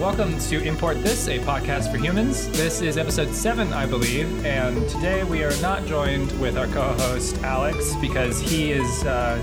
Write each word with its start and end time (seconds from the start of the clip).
Welcome 0.00 0.38
to 0.38 0.62
Import 0.62 1.02
This, 1.02 1.28
a 1.28 1.38
podcast 1.40 1.90
for 1.90 1.98
humans. 1.98 2.48
This 2.52 2.80
is 2.80 2.96
episode 2.96 3.34
seven, 3.34 3.70
I 3.74 3.84
believe, 3.84 4.46
and 4.46 4.88
today 4.88 5.24
we 5.24 5.44
are 5.44 5.54
not 5.60 5.84
joined 5.84 6.32
with 6.40 6.56
our 6.56 6.66
co-host 6.68 7.36
Alex 7.42 7.94
because 7.96 8.40
he 8.40 8.72
is 8.72 9.04
uh, 9.04 9.36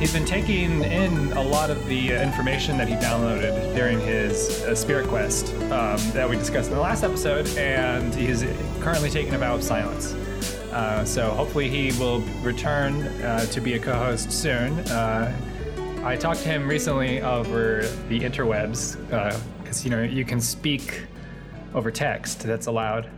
he's 0.00 0.12
been 0.12 0.24
taking 0.24 0.82
in 0.82 1.30
a 1.34 1.40
lot 1.40 1.70
of 1.70 1.86
the 1.86 2.12
uh, 2.12 2.22
information 2.24 2.76
that 2.78 2.88
he 2.88 2.94
downloaded 2.96 3.72
during 3.76 4.00
his 4.00 4.64
uh, 4.64 4.74
Spirit 4.74 5.06
Quest 5.06 5.54
um, 5.70 5.96
that 6.10 6.28
we 6.28 6.34
discussed 6.34 6.70
in 6.70 6.74
the 6.74 6.82
last 6.82 7.04
episode, 7.04 7.46
and 7.56 8.12
he's 8.12 8.42
currently 8.80 9.10
taking 9.10 9.32
a 9.34 9.38
vow 9.38 9.54
of 9.54 9.62
silence. 9.62 10.14
Uh, 10.72 11.04
so 11.04 11.30
hopefully 11.30 11.68
he 11.68 11.96
will 12.00 12.18
return 12.42 13.06
uh, 13.22 13.46
to 13.46 13.60
be 13.60 13.74
a 13.74 13.78
co-host 13.78 14.32
soon. 14.32 14.76
Uh, 14.88 15.32
I 16.02 16.16
talked 16.16 16.40
to 16.40 16.48
him 16.48 16.66
recently 16.66 17.22
over 17.22 17.86
the 18.08 18.18
interwebs 18.18 18.96
because 19.70 19.84
you 19.84 19.90
know 19.90 20.02
you 20.02 20.24
can 20.24 20.40
speak 20.40 21.06
over 21.74 21.92
text 21.92 22.40
that's 22.40 22.66
allowed, 22.66 23.08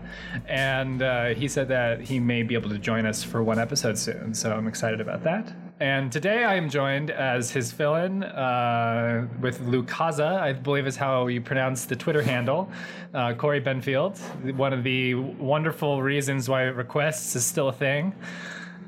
and 0.46 1.00
uh, 1.00 1.28
he 1.28 1.48
said 1.48 1.66
that 1.68 2.02
he 2.02 2.20
may 2.20 2.42
be 2.42 2.54
able 2.54 2.68
to 2.68 2.78
join 2.78 3.06
us 3.06 3.22
for 3.22 3.42
one 3.42 3.58
episode 3.58 3.96
soon. 3.96 4.34
So 4.34 4.52
I'm 4.52 4.68
excited 4.68 5.00
about 5.00 5.24
that. 5.24 5.50
And 5.80 6.12
today 6.12 6.44
I 6.44 6.56
am 6.56 6.68
joined 6.68 7.10
as 7.10 7.50
his 7.50 7.72
fill-in 7.72 8.22
uh, 8.22 9.26
with 9.40 9.62
Lukasa, 9.62 10.38
I 10.38 10.52
believe 10.52 10.86
is 10.86 10.94
how 10.94 11.28
you 11.28 11.40
pronounce 11.40 11.86
the 11.86 11.96
Twitter 11.96 12.20
handle, 12.20 12.70
uh, 13.14 13.32
Cory 13.32 13.62
Benfield. 13.62 14.18
One 14.54 14.74
of 14.74 14.84
the 14.84 15.14
wonderful 15.14 16.02
reasons 16.02 16.50
why 16.50 16.64
requests 16.64 17.34
is 17.34 17.46
still 17.46 17.68
a 17.68 17.72
thing. 17.72 18.12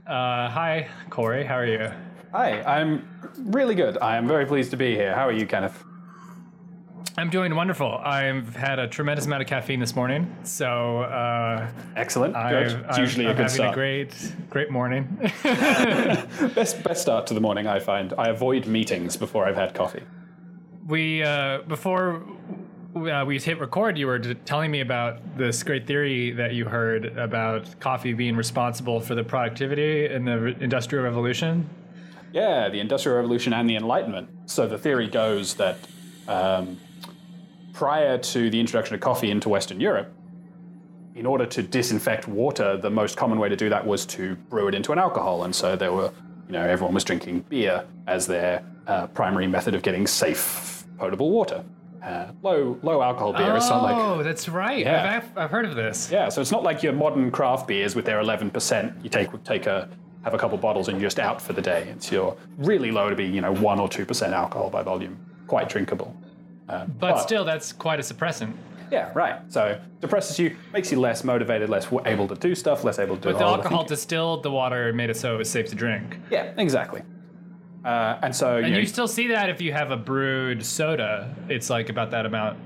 Uh, 0.07 0.51
hi, 0.51 0.87
Cory. 1.09 1.45
How 1.45 1.55
are 1.55 1.67
you? 1.67 1.91
Hi, 2.33 2.61
I'm 2.61 3.09
really 3.39 3.75
good. 3.75 3.97
I 4.03 4.19
am 4.19 4.29
very 4.29 4.45
pleased 4.45 4.71
to 4.73 4.77
be 4.77 4.95
here. 4.95 5.15
How 5.15 5.27
are 5.27 5.33
you, 5.33 5.47
Kenneth? 5.47 5.83
I'm 7.17 7.31
doing 7.31 7.55
wonderful. 7.55 7.93
I've 7.99 8.57
had 8.57 8.81
a 8.81 8.89
tremendous 8.89 9.27
amount 9.27 9.43
of 9.43 9.49
caffeine 9.49 9.79
this 9.79 9.95
morning, 9.95 10.35
so 10.43 11.03
uh, 11.03 11.71
Excellent. 11.95 12.35
I've, 12.35 12.71
Good. 12.73 12.87
It's 12.89 12.99
usually 12.99 13.27
I'm 13.27 13.31
a 13.33 13.35
good 13.35 13.43
having 13.43 13.55
start. 13.55 13.71
a 13.71 13.75
great, 13.75 14.33
great 14.51 14.71
morning. 14.71 15.05
best 15.43 16.83
best 16.83 17.03
start 17.03 17.29
to 17.29 17.35
the 17.35 17.41
morning. 17.41 17.69
I 17.69 17.79
find 17.79 18.13
I 18.19 18.31
avoid 18.31 18.67
meetings 18.67 19.17
before 19.17 19.47
I've 19.47 19.55
had 19.55 19.75
coffee. 19.75 20.03
we 20.89 21.23
uh, 21.23 21.59
before 21.69 22.25
uh, 22.97 23.25
we 23.25 23.39
hit 23.39 23.61
record, 23.61 23.97
you 23.97 24.09
were 24.09 24.19
telling 24.19 24.73
me 24.73 24.81
about 24.81 25.37
this 25.39 25.63
great 25.63 25.87
theory 25.87 26.33
that 26.33 26.55
you 26.55 26.65
heard 26.65 27.17
about 27.17 27.79
coffee 27.79 28.13
being 28.13 28.35
responsible 28.35 28.99
for 28.99 29.15
the 29.15 29.23
productivity 29.23 30.07
in 30.07 30.25
the 30.25 30.39
re- 30.41 30.57
industrial 30.61 31.05
revolution. 31.05 31.69
Yeah, 32.33 32.69
the 32.69 32.81
Industrial 32.81 33.17
Revolution 33.17 33.53
and 33.53 33.71
the 33.71 33.77
Enlightenment. 33.77 34.29
So 34.47 34.67
the 34.67 34.77
theory 34.79 35.07
goes 35.07 35.55
that 35.55 35.77
um, 36.27 36.81
prior 37.75 38.17
to 38.17 38.49
the 38.49 38.59
introduction 38.59 38.95
of 38.95 39.01
coffee 39.01 39.31
into 39.31 39.51
Western 39.51 39.81
Europe, 39.81 40.11
in 41.15 41.27
order 41.27 41.45
to 41.45 41.63
disinfect 41.63 42.27
water, 42.27 42.77
the 42.77 42.91
most 42.91 43.17
common 43.17 43.39
way 43.39 43.49
to 43.49 43.57
do 43.57 43.69
that 43.69 43.87
was 43.87 44.07
to 44.07 44.35
brew 44.49 44.69
it 44.69 44.75
into 44.75 44.93
an 44.93 44.99
alcohol. 44.99 45.45
And 45.45 45.55
so 45.55 45.77
there 45.77 45.93
were, 45.93 46.11
you 46.47 46.53
know, 46.53 46.63
everyone 46.63 46.95
was 46.95 47.05
drinking 47.05 47.41
beer 47.49 47.85
as 48.07 48.27
their 48.27 48.65
uh, 48.87 49.09
primary 49.09 49.47
method 49.47 49.75
of 49.75 49.83
getting 49.83 50.07
safe, 50.07 50.85
potable 50.99 51.31
water. 51.31 51.65
Uh, 52.03 52.27
low 52.43 52.79
low 52.83 53.01
alcohol 53.01 53.33
beer 53.33 53.57
is 53.57 53.65
something 53.65 53.97
like 53.97 53.97
Oh, 53.97 54.23
that's 54.23 54.47
right. 54.49 54.81
Yeah. 54.81 55.23
I've, 55.23 55.39
I've 55.39 55.51
heard 55.51 55.65
of 55.65 55.75
this. 55.75 56.11
Yeah, 56.11 56.29
so 56.29 56.43
it's 56.43 56.51
not 56.51 56.63
like 56.63 56.83
your 56.83 56.93
modern 56.93 57.31
craft 57.31 57.67
beers 57.67 57.97
with 57.97 58.05
their 58.05 58.21
11%. 58.23 59.03
You 59.03 59.09
take 59.09 59.43
take 59.45 59.67
a 59.67 59.89
have 60.23 60.35
a 60.35 60.39
couple 60.39 60.59
bottles 60.59 60.89
and 60.89 61.01
you're 61.01 61.09
just 61.09 61.19
out 61.19 61.41
for 61.41 61.55
the 61.55 61.63
day. 61.63 61.89
It's 61.91 62.11
your 62.13 62.37
really 62.59 62.91
low 62.91 63.09
to 63.09 63.17
be, 63.17 63.25
you 63.25 63.41
know, 63.41 63.55
1 63.55 63.81
or 63.81 63.89
2% 63.89 64.33
alcohol 64.33 64.71
by 64.71 64.83
volume. 64.83 65.19
Quite 65.47 65.69
drinkable. 65.69 66.15
Uh, 66.69 66.87
But 66.87 67.19
still, 67.19 67.45
that's 67.45 67.73
quite 67.73 67.99
a 68.01 68.03
suppressant. 68.03 68.55
Yeah, 68.91 69.11
right. 69.15 69.41
So 69.49 69.81
depresses 70.01 70.39
you, 70.39 70.57
makes 70.73 70.93
you 70.93 71.01
less 71.01 71.25
motivated, 71.25 71.69
less 71.69 71.89
able 72.07 72.29
to 72.29 72.35
do 72.35 72.55
stuff, 72.55 72.85
less 72.85 72.99
able 72.99 73.17
to 73.17 73.23
do 73.23 73.33
But 73.33 73.39
the 73.39 73.45
alcohol 73.45 73.85
distilled 73.85 74.43
the 74.43 74.51
water 74.51 74.89
and 74.89 74.97
made 74.97 75.11
it 75.11 75.17
so 75.17 75.35
it 75.35 75.39
was 75.39 75.51
safe 75.51 75.69
to 75.71 75.75
drink. 75.75 76.19
Yeah, 76.31 76.53
exactly. 76.57 77.03
Uh, 77.85 78.19
and 78.23 78.35
so, 78.35 78.57
you 78.59 78.65
And 78.65 78.73
know, 78.75 78.79
you 78.81 78.87
still 78.87 79.09
see 79.09 79.27
that 79.29 79.51
if 79.51 79.61
you 79.61 79.73
have 79.73 79.91
a 79.91 79.97
brewed 79.97 80.65
soda, 80.65 81.35
it's 81.49 81.69
like 81.71 81.89
about 81.89 82.11
that 82.13 82.25
amount. 82.25 82.59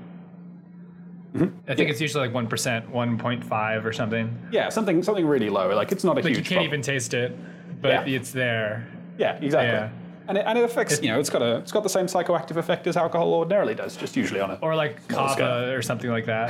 I 1.67 1.75
think 1.75 1.89
it's 1.91 2.01
usually 2.01 2.25
like 2.25 2.33
one 2.33 2.47
percent, 2.47 2.89
one 2.89 3.17
point 3.17 3.43
five 3.43 3.85
or 3.85 3.93
something. 3.93 4.35
yeah, 4.51 4.69
something 4.69 5.03
something 5.03 5.25
really 5.27 5.49
low. 5.49 5.75
Like 5.75 5.91
it's 5.91 6.03
not 6.03 6.13
a 6.13 6.21
Like 6.21 6.25
huge 6.25 6.37
you 6.37 6.43
can't 6.43 6.47
problem. 6.59 6.67
even 6.67 6.81
taste 6.81 7.13
it, 7.13 7.37
but 7.81 7.89
Yeah. 8.07 8.15
it's 8.15 8.31
there. 8.31 8.87
Yeah, 9.17 9.35
exactly. 9.41 9.67
Yeah. 9.69 9.89
And 10.29 10.37
it, 10.37 10.45
and 10.47 10.57
it 10.59 10.63
affects, 10.63 11.01
you 11.01 11.09
know, 11.09 11.19
it's 11.19 11.29
got 11.29 11.41
a 11.41 11.57
it's 11.57 11.71
got 11.71 11.83
the 11.83 11.89
same 11.89 12.05
psychoactive 12.05 12.55
effect 12.55 12.85
as 12.87 12.95
alcohol 12.95 13.33
ordinarily 13.33 13.73
does, 13.75 13.97
just 13.97 14.15
usually 14.15 14.39
on 14.39 14.51
it. 14.51 14.59
Or 14.61 14.75
like 14.75 15.01
Small 15.11 15.27
scale. 15.29 15.47
kava 15.47 15.73
or 15.73 15.81
something 15.81 16.09
like 16.11 16.27
that. 16.27 16.49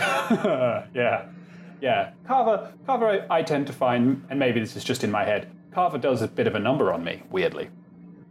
yeah, 0.94 1.26
yeah. 1.82 2.12
Kava, 2.28 2.74
Kava, 2.86 3.26
I, 3.30 3.38
I 3.40 3.42
tend 3.42 3.66
to 3.68 3.74
find, 3.74 4.24
and 4.30 4.38
maybe 4.38 4.60
this 4.60 4.76
is 4.76 4.84
just 4.84 5.04
in 5.06 5.10
my 5.12 5.24
head. 5.24 5.50
Kava 5.74 5.98
does 5.98 6.22
a 6.22 6.28
bit 6.28 6.46
of 6.46 6.56
a 6.56 6.60
number 6.60 6.92
on 6.92 7.04
me, 7.06 7.24
weirdly. 7.32 7.70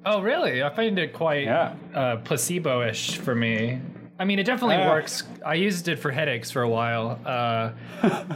oh, 0.04 0.20
really? 0.20 0.62
I 0.62 0.68
find 0.68 0.98
it 0.98 1.12
quite 1.14 1.44
Yeah. 1.44 1.74
uh, 1.94 2.16
placebo-ish 2.18 3.16
for 3.16 3.34
me. 3.34 3.80
I 4.20 4.24
mean, 4.24 4.38
it 4.38 4.44
definitely 4.44 4.76
Yeah. 4.76 4.88
works. 4.88 5.22
I 5.46 5.54
used 5.54 5.86
it 5.88 5.96
for 5.96 6.10
headaches 6.10 6.50
for 6.50 6.62
a 6.62 6.68
while 6.68 7.20
uh, 7.24 7.70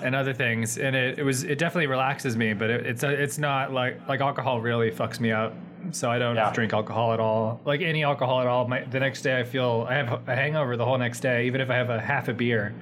and 0.03 0.15
other 0.15 0.33
things, 0.33 0.79
and 0.79 0.95
it, 0.95 1.19
it 1.19 1.25
was 1.25 1.43
it 1.43 1.59
definitely 1.59 1.89
relaxes 1.89 2.37
me. 2.37 2.53
But 2.55 2.71
it, 2.71 2.87
it's 2.87 3.03
it's 3.03 3.39
not 3.39 3.73
like 3.73 3.97
like 4.09 4.21
alcohol 4.21 4.61
really 4.61 4.91
fucks 4.91 5.19
me 5.19 5.33
up. 5.33 5.55
So 5.91 6.09
I 6.09 6.19
don't 6.21 6.37
Yeah. 6.37 6.53
drink 6.53 6.73
alcohol 6.73 7.13
at 7.13 7.19
all. 7.19 7.61
Like 7.65 7.81
any 7.81 8.05
alcohol 8.05 8.41
at 8.41 8.47
all. 8.47 8.69
My, 8.69 8.83
the 8.85 9.01
next 9.01 9.23
day 9.23 9.41
I 9.41 9.43
feel 9.43 9.85
I 9.89 9.95
have 9.95 10.29
a 10.29 10.37
hangover 10.37 10.77
the 10.77 10.85
whole 10.85 10.97
next 10.99 11.19
day, 11.21 11.47
even 11.47 11.61
if 11.61 11.71
I 11.71 11.75
have 11.75 11.91
a 11.91 12.01
half 12.01 12.29
a 12.29 12.33
beer. 12.33 12.73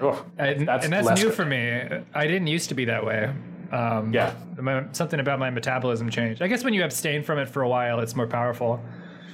Ugh, 0.00 0.16
And 0.38 0.66
that's 0.66 0.84
and 0.84 0.92
that's 0.94 1.20
new 1.20 1.26
good. 1.28 1.34
for 1.34 1.44
me. 1.44 1.82
I 2.14 2.26
didn't 2.26 2.46
used 2.46 2.70
to 2.70 2.74
be 2.74 2.86
that 2.86 3.04
way. 3.04 3.30
Um, 3.70 4.14
Yeah. 4.14 4.32
my, 4.58 4.84
something 4.92 5.20
about 5.20 5.38
my 5.38 5.50
metabolism 5.50 6.08
changed. 6.08 6.40
I 6.40 6.46
guess 6.48 6.64
when 6.64 6.72
you 6.72 6.82
abstain 6.82 7.22
from 7.22 7.38
it 7.38 7.50
for 7.50 7.60
a 7.60 7.68
while, 7.68 8.00
it's 8.00 8.16
more 8.16 8.26
powerful. 8.26 8.82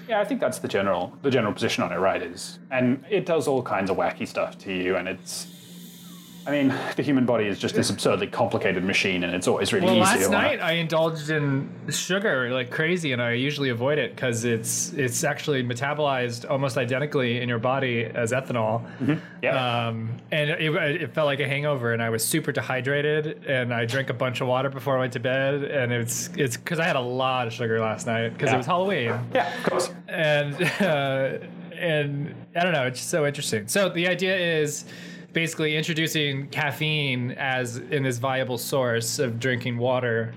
Yeah, 0.09 0.21
I 0.21 0.25
think 0.25 0.41
that's 0.41 0.59
the 0.59 0.69
general 0.69 1.13
the 1.23 1.31
general 1.31 1.53
position 1.53 1.83
on 1.83 1.93
it, 1.93 1.97
right? 1.97 2.23
Is 2.23 2.59
and 2.71 3.05
it 3.11 3.27
does 3.27 3.49
all 3.49 3.63
kinds 3.63 3.91
of 3.91 3.97
wacky 3.97 4.27
stuff 4.27 4.57
to 4.59 4.73
you, 4.73 4.97
and 4.97 5.09
it's. 5.09 5.49
I 6.47 6.53
mean, 6.53 6.75
the 6.95 7.03
human 7.03 7.27
body 7.27 7.47
is 7.47 7.59
just 7.59 7.75
this 7.75 7.91
absurdly 7.91 8.29
complicated 8.29 8.85
machine, 8.85 9.25
and 9.25 9.35
it's 9.35 9.49
always 9.49 9.73
really 9.73 9.87
Well, 9.87 9.97
easy 9.97 10.21
last 10.21 10.31
night 10.31 10.61
I 10.61 10.73
indulged 10.73 11.29
in 11.31 11.69
sugar 11.91 12.51
like 12.51 12.71
crazy, 12.71 13.13
and 13.13 13.21
I 13.21 13.33
usually 13.33 13.71
avoid 13.71 13.99
it 13.99 14.15
because 14.15 14.45
it's 14.45 14.93
it's 14.93 15.25
actually 15.25 15.65
metabolized 15.65 16.49
almost 16.49 16.77
identically 16.77 17.41
in 17.41 17.49
your 17.49 17.59
body 17.59 18.05
as 18.05 18.31
ethanol. 18.31 18.85
Yeah. 19.43 19.89
Um, 19.89 20.11
and 20.31 20.51
it, 20.51 20.61
it 21.03 21.13
felt 21.13 21.27
like 21.27 21.41
a 21.41 21.49
hangover, 21.49 21.93
and 21.93 22.01
I 22.01 22.11
was 22.11 22.25
super 22.25 22.53
dehydrated, 22.53 23.45
and 23.47 23.75
I 23.75 23.85
drank 23.85 24.11
a 24.11 24.15
bunch 24.15 24.41
of 24.41 24.47
water 24.47 24.71
before 24.71 24.97
I 24.97 25.01
went 25.01 25.15
to 25.15 25.21
bed, 25.21 25.65
and 25.65 25.93
it's 25.93 26.31
it's 26.37 26.57
because 26.57 26.79
I 26.79 26.85
had 26.85 26.97
a 26.97 27.01
lot 27.01 27.49
of 27.49 27.53
sugar 27.53 27.81
last 27.81 28.07
night 28.07 28.35
because 28.35 28.53
it 28.53 28.57
was 28.57 28.67
Halloween. 28.67 29.19
yeah, 29.35 29.53
of 29.59 29.65
course. 29.65 29.91
and 30.07 30.55
uh, 30.81 31.39
and 31.77 32.35
I 32.55 32.63
don't 32.63 32.73
know, 32.73 32.87
it's 32.87 33.01
just 33.01 33.11
so 33.11 33.27
interesting. 33.27 33.67
So 33.67 33.89
the 33.89 34.07
idea 34.07 34.37
is 34.61 34.85
basically 35.41 35.77
introducing 35.77 36.49
caffeine 36.49 37.33
as 37.33 37.77
in 37.77 38.03
this 38.03 38.17
viable 38.17 38.57
source 38.57 39.19
of 39.19 39.39
drinking 39.39 39.77
water. 39.77 40.33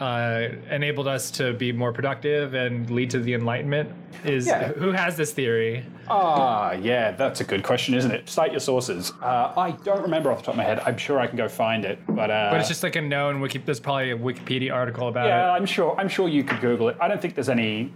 Uh, 0.00 0.48
enabled 0.70 1.06
us 1.06 1.30
to 1.30 1.52
be 1.52 1.70
more 1.70 1.92
productive 1.92 2.54
and 2.54 2.90
lead 2.90 3.10
to 3.10 3.20
the 3.20 3.34
enlightenment. 3.34 3.90
Is 4.24 4.46
Yeah. 4.46 4.68
who 4.68 4.90
has 4.90 5.16
this 5.18 5.32
theory? 5.32 5.84
Ah, 6.08 6.72
yeah, 6.72 7.10
that's 7.12 7.42
a 7.42 7.44
good 7.44 7.62
question, 7.62 7.94
isn't 7.94 8.10
it? 8.10 8.26
Cite 8.28 8.52
your 8.52 8.58
sources. 8.60 9.12
Uh, 9.22 9.52
I 9.54 9.72
don't 9.84 10.00
remember 10.02 10.32
off 10.32 10.38
the 10.38 10.44
top 10.46 10.54
of 10.54 10.56
my 10.58 10.64
head. 10.64 10.80
I'm 10.86 10.96
sure 10.96 11.20
I 11.20 11.26
can 11.26 11.36
go 11.36 11.46
find 11.46 11.84
it, 11.84 11.98
but 12.08 12.30
uh, 12.30 12.48
But 12.50 12.58
it's 12.60 12.68
just 12.68 12.82
like 12.82 12.96
a 12.96 13.02
known 13.02 13.38
wiki. 13.40 13.58
There's 13.58 13.80
probably 13.80 14.12
a 14.12 14.16
Wikipedia 14.16 14.72
article 14.72 15.08
about 15.08 15.26
it. 15.26 15.28
Yeah. 15.28 15.52
I'm 15.52 15.66
sure. 15.66 15.94
I'm 16.00 16.08
sure 16.08 16.26
you 16.26 16.42
could 16.42 16.60
Google 16.62 16.88
it. 16.88 16.96
I 17.02 17.06
don't 17.06 17.20
think 17.20 17.34
there's 17.34 17.50
any. 17.50 17.92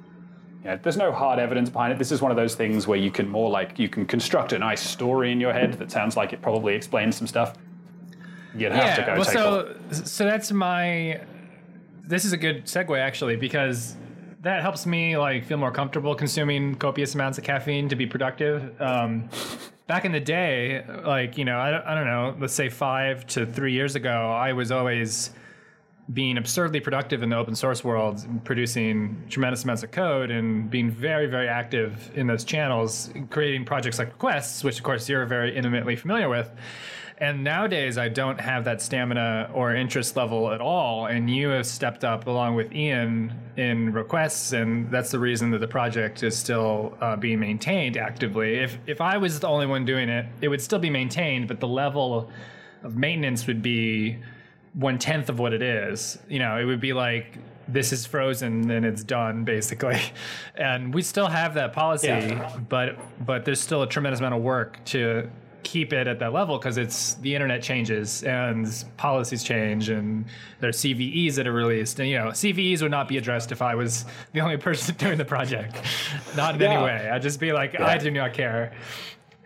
You 0.67 0.73
know, 0.73 0.81
there's 0.83 0.97
no 0.97 1.13
hard 1.13 1.39
evidence 1.39 1.71
behind 1.71 1.93
it. 1.93 1.99
This 2.01 2.11
is 2.11 2.21
one 2.21 2.33
of 2.33 2.37
those 2.37 2.57
things 2.57 2.89
where 2.89 2.99
you 2.99 3.13
can 3.13 3.29
more 3.29 3.49
like 3.49 3.79
you 3.79 3.89
can 3.89 4.05
construct 4.05 4.53
a 4.53 4.59
nice 4.59 4.81
story 4.81 5.31
in 5.31 5.39
your 5.39 5.53
head 5.53 5.75
that 5.75 5.93
sounds 5.93 6.17
like 6.17 6.33
it 6.33 6.43
probably 6.43 6.75
explains 6.75 7.15
some 7.15 7.29
stuff. 7.29 7.55
You'd 8.53 8.73
have 8.73 8.97
to 8.97 9.03
go 9.03 9.15
well, 9.15 9.25
so 9.25 9.77
so 9.93 10.25
that's 10.25 10.51
my. 10.51 11.21
This 12.03 12.25
is 12.25 12.33
a 12.33 12.37
good 12.37 12.65
segue 12.65 12.99
actually 12.99 13.37
because 13.37 13.95
that 14.41 14.61
helps 14.61 14.87
me 14.87 15.17
like 15.17 15.45
feel 15.45 15.57
more 15.57 15.71
comfortable 15.71 16.17
consuming 16.17 16.75
copious 16.75 17.15
amounts 17.15 17.39
of 17.39 17.45
caffeine 17.45 17.89
to 17.89 17.95
be 17.95 18.07
productive. 18.07 18.81
Um, 18.83 19.29
back 19.87 20.05
in 20.05 20.11
the 20.11 20.19
day, 20.19 20.85
like 21.05 21.39
you 21.39 21.45
know, 21.45 21.61
I 21.61 21.71
don't, 21.71 21.85
I 21.85 21.95
don't 21.95 22.07
know, 22.07 22.35
let's 22.41 22.55
say 22.55 22.71
five 22.71 23.25
to 23.29 23.47
three 23.47 23.73
years 23.73 23.95
ago, 23.95 24.33
I 24.33 24.53
was 24.53 24.73
always 24.73 25.31
being 26.13 26.39
absurdly 26.39 26.79
productive 26.79 27.23
in 27.23 27.31
the 27.31 27.37
open 27.37 27.55
source 27.55 27.83
world, 27.83 28.25
producing 28.45 29.25
tremendous 29.29 29.65
amounts 29.65 29.83
of 29.83 29.91
code 29.91 30.31
and 30.31 30.71
being 30.71 30.89
very, 30.91 31.27
very 31.27 31.49
active 31.49 32.11
in 32.15 32.27
those 32.27 32.45
channels, 32.45 33.11
creating 33.31 33.65
projects 33.65 33.99
like 33.99 34.09
Requests, 34.09 34.63
which 34.63 34.79
of 34.79 34.85
course 34.85 35.09
you're 35.09 35.27
very 35.27 35.57
intimately 35.57 35.97
familiar 35.97 36.29
with. 36.29 36.51
And 37.19 37.43
nowadays, 37.43 37.97
I 37.97 38.09
don't 38.09 38.39
have 38.39 38.65
that 38.67 38.83
stamina 38.83 39.51
or 39.55 39.75
interest 39.75 40.17
level 40.17 40.53
at 40.53 40.61
all. 40.61 41.07
And 41.07 41.31
you 41.31 41.49
have 41.49 41.67
stepped 41.67 42.05
up 42.05 42.27
along 42.27 42.57
with 42.57 42.75
Ian 42.75 43.33
in 43.57 43.91
requests, 43.93 44.53
and 44.53 44.91
that's 44.91 45.11
the 45.11 45.19
reason 45.19 45.51
that 45.53 45.61
the 45.61 45.67
project 45.67 46.23
is 46.23 46.37
still 46.37 46.97
uh, 47.01 47.17
being 47.17 47.41
maintained 47.41 47.97
actively. 47.97 48.57
If 48.57 48.79
if 48.87 49.01
I 49.01 49.17
was 49.17 49.41
the 49.41 49.49
only 49.49 49.67
one 49.67 49.87
doing 49.87 50.11
it, 50.11 50.27
it 50.43 50.49
would 50.49 50.61
still 50.61 50.79
be 50.79 50.91
maintained, 50.91 51.49
but 51.49 51.59
the 51.59 51.69
level 51.69 52.31
of 52.83 52.97
maintenance 52.97 53.47
would 53.47 53.63
be 53.63 54.19
one 54.77 54.99
tenth 54.99 55.29
of 55.29 55.39
what 55.41 55.53
it 55.53 55.63
is. 55.63 56.19
You 56.29 56.39
know, 56.39 56.59
it 56.59 56.65
would 56.65 56.81
be 56.81 56.93
like 56.93 57.39
this 57.69 57.93
is 57.93 58.07
frozen 58.07 58.71
and 58.71 58.87
it's 58.87 59.03
done 59.03 59.45
basically. 59.45 60.01
And 60.57 60.95
we 60.95 61.03
still 61.03 61.27
have 61.27 61.55
that 61.55 61.73
policy 61.73 62.07
Yeah. 62.07 62.57
but 62.69 62.97
but 63.27 63.45
there's 63.45 63.61
still 63.61 63.83
a 63.83 63.89
tremendous 63.89 64.21
amount 64.21 64.35
of 64.35 64.43
work 64.43 64.83
to 64.87 65.29
keep 65.65 65.93
it 65.93 66.07
at 66.07 66.21
that 66.21 66.33
level 66.33 66.59
because 66.59 66.79
it's 66.79 67.15
the 67.15 67.35
internet 67.35 67.61
changes 67.61 68.23
and 68.23 68.85
policies 68.97 69.43
change 69.43 69.89
and 69.89 70.25
there's 70.61 70.79
CVEs 70.79 71.35
that 71.35 71.47
are 71.49 71.53
released. 71.53 71.99
And 71.99 72.09
you 72.09 72.17
know 72.19 72.27
CVEs 72.29 72.83
would 72.83 72.93
not 72.93 73.09
be 73.09 73.17
addressed 73.17 73.51
if 73.51 73.61
I 73.63 73.75
was 73.75 74.05
the 74.33 74.41
only 74.41 74.57
person 74.69 74.95
doing 74.95 75.19
the 75.19 75.25
project. 75.25 75.75
Not 76.37 76.55
in 76.55 76.63
any 76.63 76.81
way. 76.83 77.11
I'd 77.11 77.23
just 77.23 77.41
be 77.41 77.53
like 77.53 77.81
I 77.81 77.99
do 77.99 78.11
not 78.13 78.33
care 78.33 78.73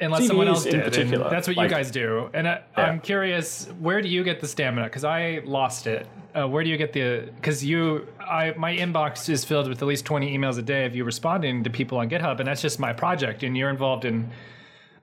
unless 0.00 0.26
someone 0.26 0.48
else 0.48 0.64
in 0.66 0.72
did 0.76 0.84
particular, 0.84 1.28
that's 1.30 1.46
what 1.48 1.56
like- 1.56 1.70
you 1.70 1.76
guys 1.76 1.90
do. 1.90 2.30
And 2.34 2.48
I, 2.48 2.62
Yeah. 2.76 2.84
I'm 2.84 3.00
curious 3.00 3.66
where 3.80 4.00
do 4.00 4.08
you 4.08 4.24
get 4.24 4.40
the 4.40 4.48
stamina? 4.48 4.86
Because 4.86 5.04
I 5.04 5.40
lost 5.44 5.86
it. 5.86 6.06
Uh, 6.34 6.46
where 6.46 6.62
do 6.62 6.70
you 6.70 6.76
get 6.76 6.92
the 6.92 7.28
because 7.36 7.64
you 7.64 8.06
I 8.20 8.54
my 8.56 8.76
inbox 8.76 9.28
is 9.28 9.44
filled 9.44 9.68
with 9.68 9.82
at 9.82 9.88
least 9.88 10.04
20 10.04 10.36
emails 10.36 10.58
a 10.58 10.62
day 10.62 10.84
of 10.84 10.94
you 10.94 11.02
responding 11.04 11.64
to 11.64 11.70
people 11.70 11.98
on 11.98 12.08
GitHub 12.08 12.38
and 12.38 12.46
that's 12.46 12.62
just 12.62 12.78
my 12.78 12.92
project 12.92 13.42
and 13.42 13.56
you're 13.56 13.68
involved 13.70 14.04
in 14.04 14.30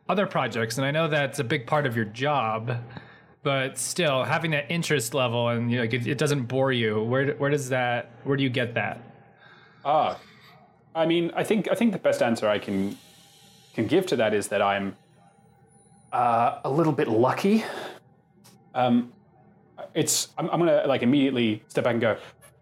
other 0.07 0.25
projects 0.25 0.77
and 0.77 0.85
I 0.87 0.91
know 0.91 1.09
that's 1.09 1.39
a 1.39 1.43
big 1.43 1.67
part 1.67 1.85
of 1.85 1.97
your 1.97 2.05
job 2.05 2.77
but 3.43 3.77
still 3.77 4.23
having 4.23 4.51
that 4.51 4.71
interest 4.71 5.13
level 5.13 5.49
and 5.49 5.69
you 5.69 5.75
know, 5.77 5.83
like 5.83 5.93
it, 5.93 6.07
it 6.07 6.17
doesn't 6.17 6.43
bore 6.43 6.71
you 6.71 7.03
where 7.03 7.33
where 7.33 7.49
does 7.49 7.67
that 7.69 8.09
where 8.23 8.37
do 8.37 8.43
you 8.43 8.49
get 8.49 8.73
that? 8.75 9.01
Ah, 9.83 10.17
I 10.95 11.05
mean, 11.05 11.31
I 11.35 11.43
think 11.43 11.67
I 11.69 11.75
think 11.75 11.91
the 11.91 11.99
best 11.99 12.21
answer 12.23 12.47
I 12.47 12.57
can 12.57 12.97
can 13.77 13.87
give 13.87 14.07
to 14.07 14.15
that 14.15 14.33
is 14.33 14.47
that 14.47 14.61
I'm 14.61 14.95
uh, 16.11 16.59
a 16.65 16.69
little 16.69 16.93
bit 16.93 17.07
lucky. 17.07 17.63
Um, 18.73 19.13
it's 19.93 20.29
I'm, 20.37 20.49
I'm 20.49 20.59
gonna 20.59 20.83
like 20.87 21.03
immediately 21.03 21.63
step 21.67 21.83
back 21.83 21.93
and 21.93 22.01
go. 22.01 22.17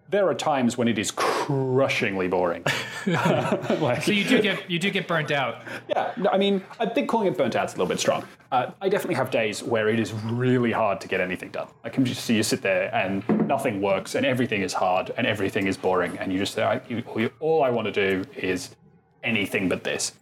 There 0.10 0.28
are 0.28 0.36
times 0.36 0.78
when 0.78 0.88
it 0.88 1.00
is 1.00 1.10
crushingly 1.12 2.28
boring. 2.28 2.64
like, 3.08 4.04
so 4.04 4.12
you 4.12 4.24
do 4.24 4.42
get 4.42 4.70
you 4.70 4.78
do 4.78 4.90
get 4.92 5.08
burnt 5.08 5.32
out 5.32 5.64
yeah, 5.88 6.12
no, 6.18 6.30
I 6.32 6.38
mean, 6.38 6.64
I 6.80 6.86
think 6.88 7.08
calling 7.08 7.28
it 7.28 7.38
burnt 7.38 7.56
out 7.56 7.68
is 7.68 7.74
a 7.74 7.78
little 7.78 7.88
bit 7.88 8.00
strong. 8.00 8.26
Uh, 8.52 8.72
I 8.82 8.90
definitely 8.90 9.16
have 9.16 9.30
days 9.32 9.64
where 9.64 9.88
it 9.90 10.00
is 10.00 10.12
really 10.14 10.72
hard 10.72 11.00
to 11.02 11.08
get 11.08 11.22
anything 11.22 11.50
done. 11.50 11.68
I 11.84 11.90
can 11.90 12.04
just 12.04 12.26
see 12.26 12.36
you 12.36 12.44
sit 12.44 12.62
there 12.62 12.94
and 12.94 13.24
nothing 13.48 13.82
works, 13.82 14.16
and 14.16 14.26
everything 14.26 14.62
is 14.62 14.74
hard, 14.74 15.12
and 15.18 15.26
everything 15.28 15.68
is 15.68 15.78
boring, 15.78 16.18
and 16.18 16.32
you 16.34 16.40
just 16.40 16.54
say, 16.56 16.64
I, 16.64 16.82
you, 16.90 17.04
you- 17.16 17.32
all 17.40 17.64
I 17.64 17.70
want 17.70 17.86
to 17.86 17.92
do 17.92 18.30
is 18.36 18.76
anything 19.24 19.70
but 19.70 19.84
this. 19.84 20.14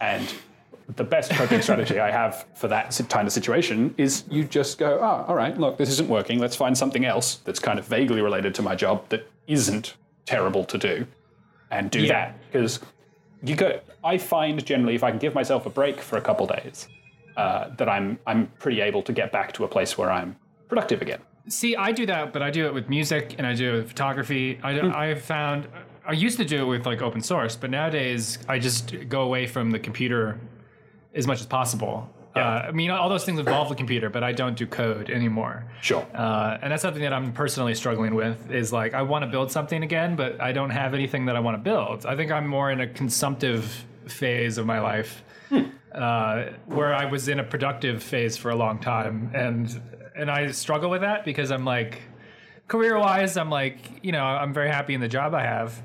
And 0.00 0.32
the 0.96 1.04
best 1.04 1.30
coping 1.30 1.62
strategy 1.62 1.98
I 1.98 2.10
have 2.10 2.44
for 2.54 2.68
that 2.68 2.98
kind 3.08 3.26
of 3.26 3.32
situation 3.32 3.94
is 3.96 4.24
you 4.30 4.44
just 4.44 4.78
go, 4.78 4.98
oh, 5.00 5.24
all 5.28 5.34
right, 5.34 5.56
look, 5.58 5.78
this 5.78 5.88
isn't 5.90 6.08
working. 6.08 6.38
Let's 6.38 6.56
find 6.56 6.76
something 6.76 7.04
else 7.04 7.36
that's 7.44 7.58
kind 7.58 7.78
of 7.78 7.86
vaguely 7.86 8.20
related 8.20 8.54
to 8.56 8.62
my 8.62 8.74
job 8.74 9.08
that 9.08 9.26
isn't 9.46 9.94
terrible 10.26 10.64
to 10.64 10.78
do, 10.78 11.06
and 11.70 11.90
do 11.90 12.00
Yeah. 12.00 12.08
that 12.12 12.34
because 12.50 12.80
you 13.42 13.56
go. 13.56 13.80
I 14.02 14.18
find 14.18 14.64
generally 14.64 14.94
if 14.94 15.02
I 15.04 15.10
can 15.10 15.18
give 15.18 15.34
myself 15.34 15.64
a 15.66 15.70
break 15.70 16.00
for 16.00 16.16
a 16.18 16.20
couple 16.20 16.46
days, 16.46 16.88
uh, 17.36 17.68
that 17.76 17.88
I'm 17.88 18.18
I'm 18.26 18.46
pretty 18.58 18.80
able 18.80 19.02
to 19.02 19.12
get 19.12 19.32
back 19.32 19.52
to 19.54 19.64
a 19.64 19.68
place 19.68 19.96
where 19.98 20.10
I'm 20.10 20.36
productive 20.68 21.02
again. 21.02 21.20
See, 21.48 21.76
I 21.76 21.92
do 21.92 22.06
that, 22.06 22.32
but 22.32 22.40
I 22.42 22.50
do 22.50 22.64
it 22.66 22.72
with 22.74 22.88
music 22.88 23.34
and 23.38 23.46
I 23.46 23.54
do 23.54 23.74
it 23.74 23.76
with 23.76 23.88
photography. 23.88 24.58
I 24.62 24.74
Hmm. 24.78 24.92
I've 24.94 25.20
found 25.22 25.66
I 26.06 26.12
used 26.12 26.36
to 26.38 26.44
do 26.44 26.62
it 26.62 26.66
with 26.66 26.86
like 26.86 27.02
open 27.02 27.20
source, 27.22 27.56
but 27.56 27.70
nowadays 27.70 28.38
I 28.48 28.58
just 28.58 29.08
go 29.08 29.22
away 29.22 29.46
from 29.46 29.70
the 29.70 29.78
computer 29.78 30.38
as 31.14 31.26
much 31.26 31.40
as 31.40 31.46
possible. 31.46 32.08
Yeah. 32.36 32.48
Uh, 32.48 32.66
I 32.68 32.70
mean, 32.72 32.90
all 32.90 33.08
those 33.08 33.24
things 33.24 33.38
involve 33.38 33.68
the 33.68 33.76
computer, 33.76 34.10
but 34.10 34.24
I 34.24 34.32
don't 34.32 34.56
do 34.56 34.66
code 34.66 35.08
anymore. 35.08 35.64
Sure. 35.80 36.04
Uh, 36.14 36.58
and 36.60 36.72
that's 36.72 36.82
something 36.82 37.02
that 37.02 37.12
I'm 37.12 37.32
personally 37.32 37.74
struggling 37.74 38.14
with. 38.14 38.50
Is 38.50 38.72
like 38.72 38.92
I 38.92 39.02
want 39.02 39.24
to 39.24 39.30
build 39.30 39.52
something 39.52 39.82
again, 39.82 40.16
but 40.16 40.40
I 40.40 40.52
don't 40.52 40.70
have 40.70 40.94
anything 40.94 41.26
that 41.26 41.36
I 41.36 41.40
want 41.40 41.56
to 41.56 41.62
build. 41.62 42.06
I 42.06 42.16
think 42.16 42.32
I'm 42.32 42.46
more 42.46 42.70
in 42.70 42.80
a 42.80 42.88
consumptive 42.88 43.86
phase 44.06 44.58
of 44.58 44.66
my 44.66 44.80
life, 44.80 45.22
uh, 45.94 46.46
where 46.66 46.92
I 46.92 47.04
was 47.04 47.28
in 47.28 47.38
a 47.38 47.44
productive 47.44 48.02
phase 48.02 48.36
for 48.36 48.50
a 48.50 48.56
long 48.56 48.80
time, 48.80 49.30
and 49.32 49.80
and 50.16 50.30
I 50.30 50.50
struggle 50.50 50.90
with 50.90 51.02
that 51.02 51.24
because 51.24 51.52
I'm 51.52 51.64
like, 51.64 52.02
career 52.66 52.98
wise, 52.98 53.36
I'm 53.36 53.50
like, 53.50 54.04
you 54.04 54.12
know, 54.12 54.24
I'm 54.24 54.52
very 54.52 54.68
happy 54.68 54.94
in 54.94 55.00
the 55.00 55.08
job 55.08 55.34
I 55.34 55.42
have, 55.42 55.80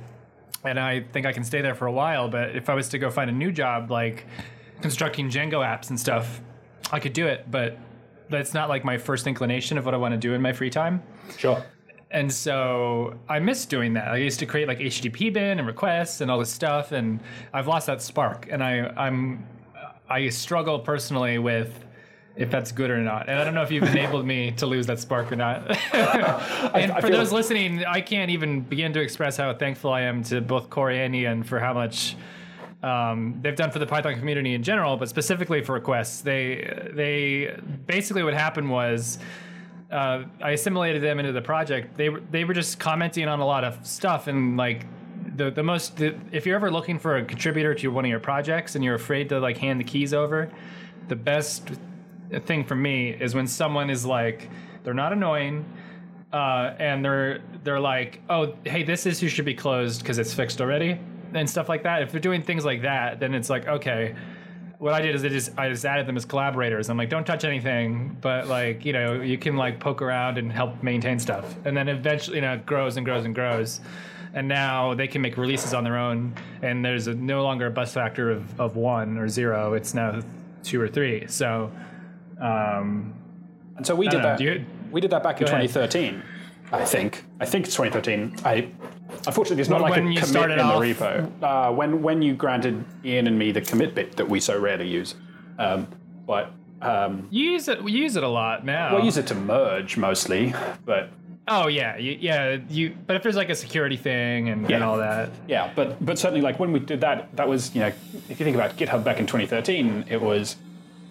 and 0.64 0.80
I 0.80 1.02
think 1.02 1.26
I 1.26 1.34
can 1.34 1.44
stay 1.44 1.62
there 1.62 1.76
for 1.76 1.88
a 1.88 1.92
while. 1.92 2.30
But 2.30 2.56
if 2.56 2.70
I 2.70 2.74
was 2.74 2.90
to 2.90 3.00
go 3.00 3.10
find 3.10 3.30
a 3.30 3.34
new 3.34 3.52
job, 3.52 3.92
like 3.92 4.26
constructing 4.82 5.30
Django 5.30 5.66
apps 5.66 5.90
and 5.90 6.00
stuff, 6.00 6.42
I 6.92 7.00
could 7.00 7.14
do 7.14 7.28
it, 7.28 7.50
but 7.50 7.78
that's 8.30 8.54
not 8.54 8.70
like 8.70 8.84
my 8.84 8.98
first 8.98 9.28
inclination 9.28 9.78
of 9.78 9.86
what 9.86 9.94
I 9.94 9.98
want 9.98 10.14
to 10.14 10.18
do 10.18 10.34
in 10.34 10.42
my 10.42 10.54
free 10.54 10.70
time. 10.70 11.02
Sure. 11.38 11.64
And 12.12 12.32
so 12.32 13.20
I 13.28 13.40
miss 13.40 13.66
doing 13.66 13.94
that. 13.94 14.08
I 14.08 14.18
used 14.18 14.40
to 14.40 14.46
create 14.46 14.68
like 14.68 14.80
HTTP 14.80 15.32
bin 15.32 15.60
and 15.60 15.68
requests 15.68 16.22
and 16.22 16.32
all 16.32 16.40
this 16.40 16.50
stuff, 16.52 16.92
and 16.92 17.20
I've 17.54 17.68
lost 17.68 17.88
that 17.88 18.02
spark. 18.02 18.48
And 18.50 18.64
I, 18.64 18.92
I'm, 18.98 19.46
I 20.10 20.30
struggle 20.30 20.80
personally 20.80 21.38
with 21.38 21.86
if 22.36 22.50
that's 22.50 22.72
good 22.72 22.90
or 22.90 23.00
not. 23.00 23.28
And 23.28 23.38
I 23.38 23.44
don't 23.44 23.54
know 23.54 23.64
if 23.64 23.72
you've 23.72 23.84
enabled 23.84 24.26
me 24.26 24.52
to 24.52 24.66
lose 24.66 24.88
that 24.88 25.00
spark 25.00 25.32
or 25.32 25.36
not. 25.36 25.70
and 25.94 26.94
for 27.02 27.10
those 27.10 27.32
listening, 27.32 27.84
I 27.86 28.02
can't 28.02 28.32
even 28.32 28.62
begin 28.62 28.94
to 28.94 29.02
express 29.02 29.38
how 29.38 29.54
thankful 29.54 29.92
I 29.92 30.02
am 30.02 30.24
to 30.26 30.40
both 30.40 30.70
Cory 30.70 31.04
and 31.04 31.16
Ian 31.16 31.44
for 31.44 31.60
how 31.60 31.74
much 31.74 32.16
um, 32.82 33.40
they've 33.42 33.56
done 33.56 33.72
for 33.72 33.80
the 33.80 33.86
Python 33.86 34.16
community 34.18 34.54
in 34.54 34.64
general, 34.64 34.96
but 34.96 35.10
specifically 35.10 35.62
for 35.62 35.74
requests. 35.74 36.22
They 36.22 36.90
they 36.94 37.60
basically 37.88 38.24
what 38.24 38.34
happened 38.34 38.70
was 38.70 39.20
uh, 39.92 40.24
I 40.42 40.52
assimilated 40.52 41.02
them 41.02 41.20
into 41.20 41.32
the 41.32 41.42
project. 41.42 41.98
They 41.98 42.10
were 42.10 42.22
they 42.32 42.46
were 42.46 42.54
just 42.54 42.80
commenting 42.80 43.28
on 43.28 43.40
a 43.40 43.46
lot 43.46 43.64
of 43.64 43.86
stuff 43.86 44.28
and 44.28 44.56
like 44.56 44.86
the 45.36 45.52
the 45.52 45.64
most 45.64 45.98
the, 45.98 46.16
if 46.32 46.46
you're 46.46 46.56
ever 46.56 46.72
looking 46.72 47.00
for 47.00 47.18
a 47.18 47.26
contributor 47.26 47.74
to 47.76 47.90
one 47.90 48.06
of 48.06 48.10
your 48.10 48.20
projects 48.20 48.76
and 48.76 48.84
you're 48.84 48.96
afraid 48.96 49.30
to 49.30 49.40
like 49.40 49.58
hand 49.58 49.80
the 49.80 49.84
keys 49.84 50.14
over, 50.14 50.50
the 51.10 51.16
best 51.16 51.70
thing 52.40 52.64
for 52.64 52.76
me 52.76 53.10
is 53.10 53.34
when 53.34 53.48
someone 53.48 53.90
is 53.90 54.06
like 54.06 54.50
they're 54.84 54.94
not 54.94 55.14
annoying. 55.14 55.66
Uh, 56.32 56.76
and 56.78 57.04
they're 57.04 57.42
they're 57.64 57.80
like, 57.80 58.22
oh, 58.30 58.54
hey, 58.64 58.84
this 58.84 59.08
issue 59.08 59.28
should 59.28 59.46
be 59.46 59.56
closed 59.56 60.02
because 60.02 60.20
it's 60.20 60.32
fixed 60.32 60.62
already, 60.62 61.00
and 61.34 61.50
stuff 61.50 61.68
like 61.68 61.82
that. 61.82 62.04
If 62.04 62.12
they're 62.12 62.20
doing 62.20 62.44
things 62.44 62.64
like 62.64 62.84
that, 62.84 63.20
then 63.20 63.34
it's 63.34 63.50
like, 63.50 63.68
okay, 63.68 64.16
what 64.80 64.94
I 64.94 65.02
did 65.02 65.14
is 65.14 65.26
I 65.26 65.30
just 65.30 65.52
I 65.58 65.70
just 65.70 65.86
added 65.86 66.08
them 66.08 66.18
as 66.18 66.26
collaborators. 66.26 66.90
I'm 66.90 66.98
like, 66.98 67.10
don't 67.10 67.26
touch 67.26 67.44
anything, 67.44 68.18
but 68.22 68.48
like 68.48 68.86
you 68.86 68.94
know 68.94 69.22
you 69.22 69.38
can 69.38 69.58
like 69.58 69.80
poke 69.80 70.02
around 70.02 70.38
and 70.38 70.52
help 70.52 70.82
maintain 70.82 71.20
stuff, 71.20 71.56
and 71.66 71.76
then 71.76 71.88
eventually 71.88 72.38
you 72.38 72.42
know 72.42 72.60
grows 72.66 72.98
and 72.98 73.06
grows 73.06 73.26
and 73.26 73.36
grows, 73.36 73.82
and 74.34 74.48
now 74.48 74.94
they 74.94 75.08
can 75.08 75.22
make 75.22 75.38
releases 75.38 75.74
on 75.74 75.84
their 75.84 75.98
own, 75.98 76.34
and 76.62 76.84
there's 76.84 77.08
a, 77.08 77.14
no 77.14 77.44
longer 77.44 77.68
a 77.68 77.72
bus 77.72 77.94
factor 77.94 78.32
of, 78.32 78.60
of 78.60 78.78
one 78.78 79.18
or 79.18 79.28
zero. 79.28 79.74
It's 79.74 79.94
now 79.94 80.22
two 80.64 80.82
or 80.82 80.88
three. 80.88 81.28
So, 81.28 81.72
um, 82.40 83.14
And 83.78 83.86
so 83.86 83.96
we 83.96 84.08
did 84.08 84.18
know, 84.18 84.24
that. 84.24 84.42
you- 84.42 84.66
we 84.92 85.00
did 85.02 85.12
that 85.12 85.24
back 85.24 85.40
in 85.40 85.46
Go 85.48 85.54
ahead. 85.54 85.68
2013. 85.70 86.24
I 86.72 86.86
think. 86.86 87.24
I 87.40 87.46
think 87.46 87.66
it's 87.66 87.76
2013. 87.76 88.36
I 88.46 88.68
unfortunately 89.26 89.60
it's 89.62 89.70
not 89.70 89.82
When- 89.82 89.92
like 89.92 90.00
when 90.00 90.08
a 90.08 90.12
you 90.12 90.16
commit 90.18 90.30
started 90.30 90.54
in 90.56 90.60
off- 90.60 90.80
the 90.82 90.94
repo. 90.94 91.30
Uh, 91.42 91.72
when 91.74 92.02
when 92.04 92.22
you 92.22 92.34
granted 92.34 92.84
Ian 93.04 93.28
and 93.28 93.38
me 93.40 93.52
the 93.52 93.62
commit 93.62 93.96
bit 93.96 94.16
that 94.18 94.28
we 94.30 94.40
so 94.40 94.60
rarely 94.60 94.88
use, 94.88 95.16
um, 95.58 95.88
but 96.28 96.52
um, 96.82 97.28
you 97.32 97.52
use 97.52 97.68
it. 97.68 97.84
We 97.84 97.92
use 97.92 98.16
it 98.16 98.24
a 98.24 98.28
lot 98.28 98.66
now. 98.66 98.96
we 98.98 99.04
use 99.04 99.18
it 99.18 99.26
to 99.28 99.36
merge 99.36 99.98
mostly. 99.98 100.54
But 100.86 101.10
Oh 101.48 101.68
yeah, 101.68 101.98
you, 101.98 102.18
yeah. 102.22 102.58
You 102.70 102.96
but 103.08 103.16
if 103.16 103.24
there's 103.24 103.36
like 103.36 103.50
a 103.50 103.56
security 103.56 103.98
thing 103.98 104.50
and, 104.50 104.70
and 104.72 104.84
all 104.84 104.98
that, 104.98 105.30
yeah, 105.48 105.72
but 105.76 106.04
but 106.06 106.20
certainly 106.20 106.42
like 106.42 106.60
when 106.60 106.72
we 106.72 106.80
did 106.80 107.02
that, 107.02 107.36
that 107.36 107.48
was 107.48 107.74
you 107.74 107.82
know 107.82 107.88
if 108.30 108.40
you 108.40 108.44
think 108.46 108.56
about 108.56 108.78
GitHub 108.78 109.04
back 109.04 109.20
in 109.20 109.26
2013, 109.26 110.06
it 110.08 110.22
was 110.22 110.56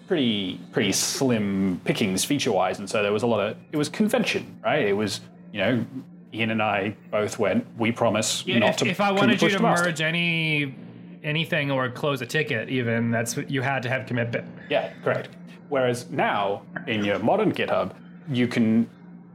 pretty 0.09 0.59
pretty 0.71 0.91
slim 0.91 1.79
pickings 1.85 2.25
feature 2.25 2.51
wise, 2.51 2.79
and 2.79 2.89
so 2.89 3.03
there 3.03 3.13
was 3.13 3.21
a 3.21 3.27
lot 3.27 3.39
of 3.39 3.55
it 3.71 3.77
was 3.77 3.87
convention, 3.87 4.59
right? 4.61 4.85
It 4.85 4.93
was 4.93 5.21
you 5.53 5.59
know. 5.61 5.85
Ian 6.31 6.51
and 6.51 6.61
I 6.61 6.95
both 7.09 7.39
went. 7.39 7.65
We 7.79 7.91
promise 7.91 8.45
Yeah, 8.45 8.59
not 8.59 8.69
if, 8.69 8.77
to. 8.77 8.87
if 8.87 9.01
I 9.01 9.11
wanted 9.11 9.41
you 9.41 9.49
to 9.49 9.57
to 9.57 9.63
master." 9.63 9.85
merge 9.85 9.99
any 9.99 10.75
anything 11.23 11.71
or 11.71 11.89
close 11.89 12.21
a 12.21 12.25
ticket, 12.27 12.69
even 12.69 13.09
that's 13.09 13.35
what 13.35 13.49
you 13.49 13.63
had 13.63 13.81
to 13.81 13.89
have 13.89 14.05
commit 14.05 14.31
bit. 14.31 14.45
Yeah, 14.69 14.93
correct. 15.03 15.29
Whereas 15.69 16.07
now 16.11 16.61
in 16.85 17.03
your 17.03 17.17
modern 17.17 17.51
GitHub, 17.51 17.95
you 18.29 18.47
can 18.47 18.87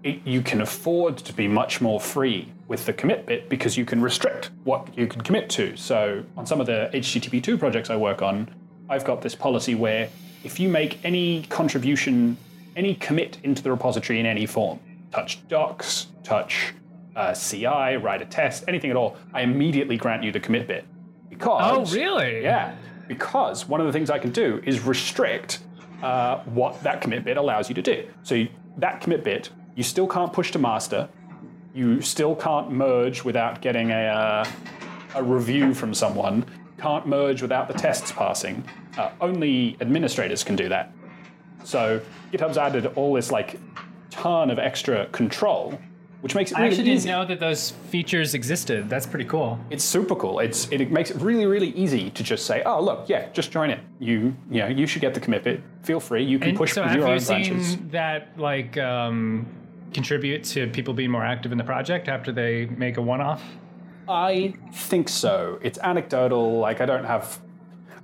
you 0.04 0.40
can 0.40 0.60
afford 0.60 1.16
to 1.18 1.32
be 1.32 1.48
much 1.48 1.80
more 1.80 1.98
free 1.98 2.52
with 2.68 2.86
the 2.86 2.92
commit 2.92 3.26
bit 3.26 3.48
because 3.48 3.76
you 3.76 3.84
can 3.84 4.00
restrict 4.00 4.50
what 4.62 4.96
you 4.96 5.08
can 5.08 5.20
commit 5.22 5.50
to. 5.50 5.76
So 5.76 6.24
on 6.36 6.46
some 6.46 6.60
of 6.60 6.66
the 6.66 6.90
HTTP2 6.94 7.58
projects 7.58 7.90
I 7.90 7.96
work 7.96 8.22
on, 8.22 8.48
I've 8.88 9.04
got 9.04 9.20
this 9.20 9.34
policy 9.34 9.74
where 9.74 10.08
if 10.44 10.60
you 10.60 10.68
make 10.68 11.04
any 11.04 11.42
contribution 11.44 12.36
any 12.76 12.94
commit 12.94 13.38
into 13.44 13.62
the 13.62 13.70
repository 13.70 14.18
in 14.20 14.26
any 14.26 14.46
form, 14.46 14.80
touch 15.12 15.46
docs, 15.48 16.08
touch 16.24 16.74
uh, 17.16 17.32
CI, 17.32 17.96
write 17.96 18.20
a 18.20 18.24
test, 18.24 18.64
anything 18.66 18.90
at 18.90 18.96
all, 18.96 19.16
I 19.32 19.42
immediately 19.42 19.96
grant 19.96 20.24
you 20.24 20.32
the 20.32 20.40
commit 20.40 20.66
bit. 20.66 20.84
Because 21.30 21.94
Oh, 21.94 21.96
really? 21.96 22.42
yeah, 22.42 22.74
because 23.06 23.68
one 23.68 23.80
of 23.80 23.86
the 23.86 23.92
things 23.92 24.10
I 24.10 24.18
can 24.18 24.30
do 24.30 24.60
is 24.64 24.80
restrict 24.80 25.60
uh, 26.02 26.38
what 26.44 26.82
that 26.82 27.00
commit 27.00 27.24
bit 27.24 27.36
allows 27.36 27.68
you 27.68 27.74
to 27.76 27.82
do. 27.82 28.08
So 28.24 28.34
you, 28.34 28.48
that 28.78 29.00
commit 29.00 29.24
bit, 29.24 29.50
you 29.76 29.82
still 29.82 30.06
can't 30.06 30.32
push 30.32 30.50
to 30.52 30.58
master. 30.58 31.08
You 31.74 32.00
still 32.00 32.34
can't 32.36 32.70
merge 32.70 33.24
without 33.24 33.60
getting 33.60 33.90
a, 33.90 34.04
uh, 34.04 34.44
a 35.14 35.22
review 35.22 35.74
from 35.74 35.94
someone. 35.94 36.44
Can't 36.78 37.06
merge 37.06 37.40
without 37.42 37.68
the 37.68 37.74
tests 37.74 38.12
passing. 38.12 38.64
Uh, 38.98 39.10
only 39.20 39.76
administrators 39.80 40.42
can 40.44 40.56
do 40.56 40.68
that. 40.68 40.92
So 41.64 42.00
GitHub's 42.32 42.58
added 42.58 42.86
all 42.96 43.14
this 43.14 43.30
like 43.32 43.58
ton 44.10 44.50
of 44.50 44.58
extra 44.58 45.06
control, 45.06 45.78
which 46.20 46.34
makes 46.34 46.50
it 46.52 46.58
I 46.58 46.66
actually 46.66 46.82
easy. 46.90 47.06
didn't 47.06 47.06
know 47.06 47.24
that 47.26 47.40
those 47.40 47.70
features 47.90 48.34
existed. 48.34 48.88
That's 48.90 49.06
pretty 49.06 49.24
cool. 49.24 49.58
It's 49.70 49.84
super 49.84 50.14
cool. 50.14 50.40
It's 50.40 50.68
it, 50.70 50.90
makes 50.90 51.10
it 51.10 51.16
really 51.22 51.46
really 51.46 51.70
easy 51.70 52.10
to 52.10 52.22
just 52.22 52.44
say, 52.46 52.62
oh 52.64 52.82
look, 52.82 53.08
yeah, 53.08 53.28
just 53.32 53.50
join 53.50 53.70
it. 53.70 53.80
You 53.98 54.34
you 54.50 54.60
know 54.60 54.66
you 54.68 54.86
should 54.86 55.00
get 55.00 55.14
the 55.14 55.20
commit 55.20 55.42
bit. 55.44 55.62
Feel 55.82 56.00
free. 56.00 56.22
You 56.24 56.38
can 56.38 56.50
And 56.50 56.58
push 56.58 56.72
so 56.74 56.82
with 56.82 56.90
have 56.90 56.98
your 56.98 57.08
you 57.08 57.14
own 57.14 57.20
seen 57.20 57.48
branches. 57.48 57.76
that 57.92 58.38
like 58.38 58.76
um, 58.78 59.46
contribute 59.94 60.44
to 60.44 60.66
people 60.68 60.92
being 60.92 61.10
more 61.10 61.24
active 61.24 61.50
in 61.52 61.58
the 61.58 61.64
project 61.64 62.08
after 62.08 62.30
they 62.32 62.66
make 62.66 62.96
a 62.98 63.02
one-off? 63.02 63.42
I 64.08 64.54
think 64.72 65.08
so. 65.08 65.58
It's 65.62 65.78
anecdotal. 65.78 66.58
Like 66.58 66.80
I 66.80 66.86
don't 66.86 67.04
have 67.04 67.40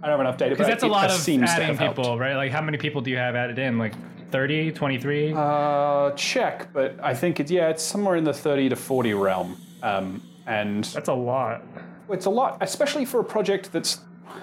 I 0.02 0.06
don't 0.06 0.12
have 0.12 0.20
enough 0.20 0.38
data. 0.38 0.50
Because 0.50 0.66
that's 0.66 0.82
a 0.82 0.86
it 0.86 0.90
lot 0.90 1.10
of 1.10 1.16
seems 1.16 1.50
adding 1.50 1.68
have 1.68 1.78
helped. 1.78 1.98
people, 1.98 2.18
right? 2.18 2.36
Like 2.36 2.52
how 2.52 2.62
many 2.62 2.78
people 2.78 3.00
do 3.00 3.10
you 3.10 3.16
have 3.18 3.34
added 3.34 3.58
in? 3.58 3.78
Like 3.78 3.94
30, 4.30 4.72
23? 4.72 5.34
Uh, 5.36 6.10
check, 6.12 6.72
but 6.72 6.98
I 7.02 7.14
think 7.14 7.40
it's 7.40 7.50
yeah, 7.50 7.68
it's 7.68 7.82
somewhere 7.82 8.16
in 8.16 8.24
the 8.24 8.32
thirty 8.32 8.68
to 8.68 8.76
forty 8.76 9.12
realm. 9.14 9.60
Um, 9.82 10.22
and 10.46 10.84
that's 10.84 11.08
a 11.08 11.14
lot. 11.14 11.62
It's 12.08 12.26
a 12.26 12.30
lot, 12.30 12.58
especially 12.60 13.04
for 13.04 13.20
a 13.20 13.24
project 13.24 13.72
that's 13.72 14.00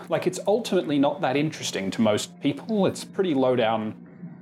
like 0.09 0.27
it's 0.27 0.39
ultimately 0.47 0.99
not 0.99 1.21
that 1.21 1.35
interesting 1.35 1.89
to 1.91 2.01
most 2.01 2.39
people. 2.41 2.85
It's 2.85 3.03
pretty 3.03 3.33
low 3.33 3.55
down. 3.55 3.95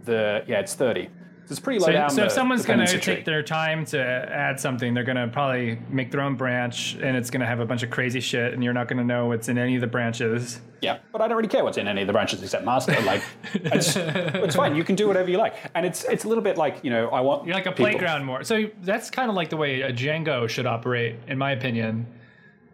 The 0.04 0.44
yeah, 0.48 0.60
it's 0.60 0.74
thirty. 0.74 1.10
So 1.48 1.52
it's 1.52 1.60
pretty 1.60 1.80
low 1.80 1.86
So, 1.88 1.92
down. 1.92 2.10
so 2.10 2.16
the 2.18 2.26
if 2.26 2.32
someone's 2.32 2.66
going 2.66 2.86
to 2.86 3.00
take 3.00 3.24
their 3.24 3.44
time 3.44 3.86
to 3.86 4.00
add 4.02 4.60
something, 4.60 4.96
they're 4.96 5.04
going 5.04 5.16
to 5.18 5.28
probably 5.28 5.78
make 5.90 6.10
their 6.12 6.22
own 6.22 6.36
branch, 6.36 6.96
and 6.96 7.16
it's 7.16 7.30
going 7.30 7.42
to 7.42 7.46
have 7.46 7.60
a 7.60 7.66
bunch 7.66 7.84
of 7.84 7.92
crazy 7.92 8.20
shit, 8.20 8.54
and 8.54 8.64
you're 8.64 8.74
not 8.74 8.88
going 8.88 8.98
to 8.98 9.04
know 9.04 9.28
what's 9.28 9.48
in 9.48 9.58
any 9.60 9.76
of 9.76 9.82
the 9.82 9.88
branches. 9.88 10.60
yeah, 10.82 10.98
but 11.12 11.22
I 11.22 11.28
don't 11.28 11.38
really 11.38 11.48
care 11.48 11.64
what's 11.64 11.78
in 11.78 11.88
any 11.88 12.02
of 12.02 12.08
the 12.08 12.14
branches 12.14 12.42
except 12.42 12.66
master. 12.66 13.00
Like, 13.02 13.22
it's, 13.54 13.96
it's 13.96 14.56
fine. 14.56 14.76
You 14.76 14.84
can 14.84 14.96
do 14.96 15.08
whatever 15.08 15.30
you 15.30 15.38
like, 15.38 15.56
and 15.76 15.86
it's 15.86 16.04
it's 16.06 16.24
a 16.24 16.28
little 16.28 16.44
bit 16.44 16.58
like 16.58 16.80
you 16.84 16.90
know 16.90 17.10
I 17.10 17.22
want 17.22 17.46
You're 17.46 17.54
like 17.56 17.68
a 17.68 17.72
people- 17.72 17.86
playground 17.86 18.26
more. 18.26 18.44
So 18.44 18.66
that's 18.82 19.12
kind 19.12 19.30
of 19.30 19.36
like 19.36 19.50
the 19.52 19.58
way 19.58 19.82
a 19.82 19.94
Django 19.94 20.50
should 20.50 20.66
operate, 20.66 21.16
in 21.28 21.38
my 21.38 21.52
opinion. 21.52 22.08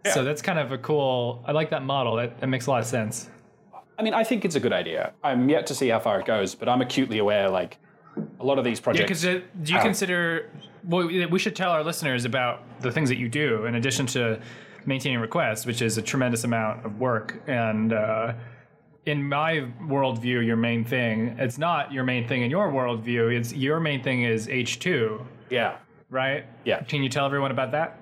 Yeah. 0.06 0.14
So 0.14 0.24
that's 0.24 0.40
kind 0.40 0.58
of 0.58 0.72
a 0.72 0.78
cool. 0.78 1.44
I 1.46 1.52
like 1.52 1.68
that 1.70 1.84
model. 1.84 2.16
That, 2.16 2.40
that 2.40 2.46
makes 2.46 2.66
a 2.66 2.70
lot 2.70 2.80
of 2.80 2.86
sense. 2.86 3.28
I 3.98 4.02
mean, 4.02 4.14
I 4.14 4.24
think 4.24 4.44
it's 4.46 4.56
a 4.56 4.60
good 4.60 4.72
idea. 4.72 5.12
I'm 5.22 5.48
yet 5.50 5.66
to 5.66 5.74
see 5.74 5.88
how 5.88 6.00
far 6.00 6.18
it 6.18 6.26
goes, 6.26 6.54
but 6.54 6.68
I'm 6.68 6.80
acutely 6.80 7.18
aware 7.18 7.48
like 7.50 7.76
a 8.40 8.44
lot 8.44 8.58
of 8.58 8.64
these 8.64 8.80
projects. 8.80 9.22
Yeah, 9.22 9.30
projects. 9.32 9.46
because 9.52 9.66
do 9.66 9.72
you 9.72 9.78
are- 9.78 9.82
consider? 9.82 10.50
Well, 10.84 11.06
we 11.06 11.38
should 11.38 11.54
tell 11.54 11.70
our 11.70 11.84
listeners 11.84 12.24
about 12.24 12.62
the 12.80 12.90
things 12.90 13.08
that 13.08 13.16
you 13.16 13.28
do 13.28 13.66
in 13.66 13.76
addition 13.76 14.06
to 14.06 14.40
maintaining 14.84 15.20
requests, 15.20 15.64
which 15.64 15.80
is 15.80 15.96
a 15.96 16.02
tremendous 16.02 16.42
amount 16.42 16.84
of 16.84 16.98
work. 16.98 17.40
And 17.46 17.92
uh, 17.92 18.32
in 19.06 19.22
my 19.28 19.66
worldview, 19.82 20.44
your 20.44 20.56
main 20.56 20.84
thing, 20.84 21.36
it's 21.38 21.56
not 21.56 21.92
your 21.92 22.02
main 22.04 22.26
thing 22.26 22.42
in 22.42 22.50
your 22.50 22.70
worldview. 22.72 23.32
It's 23.32 23.52
your 23.52 23.78
main 23.78 24.02
thing 24.02 24.24
is 24.24 24.48
H 24.48 24.80
two, 24.80 25.24
yeah, 25.50 25.76
right? 26.10 26.44
Yeah. 26.64 26.82
Can 26.82 27.02
you 27.04 27.08
tell 27.08 27.26
everyone 27.26 27.52
about 27.52 27.70
that? 27.72 27.98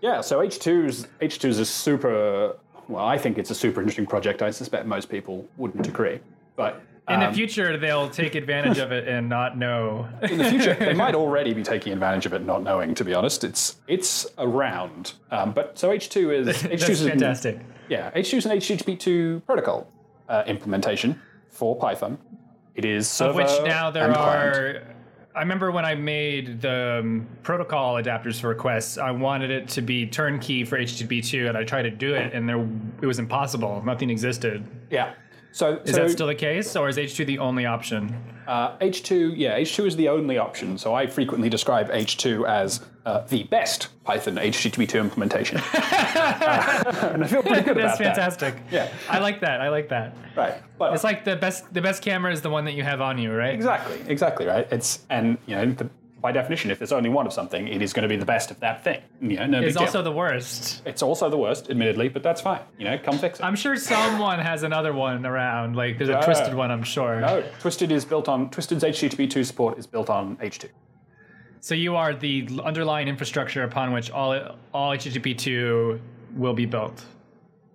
Yeah, 0.00 0.20
so 0.20 0.40
H2's 0.40 1.06
H2's 1.20 1.58
a 1.60 1.64
super 1.64 2.56
well, 2.88 3.04
I 3.04 3.18
think 3.18 3.38
it's 3.38 3.50
a 3.50 3.54
super 3.54 3.80
interesting 3.80 4.06
project. 4.06 4.42
I 4.42 4.50
suspect 4.50 4.86
most 4.86 5.08
people 5.08 5.46
wouldn't 5.56 5.86
agree. 5.88 6.20
But 6.56 6.82
In 7.08 7.22
um, 7.22 7.30
the 7.30 7.36
future, 7.36 7.76
they'll 7.76 8.10
take 8.10 8.34
advantage 8.34 8.78
of 8.78 8.90
it 8.90 9.06
and 9.06 9.28
not 9.28 9.56
know. 9.56 10.08
in 10.22 10.38
the 10.38 10.50
future, 10.50 10.74
they 10.74 10.92
might 11.04 11.14
already 11.14 11.54
be 11.54 11.62
taking 11.62 11.92
advantage 11.92 12.26
of 12.26 12.32
it, 12.32 12.42
not 12.44 12.62
knowing. 12.64 12.94
To 12.96 13.04
be 13.04 13.14
honest, 13.14 13.44
it's 13.44 13.76
it's 13.86 14.26
around. 14.38 15.12
Um, 15.30 15.52
but 15.52 15.78
so 15.78 15.90
H2 15.90 16.34
is 16.48 16.48
H2 16.62 16.68
That's 16.70 16.88
is 16.88 17.02
an- 17.02 17.10
fantastic. 17.10 17.60
yeah, 17.88 18.10
H2 18.10 18.38
is 18.38 18.46
an 18.46 18.58
HTTP2 18.58 19.44
protocol 19.46 19.86
uh, 20.28 20.42
implementation 20.46 21.20
for 21.48 21.76
Python. 21.76 22.18
It 22.74 22.84
is 22.84 23.08
server 23.08 23.30
Of 23.30 23.36
which 23.36 23.68
now 23.68 23.90
there 23.90 24.06
and 24.06 24.14
client. 24.14 24.56
are. 24.56 24.82
I 25.36 25.40
remember 25.40 25.70
when 25.70 25.84
I 25.84 25.94
made 25.94 26.62
the 26.62 27.00
um, 27.04 27.26
protocol 27.42 27.96
adapters 28.02 28.40
for 28.40 28.48
requests, 28.48 28.96
I 28.96 29.10
wanted 29.10 29.50
it 29.50 29.68
to 29.68 29.82
be 29.82 30.06
turnkey 30.06 30.64
for 30.64 30.78
HTTP2, 30.78 31.48
and 31.50 31.58
I 31.58 31.62
tried 31.62 31.82
to 31.82 31.90
do 31.90 32.14
it, 32.14 32.32
and 32.32 32.48
there 32.48 32.58
it 33.02 33.06
was 33.06 33.18
impossible. 33.18 33.82
Nothing 33.84 34.10
existed. 34.10 34.64
yeah. 34.90 35.14
So 35.56 35.80
Is 35.86 35.94
so, 35.94 36.02
that 36.02 36.10
still 36.10 36.26
the 36.26 36.34
case, 36.34 36.76
or 36.76 36.86
is 36.86 36.98
H2 36.98 37.24
the 37.24 37.38
only 37.38 37.64
option? 37.64 38.14
Uh, 38.46 38.76
H2, 38.76 39.32
yeah, 39.38 39.58
H2 39.58 39.86
is 39.86 39.96
the 39.96 40.10
only 40.10 40.36
option. 40.36 40.76
So 40.76 40.94
I 40.94 41.06
frequently 41.06 41.48
describe 41.48 41.90
H2 41.90 42.46
as 42.46 42.84
uh, 43.06 43.20
the 43.20 43.44
best 43.44 43.88
Python 44.04 44.34
HTTP2 44.34 45.00
implementation. 45.00 45.62
Uh, 46.16 47.10
and 47.12 47.24
I 47.24 47.26
feel 47.26 47.42
pretty 47.42 47.62
good 47.62 47.76
That's 47.76 48.00
about 48.00 48.16
fantastic. 48.16 48.54
Yeah. 48.70 48.90
I 49.08 49.18
like 49.18 49.40
that. 49.40 49.60
I 49.60 49.68
like 49.68 49.88
that. 49.90 50.14
that. 50.34 50.36
Right. 50.36 50.62
But 50.78 50.94
It's 50.94 51.04
like 51.04 51.24
the 51.24 51.36
best. 51.36 51.72
The 51.72 51.82
best 51.82 52.02
camera 52.02 52.32
is 52.32 52.40
the 52.40 52.48
one 52.50 52.64
that 52.64 52.72
you 52.72 52.82
have 52.82 53.00
on 53.00 53.18
you, 53.18 53.32
right? 53.32 53.54
exactly, 53.54 54.00
exactly 54.06 54.46
right. 54.46 54.66
It's 54.70 55.04
and 55.10 55.36
you 55.46 55.56
know 55.56 55.66
the, 55.72 55.90
by 56.20 56.32
definition, 56.32 56.70
if 56.70 56.78
there's 56.78 56.92
only 56.92 57.10
one 57.10 57.26
of 57.26 57.32
something, 57.32 57.68
it 57.68 57.82
is 57.82 57.92
going 57.92 58.02
to 58.02 58.08
be 58.08 58.16
the 58.16 58.24
best 58.24 58.50
of 58.50 58.58
that 58.60 58.82
thing. 58.82 59.00
You 59.20 59.36
know, 59.36 59.46
no 59.46 59.60
big 59.60 59.68
It's 59.68 59.76
deal. 59.76 59.84
also 59.86 60.02
the 60.02 60.12
worst. 60.12 60.82
it's 60.86 61.02
also 61.02 61.28
the 61.28 61.36
worst, 61.36 61.68
admittedly, 61.70 62.08
but 62.08 62.22
that's 62.22 62.40
fine. 62.40 62.60
You 62.78 62.86
know, 62.86 62.98
come 62.98 63.18
fix 63.18 63.38
it. 63.38 63.44
I'm 63.44 63.54
sure 63.54 63.76
someone 63.76 64.38
has 64.38 64.62
another 64.62 64.92
one 64.94 65.26
around. 65.26 65.76
Like 65.76 65.98
there's 65.98 66.08
a 66.10 66.22
twisted 66.24 66.54
one. 66.54 66.70
I'm 66.70 66.82
sure. 66.82 67.20
no, 67.20 67.44
Twisted 67.60 67.92
is 67.92 68.04
built 68.04 68.28
on 68.28 68.50
Twisted's 68.50 68.82
HTTP2 68.82 69.44
support 69.44 69.78
is 69.78 69.86
built 69.86 70.08
on 70.08 70.36
H2. 70.38 70.68
So 71.60 71.74
you 71.74 71.96
are 71.96 72.14
the 72.14 72.48
underlying 72.64 73.08
infrastructure 73.08 73.62
upon 73.64 73.92
which 73.92 74.10
all 74.10 74.56
all 74.72 74.92
HTTP2 74.96 76.00
will 76.34 76.54
be 76.54 76.66
built. 76.66 77.04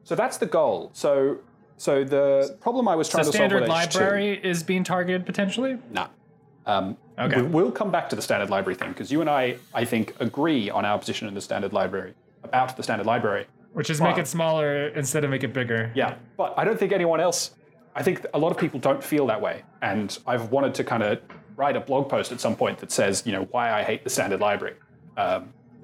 So 0.04 0.16
that's 0.16 0.38
the 0.38 0.46
goal. 0.48 0.90
So 0.94 1.38
so 1.78 2.04
the 2.04 2.58
problem 2.62 2.88
I 2.88 2.96
was 2.96 3.08
The 3.08 3.12
trying 3.12 3.22
to 3.22 3.26
solve 3.26 3.36
standard 3.36 3.62
with 3.62 3.70
H2 3.70 3.96
library 3.96 4.40
is 4.44 4.64
being 4.64 4.84
targeted 4.84 5.26
potentially. 5.26 5.78
Nah. 5.92 6.08
Um, 6.66 6.96
Okay. 7.22 7.42
we- 7.42 7.48
We'll 7.48 7.72
come 7.72 7.92
back 7.92 8.10
to 8.10 8.16
the 8.16 8.22
standard 8.22 8.50
library 8.50 8.76
thing 8.76 8.90
because 8.90 9.12
you 9.12 9.22
and 9.22 9.30
I, 9.30 9.58
I 9.74 9.86
think, 9.86 10.16
agree 10.20 10.70
on 10.70 10.86
our 10.86 10.98
position 11.00 11.28
in 11.28 11.34
the 11.34 11.42
standard 11.42 11.74
library 11.74 12.14
about 12.44 12.76
the 12.78 12.84
standard 12.84 13.06
library. 13.08 13.46
Which 13.74 13.90
is 13.90 14.02
make 14.02 14.18
it 14.18 14.28
smaller 14.28 14.88
instead 14.90 15.24
of 15.24 15.30
make 15.30 15.44
it 15.44 15.54
bigger. 15.54 15.92
Yeah, 15.96 16.16
but 16.36 16.54
I 16.58 16.66
don't 16.66 16.78
think 16.78 16.92
anyone 16.92 17.22
else. 17.22 17.52
I 17.96 18.04
think 18.04 18.26
a 18.34 18.40
lot 18.40 18.52
of 18.52 18.58
people 18.58 18.80
don't 18.80 19.02
feel 19.04 19.26
that 19.28 19.40
way, 19.42 19.64
and 19.82 20.18
I've 20.28 20.52
wanted 20.52 20.74
to 20.76 20.84
kind 20.84 21.04
of 21.04 21.20
write 21.56 21.76
a 21.78 21.80
blog 21.80 22.10
post 22.10 22.32
at 22.34 22.42
some 22.42 22.56
point 22.56 22.80
that 22.80 22.92
says, 22.92 23.24
you 23.26 23.32
know, 23.32 23.44
why 23.52 23.72
I 23.72 23.84
hate 23.84 24.04
the 24.04 24.10
standard 24.10 24.42
library. 24.42 24.76
Um, 25.18 25.54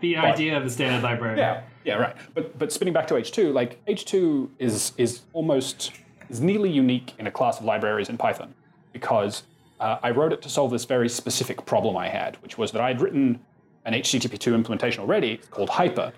The 0.00 0.16
idea 0.16 0.56
of 0.56 0.64
the 0.64 0.70
standard 0.70 1.02
library. 1.02 1.38
Yeah, 1.38 1.62
yeah, 1.84 1.94
right. 1.94 2.16
But 2.34 2.58
but 2.58 2.72
spinning 2.72 2.94
back 2.94 3.06
to 3.08 3.14
H2, 3.14 3.52
like 3.52 3.84
H2 3.86 4.48
is 4.58 4.92
is 4.96 5.22
almost 5.32 5.92
is 6.28 6.40
nearly 6.40 6.70
unique 6.70 7.14
in 7.18 7.26
a 7.26 7.30
class 7.30 7.58
of 7.58 7.64
libraries 7.64 8.08
in 8.08 8.18
Python 8.18 8.54
because 8.92 9.44
uh, 9.80 9.98
I 10.02 10.10
wrote 10.10 10.32
it 10.32 10.42
to 10.42 10.48
solve 10.48 10.70
this 10.70 10.84
very 10.84 11.08
specific 11.08 11.64
problem 11.66 11.96
I 11.96 12.08
had, 12.08 12.36
which 12.42 12.58
was 12.58 12.72
that 12.72 12.80
I'd 12.80 13.00
written 13.00 13.40
an 13.84 13.94
HTTP2 13.94 14.54
implementation 14.54 15.02
already 15.02 15.38
called 15.50 15.70
Hyper, 15.70 16.12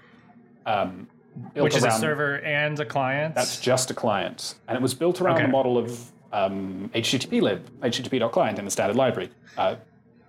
um, 0.66 1.06
built 1.54 1.64
Which 1.64 1.76
is 1.76 1.84
a 1.84 1.90
server 1.90 2.40
and 2.40 2.78
a 2.80 2.84
client. 2.84 3.34
That's 3.34 3.60
just 3.60 3.90
a 3.90 3.94
client, 3.94 4.56
and 4.68 4.76
it 4.76 4.82
was 4.82 4.94
built 4.94 5.20
around 5.20 5.36
Okay. 5.36 5.46
the 5.46 5.52
model 5.52 5.78
of 5.78 6.10
um, 6.32 6.90
HTTP 6.94 7.40
lib, 7.40 7.68
HTTP.client 7.80 8.58
in 8.58 8.64
the 8.64 8.70
standard 8.70 8.96
library, 8.96 9.30
uh, 9.56 9.76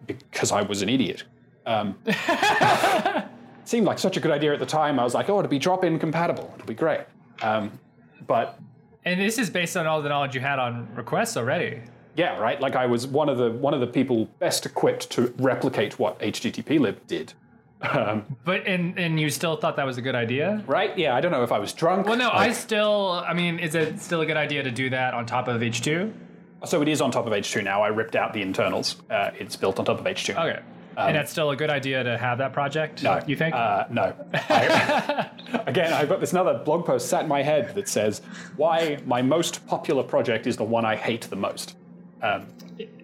because 0.07 0.51
I 0.51 0.61
was 0.61 0.81
an 0.81 0.89
idiot. 0.89 1.23
Um, 1.65 1.97
it 2.05 3.25
seemed 3.65 3.85
like 3.85 4.00
such 4.00 4.17
a 4.17 4.19
good 4.19 4.31
idea 4.31 4.53
at 4.53 4.59
the 4.59 4.65
time. 4.65 5.00
I 5.00 5.03
was 5.03 5.13
like, 5.13 5.29
oh, 5.29 5.39
it'll 5.39 5.50
be 5.50 5.59
drop-in 5.59 6.00
compatible. 6.00 6.51
It'll 6.55 6.67
be 6.67 6.73
great. 6.73 7.01
Um, 7.41 7.71
but 8.27 8.59
and 9.05 9.19
this 9.19 9.38
is 9.38 9.50
based 9.50 9.77
on 9.77 9.88
all 9.88 10.01
the 10.01 10.09
knowledge 10.09 10.35
you 10.35 10.41
had 10.41 10.59
on 10.59 10.88
requests 10.95 11.38
already. 11.38 11.81
Yeah, 12.15 12.38
right. 12.38 12.60
Like 12.60 12.75
I 12.75 12.86
was 12.86 13.08
one 13.08 13.30
of 13.30 13.38
the 13.38 13.51
one 13.51 13.74
of 13.74 13.80
the 13.80 13.88
people 13.88 14.25
best 14.39 14.65
equipped 14.65 15.10
to 15.12 15.34
replicate 15.38 15.98
what 16.00 16.20
HTTP 16.20 16.80
lib 16.80 17.06
did. 17.08 17.34
Um, 17.82 18.38
But 18.46 18.68
and 18.68 18.98
and 19.00 19.20
you 19.20 19.30
still 19.30 19.56
thought 19.56 19.75
that 19.77 19.86
was 19.86 19.98
a 19.98 20.01
good 20.01 20.13
idea? 20.15 20.63
right? 20.68 20.96
Yeah. 20.98 21.15
I 21.15 21.22
don't 21.22 21.32
know 21.32 21.44
if 21.44 21.51
I 21.51 21.58
was 21.60 21.74
drunk. 21.74 22.06
Well, 22.08 22.18
no, 22.18 22.30
I 22.32 22.51
still. 22.51 23.24
I 23.27 23.34
mean, 23.34 23.58
is 23.60 23.74
it 23.75 24.00
still 24.00 24.22
a 24.22 24.25
good 24.25 24.38
idea 24.38 24.62
to 24.63 24.72
do 24.72 24.89
that 24.91 25.13
on 25.13 25.25
top 25.25 25.48
of 25.48 25.62
H2? 25.62 26.12
So 26.65 26.82
it 26.84 26.88
is 26.88 27.01
on 27.01 27.10
top 27.10 27.25
of 27.25 27.34
H2 27.34 27.63
now. 27.63 27.82
I 27.82 27.88
ripped 27.88 28.15
out 28.15 28.34
the 28.34 28.41
internals. 28.44 29.01
Uh, 29.10 29.32
it's 29.39 29.56
built 29.56 29.80
on 29.80 29.86
top 29.86 30.00
of 30.00 30.06
H2. 30.06 30.30
Okay. 30.38 30.60
and 30.98 31.15
that's 31.15 31.32
still 31.32 31.50
a 31.50 31.56
good 31.56 31.72
idea 31.72 32.03
to 32.03 32.18
have 32.20 32.38
that 32.38 32.53
project. 32.53 33.01
No. 33.01 33.20
you 33.25 33.36
think? 33.36 33.56
Uh, 33.56 33.86
no. 33.89 34.13
I- 34.34 35.30
again, 35.65 35.91
I've 35.91 36.08
got 36.10 36.20
this 36.20 36.34
another 36.34 36.60
blog 36.63 36.86
post 36.86 37.10
sat 37.10 37.24
in 37.24 37.27
my 37.27 37.41
head 37.41 37.74
that 37.74 37.88
says 37.89 38.22
why 38.58 39.00
my 39.08 39.24
most 39.24 39.65
popular 39.65 40.03
project 40.03 40.46
is 40.46 40.56
the 40.58 40.63
one 40.63 40.86
I 40.86 40.96
hate 40.96 41.22
the 41.22 41.36
most. 41.36 41.75
Um, 42.22 42.46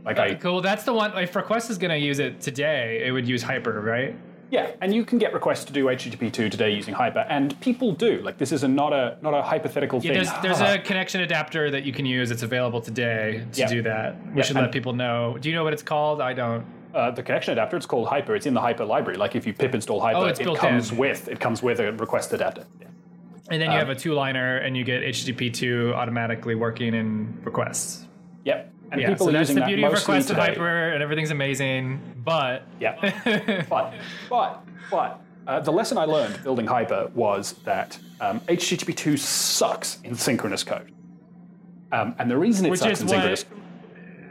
like 0.05 0.19
I, 0.19 0.35
Cool. 0.35 0.61
That's 0.61 0.83
the 0.83 0.93
one. 0.93 1.17
If 1.17 1.35
request 1.35 1.69
is 1.69 1.77
going 1.77 1.91
to 1.91 1.97
use 1.97 2.19
it 2.19 2.39
today, 2.41 3.03
it 3.05 3.11
would 3.11 3.27
use 3.27 3.41
hyper, 3.43 3.81
right? 3.81 4.15
yeah, 4.49 4.71
and 4.79 4.95
you 4.95 5.03
can 5.03 5.17
get 5.17 5.33
requests 5.33 5.65
to 5.65 5.73
do 5.73 5.85
HTTP2 5.87 6.49
today 6.49 6.69
using 6.73 6.93
Hyper, 6.93 7.25
and 7.27 7.59
people 7.59 7.91
do. 7.91 8.21
Like 8.21 8.37
this 8.37 8.53
is 8.53 8.63
a, 8.63 8.67
not 8.69 8.93
a 8.93 9.17
not 9.21 9.33
a 9.33 9.41
hypothetical 9.41 9.99
Yeah, 9.99 10.13
thing. 10.13 10.23
there's 10.23 10.31
there's 10.41 10.61
a 10.61 10.77
connection 10.89 11.19
adapter 11.19 11.69
that 11.69 11.83
you 11.83 11.91
can 11.91 12.05
use. 12.05 12.31
It's 12.31 12.43
available 12.43 12.79
today 12.79 13.43
to 13.51 13.59
Yeah. 13.59 13.67
do 13.67 13.81
that. 13.81 14.15
We 14.31 14.37
Yeah, 14.37 14.43
should 14.43 14.55
let 14.55 14.71
people 14.71 14.93
know. 14.93 15.37
Do 15.41 15.49
you 15.49 15.55
know 15.55 15.65
what 15.65 15.73
it's 15.73 15.83
called? 15.83 16.21
I 16.21 16.31
don't. 16.33 16.65
uh, 16.95 17.11
the 17.11 17.21
connection 17.23 17.51
adapter. 17.51 17.75
It's 17.75 17.85
called 17.85 18.07
Hyper. 18.07 18.35
It's 18.37 18.45
in 18.45 18.53
the 18.53 18.61
Hyper 18.61 18.85
library. 18.85 19.17
Like 19.17 19.35
if 19.35 19.45
you 19.45 19.51
pip 19.53 19.75
install 19.75 19.99
Hyper, 19.99 20.19
Oh, 20.19 20.25
it's 20.27 20.39
it 20.39 20.55
comes 20.55 20.91
in. 20.91 20.97
with 20.97 21.27
it 21.27 21.41
comes 21.41 21.61
with 21.61 21.81
a 21.81 21.91
request 21.91 22.31
adapter. 22.31 22.63
And 23.49 23.61
Uh, 23.61 23.65
then 23.65 23.71
you 23.73 23.77
have 23.79 23.89
a 23.89 23.95
two 23.95 24.13
liner, 24.13 24.57
and 24.59 24.77
you 24.77 24.85
get 24.85 25.03
HTTP2 25.03 25.93
automatically 25.93 26.55
working 26.55 26.93
in 26.93 27.37
requests. 27.43 28.05
Yep. 28.45 28.71
And 28.91 29.01
Yeah, 29.01 29.09
people 29.09 29.25
so 29.25 29.29
are 29.29 29.33
that's 29.33 29.49
using 29.49 29.55
the 29.55 29.61
that 29.61 29.67
beauty 29.67 29.83
of 29.83 29.91
mostly 29.91 30.13
request 30.15 30.29
and 30.29 30.37
today. 30.39 30.51
hyper, 30.51 30.89
and 30.93 31.03
everything's 31.03 31.31
amazing. 31.31 31.99
But 32.23 32.63
Yeah. 32.79 33.65
but 33.69 33.93
but 34.29 34.63
but 34.89 35.21
uh, 35.45 35.59
the 35.61 35.71
lesson 35.71 35.97
I 35.97 36.05
learned 36.05 36.41
building 36.43 36.67
Hyper 36.67 37.09
was 37.15 37.53
that 37.63 37.97
um, 38.19 38.39
HTTP2 38.41 39.17
sucks 39.17 39.99
in 40.03 40.15
synchronous 40.15 40.63
code. 40.63 40.91
Um, 41.91 42.15
and 42.19 42.29
the 42.29 42.37
reason 42.37 42.65
it 42.65 42.69
which 42.69 42.81
sucks 42.81 42.93
is 42.93 43.01
in 43.01 43.07
what, 43.07 43.13
synchronous 43.13 43.45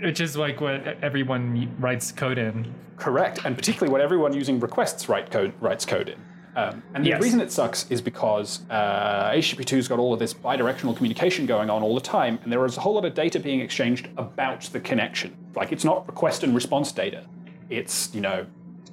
which 0.03 0.21
is 0.21 0.37
like 0.37 0.61
what 0.61 0.87
everyone 1.03 1.75
writes 1.79 2.13
code 2.13 2.37
in. 2.39 2.75
correct, 2.97 3.41
and 3.47 3.57
particularly 3.57 3.91
what 3.91 4.01
everyone 4.03 4.35
using 4.35 4.61
requests 4.61 5.09
write 5.09 5.31
code 5.31 5.55
writes 5.61 5.87
code 5.87 6.09
in. 6.11 6.19
Um, 6.57 6.83
and 6.95 7.05
the 7.05 7.11
Yes. 7.11 7.23
reason 7.23 7.41
it 7.43 7.53
sucks 7.53 7.85
is 7.91 8.01
because 8.01 8.61
uh, 8.71 9.31
HTTP2's 9.35 9.89
got 9.89 9.99
all 9.99 10.15
of 10.15 10.19
this 10.19 10.33
bidirectional 10.33 10.97
communication 10.97 11.45
going 11.45 11.69
on 11.69 11.83
all 11.83 11.95
the 11.95 12.01
time, 12.01 12.39
and 12.43 12.51
there 12.51 12.65
is 12.65 12.79
a 12.79 12.81
whole 12.81 12.95
lot 12.95 13.05
of 13.05 13.13
data 13.15 13.39
being 13.39 13.61
exchanged 13.61 14.09
about 14.17 14.63
the 14.63 14.81
connection. 14.81 15.37
Like 15.55 15.71
it's 15.71 15.85
not 15.85 16.07
request 16.07 16.43
and 16.45 16.55
response 16.55 16.93
data. 16.93 17.27
It's 17.69 18.09
you 18.15 18.23
know, 18.23 18.47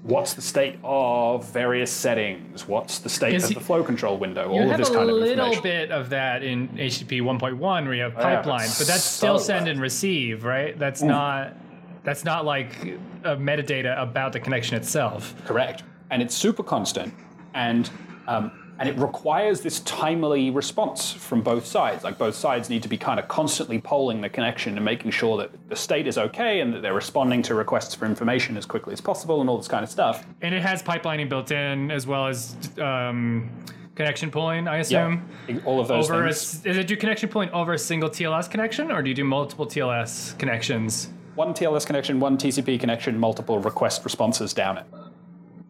what's 0.03 0.34
the 0.34 0.41
state 0.41 0.77
of 0.84 1.46
various 1.53 1.89
settings? 1.89 2.67
What's 2.67 3.00
the 3.00 3.08
state 3.10 3.36
Is 3.36 3.46
of 3.46 3.53
the 3.53 3.62
flow 3.62 3.82
control 3.82 4.17
window? 4.17 4.50
All 4.50 4.70
of 4.70 4.77
this 4.77 4.89
kind 4.89 5.10
of 5.10 5.15
information. 5.17 5.39
a 5.39 5.43
little 5.48 5.62
bit 5.63 5.91
of 5.91 6.10
that 6.10 6.43
in 6.43 6.67
HTTP 6.70 7.22
1.1 7.22 7.60
where 7.60 7.93
you 7.93 8.01
have 8.01 8.13
Oh, 8.17 8.20
yeah, 8.20 8.41
but 8.41 8.46
pipelines, 8.46 8.77
but 8.77 8.88
that's 8.88 9.03
still 9.05 9.39
send 9.39 9.70
and 9.70 9.79
receive, 9.79 10.43
right? 10.43 10.77
That's 10.77 11.01
not 11.01 11.55
that's 12.03 12.25
not 12.25 12.43
like 12.43 12.75
a 13.24 13.38
metadata 13.38 13.98
about 14.01 14.34
the 14.34 14.39
connection 14.41 14.75
itself. 14.75 15.34
Correct. 15.46 15.84
And 16.12 16.22
it's 16.22 16.36
super 16.36 16.62
constant, 16.62 17.13
and 17.53 17.89
um, 18.27 18.51
and 18.79 18.89
it 18.89 18.98
requires 18.98 19.62
this 19.62 19.81
timely 19.81 20.50
response 20.50 21.12
from 21.12 21.41
both 21.41 21.65
sides. 21.65 22.03
Like 22.03 22.17
both 22.17 22.36
sides 22.36 22.69
need 22.72 22.81
to 22.83 22.89
be 22.89 22.98
kind 22.98 23.19
of 23.19 23.27
constantly 23.27 23.79
polling 23.79 24.19
the 24.19 24.29
connection 24.29 24.75
and 24.77 24.83
making 24.83 25.12
sure 25.12 25.38
that 25.38 25.51
the 25.69 25.75
state 25.75 26.07
is 26.07 26.17
okay 26.17 26.60
and 26.60 26.74
that 26.74 26.81
they're 26.81 26.95
responding 26.95 27.43
to 27.43 27.55
requests 27.55 27.93
for 27.93 28.05
information 28.05 28.57
as 28.57 28.65
quickly 28.65 28.91
as 28.93 29.00
possible 29.00 29.41
and 29.41 29.50
all 29.50 29.57
this 29.57 29.67
kind 29.67 29.83
of 29.83 29.89
stuff. 29.91 30.25
And 30.41 30.55
it 30.55 30.62
has 30.63 30.81
pipelining 30.81 31.29
built 31.29 31.51
in 31.51 31.91
as 31.91 32.07
well 32.07 32.25
as 32.27 32.55
um, 32.81 33.48
connection 33.93 34.31
pooling, 34.31 34.67
I 34.67 34.77
assume. 34.77 35.29
Yeah, 35.48 35.60
all 35.65 35.79
of 35.79 35.88
those 35.88 36.10
Over 36.10 36.24
things. 36.24 36.36
s- 36.36 36.65
is 36.65 36.77
it 36.77 36.88
do 36.88 36.98
connection 36.98 37.29
pooling 37.29 37.51
over 37.51 37.74
a 37.74 37.79
single 37.79 38.10
TLS 38.10 38.50
connection, 38.50 38.91
or 38.91 39.03
do 39.03 39.10
you 39.10 39.15
do 39.15 39.24
multiple 39.24 39.67
TLS 39.67 40.38
connections? 40.39 41.10
One 41.36 41.53
TLS 41.53 41.86
connection, 41.86 42.19
one 42.19 42.38
TCP 42.39 42.79
connection, 42.79 43.19
multiple 43.19 43.59
request 43.59 44.03
responses 44.03 44.51
down 44.53 44.79
it. 44.79 44.85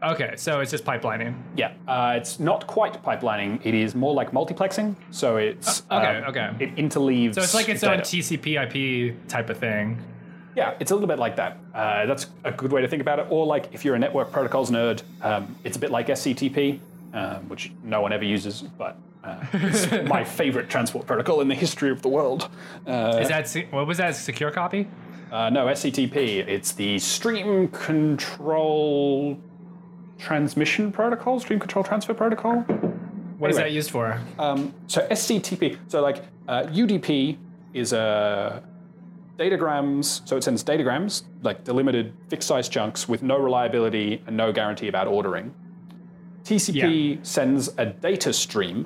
Okay, 0.04 0.34
so 0.36 0.60
it's 0.60 0.70
just 0.72 0.84
pipelining. 0.84 1.34
Yeah, 1.56 1.74
uh, 1.88 2.14
it's 2.18 2.40
not 2.40 2.68
quite 2.68 3.02
pipelining. 3.04 3.60
It 3.64 3.74
is 3.74 3.96
more 3.96 4.14
like 4.14 4.32
multiplexing. 4.32 4.96
So 5.12 5.38
it's 5.38 5.84
Uh, 5.90 5.96
okay, 5.98 6.18
um, 6.18 6.24
okay. 6.26 6.50
It 6.60 6.76
interleaves. 6.76 7.36
So 7.36 7.42
it's 7.42 7.54
like 7.54 7.70
its 7.70 7.84
own. 7.84 8.00
TCP/IP 8.00 9.16
type 9.30 9.50
of 9.50 9.58
thing. 9.58 9.98
Yeah, 10.56 10.76
it's 10.80 10.92
a 10.92 10.94
little 10.94 11.08
bit 11.08 11.20
like 11.20 11.36
that. 11.38 11.58
Uh, 11.74 12.06
that's 12.06 12.28
a 12.44 12.52
good 12.52 12.72
way 12.72 12.82
to 12.82 12.88
think 12.88 13.02
about 13.02 13.20
it. 13.20 13.28
Or 13.30 13.46
like 13.46 13.70
if 13.74 13.84
you're 13.86 13.96
a 13.96 14.00
network 14.00 14.32
protocols 14.32 14.70
nerd, 14.70 15.02
um, 15.22 15.56
it's 15.64 15.78
a 15.78 15.80
bit 15.80 15.90
like 15.90 16.08
SCTP, 16.08 16.80
um, 17.14 17.48
which 17.50 17.72
no 17.84 18.02
one 18.02 18.12
ever 18.14 18.26
uses, 18.26 18.62
but 18.78 18.98
uh, 19.24 19.38
it's 19.54 19.90
my 20.10 20.24
favorite 20.24 20.70
transport 20.70 21.08
protocol 21.08 21.40
in 21.42 21.48
the 21.48 21.56
history 21.56 21.90
of 21.90 22.02
the 22.02 22.10
world. 22.10 22.50
Uh, 22.86 23.20
Is 23.22 23.30
that 23.30 23.50
what 23.72 23.88
was 23.88 23.98
that? 24.00 24.16
Secure 24.16 24.52
copy? 24.52 24.88
uh, 25.32 25.50
no, 25.50 25.66
SCTP. 25.68 26.46
It's 26.48 26.74
the 26.74 27.00
Stream 27.00 27.70
Control 27.70 29.40
Transmission 30.18 30.92
Protocol, 30.92 31.40
Stream 31.40 31.60
Control 31.60 31.84
Transfer 31.84 32.14
Protocol. 32.14 32.62
What 33.38 33.50
is 33.52 33.58
Anyway. 33.58 33.70
that 33.70 33.76
used 33.76 33.92
for? 33.92 34.20
Um, 34.40 34.74
so 34.88 35.06
SCTP, 35.10 35.78
so 35.88 36.02
like 36.02 36.24
uh, 36.48 36.64
UDP 36.64 37.38
is 37.74 37.92
a 37.94 38.64
datagrams, 39.38 40.26
so 40.28 40.38
it 40.38 40.44
sends 40.44 40.64
datagrams, 40.64 41.24
like 41.42 41.64
delimited 41.64 42.14
fixed 42.30 42.48
size 42.48 42.70
chunks 42.70 43.10
with 43.10 43.24
no 43.24 43.38
reliability 43.38 44.22
and 44.28 44.38
no 44.38 44.52
guarantee 44.52 44.88
about 44.88 45.08
ordering. 45.08 45.54
TCP 46.44 47.26
sends 47.26 47.70
a 47.78 47.86
data 47.86 48.32
stream, 48.32 48.86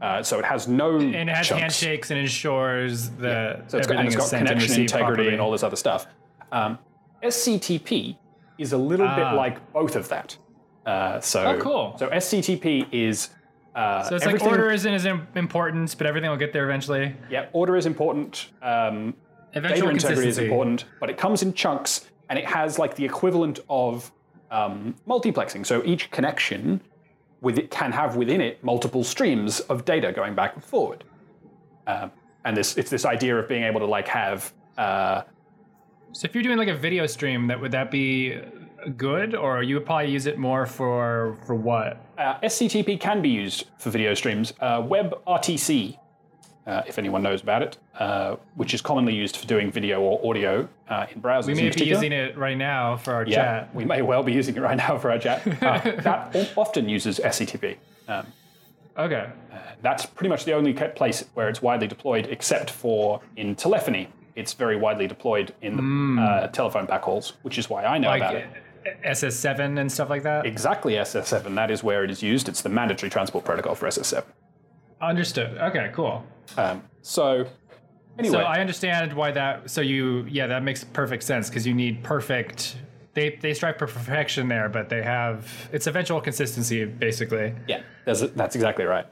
uh, 0.00 0.22
so 0.22 0.38
it 0.38 0.44
has 0.44 0.66
no 0.68 0.96
and 0.98 1.14
it 1.14 1.28
has 1.28 1.46
chunks. 1.48 1.60
handshakes 1.60 2.10
and 2.10 2.18
ensures 2.18 3.10
that 3.10 3.70
So 3.70 3.78
it's 3.78 3.86
got, 3.86 3.96
everything 3.96 3.98
and 3.98 4.06
it's 4.06 4.16
is 4.24 4.30
got 4.30 4.38
connection 4.38 4.80
integrity 4.82 5.04
properly. 5.04 5.28
and 5.32 5.40
all 5.40 5.50
this 5.50 5.62
other 5.62 5.76
stuff. 5.76 6.06
Um, 6.52 6.78
SCTP 7.22 8.16
is 8.58 8.72
a 8.72 8.78
little 8.78 9.06
Ah. 9.06 9.16
bit 9.16 9.36
like 9.36 9.72
both 9.72 9.96
of 9.96 10.08
that. 10.08 10.36
Uh, 10.84 11.20
so, 11.20 11.44
Oh, 11.46 11.58
cool. 11.58 11.94
So 11.98 12.08
SCTP 12.08 12.86
is 12.92 13.30
uh, 13.74 14.02
So 14.02 14.16
it's 14.16 14.26
like 14.26 14.42
order 14.42 14.70
isn't 14.70 14.92
as 14.92 15.06
important, 15.06 15.94
but 15.96 16.06
everything 16.06 16.28
will 16.30 16.36
get 16.36 16.52
there 16.52 16.64
eventually. 16.64 17.14
Yeah, 17.30 17.46
order 17.52 17.76
is 17.76 17.86
important. 17.86 18.48
Um, 18.60 19.14
Eventual 19.54 19.86
data 19.88 19.90
integrity 19.90 20.28
is 20.28 20.38
important, 20.38 20.84
but 21.00 21.08
it 21.10 21.16
comes 21.16 21.42
in 21.42 21.52
chunks 21.54 22.06
and 22.28 22.38
it 22.38 22.44
has 22.46 22.78
like 22.78 22.96
the 22.96 23.04
equivalent 23.04 23.60
of 23.70 24.10
um, 24.50 24.94
multiplexing. 25.06 25.64
So 25.64 25.82
each 25.84 26.10
connection 26.10 26.80
with 27.40 27.56
it 27.58 27.70
can 27.70 27.92
have 27.92 28.16
within 28.16 28.40
it 28.40 28.62
multiple 28.64 29.04
streams 29.04 29.60
of 29.60 29.84
data 29.84 30.10
going 30.12 30.34
back 30.34 30.54
and 30.54 30.64
forward. 30.64 31.04
Um, 31.86 32.10
and 32.44 32.56
this 32.56 32.76
it's 32.76 32.90
this 32.90 33.04
idea 33.04 33.36
of 33.38 33.48
being 33.48 33.62
able 33.62 33.80
to 33.80 33.86
like 33.86 34.08
have 34.08 34.52
uh, 34.76 35.22
So 36.12 36.26
if 36.26 36.34
you're 36.34 36.42
doing 36.42 36.58
like 36.58 36.68
a 36.68 36.74
video 36.76 37.06
stream, 37.06 37.46
that 37.48 37.60
would 37.60 37.72
that 37.72 37.90
be 37.90 38.38
good, 38.96 39.34
or 39.34 39.62
you 39.62 39.74
would 39.76 39.86
probably 39.86 40.10
use 40.10 40.26
it 40.26 40.38
more 40.38 40.66
for 40.66 41.36
for 41.46 41.54
what? 41.54 42.04
uh, 42.18 42.38
SCTP 42.40 42.98
can 43.00 43.22
be 43.22 43.28
used 43.28 43.66
for 43.78 43.90
video 43.90 44.14
streams. 44.14 44.52
Uh, 44.60 44.82
WebRTC, 44.82 45.98
uh, 46.66 46.82
if 46.86 46.98
anyone 46.98 47.22
knows 47.22 47.42
about 47.42 47.62
it, 47.62 47.78
uh, 47.98 48.36
which 48.56 48.74
is 48.74 48.80
commonly 48.82 49.14
used 49.14 49.36
for 49.36 49.46
doing 49.46 49.70
video 49.70 50.00
or 50.00 50.28
audio 50.28 50.68
uh, 50.88 51.06
in 51.14 51.20
browsers. 51.22 51.46
We 51.46 51.54
may 51.54 51.70
be 51.70 51.84
using 51.84 52.10
it 52.12 52.36
right 52.36 52.56
now 52.56 52.96
for 52.96 53.12
our 53.14 53.24
Yeah, 53.24 53.36
chat. 53.36 53.74
we 53.74 53.84
may 53.84 54.02
well 54.02 54.22
be 54.24 54.32
using 54.32 54.56
it 54.56 54.60
right 54.60 54.76
now 54.76 54.98
for 54.98 55.10
our 55.12 55.18
chat. 55.18 55.46
Uh, 55.62 55.78
that 56.02 56.34
often 56.56 56.88
uses 56.88 57.20
SCTP. 57.20 57.76
Um, 58.08 58.26
Okay. 58.96 59.30
that's 59.80 60.04
pretty 60.06 60.28
much 60.28 60.44
the 60.44 60.52
only 60.54 60.72
place 60.72 61.24
where 61.34 61.48
it's 61.48 61.62
widely 61.62 61.86
deployed, 61.86 62.26
except 62.30 62.68
for 62.68 63.20
in 63.36 63.54
telephony. 63.54 64.08
It's 64.38 64.52
very 64.52 64.76
widely 64.76 65.08
deployed 65.08 65.52
in 65.62 65.76
the 66.16 66.22
uh, 66.22 66.46
telephone 66.48 66.86
backhauls, 66.86 67.32
which 67.42 67.58
is 67.58 67.68
why 67.68 67.84
I 67.84 67.98
know 67.98 68.08
Like 68.08 68.22
about 68.22 68.36
it. 68.36 68.46
SS7 69.04 69.80
and 69.80 69.90
stuff 69.90 70.08
like 70.08 70.22
that. 70.22 70.46
Exactly 70.46 70.92
SS7. 70.94 71.56
That 71.56 71.72
is 71.72 71.82
where 71.82 72.04
it 72.04 72.10
is 72.10 72.22
used. 72.22 72.48
It's 72.48 72.62
the 72.62 72.68
mandatory 72.68 73.10
transport 73.10 73.44
protocol 73.44 73.74
for 73.74 73.88
SS7. 73.88 74.22
Understood. 75.00 75.58
Okay, 75.58 75.90
cool. 75.92 76.24
Um, 76.56 76.84
so, 77.02 77.46
anyway, 78.16 78.32
So 78.32 78.38
I 78.38 78.60
understand 78.60 79.12
why 79.12 79.32
that. 79.32 79.68
So 79.68 79.80
you, 79.80 80.24
yeah, 80.30 80.46
that 80.46 80.62
makes 80.62 80.84
perfect 80.84 81.24
sense 81.24 81.48
because 81.48 81.66
you 81.66 81.74
need 81.74 82.04
perfect. 82.04 82.76
They 83.14 83.38
they 83.42 83.54
strive 83.54 83.76
for 83.76 83.88
perfection 83.88 84.46
there, 84.48 84.68
but 84.68 84.88
they 84.88 85.02
have 85.02 85.68
it's 85.72 85.88
eventual 85.88 86.20
consistency 86.20 86.84
basically. 86.84 87.54
Yeah, 87.66 87.80
that's, 88.04 88.20
that's 88.20 88.54
exactly 88.54 88.84
right. 88.84 89.06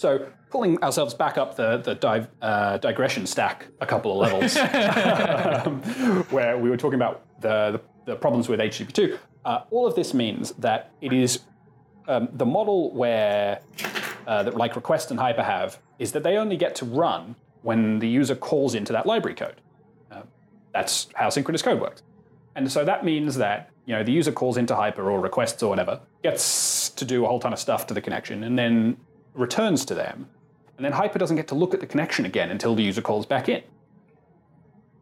So, 0.00 0.26
pulling 0.48 0.82
ourselves 0.82 1.12
back 1.12 1.36
up 1.36 1.56
the, 1.56 1.76
the 1.76 1.94
dive, 1.94 2.28
uh, 2.40 2.78
digression 2.78 3.26
stack 3.26 3.66
a 3.82 3.86
couple 3.86 4.10
of 4.12 4.32
levels, 4.32 4.56
um, 5.66 5.82
where 6.30 6.56
we 6.56 6.70
were 6.70 6.78
talking 6.78 6.94
about 6.94 7.22
the, 7.42 7.72
the, 8.06 8.12
the 8.12 8.16
problems 8.16 8.48
with 8.48 8.60
HTTP2, 8.60 9.18
uh, 9.44 9.64
all 9.70 9.86
of 9.86 9.94
this 9.94 10.14
means 10.14 10.52
that 10.52 10.94
it 11.02 11.12
is 11.12 11.40
um, 12.08 12.30
the 12.32 12.46
model 12.46 12.94
where, 12.94 13.60
uh, 14.26 14.42
that 14.42 14.56
like 14.56 14.74
Request 14.74 15.10
and 15.10 15.20
Hyper 15.20 15.42
have, 15.42 15.78
is 15.98 16.12
that 16.12 16.22
they 16.22 16.38
only 16.38 16.56
get 16.56 16.74
to 16.76 16.86
run 16.86 17.36
when 17.60 17.98
the 17.98 18.08
user 18.08 18.34
calls 18.34 18.74
into 18.74 18.94
that 18.94 19.04
library 19.04 19.34
code. 19.34 19.60
Uh, 20.10 20.22
that's 20.72 21.08
how 21.14 21.28
synchronous 21.28 21.60
code 21.60 21.78
works. 21.78 22.02
And 22.56 22.72
so 22.72 22.86
that 22.86 23.04
means 23.04 23.36
that 23.36 23.68
you 23.84 23.94
know 23.94 24.02
the 24.02 24.12
user 24.12 24.32
calls 24.32 24.56
into 24.56 24.74
Hyper 24.74 25.10
or 25.10 25.20
requests 25.20 25.62
or 25.62 25.68
whatever, 25.68 26.00
gets 26.22 26.88
to 26.88 27.04
do 27.04 27.26
a 27.26 27.28
whole 27.28 27.38
ton 27.38 27.52
of 27.52 27.58
stuff 27.58 27.86
to 27.88 27.92
the 27.92 28.00
connection, 28.00 28.44
and 28.44 28.58
then 28.58 28.96
returns 29.34 29.84
to 29.86 29.94
them. 29.94 30.28
And 30.76 30.84
then 30.84 30.92
Hyper 30.92 31.18
doesn't 31.18 31.36
get 31.36 31.48
to 31.48 31.54
look 31.54 31.74
at 31.74 31.80
the 31.80 31.86
connection 31.86 32.24
again 32.24 32.50
until 32.50 32.74
the 32.74 32.82
user 32.82 33.02
calls 33.02 33.26
back 33.26 33.48
in. 33.48 33.62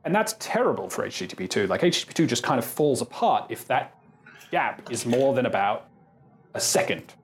And 0.05 0.15
that's 0.15 0.35
terrible 0.39 0.89
for 0.89 1.07
HTTP2. 1.07 1.69
Like 1.69 1.83
HTTP2 1.83 2.27
just 2.27 2.43
kind 2.43 2.59
of 2.59 2.65
falls 2.65 3.01
apart 3.01 3.47
if 3.51 3.67
that 3.69 3.95
gap 4.51 4.91
is 4.91 5.07
more 5.07 5.35
than 5.35 5.47
about 5.47 5.89
a 6.55 6.61
second. 6.61 7.15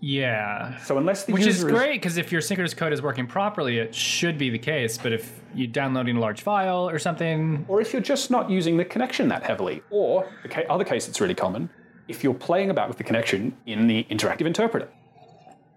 Yeah. 0.00 0.78
So 0.78 0.98
unless 0.98 1.24
the 1.24 1.32
Which 1.32 1.46
is 1.46 1.62
great 1.62 2.00
because 2.00 2.16
if 2.16 2.32
your 2.32 2.40
synchronous 2.40 2.74
code 2.74 2.92
is 2.92 3.02
working 3.02 3.26
properly, 3.26 3.78
it 3.78 3.94
should 3.94 4.38
be 4.38 4.50
the 4.50 4.58
case. 4.58 4.96
But 4.96 5.12
if 5.12 5.40
you're 5.54 5.66
downloading 5.66 6.16
a 6.16 6.20
large 6.20 6.42
file 6.42 6.88
or 6.88 6.98
something, 6.98 7.64
or 7.68 7.80
if 7.80 7.92
you're 7.92 8.02
just 8.02 8.30
not 8.30 8.50
using 8.50 8.76
the 8.76 8.84
connection 8.84 9.28
that 9.28 9.42
heavily, 9.42 9.82
or 9.90 10.26
the 10.42 10.70
other 10.70 10.84
case 10.84 11.06
that's 11.06 11.20
really 11.20 11.34
common, 11.34 11.68
if 12.08 12.24
you're 12.24 12.34
playing 12.34 12.70
about 12.70 12.88
with 12.88 12.98
the 12.98 13.04
connection 13.04 13.56
in 13.66 13.86
the 13.86 14.04
interactive 14.10 14.46
interpreter, 14.46 14.88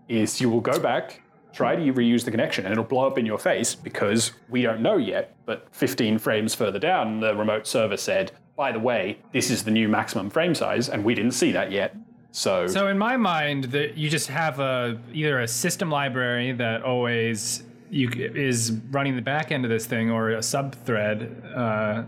is 0.10 0.39
you 0.42 0.50
will 0.50 0.62
go 0.62 0.80
back, 0.80 1.22
try 1.54 1.76
to 1.76 1.94
reuse 1.94 2.26
the 2.26 2.32
connection, 2.32 2.66
and 2.66 2.72
it'll 2.72 2.84
blow 2.84 3.08
up 3.08 3.18
in 3.18 3.26
your 3.26 3.38
face 3.38 3.76
because 3.76 4.32
we 4.50 4.62
don't 4.62 4.82
know 4.82 4.98
yet, 4.98 5.36
but 5.46 5.68
15 5.72 6.18
frames 6.18 6.56
further 6.56 6.80
down, 6.80 7.20
the 7.20 7.36
remote 7.36 7.68
server 7.68 7.98
said, 7.98 8.32
by 8.56 8.72
the 8.72 8.80
way, 8.80 9.20
this 9.32 9.50
is 9.50 9.63
the 9.63 9.72
new 9.72 9.88
maximum 9.88 10.30
frame 10.30 10.54
size, 10.54 10.89
and 10.89 11.04
we 11.04 11.16
didn't 11.16 11.32
see 11.32 11.52
that 11.52 11.72
yet. 11.72 11.96
So, 12.32 12.68
So 12.68 12.88
in 12.88 12.98
my 12.98 13.16
mind, 13.18 13.66
that 13.66 13.96
you 13.96 14.10
just 14.10 14.28
have 14.28 14.60
a 14.60 15.00
either 15.12 15.39
a 15.42 15.48
system 15.48 15.89
library 15.89 16.52
that 16.54 16.82
always 16.82 17.63
you 17.92 18.10
is 18.10 18.72
running 18.89 19.16
the 19.16 19.22
back 19.22 19.52
end 19.52 19.66
of 19.66 19.70
this 19.70 19.86
thing, 19.86 20.10
or 20.10 20.32
a 20.32 20.42
sub 20.42 20.74
thread, 20.84 21.44
uh, 21.56 22.04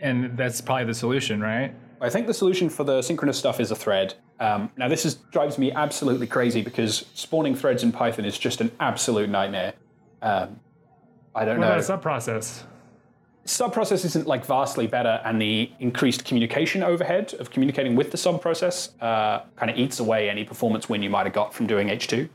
and 0.00 0.36
that's 0.36 0.60
probably 0.60 0.86
the 0.86 0.94
solution, 0.94 1.40
right? 1.40 1.72
I 2.00 2.10
think 2.10 2.26
the 2.26 2.34
solution 2.34 2.68
for 2.68 2.84
the 2.84 3.00
synchronous 3.02 3.38
stuff 3.38 3.60
is 3.60 3.70
a 3.70 3.76
thread. 3.76 4.14
Um, 4.40 4.70
now, 4.76 4.88
this 4.88 5.04
is, 5.04 5.14
drives 5.32 5.58
me 5.58 5.72
absolutely 5.72 6.26
crazy 6.26 6.62
because 6.62 7.06
spawning 7.14 7.54
threads 7.54 7.82
in 7.82 7.92
Python 7.92 8.24
is 8.24 8.38
just 8.38 8.60
an 8.60 8.70
absolute 8.80 9.28
nightmare. 9.28 9.74
Um, 10.22 10.60
I 11.34 11.44
don't 11.44 11.58
What 11.58 11.62
know. 11.62 11.66
about 11.68 11.80
a 11.80 11.82
sub 11.82 12.02
process? 12.02 12.64
subprocess 13.48 14.04
isn't 14.04 14.26
like 14.26 14.44
vastly 14.44 14.86
better, 14.86 15.20
and 15.24 15.40
the 15.40 15.70
increased 15.80 16.24
communication 16.24 16.82
overhead 16.82 17.34
of 17.40 17.50
communicating 17.50 17.96
with 17.96 18.10
the 18.10 18.18
subprocess 18.18 18.90
uh, 19.00 19.40
kind 19.56 19.70
of 19.70 19.78
eats 19.78 20.00
away 20.00 20.28
any 20.28 20.44
performance 20.44 20.88
win 20.88 21.02
you 21.02 21.10
might 21.10 21.24
have 21.24 21.32
got 21.32 21.54
from 21.54 21.66
doing 21.66 21.88
H2. 21.88 22.28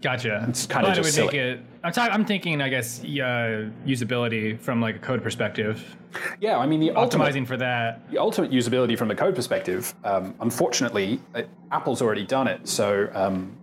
Gotcha. 0.00 0.44
It's 0.48 0.66
But 0.66 0.84
it 0.88 0.94
just 0.94 1.14
silly. 1.14 1.38
it. 1.38 1.60
I'm, 1.84 1.92
talking, 1.92 2.12
I'm 2.12 2.24
thinking, 2.24 2.60
I 2.60 2.68
guess, 2.68 3.00
uh, 3.02 3.70
usability 3.86 4.58
from 4.58 4.80
like 4.80 4.96
a 4.96 4.98
code 4.98 5.22
perspective, 5.22 5.96
Yeah, 6.40 6.58
I 6.58 6.66
mean 6.66 6.80
the 6.80 6.90
ultimate, 6.90 7.32
optimizing 7.32 7.46
for 7.46 7.56
that. 7.56 8.10
the 8.10 8.18
ultimate 8.18 8.50
usability 8.50 8.98
from 8.98 9.08
the 9.08 9.14
code 9.14 9.34
perspective. 9.34 9.94
Um, 10.04 10.34
unfortunately, 10.40 11.20
uh, 11.34 11.42
Apple's 11.70 12.02
already 12.02 12.24
done 12.26 12.48
it. 12.48 12.66
So 12.68 13.08
um, 13.14 13.56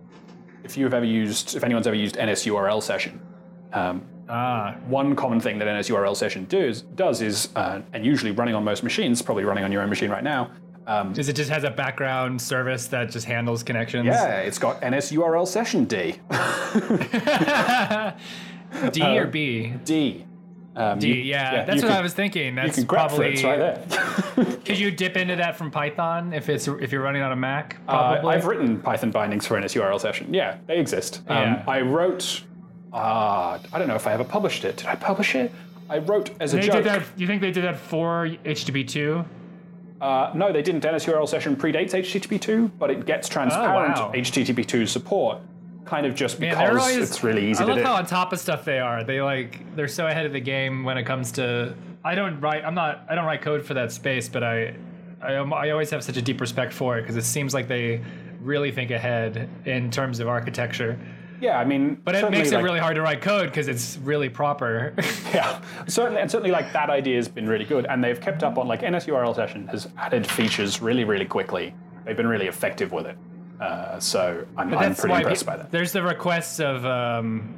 if 0.64 0.76
you've 0.76 0.94
ever 0.94 1.04
used, 1.04 1.56
if 1.56 1.62
anyone's 1.64 1.86
ever 1.86 1.96
used 1.96 2.16
NSURL 2.16 2.82
session, 2.82 3.20
um, 3.72 4.02
Ah, 4.30 4.76
one 4.88 5.16
common 5.16 5.40
thing 5.40 5.58
that 5.58 5.66
NSURL 5.66 6.14
session 6.14 6.44
does 6.50 6.82
does 6.82 7.22
is, 7.22 7.48
uh, 7.56 7.80
and 7.94 8.04
usually 8.04 8.30
running 8.30 8.54
on 8.54 8.62
most 8.62 8.82
machines, 8.82 9.22
probably 9.22 9.44
running 9.44 9.64
on 9.64 9.72
your 9.72 9.80
own 9.80 9.88
machine 9.88 10.10
right 10.10 10.22
now. 10.22 10.50
Um, 10.88 11.12
is 11.18 11.28
it 11.28 11.34
just 11.36 11.50
has 11.50 11.64
a 11.64 11.70
background 11.70 12.40
service 12.40 12.86
that 12.88 13.10
just 13.10 13.26
handles 13.26 13.62
connections? 13.62 14.06
yeah, 14.06 14.38
it's 14.38 14.58
got 14.58 14.80
NSURL 14.80 15.46
session 15.46 15.84
D. 15.84 16.14
D 18.92 19.02
or 19.18 19.26
B? 19.26 19.72
D. 19.84 20.24
Um, 20.76 20.98
D. 20.98 21.08
you- 21.08 21.14
Yeah, 21.24 21.64
that's 21.64 21.82
what 21.82 21.88
can- 21.90 21.98
I 21.98 22.00
was 22.00 22.14
thinking. 22.14 22.54
That's 22.54 22.68
You 22.68 22.72
can 22.74 22.84
grab 22.84 23.08
probably. 23.08 23.36
threads 23.36 23.44
right 23.44 24.36
there. 24.36 24.44
Could 24.64 24.78
you 24.78 24.90
dip 24.90 25.16
into 25.16 25.36
that 25.36 25.56
from 25.56 25.70
Python 25.70 26.32
if 26.32 26.48
it's 26.48 26.68
if 26.68 26.92
you're 26.92 27.02
running 27.02 27.22
on 27.22 27.32
a 27.32 27.36
Mac? 27.36 27.76
Uh, 27.88 28.12
Probably. 28.12 28.34
I've 28.34 28.46
written 28.46 28.80
Python 28.80 29.10
bindings 29.10 29.46
for 29.46 29.60
NSURL 29.60 30.00
session. 30.00 30.32
Yeah, 30.32 30.56
they 30.66 30.78
exist. 30.78 31.20
Um, 31.28 31.36
Yeah. 31.36 31.64
I 31.66 31.80
wrote. 31.82 32.44
Uh, 32.92 33.58
I 33.72 33.78
don't 33.78 33.88
know 33.88 33.96
if 33.96 34.06
I 34.06 34.12
ever 34.14 34.24
published 34.24 34.64
it. 34.64 34.78
Did 34.78 34.86
I 34.86 34.94
publish 34.94 35.34
it? 35.34 35.52
I 35.90 35.98
wrote 35.98 36.30
as 36.40 36.54
a 36.54 36.56
they 36.56 36.62
joke. 36.66 36.76
did 36.76 36.84
that. 36.84 37.02
You 37.16 37.26
think 37.26 37.42
they 37.42 37.50
did 37.50 37.64
that 37.64 37.76
for 37.76 38.28
HTTP2? 38.46 39.24
Uh, 40.00 40.30
no, 40.34 40.52
they 40.52 40.62
didn't. 40.62 40.84
NSURL 40.84 41.28
session 41.28 41.56
predates 41.56 41.92
HTTP2, 41.92 42.70
but 42.78 42.90
it 42.90 43.04
gets 43.06 43.28
transparent 43.28 43.98
Oh, 43.98 44.06
wow. 44.06 44.12
HTTP2 44.14 44.86
support, 44.86 45.38
kind 45.84 46.06
of 46.06 46.14
just 46.14 46.38
because 46.38 46.56
they're 46.56 46.78
always, 46.78 46.96
it's 46.96 47.24
really 47.24 47.50
easy 47.50 47.62
I 47.62 47.66
to 47.66 47.70
love 47.72 47.78
do. 47.80 47.84
how 47.84 47.94
on 47.94 48.06
top 48.06 48.32
of 48.32 48.38
stuff 48.38 48.64
they 48.64 48.78
are. 48.78 49.02
They 49.02 49.20
like 49.20 49.74
they're 49.74 49.88
so 49.88 50.06
ahead 50.06 50.24
of 50.26 50.32
the 50.32 50.40
game 50.40 50.84
when 50.84 50.96
it 50.98 51.04
comes 51.04 51.32
to. 51.32 51.74
I 52.04 52.14
don't 52.14 52.40
write. 52.40 52.64
I'm 52.64 52.74
not. 52.74 53.04
I 53.10 53.14
don't 53.16 53.24
write 53.26 53.42
code 53.42 53.64
for 53.64 53.74
that 53.74 53.90
space, 53.90 54.28
but 54.28 54.44
I, 54.44 54.74
I, 55.20 55.32
I 55.34 55.70
always 55.70 55.90
have 55.90 56.04
such 56.04 56.16
a 56.16 56.22
deep 56.22 56.40
respect 56.40 56.72
for 56.72 56.96
it 56.98 57.02
because 57.02 57.16
it 57.16 57.24
seems 57.24 57.52
like 57.52 57.66
they 57.66 58.00
really 58.40 58.70
think 58.70 58.92
ahead 58.92 59.48
in 59.64 59.90
terms 59.90 60.20
of 60.20 60.28
architecture. 60.28 60.96
Yeah, 61.40 61.58
I 61.58 61.64
mean, 61.64 62.00
But 62.04 62.14
it 62.14 62.30
makes 62.30 62.50
it 62.50 62.56
like- 62.56 62.64
really 62.64 62.80
hard 62.80 62.96
to 62.96 63.02
write 63.02 63.20
code 63.20 63.48
because 63.48 63.68
it's 63.68 63.98
really 63.98 64.28
proper. 64.28 64.94
Yeah, 65.34 65.60
certainly, 65.86 66.22
and 66.22 66.30
certainly, 66.30 66.50
like 66.50 66.72
that 66.72 66.88
idea 66.88 67.16
has 67.16 67.28
been 67.28 67.46
really 67.46 67.66
good, 67.66 67.84
and 67.86 68.02
they've 68.02 68.18
kept 68.20 68.42
up 68.42 68.56
on 68.56 68.66
like 68.66 68.80
NSURL 68.80 69.34
session 69.36 69.66
has 69.68 69.86
added 69.98 70.26
features 70.26 70.80
really, 70.80 71.04
really 71.04 71.26
quickly. 71.26 71.74
They've 72.04 72.16
been 72.16 72.26
really 72.26 72.46
effective 72.46 72.90
with 72.92 73.04
it, 73.06 73.16
uh, 73.60 74.00
so 74.00 74.46
I'm, 74.56 74.72
I'm 74.72 74.80
That's 74.80 75.00
pretty 75.00 75.16
impressed 75.16 75.44
by 75.44 75.58
that. 75.58 75.70
There's 75.70 75.92
the 75.92 76.02
requests 76.02 76.60
of 76.60 76.86
um, 76.86 77.54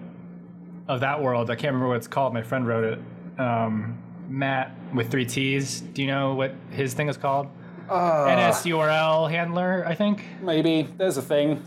of 0.88 0.98
that 1.00 1.22
world. 1.22 1.48
I 1.48 1.54
can't 1.54 1.72
remember 1.72 1.88
what 1.88 1.98
it's 1.98 2.08
called. 2.08 2.34
My 2.34 2.42
friend 2.42 2.66
wrote 2.66 2.84
it. 2.84 3.40
Um, 3.40 3.96
Matt 4.28 4.74
with 4.92 5.08
three 5.10 5.24
T's. 5.24 5.80
Do 5.80 6.02
you 6.02 6.08
know 6.08 6.34
what 6.34 6.52
his 6.70 6.92
thing 6.94 7.08
is 7.08 7.16
called? 7.16 7.46
Uh, 7.88 8.26
NSURL 8.26 9.30
handler, 9.30 9.84
I 9.86 9.94
think. 9.94 10.24
Maybe 10.42 10.88
there's 10.98 11.16
a 11.16 11.22
thing. 11.22 11.62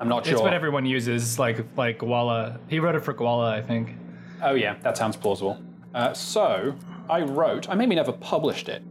I'm 0.00 0.08
not 0.08 0.24
sure. 0.24 0.34
It's 0.34 0.42
what 0.42 0.52
everyone 0.54 0.84
uses, 0.84 1.38
like 1.38 1.64
like 1.76 1.98
Gowalla. 1.98 2.58
He 2.68 2.78
wrote 2.78 2.94
it 2.94 3.00
for 3.00 3.14
Gowalla, 3.14 3.52
I 3.52 3.62
think. 3.62 3.94
Oh 4.42 4.54
yeah, 4.54 4.76
that 4.82 4.96
sounds 4.96 5.16
plausible. 5.16 5.58
Uh, 5.94 6.12
so 6.12 6.74
I 7.08 7.22
wrote. 7.22 7.68
I 7.70 7.74
maybe 7.74 7.94
never 7.94 8.12
published 8.12 8.68
it. 8.68 8.82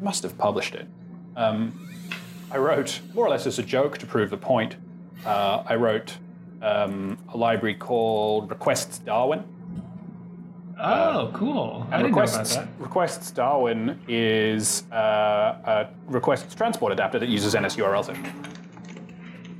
Must 0.00 0.22
have 0.22 0.36
published 0.38 0.74
it. 0.74 0.86
Um, 1.36 1.88
I 2.50 2.56
wrote 2.58 3.00
more 3.14 3.26
or 3.26 3.30
less 3.30 3.46
as 3.46 3.58
a 3.58 3.62
joke 3.62 3.98
to 3.98 4.06
prove 4.06 4.30
the 4.30 4.36
point. 4.36 4.76
Uh, 5.26 5.62
I 5.66 5.74
wrote 5.74 6.16
um, 6.62 7.18
a 7.32 7.36
library 7.36 7.74
called 7.74 8.50
Requests 8.50 8.98
Darwin. 8.98 9.44
Oh, 10.80 11.30
cool! 11.34 11.86
I 11.90 11.98
didn't 11.98 12.12
know 12.12 12.18
about 12.18 12.30
requests, 12.30 12.56
that. 12.56 12.68
requests 12.78 13.30
Darwin 13.30 14.00
is 14.08 14.90
uh, 14.90 14.96
a 15.64 15.88
requests 16.06 16.54
transport 16.54 16.92
adapter 16.92 17.18
that 17.18 17.28
uses 17.28 17.54
NSURL. 17.54 18.16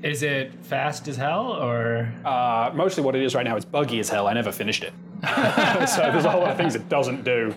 Is 0.05 0.23
it 0.23 0.53
fast 0.63 1.09
as 1.09 1.17
hell, 1.17 1.47
or 1.55 2.13
Uh, 2.27 2.71
mostly 2.75 3.03
what 3.03 3.17
it 3.17 3.23
is 3.23 3.35
right 3.35 3.45
now 3.45 3.57
is 3.57 3.65
buggy 3.65 4.01
as 4.01 4.11
hell. 4.11 4.27
I 4.27 4.35
never 4.35 4.53
finished 4.53 4.85
it. 4.85 4.93
so 5.89 6.03
there's 6.13 6.27
a 6.27 6.31
whole 6.31 6.43
lot 6.43 6.51
of 6.51 6.59
things 6.59 6.75
it 6.75 6.91
doesn't 6.91 7.25
do. 7.25 7.55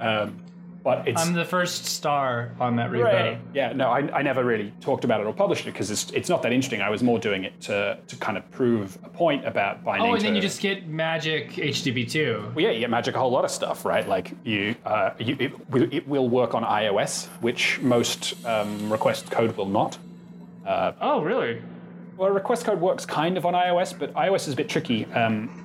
Um, 0.00 0.38
but 0.84 1.08
it's 1.08 1.20
I'm 1.20 1.34
the 1.34 1.44
first 1.44 1.86
star 1.86 2.52
on 2.60 2.76
that 2.76 2.90
repo. 2.92 3.02
Right. 3.02 3.38
Yeah, 3.52 3.72
no, 3.72 3.88
I, 3.88 3.98
I 4.18 4.22
never 4.22 4.44
really 4.44 4.72
talked 4.80 5.02
about 5.04 5.20
it 5.20 5.26
or 5.26 5.32
published 5.34 5.62
it 5.66 5.72
because 5.72 5.90
it's, 5.90 6.08
it's 6.12 6.28
not 6.28 6.40
that 6.44 6.52
interesting. 6.52 6.80
I 6.82 6.88
was 6.88 7.02
more 7.02 7.18
doing 7.18 7.42
it 7.42 7.60
to, 7.62 7.98
to 8.06 8.16
kind 8.16 8.38
of 8.38 8.48
prove 8.52 8.96
a 9.02 9.08
point 9.08 9.44
about 9.44 9.82
binding 9.82 10.08
Oh, 10.08 10.14
and 10.14 10.22
then 10.22 10.30
to- 10.30 10.36
you 10.36 10.40
just 10.40 10.60
get 10.60 10.86
magic 10.86 11.50
HTTP2. 11.50 12.54
Well, 12.54 12.64
yeah, 12.64 12.70
you 12.70 12.78
get 12.78 12.90
magic 12.90 13.16
a 13.16 13.18
whole 13.18 13.32
lot 13.32 13.44
of 13.44 13.50
stuff, 13.50 13.84
right? 13.84 14.08
Like 14.08 14.32
you, 14.44 14.76
uh, 14.86 15.10
you 15.18 15.36
it, 15.40 15.68
will- 15.70 15.92
it 15.92 16.06
will 16.06 16.28
work 16.28 16.54
on 16.54 16.62
iOS, 16.62 17.26
which 17.40 17.80
most 17.80 18.34
um, 18.46 18.90
request 18.90 19.32
code 19.32 19.56
will 19.56 19.66
not. 19.66 19.98
Oh, 20.64 21.22
really? 21.22 21.60
Well, 22.18 22.30
request 22.30 22.64
code 22.64 22.80
works 22.80 23.06
kind 23.06 23.36
of 23.36 23.46
on 23.46 23.54
iOS, 23.54 23.96
but 23.96 24.12
iOS 24.14 24.48
is 24.48 24.54
a 24.54 24.56
bit 24.56 24.68
tricky. 24.68 25.04
Um, 25.06 25.64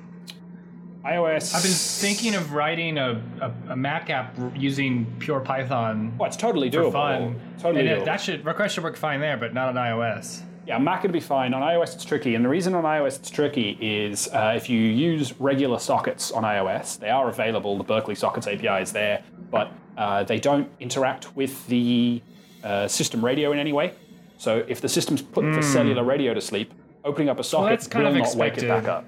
iOS. 1.04 1.52
I've 1.52 1.64
been 1.64 1.72
thinking 1.72 2.36
of 2.36 2.52
writing 2.52 2.96
a, 2.96 3.20
a, 3.40 3.72
a 3.72 3.76
Mac 3.76 4.08
app 4.08 4.38
using 4.54 5.04
pure 5.18 5.40
Python 5.40 6.16
Well, 6.16 6.28
it's 6.28 6.36
totally 6.36 6.70
for 6.70 6.76
doable. 6.78 6.92
fun. 6.92 7.40
Totally 7.58 7.80
and 7.80 7.98
doable. 7.98 8.02
it, 8.02 8.04
that 8.04 8.20
should 8.20 8.44
request 8.44 8.76
should 8.76 8.84
work 8.84 8.94
fine 8.96 9.18
there, 9.20 9.36
but 9.36 9.52
not 9.52 9.68
on 9.68 9.74
iOS. 9.74 10.42
Yeah, 10.64 10.78
Mac 10.78 11.02
would 11.02 11.10
be 11.10 11.18
fine. 11.18 11.54
On 11.54 11.60
iOS, 11.60 11.96
it's 11.96 12.04
tricky. 12.04 12.36
And 12.36 12.44
the 12.44 12.48
reason 12.48 12.72
on 12.76 12.84
iOS 12.84 13.18
it's 13.18 13.30
tricky 13.30 13.76
is 13.80 14.28
uh, 14.28 14.52
if 14.56 14.70
you 14.70 14.78
use 14.78 15.38
regular 15.40 15.80
sockets 15.80 16.30
on 16.30 16.44
iOS, 16.44 17.00
they 17.00 17.10
are 17.10 17.28
available. 17.28 17.76
The 17.76 17.84
Berkeley 17.84 18.14
Sockets 18.14 18.46
API 18.46 18.80
is 18.80 18.92
there, 18.92 19.24
but 19.50 19.72
uh, 19.98 20.22
they 20.22 20.38
don't 20.38 20.70
interact 20.78 21.34
with 21.34 21.66
the 21.66 22.22
uh, 22.62 22.86
system 22.86 23.24
radio 23.24 23.50
in 23.50 23.58
any 23.58 23.72
way. 23.72 23.92
So 24.36 24.64
if 24.68 24.80
the 24.80 24.88
system's 24.88 25.22
put 25.22 25.44
the 25.54 25.62
cellular 25.62 26.04
radio 26.04 26.34
to 26.34 26.40
sleep, 26.40 26.72
opening 27.04 27.28
up 27.28 27.38
a 27.38 27.44
socket 27.44 27.66
Hmm. 27.66 27.70
that's 27.74 27.86
kind 27.86 28.04
will 28.04 28.12
of 28.12 28.18
not 28.18 28.36
wake 28.36 28.52
it 28.54 28.64
expected. 28.64 28.68
back 28.68 28.88
up. 28.88 29.04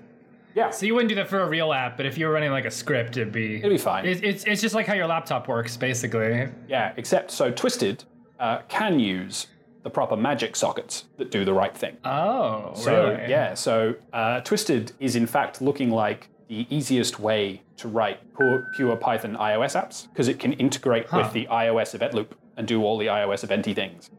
Yeah, 0.54 0.70
So 0.70 0.86
you 0.86 0.94
wouldn't 0.94 1.10
do 1.10 1.14
that 1.16 1.28
for 1.28 1.40
a 1.42 1.48
real 1.48 1.72
app, 1.74 1.98
but 1.98 2.06
if 2.06 2.16
you 2.16 2.26
were 2.26 2.32
running 2.32 2.50
like 2.50 2.64
a 2.64 2.70
script, 2.70 3.16
it'd 3.18 3.30
be 3.32 3.56
it'd 3.58 3.70
be 3.70 3.76
fine. 3.76 4.06
It, 4.06 4.24
it's 4.24 4.44
it's 4.44 4.62
just 4.62 4.74
like 4.74 4.86
how 4.86 4.94
your 4.94 5.06
laptop 5.06 5.48
works, 5.48 5.76
basically. 5.76 6.48
yeah, 6.68 6.92
except 6.96 7.30
so 7.30 7.50
Twisted 7.50 8.04
uh, 8.40 8.58
can 8.68 8.98
use 8.98 9.48
the 9.82 9.90
proper 9.90 10.16
magic 10.16 10.56
sockets 10.56 11.04
that 11.18 11.30
do 11.30 11.44
the 11.44 11.52
right 11.52 11.76
thing. 11.76 11.96
Oh, 12.04 12.72
So 12.74 13.10
really? 13.16 13.30
yeah, 13.30 13.52
so 13.54 13.94
uh, 14.14 14.40
Twisted 14.40 14.92
is 14.98 15.14
in 15.14 15.26
fact 15.26 15.60
looking 15.60 15.90
like 15.90 16.28
the 16.48 16.66
easiest 16.74 17.20
way 17.20 17.60
to 17.76 17.88
write 17.88 18.18
pure, 18.36 18.66
pure 18.76 18.96
Python 18.96 19.36
iOS 19.36 19.74
apps 19.80 20.08
because 20.10 20.26
it 20.28 20.38
can 20.38 20.54
integrate 20.54 21.06
Huh. 21.06 21.18
with 21.18 21.32
the 21.34 21.46
iOS 21.50 21.94
event 21.94 22.14
loop 22.14 22.34
and 22.56 22.66
do 22.66 22.82
all 22.82 22.96
the 22.96 23.06
iOS 23.08 23.44
eventy 23.44 23.74
things. 23.74 24.10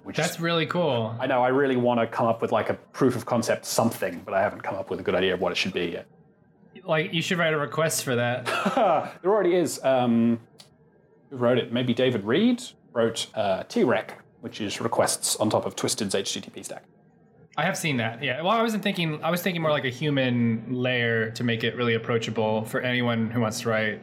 Uh, 0.00 0.04
which 0.04 0.16
That's 0.16 0.34
is, 0.34 0.40
really 0.40 0.66
cool. 0.66 1.14
I 1.18 1.26
know 1.26 1.42
I 1.42 1.48
really 1.48 1.76
want 1.76 2.00
to 2.00 2.06
come 2.06 2.26
up 2.26 2.42
with 2.42 2.52
like 2.52 2.70
a 2.70 2.74
proof 2.74 3.16
of 3.16 3.26
concept 3.26 3.66
something, 3.66 4.22
but 4.24 4.34
I 4.34 4.40
haven't 4.40 4.62
come 4.62 4.74
up 4.74 4.90
with 4.90 5.00
a 5.00 5.02
good 5.02 5.14
idea 5.14 5.34
of 5.34 5.40
what 5.40 5.52
it 5.52 5.56
should 5.56 5.72
be 5.72 5.86
yet. 5.86 6.06
Like 6.84 7.12
you 7.12 7.22
should 7.22 7.38
write 7.38 7.52
a 7.52 7.58
request 7.58 8.04
for 8.04 8.16
that. 8.16 8.46
there 9.22 9.30
already 9.30 9.54
is. 9.54 9.82
Um, 9.84 10.40
who 11.30 11.36
wrote 11.36 11.58
it? 11.58 11.72
Maybe 11.72 11.94
David 11.94 12.24
Reid 12.24 12.62
wrote 12.92 13.26
uh, 13.34 13.64
treq, 13.64 14.10
which 14.40 14.60
is 14.60 14.80
requests 14.80 15.36
on 15.36 15.50
top 15.50 15.66
of 15.66 15.76
Twisted's 15.76 16.14
HTTP 16.14 16.64
stack. 16.64 16.84
I 17.56 17.64
have 17.64 17.76
seen 17.76 17.96
that. 17.98 18.22
Yeah. 18.22 18.40
Well, 18.42 18.52
I 18.52 18.62
wasn't 18.62 18.82
thinking. 18.82 19.22
I 19.22 19.30
was 19.30 19.42
thinking 19.42 19.60
more 19.60 19.70
like 19.70 19.84
a 19.84 19.90
human 19.90 20.64
layer 20.70 21.30
to 21.32 21.44
make 21.44 21.62
it 21.64 21.76
really 21.76 21.94
approachable 21.94 22.64
for 22.64 22.80
anyone 22.80 23.30
who 23.30 23.40
wants 23.40 23.60
to 23.60 23.68
write. 23.68 24.02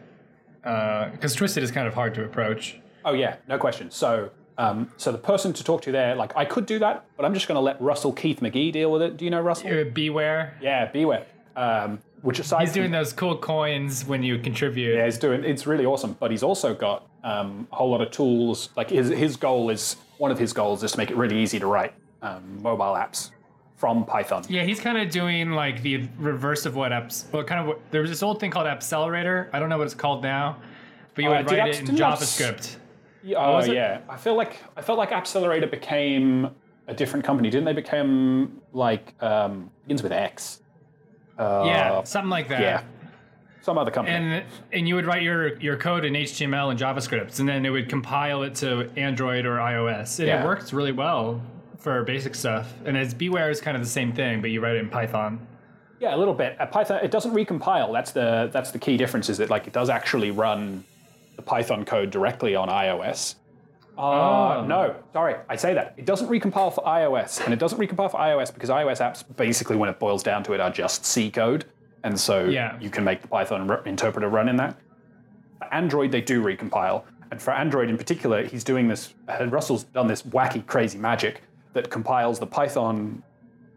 Because 0.61 1.33
Twisted 1.33 1.63
is 1.63 1.71
kind 1.71 1.87
of 1.87 1.93
hard 1.93 2.13
to 2.15 2.25
approach. 2.25 2.79
Oh 3.05 3.13
yeah, 3.13 3.37
no 3.47 3.57
question. 3.57 3.89
So, 3.89 4.29
um, 4.57 4.91
so 4.97 5.11
the 5.11 5.17
person 5.17 5.53
to 5.53 5.63
talk 5.63 5.81
to 5.83 5.91
there, 5.91 6.15
like 6.15 6.35
I 6.35 6.45
could 6.45 6.65
do 6.65 6.79
that, 6.79 7.05
but 7.15 7.25
I'm 7.25 7.33
just 7.33 7.47
going 7.47 7.55
to 7.57 7.61
let 7.61 7.79
Russell 7.81 8.11
Keith-Magee 8.13 8.71
deal 8.71 8.91
with 8.91 9.01
it. 9.01 9.17
Do 9.17 9.25
you 9.25 9.31
know 9.31 9.41
Russell? 9.41 9.69
BeeWare. 9.69 10.51
Yeah, 10.61 10.91
BeeWare. 10.91 11.25
Um, 11.55 11.99
which 12.21 12.39
aside, 12.39 12.61
He's 12.61 12.73
doing 12.73 12.91
those 12.91 13.13
cool 13.13 13.37
coins 13.37 14.05
when 14.05 14.23
you 14.23 14.39
contribute. 14.39 14.95
yeah, 14.95 15.05
he's 15.05 15.17
doing. 15.19 15.43
It's 15.43 15.67
really 15.67 15.85
awesome. 15.85 16.13
But 16.19 16.31
he's 16.31 16.43
also 16.43 16.73
got 16.73 17.07
um, 17.23 17.67
a 17.71 17.75
whole 17.75 17.91
lot 17.91 18.01
of 18.01 18.09
tools. 18.11 18.69
Like 18.75 18.89
his 18.89 19.09
his 19.09 19.35
goal 19.37 19.69
is 19.69 19.95
one 20.17 20.31
of 20.31 20.39
his 20.39 20.51
goals 20.53 20.83
is 20.83 20.93
to 20.93 20.97
make 20.97 21.11
it 21.11 21.15
really 21.17 21.37
easy 21.39 21.59
to 21.59 21.67
write 21.67 21.93
um, 22.23 22.61
mobile 22.63 22.95
apps 22.95 23.29
from 23.75 24.03
Python. 24.05 24.43
Yeah, 24.49 24.63
he's 24.63 24.79
kind 24.79 24.97
of 24.97 25.11
doing 25.11 25.51
like 25.51 25.83
the 25.83 26.07
reverse 26.17 26.65
of 26.65 26.75
what 26.75 26.91
apps. 26.91 27.31
Well, 27.31 27.43
kind 27.43 27.69
of. 27.69 27.77
There 27.91 28.01
was 28.01 28.09
this 28.09 28.23
old 28.23 28.39
thing 28.39 28.49
called 28.49 28.65
Appcelerator. 28.65 29.49
I 29.53 29.59
don't 29.59 29.69
know 29.69 29.77
what 29.77 29.85
it's 29.85 29.93
called 29.95 30.23
now, 30.23 30.57
but 31.13 31.23
you 31.23 31.29
Uh, 31.31 31.37
would 31.37 31.51
write 31.51 31.59
apps- 31.59 31.67
it 31.75 31.79
in 31.81 31.85
didn't 31.85 31.99
apps- 32.01 32.17
JavaScript. 32.19 32.75
Yeah, 33.27 33.45
Oh 33.45 33.55
was 33.55 33.67
yeah, 33.67 33.99
I 34.07 34.15
feel 34.15 34.35
like 34.35 34.57
I 34.77 34.81
felt 34.81 34.97
like 34.97 35.11
Appcelerator 35.11 35.69
became 35.69 36.49
a 36.87 36.93
different 36.93 37.25
company, 37.25 37.49
didn't 37.49 37.65
they? 37.65 37.73
Become 37.73 38.61
like 38.71 39.21
um, 39.21 39.69
begins 39.83 40.01
with 40.01 40.13
X. 40.13 40.61
Uh, 41.37 41.63
yeah, 41.65 42.03
something 42.03 42.29
like 42.29 42.47
that. 42.47 42.61
yeah, 42.61 42.83
some 43.61 43.77
other 43.77 43.91
company. 43.91 44.15
and 44.15 44.45
and 44.71 44.87
you 44.87 44.95
would 44.95 45.05
write 45.05 45.23
your 45.23 45.57
your 45.59 45.75
code 45.75 46.05
in 46.05 46.13
HTML 46.13 46.71
and 46.71 46.79
JavaScript, 46.79 47.39
and 47.39 47.49
then 47.49 47.65
it 47.65 47.69
would 47.69 47.89
compile 47.89 48.43
it 48.43 48.55
to 48.55 48.89
Android 48.95 49.45
or 49.45 49.57
iOS, 49.57 50.19
and 50.19 50.27
Yeah. 50.29 50.41
it 50.41 50.45
works 50.45 50.71
really 50.71 50.93
well 50.93 51.41
for 51.77 52.01
basic 52.03 52.33
stuff. 52.33 52.73
And 52.85 52.97
as 52.97 53.13
BeeWare 53.13 53.51
is 53.51 53.59
kind 53.61 53.75
of 53.75 53.83
the 53.83 53.89
same 53.89 54.13
thing, 54.13 54.39
but 54.41 54.49
you 54.51 54.61
write 54.61 54.75
it 54.75 54.79
in 54.79 54.89
Python. 54.89 55.45
Yeah, 55.99 56.15
a 56.15 56.17
little 56.17 56.33
bit. 56.33 56.55
Uh, 56.59 56.65
Python 56.67 56.99
it 57.03 57.11
doesn't 57.11 57.33
recompile. 57.33 57.91
That's 57.91 58.11
the 58.11 58.49
that's 58.53 58.71
the 58.71 58.79
key 58.79 58.95
difference. 58.95 59.29
Is 59.29 59.37
that 59.39 59.49
like 59.49 59.67
it 59.67 59.73
does 59.73 59.89
actually 59.89 60.31
run 60.31 60.85
the 61.37 61.41
Python 61.41 61.85
code 61.85 62.09
directly 62.09 62.55
on 62.55 62.67
iOS. 62.67 63.35
Uh, 63.97 64.01
Oh. 64.59 64.65
No, 64.67 64.95
sorry, 65.13 65.35
I 65.49 65.55
say 65.55 65.73
that 65.73 65.93
it 65.97 66.05
doesn't 66.05 66.27
recompile 66.29 66.73
for 66.73 66.83
iOS, 66.83 67.43
and 67.43 67.53
it 67.53 67.59
doesn't 67.59 67.79
recompile 67.79 68.11
for 68.11 68.17
iOS 68.19 68.53
because 68.53 68.69
iOS 68.69 68.99
apps 68.99 69.23
basically, 69.37 69.75
when 69.77 69.89
it 69.89 69.97
boils 69.97 70.21
down 70.21 70.43
to 70.43 70.53
it, 70.53 70.59
are 70.59 70.69
just 70.69 71.03
C 71.05 71.31
code, 71.31 71.65
and 72.03 72.19
so 72.19 72.45
Yeah. 72.45 72.77
you 72.79 72.89
can 72.91 73.03
make 73.03 73.21
the 73.21 73.27
Python 73.27 73.69
r- 73.71 73.81
interpreter 73.85 74.29
run 74.29 74.49
in 74.49 74.55
that. 74.57 74.75
For 75.57 75.73
Android, 75.73 76.11
they 76.11 76.21
do 76.21 76.43
recompile, 76.43 77.03
and 77.31 77.41
for 77.41 77.51
Android 77.53 77.89
in 77.89 77.97
particular, 77.97 78.43
he's 78.43 78.63
doing 78.63 78.87
this. 78.87 79.15
Russell's 79.47 79.83
done 79.85 80.05
this 80.07 80.21
wacky, 80.21 80.63
crazy 80.65 80.99
magic 80.99 81.41
that 81.73 81.89
compiles 81.89 82.37
the 82.39 82.45
Python 82.47 83.23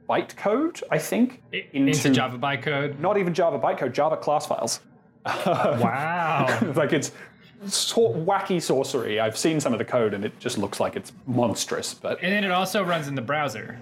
bytecode, 0.08 0.82
I 0.90 0.98
think, 0.98 1.42
I- 1.54 1.64
into 1.72 2.10
Java 2.10 2.36
bytecode. 2.36 2.98
not 2.98 3.16
even 3.16 3.32
Java 3.32 3.58
bytecode, 3.58 3.92
Java 3.92 4.16
class 4.18 4.46
files. 4.46 4.80
Wow. 5.24 6.46
like 6.74 6.92
it's 6.92 7.12
sort 7.66 8.16
wacky 8.24 8.60
sorcery. 8.62 9.20
I've 9.20 9.36
seen 9.36 9.60
some 9.60 9.72
of 9.72 9.78
the 9.78 9.84
code 9.84 10.14
and 10.14 10.24
it 10.24 10.38
just 10.38 10.58
looks 10.58 10.80
like 10.80 10.96
it's 10.96 11.12
monstrous. 11.26 11.94
But 11.94 12.22
and 12.22 12.32
then 12.32 12.44
it 12.44 12.50
also 12.50 12.82
runs 12.82 13.08
in 13.08 13.14
the 13.14 13.22
browser. 13.22 13.78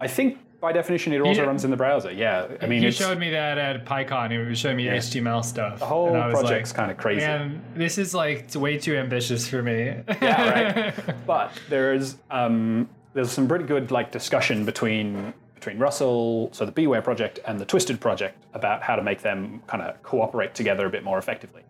I 0.00 0.08
think 0.08 0.38
by 0.60 0.72
definition 0.72 1.12
it 1.12 1.20
also 1.20 1.42
Yeah. 1.42 1.46
runs 1.46 1.64
in 1.64 1.70
the 1.70 1.76
browser. 1.76 2.10
Yeah, 2.12 2.46
I 2.60 2.66
mean 2.66 2.82
You 2.82 2.90
showed 2.90 3.18
me 3.18 3.30
that 3.30 3.58
at 3.58 3.84
PyCon. 3.86 4.30
It 4.30 4.46
was 4.46 4.58
showing 4.58 4.76
me 4.76 4.86
HTML 4.88 5.42
stuff. 5.42 5.78
The 5.78 5.86
whole 5.86 6.08
and 6.08 6.16
I 6.18 6.26
was 6.28 6.40
project's 6.40 6.70
like, 6.70 6.76
kind 6.76 6.90
of 6.90 6.96
crazy. 6.98 7.26
Man, 7.26 7.62
this 7.74 7.96
is 7.96 8.14
like 8.14 8.54
way 8.54 8.76
too 8.78 8.96
ambitious 8.96 9.48
for 9.48 9.62
me. 9.62 9.94
Yeah, 10.20 10.82
right. 10.90 10.94
but 11.26 11.52
there's 11.68 12.16
um, 12.30 12.88
there's 13.14 13.30
some 13.30 13.48
pretty 13.48 13.64
good 13.64 13.90
like 13.90 14.10
discussion 14.12 14.64
between 14.64 15.32
between 15.54 15.78
Russell, 15.78 16.48
so 16.52 16.64
the 16.64 16.72
BeeWare 16.72 17.04
project, 17.04 17.38
and 17.46 17.60
the 17.60 17.66
Twisted 17.66 18.00
project 18.00 18.42
about 18.54 18.82
how 18.82 18.96
to 18.96 19.02
make 19.02 19.20
them 19.20 19.62
kind 19.66 19.82
of 19.82 20.02
cooperate 20.02 20.54
together 20.54 20.86
a 20.86 20.90
bit 20.90 21.04
more 21.04 21.18
effectively. 21.18 21.60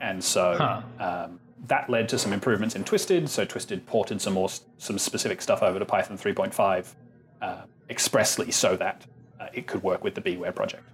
And 0.00 0.22
so 0.22 0.56
Huh. 0.58 0.82
um, 1.04 1.40
that 1.66 1.88
led 1.90 2.08
to 2.10 2.18
some 2.18 2.32
improvements 2.32 2.74
in 2.76 2.84
Twisted. 2.84 3.28
So 3.28 3.44
Twisted 3.44 3.86
ported 3.86 4.20
some 4.20 4.34
more 4.34 4.48
some 4.78 4.98
specific 4.98 5.40
stuff 5.42 5.62
over 5.62 5.78
to 5.78 5.84
Python 5.84 6.16
3.5 6.18 6.94
uh, 7.42 7.62
expressly 7.90 8.50
so 8.50 8.76
that 8.76 9.04
uh, 9.40 9.46
it 9.52 9.66
could 9.66 9.82
work 9.82 10.02
with 10.04 10.14
the 10.14 10.20
BeeWare 10.20 10.54
project. 10.54 10.84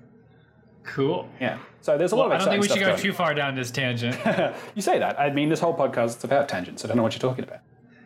cool. 0.84 1.28
Yeah. 1.40 1.58
So 1.80 1.96
there's 1.98 2.12
a 2.12 2.16
Well, 2.16 2.28
lot 2.28 2.34
of. 2.36 2.40
I 2.42 2.44
don't 2.44 2.48
think 2.54 2.62
we 2.62 2.68
should 2.68 2.80
go 2.86 2.96
too 2.96 3.12
far 3.12 3.34
down 3.34 3.54
this 3.54 3.70
tangent. 3.70 4.16
You 4.74 4.82
say 4.82 4.98
that. 4.98 5.18
I 5.18 5.30
mean, 5.30 5.48
this 5.48 5.60
whole 5.60 5.76
podcast 5.76 6.18
is 6.18 6.24
about 6.24 6.48
tangents. 6.48 6.82
so 6.82 6.86
I 6.86 6.88
don't 6.88 6.96
know 6.96 7.02
what 7.02 7.12
you're 7.12 7.20
talking 7.30 7.44
about. 7.44 7.60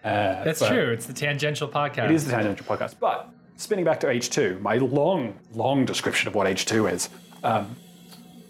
Uh, 0.05 0.45
That's 0.45 0.65
true. 0.67 0.91
It's 0.93 1.07
the 1.07 1.13
tangential 1.13 1.69
podcast. 1.69 2.05
It 2.07 2.11
is 2.13 2.25
the 2.27 2.33
tangential 2.33 2.65
podcast. 2.67 2.95
But 3.01 3.29
spinning 3.57 3.85
back 3.85 3.99
to 4.01 4.07
H2, 4.07 4.61
my 4.61 4.77
long, 4.77 5.39
long 5.53 5.85
description 5.85 6.29
of 6.29 6.35
what 6.35 6.47
H2 6.47 6.93
is. 6.93 7.09
Um, 7.43 7.75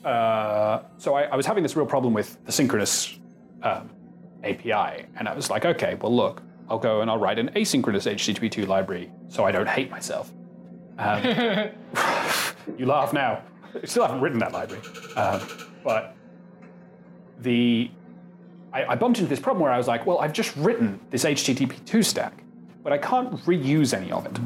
uh, 0.07 0.85
so 0.99 1.15
I, 1.15 1.25
I 1.25 1.37
was 1.37 1.47
having 1.47 1.63
this 1.63 1.77
real 1.77 1.87
problem 1.87 2.15
with 2.15 2.43
the 2.45 2.53
synchronous 2.53 3.19
um, 3.63 3.91
API, 4.45 5.07
and 5.17 5.29
I 5.29 5.35
was 5.35 5.51
like, 5.51 5.65
okay, 5.65 5.97
well, 6.01 6.15
look, 6.15 6.43
I'll 6.69 6.79
go 6.79 7.01
and 7.01 7.11
I'll 7.11 7.19
write 7.19 7.39
an 7.39 7.51
asynchronous 7.57 8.11
HTTP2 8.11 8.67
library 8.67 9.11
so 9.29 9.45
I 9.45 9.53
don't 9.53 9.69
hate 9.69 9.91
myself. 9.91 10.33
Um, 10.99 11.23
you 12.79 12.87
laugh 12.87 13.13
now. 13.13 13.43
I 13.75 13.85
still 13.87 14.05
haven't 14.07 14.21
written 14.21 14.39
that 14.39 14.53
library. 14.53 14.83
Um, 15.17 15.41
but 15.85 16.17
the 17.41 17.91
I, 18.73 18.93
I 18.93 18.95
bumped 18.95 19.19
into 19.19 19.29
this 19.29 19.41
problem 19.41 19.63
where 19.63 19.73
I 19.73 19.79
was 19.79 19.89
like, 19.89 20.07
well, 20.07 20.19
I've 20.19 20.33
just 20.33 20.57
written 20.57 21.01
this 21.11 21.25
HTTP2 21.25 22.05
stack, 22.05 22.43
but 22.83 22.93
I 22.93 22.99
can't 22.99 23.33
reuse 23.45 23.93
any 23.93 24.11
of 24.13 24.27
it. 24.27 24.39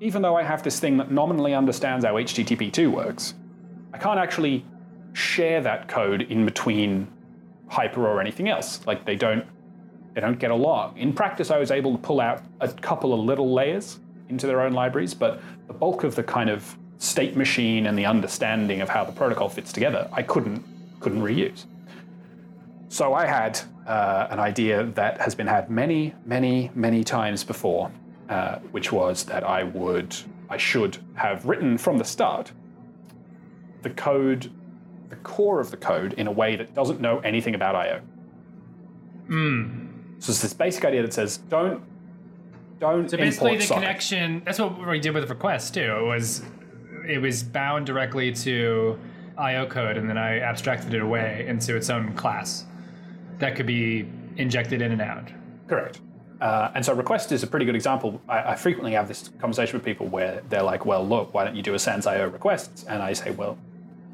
Even 0.00 0.22
though 0.22 0.36
I 0.36 0.42
have 0.42 0.62
this 0.62 0.78
thing 0.78 0.96
that 0.98 1.10
nominally 1.10 1.54
understands 1.54 2.04
how 2.04 2.14
HTTP2 2.14 2.90
works, 2.90 3.34
I 3.92 3.98
can't 3.98 4.18
actually 4.18 4.64
share 5.14 5.62
that 5.62 5.88
code 5.88 6.22
in 6.22 6.44
between 6.44 7.08
Hyper 7.68 8.06
or 8.06 8.20
anything 8.20 8.48
else. 8.48 8.86
Like 8.86 9.06
they 9.06 9.16
don't 9.16 9.44
they 10.12 10.20
don't 10.20 10.38
get 10.38 10.50
along. 10.50 10.96
In 10.96 11.12
practice, 11.12 11.50
I 11.50 11.58
was 11.58 11.70
able 11.70 11.92
to 11.92 11.98
pull 11.98 12.20
out 12.20 12.42
a 12.60 12.68
couple 12.68 13.12
of 13.12 13.20
little 13.20 13.52
layers 13.52 13.98
into 14.28 14.46
their 14.46 14.60
own 14.60 14.72
libraries, 14.72 15.12
but 15.12 15.40
the 15.66 15.72
bulk 15.72 16.04
of 16.04 16.14
the 16.14 16.22
kind 16.22 16.50
of 16.50 16.76
state 16.98 17.36
machine 17.36 17.86
and 17.86 17.98
the 17.98 18.06
understanding 18.06 18.80
of 18.80 18.88
how 18.88 19.04
the 19.04 19.10
protocol 19.12 19.48
fits 19.48 19.72
together, 19.72 20.08
I 20.12 20.22
couldn't 20.22 20.62
couldn't 21.00 21.22
reuse. 21.22 21.64
So 22.88 23.14
I 23.14 23.26
had 23.26 23.60
uh, 23.86 24.28
an 24.30 24.38
idea 24.38 24.84
that 24.84 25.20
has 25.20 25.34
been 25.34 25.48
had 25.48 25.68
many, 25.68 26.14
many, 26.24 26.70
many 26.74 27.02
times 27.02 27.42
before, 27.42 27.90
uh, 28.28 28.58
which 28.70 28.92
was 28.92 29.24
that 29.24 29.42
I 29.42 29.64
would, 29.64 30.14
I 30.48 30.56
should 30.56 30.98
have 31.14 31.44
written 31.44 31.76
from 31.76 31.98
the 31.98 32.04
start 32.04 32.52
the 33.84 33.90
code, 33.90 34.50
the 35.14 35.20
core 35.22 35.60
of 35.60 35.70
the 35.70 35.76
code 35.76 36.12
in 36.14 36.26
a 36.26 36.32
way 36.32 36.56
that 36.56 36.74
doesn't 36.74 37.00
know 37.00 37.18
anything 37.20 37.54
about 37.54 37.74
I/O. 37.76 38.00
So 40.18 40.30
it's 40.30 40.42
this 40.42 40.52
basic 40.52 40.84
idea 40.84 41.02
that 41.02 41.12
says 41.12 41.38
don't, 41.38 41.82
don't 42.80 43.08
So 43.10 43.16
basically, 43.16 43.56
the 43.56 43.62
socket. 43.62 43.82
connection. 43.82 44.42
That's 44.44 44.58
what 44.58 44.86
we 44.86 44.98
did 45.00 45.14
with 45.14 45.28
request 45.28 45.74
too. 45.74 45.80
It 46.00 46.06
was 46.06 46.42
it 47.06 47.18
was 47.20 47.42
bound 47.42 47.86
directly 47.86 48.32
to 48.32 48.98
IO 49.36 49.66
code, 49.66 49.96
and 49.96 50.08
then 50.08 50.18
I 50.18 50.40
abstracted 50.40 50.94
it 50.94 51.02
away 51.02 51.44
into 51.48 51.76
its 51.76 51.90
own 51.90 52.14
class 52.14 52.66
that 53.38 53.56
could 53.56 53.66
be 53.66 54.08
injected 54.36 54.80
in 54.80 54.92
and 54.92 55.02
out. 55.02 55.30
Correct. 55.66 56.00
Uh, 56.40 56.70
and 56.74 56.84
so 56.84 56.94
request 56.94 57.32
is 57.32 57.42
a 57.42 57.46
pretty 57.46 57.64
good 57.64 57.74
example. 57.74 58.20
I, 58.28 58.52
I 58.52 58.54
frequently 58.56 58.92
have 58.92 59.08
this 59.08 59.30
conversation 59.40 59.74
with 59.78 59.84
people 59.84 60.06
where 60.08 60.42
they're 60.48 60.62
like, 60.62 60.84
well, 60.84 61.06
look, 61.06 61.32
why 61.32 61.44
don't 61.44 61.54
you 61.56 61.62
do 61.62 61.74
a 61.74 61.78
sans 61.78 62.06
IO 62.06 62.28
requests? 62.28 62.84
And 62.84 63.02
I 63.02 63.12
say, 63.12 63.30
well, 63.30 63.56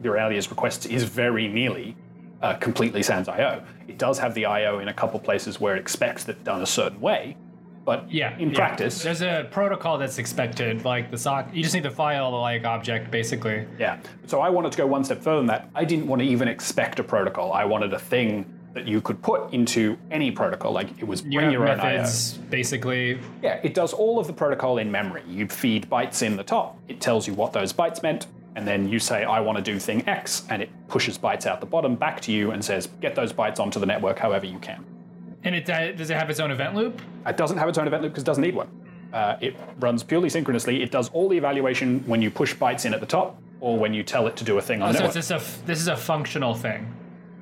the 0.00 0.10
reality 0.10 0.36
is 0.36 0.50
requests 0.50 0.86
is 0.86 1.04
very 1.04 1.46
nearly 1.48 1.96
uh, 2.42 2.54
completely 2.54 3.02
sans 3.02 3.28
IO. 3.28 3.62
It 3.86 3.98
does 3.98 4.18
have 4.18 4.34
the 4.34 4.46
IO 4.46 4.78
in 4.78 4.88
a 4.88 4.94
couple 4.94 5.20
places 5.20 5.60
where 5.60 5.76
it 5.76 5.80
expects 5.80 6.24
that 6.24 6.42
done 6.44 6.62
a 6.62 6.66
certain 6.66 7.00
way. 7.00 7.36
But 7.84 8.10
Yeah. 8.12 8.36
in 8.38 8.50
yeah. 8.50 8.56
practice, 8.56 9.02
there's 9.02 9.22
a 9.22 9.48
protocol 9.50 9.98
that's 9.98 10.18
expected, 10.18 10.84
like 10.84 11.10
the 11.10 11.18
sock. 11.18 11.48
You 11.52 11.62
just 11.62 11.74
need 11.74 11.82
to 11.84 11.90
file 11.90 12.30
the 12.30 12.36
like 12.36 12.64
object, 12.64 13.10
basically. 13.10 13.66
Yeah. 13.78 13.98
So 14.26 14.40
I 14.40 14.48
wanted 14.50 14.72
to 14.72 14.78
go 14.78 14.86
one 14.86 15.02
step 15.04 15.20
further 15.22 15.38
than 15.38 15.46
that. 15.46 15.68
I 15.74 15.84
didn't 15.84 16.06
want 16.06 16.20
to 16.22 16.28
even 16.28 16.46
expect 16.48 16.98
a 16.98 17.02
protocol. 17.04 17.52
I 17.52 17.64
wanted 17.64 17.92
a 17.92 17.98
thing 17.98 18.46
that 18.74 18.86
you 18.86 19.00
could 19.00 19.20
put 19.22 19.52
into 19.52 19.98
any 20.10 20.30
protocol. 20.30 20.72
Like 20.72 20.88
it 20.98 21.04
was 21.04 21.22
bring 21.22 21.50
your 21.50 21.68
own 21.68 21.80
IO. 21.80 21.96
methods, 21.96 22.34
basically. 22.50 23.18
Yeah, 23.42 23.58
it 23.64 23.74
does 23.74 23.92
all 23.92 24.18
of 24.20 24.26
the 24.28 24.32
protocol 24.32 24.78
in 24.78 24.90
memory. 24.92 25.22
You 25.26 25.48
feed 25.48 25.90
bytes 25.90 26.22
in 26.22 26.36
the 26.36 26.44
top, 26.44 26.78
it 26.86 27.00
tells 27.00 27.26
you 27.26 27.34
what 27.34 27.52
those 27.52 27.72
bytes 27.72 28.02
meant, 28.02 28.26
and 28.56 28.66
then 28.66 28.88
you 28.88 28.98
say, 28.98 29.24
I 29.24 29.40
want 29.40 29.56
to 29.58 29.62
do 29.62 29.78
thing 29.78 30.06
X, 30.08 30.44
and 30.50 30.60
it 30.62 30.70
pushes 30.88 31.16
bytes 31.18 31.46
out 31.46 31.60
the 31.60 31.66
bottom 31.66 31.94
back 31.94 32.20
to 32.22 32.32
you 32.32 32.50
and 32.50 32.64
says, 32.64 32.88
get 33.00 33.14
those 33.14 33.32
bytes 33.32 33.60
onto 33.60 33.78
the 33.80 33.86
network 33.86 34.18
however 34.18 34.46
you 34.46 34.58
can. 34.58 34.84
And 35.44 35.54
it 35.54 35.70
uh, 35.70 35.92
does 35.92 36.10
it 36.10 36.16
have 36.16 36.28
its 36.30 36.40
own 36.40 36.50
event 36.50 36.74
loop? 36.74 37.00
It 37.26 37.36
doesn't 37.36 37.56
have 37.58 37.68
its 37.68 37.78
own 37.78 37.86
event 37.86 38.02
loop 38.02 38.12
because 38.12 38.22
it 38.24 38.26
doesn't 38.26 38.42
need 38.42 38.54
one. 38.54 38.68
Uh, 39.12 39.36
it 39.40 39.56
runs 39.80 40.02
purely 40.02 40.28
synchronously. 40.28 40.82
It 40.82 40.90
does 40.90 41.08
all 41.10 41.28
the 41.28 41.36
evaluation 41.36 42.00
when 42.06 42.20
you 42.22 42.30
push 42.30 42.54
bytes 42.54 42.84
in 42.84 42.92
at 42.94 43.00
the 43.00 43.06
top 43.06 43.40
or 43.60 43.78
when 43.78 43.92
you 43.94 44.02
tell 44.02 44.26
it 44.26 44.36
to 44.36 44.44
do 44.44 44.58
a 44.58 44.62
thing 44.62 44.82
on 44.82 44.90
Oh, 44.90 44.92
the 44.92 44.98
so 44.98 45.04
network. 45.04 45.30
a 45.30 45.34
f- 45.36 45.62
this 45.66 45.80
is 45.80 45.88
a 45.88 45.96
functional 45.96 46.54
thing. 46.54 46.94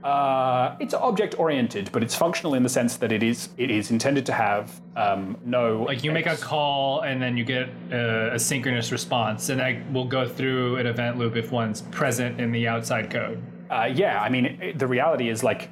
Uh, 0.05 0.77
it's 0.79 0.95
object 0.95 1.39
oriented, 1.39 1.91
but 1.93 2.03
it's 2.03 2.15
functional 2.15 2.55
in 2.55 2.63
the 2.63 2.69
sense 2.69 2.97
that 2.97 3.11
it 3.11 3.23
is 3.23 3.49
it 3.57 3.71
is 3.71 3.91
intended 3.91 4.25
to 4.27 4.33
have 4.33 4.81
um, 4.97 5.37
no 5.45 5.83
Like 5.83 6.05
you 6.05 6.13
make 6.13 6.27
a 6.27 6.37
call 6.37 7.01
and 7.01 7.21
then 7.21 7.37
you 7.37 7.45
get 7.45 7.69
a, 7.91 8.35
a 8.35 8.39
synchronous 8.39 8.93
response, 8.93 9.49
and 9.49 9.61
that 9.61 9.93
will 9.93 10.05
go 10.05 10.29
through 10.29 10.77
an 10.77 10.87
event 10.87 11.19
loop 11.19 11.37
if 11.37 11.51
one's 11.51 11.83
present 11.83 12.41
in 12.41 12.53
the 12.53 12.69
outside 12.69 13.11
code. 13.11 13.43
Uh, 13.71 13.91
yeah, 13.93 14.23
I 14.23 14.29
mean 14.29 14.47
it, 14.47 14.79
the 14.79 14.87
reality 14.87 15.29
is 15.29 15.43
like 15.43 15.69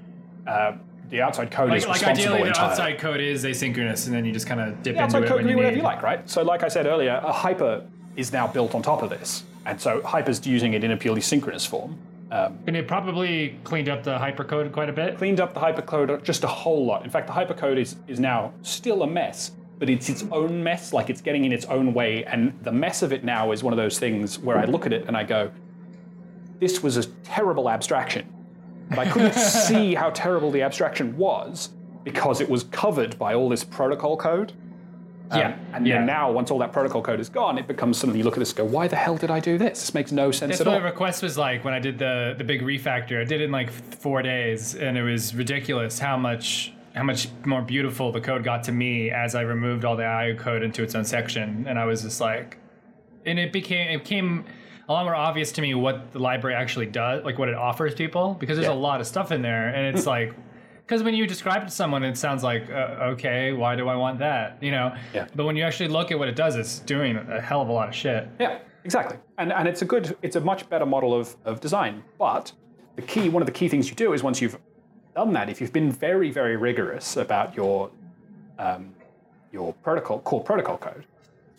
uh, 0.47 0.73
the 1.11 1.23
outside 1.23 1.51
code 1.51 1.73
is 1.73 1.87
Like, 1.87 1.89
like 1.89 1.97
responsible 2.01 2.35
ideally, 2.35 2.51
the 2.51 2.61
outside 2.61 2.99
code 2.99 3.21
is 3.21 3.45
asynchronous, 3.45 4.07
and 4.07 4.15
then 4.15 4.25
you 4.25 4.33
just 4.33 4.47
kind 4.47 4.61
of 4.61 4.83
dip 4.83 4.97
The 4.97 5.05
into 5.05 5.23
it 5.23 5.29
code 5.29 5.37
when 5.39 5.49
you 5.49 5.57
whatever 5.57 5.77
you 5.77 5.83
like, 5.83 6.03
right? 6.03 6.29
So, 6.29 6.43
like 6.43 6.63
I 6.63 6.69
said 6.69 6.87
earlier, 6.87 7.21
a 7.25 7.33
hyper 7.33 7.87
is 8.17 8.33
now 8.33 8.47
built 8.47 8.75
on 8.75 8.83
top 8.83 9.03
of 9.03 9.11
this, 9.11 9.45
and 9.67 9.81
so 9.81 10.03
hyper's 10.03 10.45
using 10.47 10.73
it 10.73 10.83
in 10.83 10.91
a 10.91 10.97
purely 10.97 11.21
synchronous 11.21 11.65
form. 11.65 11.99
Um, 12.31 12.59
And 12.67 12.77
it 12.77 12.89
probably 12.89 13.59
cleaned 13.63 13.89
up 13.89 14.03
the 14.03 14.19
hypercode 14.19 14.73
quite 14.73 14.89
a 14.89 14.93
bit. 14.93 15.17
cleaned 15.17 15.41
up 15.41 15.55
the 15.55 15.61
hypercode 15.61 16.23
just 16.25 16.43
a 16.45 16.49
whole 16.49 16.85
lot. 16.85 17.05
In 17.05 17.11
fact, 17.11 17.27
the 17.29 17.33
hypercode 17.33 17.79
is 17.79 17.97
is 18.09 18.19
now 18.19 18.53
still 18.63 19.03
a 19.03 19.07
mess, 19.07 19.53
but 19.79 19.89
it's 19.89 20.09
its 20.09 20.25
own 20.33 20.63
mess. 20.63 20.93
Like 20.93 21.09
it's 21.09 21.21
getting 21.21 21.45
in 21.45 21.53
its 21.53 21.67
own 21.67 21.95
way, 21.95 22.25
and 22.25 22.53
the 22.63 22.73
mess 22.73 23.03
of 23.03 23.13
it 23.13 23.23
now 23.25 23.53
is 23.53 23.63
one 23.63 23.73
of 23.73 23.77
those 23.77 23.99
things 23.99 24.39
where 24.39 24.59
I 24.59 24.65
look 24.65 24.87
at 24.87 24.93
it 24.93 25.07
and 25.07 25.17
I 25.17 25.23
go, 25.23 25.51
"This 26.59 26.83
was 26.83 26.97
a 26.97 27.05
terrible 27.23 27.71
abstraction," 27.71 28.27
but 28.91 28.99
I 28.99 29.07
couldn't 29.09 29.35
see 29.69 29.95
how 29.95 30.11
terrible 30.11 30.51
the 30.51 30.63
abstraction 30.63 31.17
was 31.17 31.71
because 32.03 32.41
it 32.41 32.49
was 32.49 32.65
covered 32.65 33.19
by 33.19 33.35
all 33.35 33.49
this 33.49 33.63
protocol 33.65 34.17
code. 34.17 34.53
Um, 35.31 35.39
Yeah, 35.41 35.57
and 35.73 35.87
yeah. 35.87 35.97
then 35.99 36.07
now, 36.07 36.31
once 36.31 36.51
all 36.51 36.59
that 36.61 36.73
protocol 36.73 37.03
code 37.03 37.19
is 37.21 37.29
gone, 37.29 37.59
it 37.59 37.67
becomes 37.67 37.99
something 37.99 38.17
you 38.17 38.25
look 38.25 38.35
at 38.35 38.39
this 38.39 38.51
and 38.51 38.59
go, 38.59 38.65
"Why 38.65 38.87
the 38.87 38.97
hell 38.97 39.17
did 39.17 39.31
I 39.31 39.41
do 39.41 39.59
this? 39.59 39.81
This 39.81 39.95
makes 39.95 40.13
no 40.13 40.31
sense 40.31 40.51
That's 40.51 40.61
at 40.61 40.67
what 40.67 40.75
all." 40.75 40.81
the 40.81 40.87
request 40.87 41.23
was 41.23 41.37
like 41.37 41.65
when 41.65 41.75
I 41.75 41.79
did 41.81 41.99
the 41.99 42.35
the 42.39 42.45
big 42.45 42.63
refactor. 42.63 43.21
I 43.21 43.25
did 43.25 43.41
it 43.41 43.45
in 43.45 43.51
like 43.53 43.71
four 43.71 44.23
days, 44.23 44.75
and 44.77 44.97
it 44.97 45.03
was 45.03 45.35
ridiculous 45.35 45.99
how 45.99 46.17
much 46.17 46.73
how 46.95 47.03
much 47.03 47.29
more 47.45 47.61
beautiful 47.61 48.13
the 48.13 48.21
code 48.21 48.43
got 48.45 48.63
to 48.65 48.73
me 48.73 49.11
as 49.11 49.35
I 49.35 49.43
removed 49.43 49.85
all 49.85 49.97
the 49.97 50.05
IO 50.05 50.35
code 50.37 50.63
into 50.63 50.83
its 50.83 50.95
own 50.95 51.05
section, 51.05 51.67
and 51.69 51.79
I 51.79 51.85
was 51.87 52.03
just 52.03 52.21
like, 52.21 52.59
and 53.25 53.39
it 53.39 53.53
became 53.53 53.89
it 53.91 53.99
became 54.05 54.45
a 54.89 54.93
lot 54.93 55.05
more 55.05 55.17
obvious 55.17 55.51
to 55.53 55.61
me 55.61 55.75
what 55.75 56.13
the 56.13 56.21
library 56.21 56.55
actually 56.55 56.87
does, 56.87 57.25
like 57.25 57.37
what 57.39 57.49
it 57.49 57.57
offers 57.57 57.95
people, 57.95 58.35
because 58.39 58.57
there's 58.57 58.69
Yeah. 58.69 58.75
a 58.75 58.87
lot 58.89 59.01
of 59.01 59.07
stuff 59.09 59.33
in 59.33 59.43
there, 59.43 59.69
and 59.69 59.97
it's 59.97 60.07
like. 60.17 60.33
Because 60.87 61.03
when 61.03 61.15
you 61.15 61.27
describe 61.27 61.63
it 61.63 61.65
to 61.67 61.71
someone, 61.73 62.05
it 62.05 62.17
sounds 62.17 62.45
like, 62.45 62.71
uh, 62.71 63.11
okay, 63.13 63.53
why 63.53 63.75
do 63.75 63.89
I 63.89 63.97
want 63.97 64.21
that? 64.21 64.63
You 64.63 64.71
know. 64.71 64.95
Yeah. 65.13 65.27
But 65.35 65.45
when 65.45 65.57
you 65.57 65.65
actually 65.65 65.89
look 65.89 66.13
at 66.13 66.19
what 66.19 66.29
it 66.29 66.37
does, 66.37 66.55
it's 66.55 66.79
doing 66.79 67.17
a 67.17 67.41
hell 67.41 67.61
of 67.61 67.69
a 67.69 67.73
lot 67.73 67.89
of 67.89 67.95
shit. 67.95 68.29
Yeah, 68.39 68.59
exactly. 68.85 69.19
And 69.39 69.53
and 69.53 69.67
it's 69.67 69.83
a 69.83 69.85
good, 69.85 70.17
it's 70.23 70.37
a 70.37 70.41
much 70.41 70.69
better 70.69 70.87
model 70.87 71.13
of, 71.13 71.37
of 71.45 71.61
design. 71.61 72.05
But 72.19 72.53
the 72.95 73.03
key, 73.03 73.29
one 73.29 73.43
of 73.43 73.47
the 73.47 73.53
key 73.53 73.69
things 73.69 73.89
you 73.89 73.97
do 73.97 74.13
is 74.13 74.23
once 74.23 74.41
you've 74.41 74.59
done 75.17 75.33
that, 75.33 75.49
if 75.49 75.61
you've 75.61 75.73
been 75.73 75.91
very, 75.91 76.31
very 76.31 76.57
rigorous 76.57 77.17
about 77.17 77.57
your 77.57 77.91
um, 78.61 78.95
your 79.51 79.73
protocol 79.75 80.21
core 80.21 80.45
protocol 80.45 80.79
code, 80.79 81.05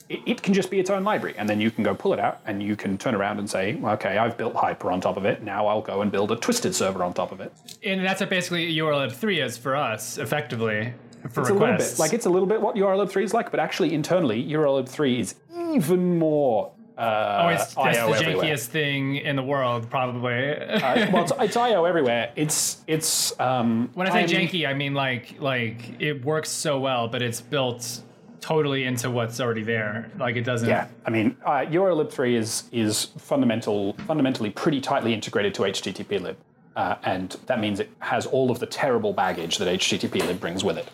it, 0.10 0.20
it 0.26 0.42
can 0.42 0.54
just 0.54 0.70
be 0.72 0.80
its 0.80 0.90
own 0.90 1.04
library, 1.04 1.36
and 1.38 1.48
then 1.50 1.60
you 1.60 1.70
can 1.72 1.84
go 1.84 1.94
pull 1.96 2.14
it 2.14 2.20
out, 2.20 2.40
and 2.46 2.62
you 2.64 2.76
can 2.76 2.98
turn 2.98 3.16
around 3.16 3.40
and 3.40 3.50
say, 3.50 3.78
okay, 3.84 4.18
I've 4.18 4.38
built 4.38 4.56
Hyper 4.56 4.92
on 4.92 5.02
top 5.02 5.18
of 5.18 5.26
it. 5.26 5.44
Now 5.44 5.68
I'll 5.68 5.82
go 5.82 6.02
and 6.02 6.12
build 6.12 6.32
a 6.32 6.36
twisted 6.36 6.74
server 6.76 7.04
on 7.04 7.14
top 7.14 7.32
of 7.32 7.42
it. 7.42 7.52
And 7.84 8.04
that's 8.06 8.22
what 8.22 8.30
basically 8.30 8.74
URL 8.76 9.12
3 9.12 9.42
is 9.42 9.58
for 9.58 9.76
us, 9.76 10.18
effectively, 10.18 10.94
for 11.32 11.42
It's 11.42 11.50
a 11.50 11.54
little 11.54 11.68
requests. 11.68 11.92
bit 11.94 12.00
like 12.00 12.14
it's 12.14 12.26
a 12.26 12.30
little 12.30 12.48
bit 12.48 12.62
what 12.62 12.76
URL 12.76 13.10
3 13.10 13.24
is 13.24 13.34
like, 13.34 13.52
but 13.52 13.60
actually 13.60 13.94
internally, 13.94 14.44
URL 14.52 14.88
3 14.88 15.20
is 15.20 15.36
even 15.74 16.18
more. 16.20 16.72
Uh, 16.98 17.44
oh, 17.44 17.48
it's 17.50 17.76
that's 17.76 17.98
IO 17.98 18.10
the 18.12 18.16
everywhere. 18.18 18.46
jankiest 18.56 18.66
thing 18.68 19.18
in 19.18 19.36
the 19.36 19.44
world, 19.44 19.88
probably. 19.88 20.56
Uh, 20.56 21.12
well, 21.12 21.24
it's, 21.26 21.32
it's 21.40 21.56
IO 21.56 21.86
everywhere. 21.86 22.32
It's 22.36 22.82
it's. 22.88 23.40
Um, 23.40 23.92
when 23.94 24.08
I 24.08 24.12
say 24.12 24.20
I'm- 24.22 24.30
janky, 24.30 24.68
I 24.68 24.74
mean 24.74 24.96
like 24.96 25.36
like 25.40 26.02
it 26.02 26.26
works 26.26 26.50
so 26.50 26.80
well, 26.80 27.08
but 27.08 27.22
it's 27.22 27.40
built 27.40 28.02
totally 28.42 28.86
into 28.86 29.10
what's 29.10 29.40
already 29.40 29.64
there. 29.64 30.12
Like 30.18 30.36
it 30.36 30.44
doesn't. 30.44 30.70
Yeah, 30.70 30.88
I 31.06 31.10
mean, 31.10 31.38
uh, 31.46 31.66
urllib3 31.66 32.34
is 32.34 32.64
is 32.72 33.06
fundamental, 33.18 33.94
fundamentally 34.08 34.50
pretty 34.50 34.82
tightly 34.82 35.14
integrated 35.14 35.54
to 35.56 35.64
HTTPlib, 35.64 36.36
uh, 36.76 36.96
and 37.04 37.32
that 37.46 37.60
means 37.60 37.80
it 37.80 37.90
has 38.00 38.26
all 38.26 38.52
of 38.52 38.60
the 38.60 38.66
terrible 38.66 39.14
baggage 39.14 39.58
that 39.58 39.68
HTTP 39.68 40.26
lib 40.26 40.40
brings 40.40 40.64
with 40.64 40.78
it. 40.78 40.90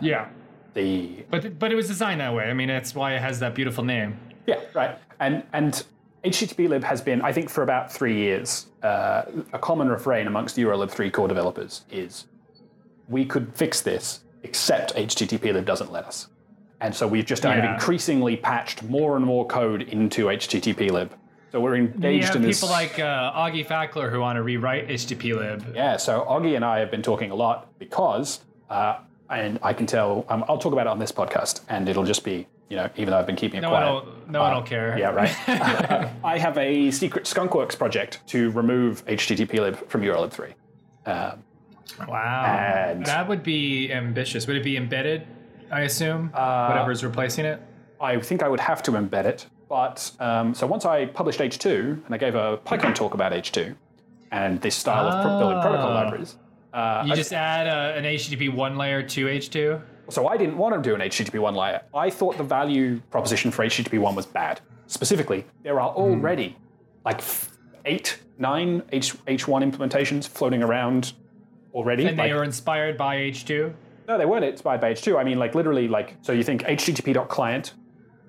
Yeah. 0.00 0.28
The 0.74 1.24
But 1.30 1.58
but 1.58 1.72
it 1.72 1.74
was 1.74 1.88
designed 1.88 2.20
that 2.20 2.34
way. 2.34 2.44
I 2.44 2.54
mean, 2.54 2.68
that's 2.68 2.94
why 2.94 3.14
it 3.14 3.22
has 3.22 3.40
that 3.40 3.54
beautiful 3.54 3.82
name. 3.82 4.18
yeah, 4.46 4.60
right, 4.74 4.98
and 5.20 5.42
and 5.52 5.84
HTTP 6.26 6.68
lib 6.68 6.82
has 6.82 7.00
been, 7.00 7.22
I 7.22 7.32
think, 7.32 7.48
for 7.48 7.62
about 7.62 7.92
three 7.92 8.16
years, 8.16 8.66
uh, 8.82 9.22
a 9.52 9.58
common 9.58 9.88
refrain 9.88 10.26
amongst 10.26 10.56
urllib3 10.56 11.12
core 11.12 11.28
developers 11.28 11.84
is, 11.90 12.26
we 13.08 13.24
could 13.24 13.54
fix 13.54 13.80
this, 13.80 14.24
except 14.42 14.94
HTTP 14.96 15.52
lib 15.52 15.64
doesn't 15.64 15.92
let 15.92 16.04
us. 16.04 16.28
And 16.80 16.94
so 16.94 17.06
we've 17.06 17.24
just 17.24 17.42
kind 17.42 17.58
of 17.58 17.64
increasingly 17.72 18.36
patched 18.36 18.82
more 18.82 19.16
and 19.16 19.24
more 19.24 19.46
code 19.46 19.82
into 19.82 20.26
HTTP 20.26 20.90
lib. 20.90 21.12
So 21.52 21.60
we're 21.60 21.76
engaged 21.76 22.26
have 22.26 22.36
in 22.36 22.42
this. 22.42 22.60
people 22.60 22.68
like 22.70 22.98
uh, 22.98 23.32
Augie 23.32 23.66
Fackler 23.66 24.10
who 24.10 24.20
want 24.20 24.36
to 24.36 24.42
rewrite 24.42 24.88
HTTP 24.88 25.34
lib. 25.34 25.72
yeah, 25.74 25.96
so 25.96 26.26
Augie 26.28 26.54
and 26.54 26.64
I 26.64 26.80
have 26.80 26.90
been 26.90 27.00
talking 27.02 27.30
a 27.30 27.34
lot 27.34 27.78
because, 27.78 28.40
uh, 28.68 28.98
and 29.30 29.58
I 29.62 29.72
can 29.72 29.86
tell, 29.86 30.26
um, 30.28 30.44
I'll 30.48 30.58
talk 30.58 30.72
about 30.74 30.86
it 30.86 30.90
on 30.90 30.98
this 30.98 31.12
podcast, 31.12 31.60
and 31.70 31.88
it'll 31.88 32.04
just 32.04 32.24
be, 32.24 32.46
you 32.68 32.76
know, 32.76 32.90
even 32.96 33.10
though 33.12 33.18
I've 33.18 33.26
been 33.26 33.36
keeping 33.36 33.58
it 33.58 33.62
No 33.62 33.70
quiet. 33.70 34.28
no 34.28 34.40
one 34.42 34.54
will 34.54 34.62
care. 34.62 34.98
Yeah, 34.98 35.10
right. 35.12 35.34
I 36.24 36.36
have 36.38 36.58
a 36.58 36.90
secret 36.90 37.24
Skunkworks 37.24 37.78
project 37.78 38.20
to 38.28 38.50
remove 38.50 39.06
HTTP 39.06 39.54
lib 39.60 39.88
from 39.88 40.02
urllib3. 40.02 40.52
Um, 41.06 41.42
Wow. 42.06 42.44
And- 42.44 43.06
that 43.06 43.28
would 43.28 43.42
be 43.42 43.90
ambitious. 43.92 44.46
Would 44.46 44.56
it 44.56 44.64
be 44.64 44.76
embedded? 44.76 45.26
I 45.70 45.80
assume 45.82 46.30
Uh, 46.34 46.68
whatever's 46.68 47.04
replacing 47.04 47.44
it. 47.44 47.60
I 48.00 48.18
think 48.20 48.42
I 48.42 48.48
would 48.48 48.60
have 48.60 48.82
to 48.84 48.92
embed 48.92 49.24
it, 49.24 49.46
but 49.68 50.10
um, 50.20 50.54
so 50.54 50.66
once 50.66 50.84
I 50.84 51.06
published 51.06 51.40
H2 51.40 52.04
and 52.04 52.14
I 52.14 52.18
gave 52.18 52.34
a 52.34 52.58
PyCon 52.58 52.94
talk 52.94 53.14
about 53.14 53.32
H2 53.32 53.74
and 54.32 54.60
this 54.60 54.74
style 54.74 55.06
of 55.08 55.22
pro- 55.24 55.38
building 55.38 55.60
protocol 55.62 55.90
Ah. 55.90 55.94
libraries. 56.02 56.36
Uh, 56.74 57.04
You 57.06 57.14
just 57.16 57.32
add 57.32 57.66
a, 57.66 57.96
an 57.96 58.04
HTTP 58.04 58.52
one 58.54 58.76
layer 58.76 59.02
to 59.02 59.26
H2. 59.26 59.80
So 60.08 60.28
I 60.28 60.36
didn't 60.36 60.56
want 60.58 60.74
to 60.74 60.88
do 60.88 60.94
an 60.94 61.00
HTTP 61.00 61.38
1 61.40 61.54
layer. 61.54 61.80
I 61.94 62.10
thought 62.10 62.36
the 62.36 62.44
value 62.44 63.00
proposition 63.10 63.50
for 63.50 63.64
HTTP 63.64 63.98
1 63.98 64.14
was 64.14 64.26
bad. 64.26 64.60
Specifically, 64.86 65.46
there 65.62 65.80
are 65.80 65.88
already 65.90 66.56
like 67.04 67.22
eight, 67.86 68.18
nine 68.38 68.82
H- 68.92 69.14
H1 69.26 69.62
implementations 69.72 70.28
floating 70.28 70.62
around 70.62 71.14
already. 71.74 72.06
And 72.06 72.16
like, 72.18 72.28
they 72.28 72.32
are 72.32 72.44
inspired 72.44 72.96
by 72.98 73.16
H2. 73.16 73.72
No, 74.08 74.18
they 74.18 74.24
weren't 74.26 74.44
inspired 74.44 74.80
by 74.80 74.92
H2. 74.92 75.18
I 75.18 75.24
mean, 75.24 75.38
like 75.38 75.54
literally, 75.54 75.88
like 75.88 76.16
so 76.22 76.32
you 76.32 76.42
think 76.42 76.62
HTTP.client 76.62 77.74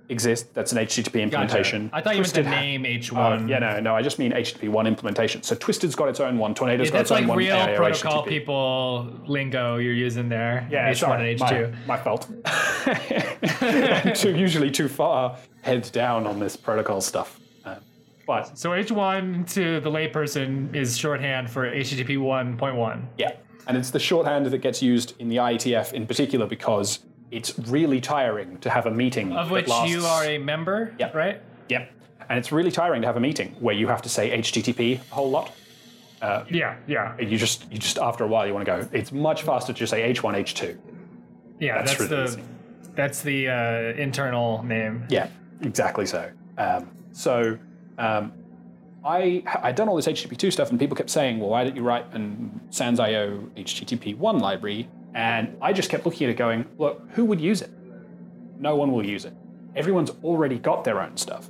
exists. 0.09 0.49
That's 0.53 0.71
an 0.71 0.77
HTTP 0.77 1.21
implementation. 1.21 1.89
I 1.91 2.01
thought 2.01 2.15
you 2.15 2.21
meant 2.21 2.33
the 2.33 2.43
name 2.43 2.83
Oh, 2.85 2.87
H1. 2.87 3.49
yeah, 3.49 3.59
no, 3.59 3.79
no. 3.81 3.93
I 3.95 4.01
just 4.01 4.19
mean 4.19 4.31
HTTP 4.31 4.69
1 4.69 4.87
implementation. 4.87 5.43
So 5.43 5.53
Twisted's 5.55 5.95
got 5.95 6.07
its 6.07 6.21
own 6.21 6.37
one. 6.37 6.55
Tornado's 6.55 6.89
got 6.89 6.99
That's 6.99 7.11
its 7.11 7.19
own 7.19 7.27
one. 7.27 7.37
That's 7.39 7.49
like 7.51 7.59
one. 7.59 7.69
real 7.69 7.77
protocol 7.77 8.23
HTTP. 8.23 8.27
people 8.29 9.13
lingo 9.27 9.75
you're 9.77 9.91
using 9.93 10.29
there. 10.29 10.65
Yeah, 10.71 10.89
H1 10.91 10.95
sorry, 10.97 11.31
and 11.31 11.39
H2. 11.41 11.71
My, 11.87 11.97
my 11.97 12.03
fault. 12.03 12.29
I'm 13.61 14.13
too, 14.13 14.35
usually 14.35 14.71
too 14.71 14.87
far 14.87 15.37
head 15.61 15.89
down 15.91 16.25
on 16.25 16.39
this 16.39 16.55
protocol 16.55 17.01
stuff. 17.01 17.39
Uh, 17.65 17.75
but 18.25 18.57
So 18.57 18.69
H1 18.69 19.51
to 19.55 19.81
the 19.81 19.89
layperson 19.89 20.73
is 20.73 20.97
shorthand 20.97 21.49
for 21.49 21.69
HTTP 21.69 22.17
1.1. 22.17 23.05
yeah, 23.17 23.31
and 23.65 23.77
it's 23.77 23.89
the 23.91 23.99
shorthand 23.99 24.45
that 24.45 24.57
gets 24.59 24.81
used 24.81 25.13
in 25.19 25.29
the 25.29 25.37
IETF 25.37 25.93
in 25.93 26.05
particular 26.05 26.45
because 26.45 26.99
it's 27.31 27.57
really 27.59 27.99
tiring 27.99 28.57
to 28.59 28.69
have 28.69 28.85
a 28.85 28.91
meeting 28.91 29.33
Of 29.33 29.47
that 29.47 29.53
which 29.53 29.67
lasts- 29.67 29.91
you 29.91 30.05
are 30.05 30.23
a 30.25 30.37
member, 30.37 30.93
Yep. 30.99 31.15
right? 31.15 31.41
Yep. 31.69 31.91
And 32.29 32.37
it's 32.39 32.51
really 32.51 32.71
tiring 32.71 33.01
to 33.01 33.07
have 33.07 33.17
a 33.17 33.19
meeting 33.21 33.55
where 33.59 33.75
you 33.75 33.87
have 33.87 34.01
to 34.03 34.09
say 34.09 34.31
HTTP 34.37 34.99
a 35.11 35.15
whole 35.15 35.29
lot. 35.29 35.51
Yeah, 36.49 36.75
yeah. 36.87 37.19
You 37.19 37.37
just, 37.37 37.71
you 37.71 37.77
just 37.77 37.97
after 37.99 38.23
a 38.23 38.27
while 38.27 38.47
you 38.47 38.53
want 38.53 38.65
to 38.65 38.71
go. 38.77 38.87
It's 38.91 39.11
much 39.11 39.43
faster 39.43 39.71
to 39.73 39.77
just 39.79 39.91
say 39.91 40.11
H1, 40.13 40.35
H2. 40.35 40.77
Yeah, 41.59 41.77
That's 41.77 41.91
that's, 41.97 41.99
really 42.11 42.15
the 42.23 42.23
easy. 42.29 42.41
that's 42.95 43.21
the 43.21 43.47
uh, 43.49 44.01
internal 44.01 44.63
name. 44.63 45.05
Yeah, 45.09 45.27
exactly 45.61 46.05
so. 46.05 46.29
Um, 46.57 46.89
so 47.11 47.57
um, 47.97 48.31
I 49.07 49.41
I'd 49.63 49.75
done 49.75 49.87
all 49.87 49.95
this 49.95 50.07
HTTP2 50.07 50.51
stuff, 50.51 50.69
and 50.69 50.77
people 50.77 50.97
kept 50.97 51.09
saying, 51.09 51.39
"Well, 51.39 51.49
why 51.49 51.63
don't 51.63 51.75
you 51.75 51.81
write 51.81 52.13
an 52.13 52.59
Sans.io 52.71 53.49
HTTP1 53.55 54.41
library?" 54.41 54.89
And 55.13 55.55
I 55.61 55.71
just 55.71 55.89
kept 55.89 56.05
looking 56.05 56.25
at 56.27 56.31
it, 56.31 56.37
going, 56.37 56.65
"Look, 56.77 57.01
who 57.11 57.23
would 57.25 57.39
use 57.39 57.61
it? 57.61 57.71
No 58.59 58.75
one 58.75 58.91
will 58.91 59.05
use 59.05 59.23
it. 59.23 59.33
Everyone's 59.75 60.11
already 60.23 60.59
got 60.59 60.83
their 60.83 61.01
own 61.01 61.15
stuff, 61.15 61.49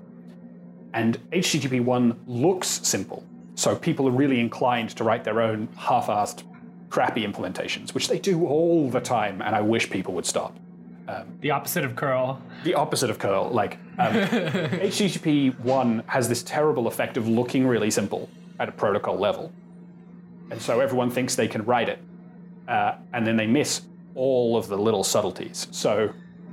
and 0.94 1.18
HTTP1 1.32 2.16
looks 2.28 2.68
simple, 2.88 3.24
so 3.56 3.76
people 3.76 4.08
are 4.08 4.12
really 4.12 4.40
inclined 4.40 4.90
to 4.92 5.04
write 5.04 5.24
their 5.24 5.42
own 5.42 5.68
half-assed, 5.78 6.44
crappy 6.90 7.26
implementations, 7.26 7.94
which 7.96 8.08
they 8.08 8.20
do 8.20 8.46
all 8.46 8.90
the 8.90 9.02
time, 9.02 9.42
and 9.42 9.56
I 9.56 9.62
wish 9.62 9.90
people 9.90 10.14
would 10.14 10.28
stop." 10.28 10.54
The 11.42 11.52
opposite 11.52 11.84
of 11.86 11.96
curl. 11.96 12.42
the 12.64 12.74
opposite 12.74 13.10
of 13.10 13.20
curl. 13.20 13.50
Like 13.50 13.78
um, 13.98 14.14
HTTP 14.14 15.58
one 15.60 16.04
has 16.08 16.28
this 16.28 16.44
terrible 16.44 16.88
effect 16.88 17.18
of 17.18 17.28
looking 17.28 17.66
really 17.68 17.92
simple 17.92 18.30
at 18.60 18.68
a 18.70 18.72
protocol 18.72 19.18
level, 19.18 19.52
and 20.52 20.62
so 20.62 20.80
everyone 20.80 21.10
thinks 21.10 21.36
they 21.36 21.48
can 21.48 21.64
write 21.64 21.90
it, 21.90 22.00
uh, 22.68 22.96
and 23.14 23.26
then 23.26 23.38
they 23.38 23.48
miss 23.48 23.82
all 24.16 24.58
of 24.58 24.68
the 24.68 24.78
little 24.78 25.04
subtleties. 25.04 25.68
So 25.72 26.12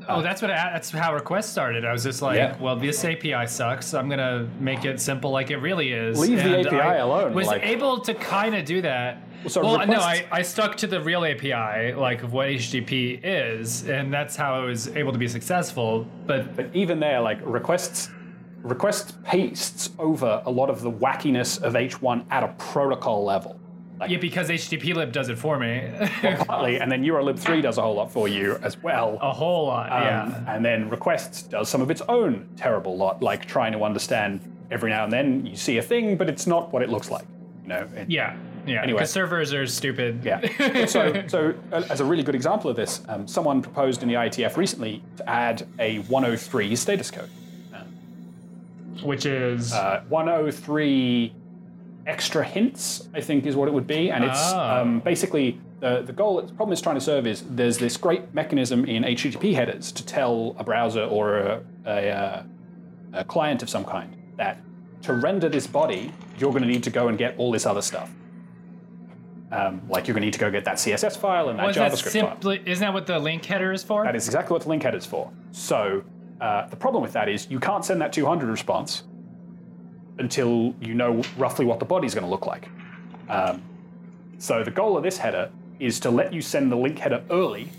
Oh, 0.09 0.17
uh, 0.17 0.23
that's 0.23 0.43
what 0.43 0.51
I, 0.51 0.71
that's 0.73 0.91
how 0.91 1.15
requests 1.15 1.49
started. 1.51 1.85
I 1.85 1.93
was 1.93 2.05
just 2.05 2.23
like, 2.23 2.37
Yeah. 2.37 2.57
well, 2.61 2.77
this 2.77 3.05
API 3.05 3.47
sucks. 3.47 3.95
I'm 3.95 4.09
gonna 4.09 4.49
make 4.61 4.85
it 4.85 5.01
simple 5.01 5.31
like 5.31 5.51
it 5.51 5.59
really 5.59 5.93
is. 5.93 6.19
Leave 6.19 6.39
the 6.43 6.59
And 6.59 6.67
API 6.67 6.77
I 6.81 6.97
alone, 6.97 7.35
Was 7.35 7.47
like- 7.47 7.65
able 7.65 8.01
to 8.01 8.15
kind 8.15 8.55
of 8.55 8.65
do 8.65 8.83
that. 8.83 9.19
So 9.47 9.63
well, 9.63 9.87
no, 9.87 9.99
I, 9.99 10.25
I 10.33 10.41
stuck 10.41 10.75
to 10.79 10.87
the 10.87 11.01
real 11.03 11.23
API, 11.25 11.93
like 11.95 12.23
of 12.23 12.33
what 12.33 12.49
HTTP 12.49 13.21
is, 13.23 13.87
and 13.87 14.11
that's 14.13 14.37
how 14.37 14.55
I 14.55 14.65
was 14.65 14.89
able 14.97 15.13
to 15.13 15.19
be 15.19 15.29
successful. 15.29 16.07
But 16.27 16.57
But 16.57 16.71
even 16.73 16.99
there, 16.99 17.21
like 17.21 17.39
requests, 17.43 18.09
requests 18.63 19.13
pastes 19.23 19.91
over 19.99 20.43
a 20.47 20.51
lot 20.51 20.71
of 20.71 20.81
the 20.81 20.91
wackiness 20.91 21.63
of 21.63 21.75
H1 21.75 22.25
at 22.31 22.43
a 22.43 22.49
protocol 22.57 23.23
level. 23.25 23.61
Like 24.05 24.11
yeah, 24.13 24.19
because 24.19 24.49
HTTP-lib 24.49 25.13
does 25.13 25.29
it 25.29 25.39
for 25.39 25.59
me, 25.59 25.91
partly, 26.47 26.79
and 26.81 26.91
then 26.93 27.03
urllib3 27.05 27.63
does 27.63 27.79
a 27.79 27.83
whole 27.83 27.95
lot 27.95 28.11
for 28.13 28.29
you 28.29 28.59
as 28.63 28.83
well. 28.83 29.19
a 29.21 29.33
whole 29.33 29.67
lot. 29.67 29.91
Um, 29.93 30.03
yeah. 30.03 30.55
And 30.55 30.65
then 30.65 30.89
requests 30.91 31.43
does 31.43 31.69
some 31.69 31.81
of 31.81 31.91
its 31.91 32.03
own 32.09 32.47
terrible 32.57 32.97
lot, 32.97 33.23
like 33.23 33.47
trying 33.47 33.73
to 33.73 33.83
understand 33.85 34.41
every 34.71 34.91
now 34.91 35.05
and 35.05 35.13
then 35.13 35.47
you 35.47 35.57
see 35.57 35.79
a 35.79 35.83
thing, 35.83 36.17
but 36.17 36.29
it's 36.29 36.47
not 36.47 36.73
what 36.73 36.83
it 36.83 36.89
looks 36.91 37.11
like. 37.11 37.27
You 37.63 37.69
know. 37.69 37.89
it- 37.95 38.11
Yeah, 38.11 38.37
yeah. 38.67 38.83
Anyway. 38.83 38.99
Because 38.99 39.11
servers 39.11 39.53
are 39.55 39.67
stupid. 39.67 40.21
Yeah. 40.25 40.87
so, 40.87 41.23
so 41.29 41.55
uh, 41.73 41.83
as 41.91 42.01
a 42.01 42.05
really 42.05 42.23
good 42.23 42.35
example 42.35 42.71
of 42.71 42.77
this, 42.77 43.03
um, 43.09 43.27
someone 43.27 43.63
proposed 43.63 44.03
in 44.03 44.09
the 44.09 44.15
IETF 44.15 44.57
recently 44.57 45.03
to 45.17 45.29
add 45.29 45.67
a 45.79 45.99
103 46.01 46.77
status 46.77 47.11
code. 47.11 47.31
Which 49.03 49.27
is 49.27 49.73
Uh, 49.73 50.03
103 50.09 51.33
extra 52.07 52.45
hints, 52.45 53.09
I 53.15 53.21
think, 53.21 53.47
is 53.47 53.57
what 53.57 53.69
it 53.69 53.75
would 53.75 53.87
be, 53.87 54.11
and 54.11 54.25
it's 54.25 54.53
Ah. 54.53 54.81
um, 54.81 55.01
basically 55.01 55.61
the 55.81 56.03
the 56.03 56.13
goal. 56.13 56.41
The 56.43 56.53
problem 56.53 56.73
it's 56.73 56.83
trying 56.83 56.97
to 56.97 57.01
serve 57.01 57.27
is 57.27 57.43
there's 57.49 57.79
this 57.79 57.97
great 57.97 58.35
mechanism 58.35 58.85
in 58.85 59.05
HTTP 59.05 59.55
headers 59.55 59.93
to 59.93 60.05
tell 60.05 60.55
a 60.59 60.65
browser 60.65 61.05
or 61.05 61.39
a, 61.39 61.61
a, 61.87 62.11
uh, 62.11 62.43
a 63.13 63.25
client 63.25 63.63
of 63.63 63.69
some 63.69 63.85
kind 63.85 64.15
that 64.37 64.59
to 65.03 65.13
render 65.13 65.49
this 65.49 65.67
body, 65.67 66.13
you're 66.39 66.51
going 66.51 66.63
to 66.63 66.69
need 66.69 66.83
to 66.83 66.91
go 66.91 67.09
and 67.09 67.19
get 67.19 67.37
all 67.39 67.53
this 67.53 67.67
other 67.67 67.83
stuff. 67.83 68.11
Um, 69.53 69.83
like 69.89 70.09
you're 70.09 70.15
going 70.15 70.23
to 70.23 70.27
need 70.27 70.33
to 70.33 70.39
go 70.41 70.51
get 70.51 70.65
that 70.65 70.77
CSS 70.77 71.17
file 71.17 71.49
and 71.51 71.59
that 71.59 71.67
was 71.67 71.77
that 71.77 71.93
JavaScript 71.93 72.43
file. 72.43 72.59
Isn't 72.67 72.81
that 72.81 72.93
what 72.93 73.07
the 73.07 73.19
link 73.19 73.45
header 73.45 73.73
is 73.73 73.85
for? 73.85 74.03
That 74.03 74.17
is 74.17 74.27
exactly 74.27 74.53
what 74.55 74.63
the 74.63 74.69
link 74.69 74.83
header 74.83 74.97
is 74.97 75.07
for. 75.07 75.31
So 75.53 76.03
uh, 76.41 76.67
the 76.69 76.77
problem 76.77 77.03
with 77.03 77.13
that 77.13 77.29
is 77.29 77.49
you 77.51 77.61
can't 77.61 77.85
send 77.85 78.01
that 78.01 78.13
200 78.13 78.49
response 78.49 79.05
until 80.19 80.75
you 80.81 80.95
know 80.95 81.23
roughly 81.37 81.65
what 81.65 81.79
the 81.79 81.85
body's 81.85 82.15
going 82.15 82.25
to 82.25 82.31
look 82.31 82.47
like. 82.47 82.69
Um, 83.29 83.63
so 84.39 84.63
the 84.65 84.71
goal 84.71 84.97
of 84.97 85.03
this 85.03 85.17
header 85.19 85.51
is 85.81 85.99
to 86.01 86.11
let 86.11 86.33
you 86.33 86.41
send 86.41 86.71
the 86.71 86.77
link 86.77 86.99
header 86.99 87.23
early. 87.31 87.71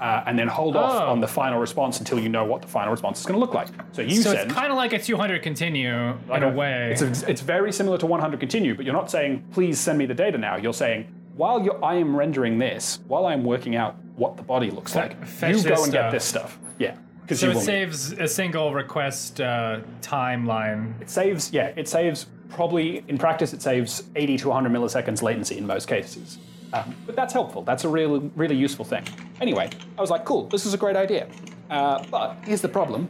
Uh, 0.00 0.22
and 0.26 0.38
then 0.38 0.48
hold 0.48 0.76
off 0.76 0.94
Oh. 0.94 1.10
on 1.10 1.20
the 1.20 1.28
final 1.28 1.58
response 1.58 1.98
until 1.98 2.18
you 2.18 2.30
know 2.30 2.42
what 2.42 2.62
the 2.62 2.68
final 2.68 2.90
response 2.90 3.20
is 3.20 3.26
going 3.26 3.34
to 3.34 3.40
look 3.40 3.52
like. 3.52 3.68
So 3.92 4.00
you 4.00 4.14
said. 4.16 4.22
so 4.22 4.30
send 4.32 4.50
it's 4.50 4.58
kind 4.58 4.72
of 4.72 4.78
like 4.78 4.94
a 4.94 4.98
200 4.98 5.42
continue 5.42 6.16
like 6.26 6.38
in 6.38 6.42
a 6.44 6.50
way. 6.50 6.90
It's, 6.92 7.02
a- 7.02 7.30
it's 7.30 7.42
very 7.42 7.70
similar 7.70 7.98
to 7.98 8.06
100 8.06 8.40
continue, 8.40 8.74
but 8.74 8.86
you're 8.86 8.94
not 8.94 9.10
saying, 9.10 9.44
please 9.52 9.78
send 9.78 9.98
me 9.98 10.06
the 10.06 10.14
data 10.14 10.38
now. 10.38 10.56
You're 10.56 10.72
saying, 10.72 11.12
while 11.36 11.62
you're, 11.62 11.84
I 11.84 11.96
am 11.96 12.16
rendering 12.16 12.58
this, 12.58 13.00
while 13.08 13.26
I'm 13.26 13.44
working 13.44 13.76
out 13.76 13.96
what 14.16 14.38
the 14.38 14.42
body 14.42 14.70
looks 14.70 14.94
like, 14.94 15.12
you 15.12 15.18
go 15.40 15.48
and 15.52 15.58
stuff. 15.60 15.90
get 15.92 16.10
this 16.12 16.24
stuff. 16.24 16.58
Yeah. 16.78 16.96
So 17.28 17.50
it 17.50 17.60
saves 17.60 18.12
a 18.12 18.26
single 18.26 18.74
request 18.74 19.40
uh, 19.40 19.80
timeline. 20.00 21.00
it 21.00 21.08
saves, 21.08 21.52
yeah, 21.52 21.72
it 21.76 21.88
saves 21.88 22.26
probably, 22.48 23.04
in 23.06 23.18
practice, 23.18 23.52
it 23.52 23.62
saves 23.62 24.02
80 24.16 24.38
to 24.38 24.48
100 24.48 24.72
milliseconds 24.72 25.22
latency 25.22 25.56
in 25.56 25.66
most 25.66 25.86
cases. 25.86 26.38
Um, 26.72 26.94
but 27.06 27.16
that's 27.16 27.32
helpful. 27.32 27.62
That's 27.62 27.84
a 27.84 27.88
really, 27.88 28.30
really 28.36 28.56
useful 28.56 28.84
thing. 28.84 29.04
Anyway, 29.40 29.70
I 29.96 30.00
was 30.00 30.10
like, 30.10 30.24
cool, 30.24 30.46
this 30.48 30.66
is 30.66 30.74
a 30.74 30.76
great 30.76 30.96
idea. 30.96 31.28
Uh, 31.68 32.04
but 32.10 32.36
here's 32.44 32.60
the 32.60 32.68
problem. 32.68 33.08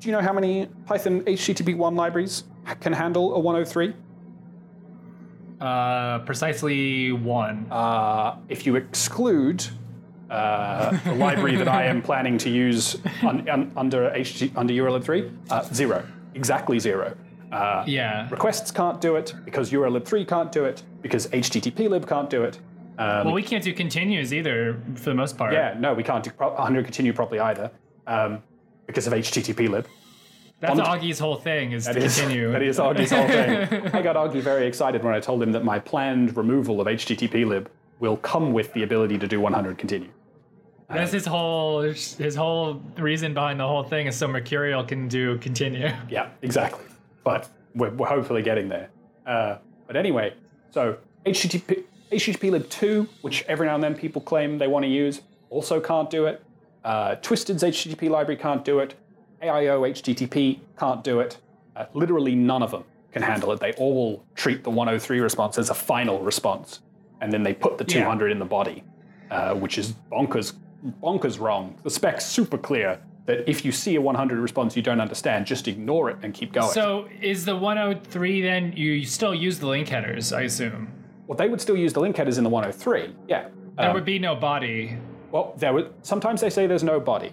Do 0.00 0.08
you 0.08 0.12
know 0.12 0.20
how 0.20 0.32
many 0.32 0.66
Python 0.86 1.22
HTTP1 1.22 1.96
libraries 1.96 2.44
can 2.80 2.92
handle 2.92 3.34
a 3.34 3.38
103? 3.38 3.94
Uh, 5.60 6.18
precisely 6.20 7.12
one. 7.12 7.66
Uh, 7.70 8.36
if 8.48 8.66
you 8.66 8.76
exclude 8.76 9.66
uh, 10.30 10.90
the 11.04 11.14
library 11.14 11.56
that 11.56 11.68
I 11.68 11.84
am 11.84 12.02
planning 12.02 12.38
to 12.38 12.50
use 12.50 12.96
un, 13.22 13.48
un, 13.48 13.72
under 13.76 14.10
HT, 14.10 14.52
under 14.56 14.72
URL3, 14.74 15.30
uh, 15.50 15.62
zero, 15.72 16.04
exactly 16.34 16.78
zero. 16.78 17.16
Uh, 17.52 17.84
yeah. 17.86 18.28
Requests 18.30 18.70
can't 18.72 19.00
do 19.00 19.14
it 19.16 19.32
because 19.44 19.70
URL3 19.70 20.26
can't 20.26 20.50
do 20.50 20.64
it 20.64 20.82
because 21.00 21.28
HTTP 21.28 21.88
lib 21.88 22.06
can't 22.08 22.28
do 22.28 22.42
it. 22.42 22.58
Um, 22.98 23.26
Well, 23.26 23.34
we 23.34 23.42
can't 23.42 23.62
do 23.62 23.72
continues 23.72 24.34
either 24.34 24.80
for 24.96 25.10
the 25.10 25.14
most 25.14 25.36
part. 25.38 25.52
yeah, 25.52 25.74
no, 25.78 25.94
we 25.94 26.02
can't 26.02 26.24
do 26.24 26.30
pro- 26.30 26.54
100 26.54 26.84
continue 26.84 27.12
properly 27.12 27.38
either 27.40 27.70
um, 28.08 28.42
because 28.86 29.06
of 29.06 29.12
HTTPlib. 29.12 29.84
That's 30.58 30.76
One- 30.78 30.86
Augie's 30.86 31.18
whole 31.20 31.36
thing 31.36 31.72
is 31.72 31.86
to 31.86 31.92
That 31.92 32.02
is- 32.02 32.18
continue. 32.18 32.50
that 32.50 32.62
is 32.62 32.78
Augie's 32.78 33.12
whole 33.12 33.28
thing. 33.28 33.88
I 33.94 34.02
got 34.02 34.16
Augie 34.16 34.40
very 34.42 34.66
excited 34.66 35.04
when 35.04 35.14
I 35.14 35.20
told 35.20 35.40
him 35.42 35.52
that 35.52 35.62
my 35.64 35.78
planned 35.78 36.36
removal 36.36 36.80
of 36.80 36.86
HTTP 36.88 37.46
lib 37.46 37.70
will 38.00 38.16
come 38.16 38.52
with 38.52 38.72
the 38.72 38.82
ability 38.82 39.18
to 39.18 39.28
do 39.28 39.40
100 39.40 39.78
continue. 39.78 40.08
That's 40.88 41.12
his 41.12 41.26
whole 41.26 41.80
his 41.80 42.34
whole 42.36 42.74
reason 42.96 43.34
behind 43.34 43.58
the 43.58 43.66
whole 43.66 43.82
thing 43.82 44.06
is 44.06 44.16
so 44.16 44.28
Mercurial 44.28 44.84
can 44.84 45.08
do 45.08 45.38
continue. 45.38 45.90
Yeah, 46.08 46.30
exactly. 46.42 46.84
But 47.24 47.48
we're, 47.74 47.90
we're 47.90 48.06
hopefully 48.06 48.42
getting 48.42 48.68
there. 48.68 48.88
Uh, 49.26 49.58
but 49.86 49.96
anyway, 49.96 50.34
so 50.70 50.96
HTTP, 51.26 52.50
lib 52.50 52.68
2, 52.68 53.08
which 53.22 53.44
every 53.48 53.66
now 53.66 53.74
and 53.74 53.82
then 53.82 53.94
people 53.96 54.22
claim 54.22 54.58
they 54.58 54.68
want 54.68 54.84
to 54.84 54.88
use, 54.88 55.22
also 55.50 55.80
can't 55.80 56.08
do 56.08 56.26
it. 56.26 56.42
Uh, 56.84 57.16
Twisted's 57.16 57.64
HTTP 57.64 58.08
library 58.08 58.40
can't 58.40 58.64
do 58.64 58.78
it. 58.78 58.94
AIO 59.42 59.90
HTTP 59.90 60.60
can't 60.78 61.02
do 61.02 61.18
it. 61.18 61.38
Uh, 61.74 61.86
literally 61.94 62.34
none 62.36 62.62
of 62.62 62.70
them 62.70 62.84
can 63.12 63.22
handle 63.22 63.50
it. 63.52 63.58
They 63.60 63.72
all 63.72 64.24
treat 64.34 64.62
the 64.62 64.70
103 64.70 65.20
response 65.20 65.58
as 65.58 65.70
a 65.70 65.74
final 65.74 66.20
response, 66.20 66.80
and 67.20 67.32
then 67.32 67.42
they 67.42 67.54
put 67.54 67.76
the 67.76 67.84
200 67.84 68.30
in 68.30 68.38
the 68.38 68.44
body, 68.44 68.84
uh, 69.30 69.54
which 69.54 69.78
is 69.78 69.94
bonkers, 70.12 70.52
bonkers 71.02 71.40
wrong. 71.40 71.78
The 71.82 71.90
spec's 71.90 72.24
super 72.26 72.58
clear 72.58 73.00
that 73.26 73.48
if 73.50 73.64
you 73.64 73.72
see 73.72 73.96
a 73.96 74.00
100 74.00 74.38
response 74.38 74.76
you 74.76 74.82
don't 74.82 75.00
understand, 75.00 75.46
just 75.46 75.66
ignore 75.68 76.10
it 76.10 76.16
and 76.22 76.32
keep 76.32 76.52
going. 76.52 76.70
So 76.72 77.08
is 77.20 77.44
the 77.44 77.56
103 77.56 78.40
then 78.42 78.72
you 78.76 79.04
still 79.04 79.34
use 79.34 79.58
the 79.58 79.66
link 79.66 79.88
headers, 79.88 80.32
I 80.32 80.42
assume. 80.42 80.88
well, 81.26 81.36
they 81.36 81.48
would 81.48 81.60
still 81.60 81.76
use 81.76 81.92
the 81.92 82.00
link 82.00 82.16
headers 82.16 82.38
in 82.38 82.44
the 82.44 82.50
103. 82.50 83.14
Yeah. 83.28 83.48
There 83.76 83.88
Um, 83.88 83.94
would 83.94 84.04
be 84.04 84.18
no 84.18 84.34
body. 84.36 84.96
Well, 85.32 85.54
there 85.58 85.72
would 85.72 85.92
sometimes 86.02 86.40
they 86.40 86.50
say 86.50 86.66
there's 86.66 86.84
no 86.84 87.00
body. 87.00 87.32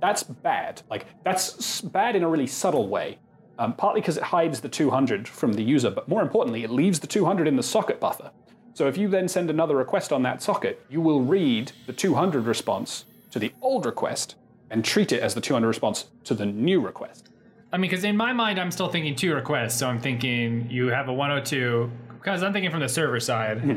That's 0.00 0.22
bad. 0.22 0.82
Like 0.90 1.06
that's 1.24 1.80
bad 1.82 2.16
in 2.16 2.22
a 2.24 2.28
really 2.28 2.46
subtle 2.48 2.88
way. 2.88 3.18
Um, 3.60 3.74
partly 3.74 4.00
because 4.00 4.16
it 4.16 4.22
hides 4.22 4.60
the 4.60 4.68
200 4.68 5.26
from 5.26 5.52
the 5.54 5.62
user, 5.64 5.90
but 5.90 6.08
more 6.08 6.22
importantly, 6.22 6.62
it 6.62 6.70
leaves 6.70 7.00
the 7.00 7.08
200 7.08 7.48
in 7.48 7.56
the 7.56 7.62
socket 7.62 7.98
buffer. 7.98 8.30
So 8.78 8.86
if 8.86 8.96
you 8.96 9.08
then 9.08 9.26
send 9.26 9.50
another 9.50 9.74
request 9.74 10.12
on 10.12 10.22
that 10.22 10.40
socket, 10.40 10.80
you 10.88 11.00
will 11.00 11.20
read 11.20 11.72
the 11.88 11.92
200 11.92 12.46
response 12.46 13.06
to 13.32 13.40
the 13.40 13.52
old 13.60 13.84
request 13.84 14.36
and 14.70 14.84
treat 14.84 15.10
it 15.10 15.20
as 15.20 15.34
the 15.34 15.40
200 15.40 15.66
response 15.66 16.04
to 16.22 16.32
the 16.32 16.46
new 16.46 16.80
request. 16.80 17.28
I 17.72 17.76
mean, 17.76 17.90
because 17.90 18.04
in 18.04 18.16
my 18.16 18.32
mind, 18.32 18.60
I'm 18.60 18.70
still 18.70 18.88
thinking 18.88 19.16
two 19.16 19.34
requests. 19.34 19.80
So 19.80 19.88
I'm 19.88 20.00
thinking 20.00 20.70
you 20.70 20.86
have 20.90 21.08
a 21.08 21.12
102, 21.12 21.90
because 22.20 22.44
I'm 22.44 22.52
thinking 22.52 22.70
from 22.70 22.78
the 22.78 22.88
server 22.88 23.18
side. 23.18 23.58
Hmm. 23.62 23.76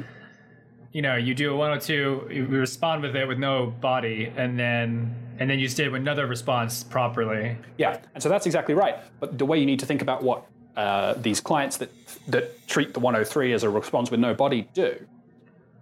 You 0.92 1.02
know, 1.02 1.16
you 1.16 1.34
do 1.34 1.52
a 1.52 1.56
102, 1.56 2.28
you 2.32 2.46
respond 2.46 3.02
with 3.02 3.16
it 3.16 3.28
with 3.28 3.40
no 3.40 3.74
body, 3.82 4.32
and 4.38 4.60
then 4.60 5.16
and 5.40 5.50
then 5.50 5.58
you 5.58 5.68
stay 5.68 5.88
with 5.88 6.00
another 6.00 6.28
response 6.28 6.84
properly. 6.84 7.58
Yeah, 7.80 7.98
and 8.14 8.22
so 8.22 8.30
that's 8.30 8.46
exactly 8.46 8.76
right. 8.76 8.98
But 9.20 9.40
the 9.40 9.48
way 9.48 9.58
you 9.58 9.66
need 9.66 9.80
to 9.80 9.88
think 9.88 10.04
about 10.04 10.22
what 10.22 10.46
uh, 10.76 11.14
these 11.16 11.40
clients 11.40 11.78
that 11.78 11.92
that 12.28 12.68
treat 12.68 12.94
the 12.94 13.00
103 13.00 13.54
as 13.54 13.64
a 13.64 13.70
response 13.70 14.12
with 14.12 14.20
no 14.20 14.34
body 14.34 14.70
do 14.74 14.96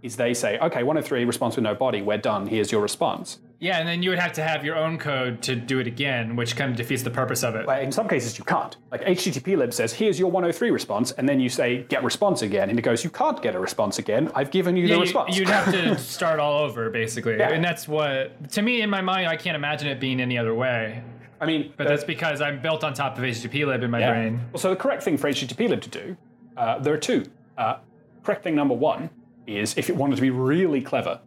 is 0.02 0.16
they 0.16 0.34
say, 0.34 0.58
okay, 0.60 0.84
103 0.84 1.26
response 1.26 1.56
with 1.58 1.64
no 1.64 1.76
body, 1.76 2.02
we're 2.02 2.18
done. 2.18 2.48
Here's 2.48 2.72
your 2.72 2.82
response. 2.82 3.40
Yeah, 3.60 3.80
and 3.80 3.88
then 3.88 4.02
you 4.02 4.10
would 4.12 4.20
have 4.20 4.32
to 4.34 4.42
have 4.42 4.64
your 4.64 4.78
own 4.78 4.98
code 4.98 5.42
to 5.42 5.56
do 5.58 5.80
it 5.80 5.88
again, 5.88 6.38
which 6.38 6.56
kind 6.56 6.72
of 6.72 6.78
defeats 6.78 7.04
the 7.04 7.10
purpose 7.10 7.44
of 7.44 7.56
it. 7.56 7.66
But 7.66 7.84
in 7.84 7.92
some 7.92 8.08
cases, 8.08 8.38
you 8.38 8.46
can't. 8.46 8.78
Like 8.90 9.02
HTTP 9.02 9.58
lib 9.58 9.74
says, 9.74 9.92
here's 9.92 10.18
your 10.18 10.32
103 10.32 10.72
response, 10.72 11.12
and 11.12 11.28
then 11.28 11.42
you 11.42 11.50
say, 11.50 11.84
get 11.84 12.02
response 12.02 12.42
again, 12.42 12.70
and 12.70 12.80
it 12.80 12.84
goes, 12.84 13.04
you 13.04 13.10
can't 13.10 13.42
get 13.42 13.56
a 13.56 13.60
response 13.60 14.00
again. 14.00 14.32
I've 14.34 14.52
given 14.52 14.78
you 14.78 14.88
the 14.88 14.94
Yeah, 14.94 15.02
response. 15.02 15.36
You, 15.36 15.42
would 15.42 15.50
have 15.50 15.74
to 15.74 15.98
start 16.00 16.40
all 16.40 16.64
over, 16.64 16.90
basically. 16.90 17.36
Yeah. 17.36 17.50
And 17.50 17.62
that's 17.62 17.86
what, 17.86 18.50
to 18.52 18.62
me, 18.62 18.82
in 18.82 18.90
my 18.90 19.02
mind, 19.02 19.28
I 19.28 19.36
can't 19.36 19.58
imagine 19.58 19.90
it 19.90 20.00
being 20.00 20.22
any 20.22 20.38
other 20.38 20.56
way. 20.56 21.04
I 21.42 21.46
mean, 21.46 21.74
But 21.78 21.88
that's 21.88 22.04
because 22.04 22.42
I'm 22.42 22.62
built 22.62 22.84
on 22.84 22.94
top 22.94 23.18
of 23.18 23.24
HTTP 23.24 23.66
lib 23.66 23.84
in 23.84 23.92
my 23.92 24.00
Yeah. 24.00 24.12
brain. 24.12 24.42
Well, 24.52 24.60
so 24.60 24.70
the 24.72 24.76
correct 24.76 25.04
thing 25.04 25.18
for 25.18 25.28
HTTP 25.28 25.68
lib 25.70 25.82
to 25.82 25.90
do, 25.90 26.18
uh, 26.58 26.80
there 26.80 26.94
are 26.94 26.98
two. 26.98 27.24
Uh, 27.58 27.76
correct 28.24 28.44
thing 28.44 28.56
number 28.56 28.74
one 28.76 29.10
is 29.48 29.78
if 29.78 29.90
it 29.90 29.96
wanted 29.96 30.16
to 30.18 30.22
be 30.22 30.30
really 30.30 30.82
clever, 30.82 31.20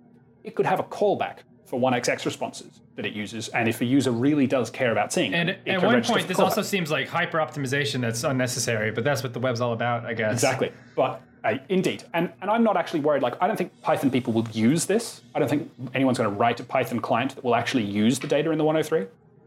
it 0.44 0.54
could 0.54 0.66
have 0.66 0.80
a 0.80 0.84
callback 0.84 1.38
for 1.66 1.78
1xx 1.80 2.24
responses 2.26 2.80
that 2.96 3.06
it 3.06 3.14
uses, 3.14 3.48
and 3.48 3.66
if 3.68 3.80
a 3.80 3.84
user 3.86 4.10
really 4.10 4.46
does 4.46 4.68
care 4.68 4.92
about 4.92 5.10
seeing 5.12 5.32
And 5.32 5.48
it 5.48 5.60
at 5.66 5.82
one 5.82 6.02
point, 6.02 6.28
this 6.28 6.36
callback. 6.36 6.42
also 6.42 6.60
seems 6.62 6.90
like 6.90 7.08
hyper 7.08 7.38
optimization 7.38 8.02
that's 8.02 8.22
unnecessary, 8.24 8.90
but 8.90 9.04
that's 9.04 9.22
what 9.22 9.32
the 9.32 9.40
web's 9.40 9.62
all 9.62 9.72
about, 9.72 10.04
I 10.04 10.12
guess. 10.12 10.32
Exactly. 10.34 10.70
But 10.94 11.22
Uh, 11.44 11.58
indeed, 11.70 12.04
and 12.14 12.30
and 12.40 12.48
I'm 12.50 12.62
not 12.62 12.76
actually 12.76 13.00
worried. 13.00 13.20
Like, 13.22 13.34
I 13.40 13.48
don't 13.48 13.56
think 13.56 13.72
Python 13.82 14.10
people 14.12 14.32
will 14.32 14.46
use 14.52 14.86
this. 14.86 15.22
I 15.34 15.40
don't 15.40 15.48
think 15.48 15.68
anyone's 15.92 16.18
going 16.18 16.30
to 16.30 16.36
write 16.36 16.60
a 16.60 16.64
Python 16.64 17.00
client 17.00 17.34
that 17.34 17.42
will 17.42 17.56
actually 17.56 17.82
use 17.82 18.20
the 18.20 18.28
data 18.28 18.52
in 18.52 18.58
the 18.58 18.64
103. 18.64 19.06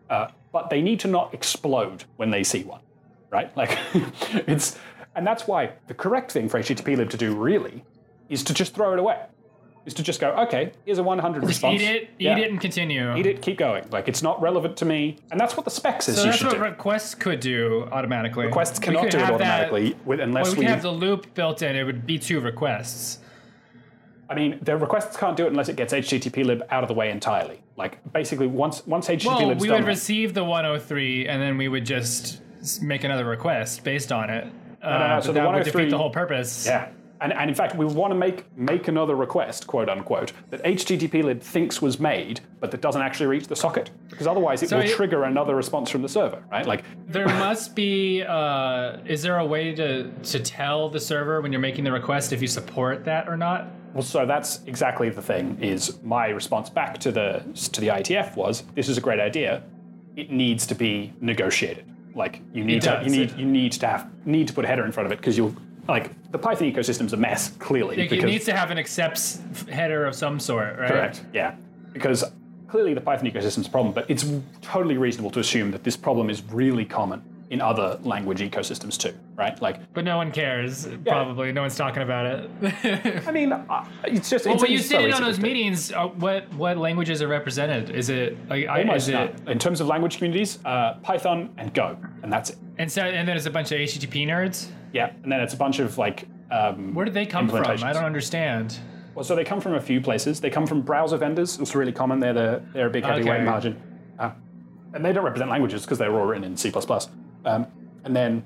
Uh, 0.10 0.28
but 0.56 0.70
they 0.70 0.82
need 0.82 1.02
to 1.02 1.08
not 1.10 1.34
explode 1.34 2.06
when 2.16 2.30
they 2.32 2.42
see 2.42 2.64
one, 2.64 2.80
right? 3.30 3.56
Like, 3.58 3.78
it's 4.48 4.80
and 5.14 5.28
that's 5.28 5.48
why 5.50 5.74
the 5.88 5.94
correct 5.94 6.32
thing 6.32 6.48
for 6.48 6.58
HTTP-lib 6.62 7.10
to 7.10 7.18
do 7.18 7.36
really 7.36 7.84
is 8.30 8.42
to 8.46 8.54
just 8.54 8.74
throw 8.74 8.94
it 8.94 9.00
away. 9.00 9.20
Is 9.86 9.94
to 9.96 10.02
just 10.02 10.22
go, 10.22 10.30
okay, 10.48 10.72
here's 10.86 10.98
a 10.98 11.04
100 11.04 11.42
Just 11.42 11.48
response. 11.50 11.82
eat 11.82 11.86
it, 11.90 12.02
eat 12.04 12.10
Yeah. 12.20 12.38
it, 12.38 12.50
and 12.50 12.62
continue. 12.62 13.14
Eat 13.18 13.26
it, 13.26 13.42
keep 13.42 13.58
going. 13.58 13.84
Like 13.92 14.08
it's 14.08 14.24
not 14.24 14.42
relevant 14.42 14.78
to 14.78 14.86
me, 14.86 15.18
and 15.30 15.38
that's 15.38 15.58
what 15.58 15.66
the 15.66 15.70
specs 15.72 16.06
says 16.06 16.16
So 16.16 16.22
you 16.22 16.28
that's 16.28 16.38
should 16.38 16.48
what 16.48 16.56
do. 16.56 16.62
requests 16.64 17.16
could 17.16 17.42
do 17.42 17.90
automatically. 17.92 18.46
Requests 18.46 18.80
cannot 18.80 19.12
do 19.12 19.18
it 19.18 19.26
have 19.26 19.38
that- 19.40 19.66
automatically 19.74 19.98
with, 20.06 20.22
unless 20.22 20.46
well, 20.48 20.56
we 20.56 20.60
we. 20.60 20.66
have 20.68 20.82
the 20.84 20.90
loop 20.92 21.34
built 21.34 21.62
in. 21.64 21.76
It 21.76 21.84
would 21.84 22.06
be 22.08 22.18
two 22.18 22.40
requests. 22.40 23.20
I 24.30 24.36
mean, 24.36 24.58
the 24.62 24.78
requests 24.78 25.18
can't 25.18 25.36
do 25.36 25.44
it 25.48 25.50
unless 25.50 25.68
it 25.68 25.76
gets 25.76 25.92
HTTP-lib 25.94 26.64
out 26.72 26.82
of 26.84 26.88
the 26.88 26.96
way 26.96 27.12
entirely. 27.12 27.60
Like 27.78 28.00
basically, 28.14 28.48
once 28.48 28.86
once 28.88 29.10
Well, 29.10 29.18
HTTP-lib's 29.18 29.62
we 29.62 29.68
done, 29.68 29.82
would 29.82 29.88
receive 29.88 30.34
the 30.34 30.44
103, 30.44 31.28
and 31.28 31.42
then 31.42 31.58
we 31.58 31.68
would 31.68 31.86
just 31.86 32.42
make 32.82 33.04
another 33.04 33.26
request 33.26 33.84
based 33.84 34.12
on 34.12 34.30
it. 34.30 34.48
Uh, 34.82 34.90
no, 34.90 34.98
no, 35.00 35.08
but 35.16 35.22
so 35.22 35.28
the 35.28 35.40
that 35.40 35.54
would 35.54 35.64
defeat 35.64 35.90
the 35.90 35.98
whole 35.98 36.10
purpose. 36.10 36.66
yeah. 36.66 36.90
And, 37.22 37.32
and 37.34 37.50
in 37.50 37.56
fact, 37.56 37.76
we 37.76 37.86
want 37.86 38.12
to 38.12 38.16
make 38.16 38.46
make 38.58 38.88
another 38.88 39.16
request, 39.16 39.68
quote 39.68 39.88
unquote, 39.90 40.34
that 40.50 40.62
HTTP-lib 40.64 41.42
thinks 41.42 41.82
was 41.82 42.00
made, 42.00 42.42
but 42.60 42.72
that 42.72 42.82
doesn't 42.82 43.02
actually 43.02 43.28
reach 43.28 43.48
the 43.48 43.56
socket, 43.56 43.90
because 44.10 44.28
otherwise 44.28 44.62
it 44.64 44.70
So 44.70 44.78
will 44.78 44.84
it- 44.86 44.92
trigger 44.96 45.24
another 45.24 45.56
response 45.56 45.90
from 45.90 46.02
the 46.02 46.10
server, 46.10 46.44
right? 46.52 46.66
Like 46.66 46.84
There 47.08 47.26
must 47.46 47.76
be. 47.76 48.24
Uh, 48.24 48.98
is 49.06 49.22
there 49.22 49.38
a 49.40 49.46
way 49.46 49.74
to 49.76 50.12
to 50.12 50.40
tell 50.40 50.90
the 50.90 51.00
server 51.00 51.42
when 51.42 51.52
you're 51.52 51.62
making 51.62 51.84
the 51.86 51.92
request 51.92 52.34
if 52.34 52.42
you 52.42 52.48
support 52.48 53.06
that 53.06 53.28
or 53.30 53.38
not? 53.38 53.68
Well, 53.94 54.04
so 54.04 54.26
that's 54.26 54.60
exactly 54.66 55.10
the 55.10 55.22
thing. 55.22 55.58
Is 55.62 56.02
my 56.04 56.28
response 56.28 56.70
back 56.70 56.98
to 57.00 57.12
the 57.14 57.44
to 57.72 57.80
the 57.82 57.88
IETF 57.88 58.36
was, 58.36 58.64
"This 58.76 58.90
is 58.90 58.98
a 58.98 59.02
great 59.02 59.22
idea. 59.22 59.64
It 60.18 60.32
needs 60.32 60.66
to 60.68 60.76
be 60.76 61.14
negotiated. 61.22 61.86
Like 62.14 62.42
you 62.54 62.64
need 62.66 62.82
to 62.84 63.02
you 63.06 63.10
need 63.10 63.32
you 63.38 63.46
need 63.46 63.72
to 63.74 63.88
have 63.88 64.10
need 64.26 64.48
to 64.48 64.54
put 64.54 64.66
a 64.66 64.68
header 64.68 64.86
in 64.86 64.92
front 64.92 65.06
of 65.08 65.12
it 65.14 65.18
because 65.20 65.38
you'll 65.38 65.56
like 65.88 66.32
the 66.32 66.38
Python 66.38 66.72
ecosystem's 66.72 67.14
a 67.14 67.18
mess 67.18 67.50
clearly. 67.60 67.96
Like, 67.96 68.10
because, 68.10 68.24
it 68.24 68.28
needs 68.28 68.46
to 68.46 68.56
have 68.56 68.72
an 68.72 68.78
accepts 68.78 69.42
header 69.70 70.06
of 70.06 70.16
some 70.16 70.40
sort, 70.40 70.78
right? 70.78 70.90
correct, 70.90 71.24
yeah, 71.34 71.56
because 71.94 72.24
clearly 72.68 72.94
the 72.94 73.02
Python 73.02 73.30
ecosystem's 73.30 73.68
a 73.68 73.70
problem. 73.70 73.94
But 73.94 74.10
it's 74.10 74.26
totally 74.62 74.98
reasonable 74.98 75.32
to 75.32 75.40
assume 75.40 75.72
that 75.72 75.84
this 75.84 75.96
problem 75.98 76.30
is 76.30 76.44
really 76.52 76.86
common 76.86 77.22
in 77.52 77.62
other 77.62 78.00
language 78.04 78.40
ecosystems 78.40 78.98
too, 78.98 79.14
right? 79.36 79.62
Like, 79.62 79.94
But 79.94 80.04
no 80.04 80.18
one 80.18 80.32
cares. 80.32 80.88
Probably 81.06 81.52
no 81.52 81.62
one's 81.62 81.76
talking 81.76 82.02
about 82.02 82.26
it. 82.26 83.28
I 83.28 83.32
mean, 83.32 83.52
uh, 83.70 83.86
it's 84.04 84.30
just 84.30 84.46
well, 84.46 84.56
it's, 84.56 84.64
when 84.64 84.72
you 84.72 84.80
sit 84.80 85.00
so 85.00 85.06
in 85.06 85.14
on 85.14 85.22
those 85.22 85.40
meetings, 85.40 85.92
uh, 85.92 86.08
what 86.08 86.52
what 86.56 86.78
languages 86.78 87.22
are 87.22 87.28
represented? 87.28 87.92
Is 87.92 88.10
it 88.10 88.38
like 88.50 88.68
I- 88.68 88.96
is 88.96 89.10
it 89.10 89.40
In 89.48 89.60
terms 89.60 89.80
of 89.80 89.88
language 89.88 90.18
communities, 90.18 90.60
uh, 90.66 90.96
Python 91.04 91.54
and 91.58 91.74
Go, 91.74 91.98
and 92.24 92.34
that's 92.34 92.50
it. 92.52 92.58
and 92.80 92.92
so 92.92 93.04
and 93.04 93.28
then 93.28 93.38
it's 93.38 93.46
a 93.46 93.52
bunch 93.52 93.72
of 93.72 93.78
HTTP 93.80 94.26
nerds? 94.28 94.68
Yeah, 94.96 95.12
and 95.24 95.30
then 95.30 95.42
it's 95.42 95.54
a 95.54 95.58
bunch 95.58 95.80
of 95.80 95.98
like. 95.98 96.26
Um, 96.50 96.94
Where 96.94 97.04
did 97.04 97.14
they 97.14 97.26
come 97.26 97.50
from? 97.50 97.66
I 97.66 97.92
don't 97.92 98.06
understand. 98.06 98.80
well, 99.14 99.26
so 99.26 99.36
they 99.36 99.44
come 99.44 99.60
from 99.60 99.74
a 99.74 99.82
few 99.82 100.00
places. 100.00 100.40
They 100.40 100.50
come 100.50 100.66
from 100.66 100.82
browser 100.82 101.18
vendors. 101.18 101.60
It's 101.60 101.76
really 101.76 101.92
common. 101.92 102.22
They're 102.22 102.34
the, 102.34 102.64
they're 102.74 102.88
a 102.88 102.90
big 102.90 103.04
heavyweight 103.04 103.42
Okay. 103.42 103.44
margin, 103.44 103.82
uh, 104.18 104.32
and 104.94 105.04
they 105.04 105.12
don't 105.12 105.26
represent 105.26 105.50
languages 105.50 105.82
because 105.84 105.98
they're 105.98 106.16
all 106.18 106.26
written 106.26 106.46
in 106.46 106.56
C++. 106.56 106.72
Um, 107.44 107.68
and 108.06 108.16
then 108.16 108.42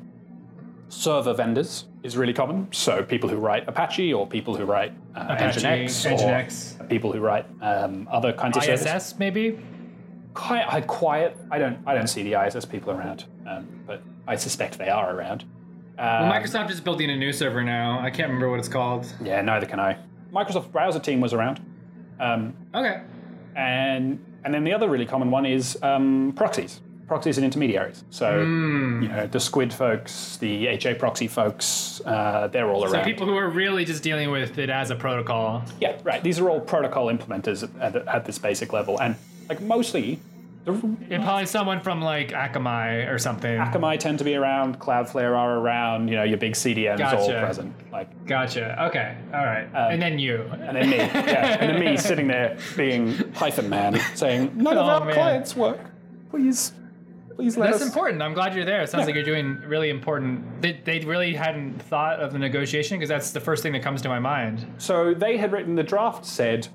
server 0.88 1.36
vendors 1.36 1.86
is 2.02 2.18
really 2.18 2.34
common. 2.34 2.68
So 2.72 3.04
people 3.04 3.30
who 3.30 3.38
write 3.38 3.68
Apache 3.68 4.12
or 4.12 4.26
people 4.26 4.56
who 4.56 4.66
write 4.66 4.92
uh, 5.16 5.28
Apache, 5.30 5.62
Nginx, 5.62 6.18
Nginx. 6.18 6.82
or 6.82 6.86
people 6.86 7.12
who 7.12 7.20
write 7.20 7.46
um, 7.62 8.08
other 8.12 8.34
kinds 8.34 8.58
of 8.58 8.64
services. 8.64 8.88
ISS 8.88 9.20
maybe? 9.20 9.60
Quiet, 10.34 10.66
I 10.68 10.82
quiet. 10.82 11.38
I 11.52 11.60
don't. 11.60 11.78
I 11.86 11.94
don't 11.94 12.08
see 12.08 12.24
the 12.24 12.44
ISS 12.44 12.66
people 12.66 12.92
around, 12.92 13.26
um, 13.48 13.68
but 13.86 14.02
I 14.28 14.36
suspect 14.36 14.80
they 14.80 14.90
are 14.90 15.16
around. 15.16 15.44
Um, 16.00 16.32
Microsoft 16.32 16.72
is 16.72 16.80
building 16.80 17.10
a 17.10 17.16
new 17.18 17.34
server 17.34 17.62
now. 17.64 18.00
I 18.00 18.10
can't 18.10 18.30
remember 18.30 18.50
what 18.50 18.60
it's 18.60 18.70
called. 18.70 19.06
Yeah, 19.22 19.42
neither 19.42 19.66
can 19.66 19.80
I. 19.82 19.98
Microsoft 20.34 20.72
browser 20.72 21.00
team 21.00 21.20
was 21.20 21.34
around, 21.34 21.60
um, 22.20 22.54
Okay. 22.74 23.02
and 23.56 24.24
and 24.46 24.54
then 24.54 24.64
the 24.64 24.72
other 24.74 24.88
really 24.90 25.06
common 25.06 25.30
one 25.32 25.46
is 25.46 25.78
um, 25.84 26.32
proxies, 26.38 26.80
proxies 27.08 27.38
and 27.38 27.44
intermediaries. 27.44 28.06
So 28.12 28.46
Hmm. 28.46 29.02
you 29.04 29.10
know 29.10 29.28
the 29.28 29.40
Squid 29.42 29.74
folks, 29.74 30.38
the 30.38 30.68
HA 30.68 30.94
proxy 30.94 31.28
folks, 31.28 32.00
uh, 32.06 32.48
they're 32.48 32.70
all 32.72 32.82
So 32.88 32.94
around. 32.94 33.04
So 33.04 33.10
people 33.10 33.26
who 33.28 33.36
are 33.36 33.50
really 33.50 33.84
just 33.84 34.02
dealing 34.02 34.32
with 34.32 34.58
it 34.58 34.70
as 34.70 34.92
a 34.92 34.96
protocol. 34.96 35.64
yeah, 35.82 35.98
right. 36.04 36.24
These 36.24 36.40
are 36.40 36.50
all 36.50 36.62
protocol 36.62 37.08
implementers 37.08 37.64
at, 37.82 37.96
at, 37.96 38.08
at 38.08 38.26
this 38.26 38.38
basic 38.40 38.72
level, 38.72 38.98
and 39.02 39.16
like 39.50 39.60
mostly, 39.60 40.20
And 40.74 41.24
probably 41.24 41.46
someone 41.46 41.80
from 41.82 42.02
like 42.02 42.30
Akamai 42.30 43.12
or 43.12 43.18
something. 43.20 43.58
Akamai 43.58 44.00
tend 44.00 44.20
to 44.20 44.24
be 44.26 44.36
around, 44.36 44.80
Cloudflare 44.80 45.36
are 45.38 45.58
around. 45.58 46.08
You 46.08 46.16
know 46.16 46.24
your 46.24 46.38
big 46.38 46.54
CDNs 46.54 47.00
all 47.14 47.28
present, 47.30 47.74
like 47.92 48.26
Gotcha. 48.26 48.84
Okay. 48.88 49.18
All 49.34 49.46
right. 49.46 49.68
Uh, 49.74 49.90
and 49.92 50.02
then 50.02 50.20
you. 50.20 50.42
and 50.54 50.76
then 50.76 50.90
me, 50.90 50.98
yeah, 50.98 51.58
and 51.60 51.70
then 51.72 51.80
me 51.80 51.98
sitting 51.98 52.28
there 52.28 52.58
being 52.78 53.16
Python 53.34 53.70
man, 53.70 54.00
saying 54.16 54.52
none 54.56 54.78
of 54.78 54.86
Oh, 54.86 54.90
our 54.90 55.06
man. 55.06 55.14
clients 55.14 55.56
work. 55.56 55.80
Please, 56.32 56.74
please 57.36 57.58
let 57.58 57.70
us. 57.70 57.76
That's 57.76 57.84
us. 57.84 57.88
important. 57.90 58.22
I'm 58.22 58.34
glad 58.34 58.54
you're 58.56 58.66
there. 58.66 58.82
It 58.82 58.90
sounds 58.90 59.02
Yeah. 59.02 59.06
like 59.08 59.16
you're 59.16 59.24
doing 59.24 59.56
really 59.66 59.90
important. 59.90 60.62
They, 60.62 60.74
they 60.84 61.00
really 61.00 61.34
hadn't 61.34 61.82
thought 61.84 62.20
of 62.20 62.34
the 62.34 62.40
negotiation 62.40 62.98
because 62.98 63.10
that's 63.10 63.32
the 63.32 63.40
first 63.40 63.64
thing 63.64 63.74
that 63.74 63.82
comes 63.82 64.02
to 64.04 64.10
my 64.10 64.20
mind. 64.20 64.66
So 64.78 65.14
they 65.14 65.38
had 65.38 65.52
written 65.52 65.76
the 65.76 65.84
draft 65.84 66.26
said, 66.26 66.68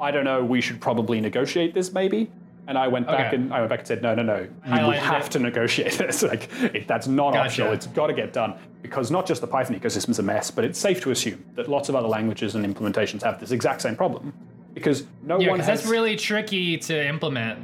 I 0.00 0.10
don't 0.10 0.24
know, 0.24 0.44
we 0.44 0.60
should 0.60 0.80
probably 0.80 1.20
negotiate 1.20 1.74
this 1.74 1.92
maybe. 1.92 2.30
And 2.68 2.78
I 2.78 2.86
went 2.88 3.06
back 3.08 3.28
Okay. 3.28 3.36
and 3.36 3.52
I 3.52 3.58
went 3.58 3.70
back 3.70 3.80
and 3.80 3.88
said, 3.88 4.02
no, 4.02 4.14
no, 4.14 4.22
no, 4.22 4.38
you 4.40 4.48
Highlighted 4.66 4.96
have 4.98 5.26
it. 5.26 5.32
to 5.32 5.38
negotiate 5.40 5.92
this. 5.98 6.22
like 6.22 6.48
it, 6.62 6.86
that's 6.86 7.08
not 7.08 7.32
Gotcha. 7.32 7.44
optional. 7.46 7.72
It's 7.72 7.86
got 7.88 8.06
to 8.06 8.12
get 8.14 8.32
done 8.32 8.54
because 8.82 9.10
not 9.10 9.26
just 9.26 9.40
the 9.40 9.46
Python 9.48 9.78
ecosystem 9.78 10.10
is 10.10 10.18
a 10.20 10.22
mess, 10.22 10.50
but 10.50 10.64
it's 10.64 10.78
safe 10.78 11.00
to 11.02 11.10
assume 11.10 11.44
that 11.56 11.68
lots 11.68 11.88
of 11.88 11.96
other 11.96 12.06
languages 12.08 12.54
and 12.54 12.64
implementations 12.64 13.22
have 13.22 13.40
this 13.40 13.50
exact 13.50 13.82
same 13.82 13.96
problem 13.96 14.32
because 14.74 15.04
no 15.24 15.40
Yeah, 15.40 15.48
one 15.50 15.58
because 15.58 15.70
has. 15.70 15.80
that's 15.82 15.90
really 15.90 16.14
tricky 16.16 16.78
to 16.78 17.06
implement. 17.08 17.58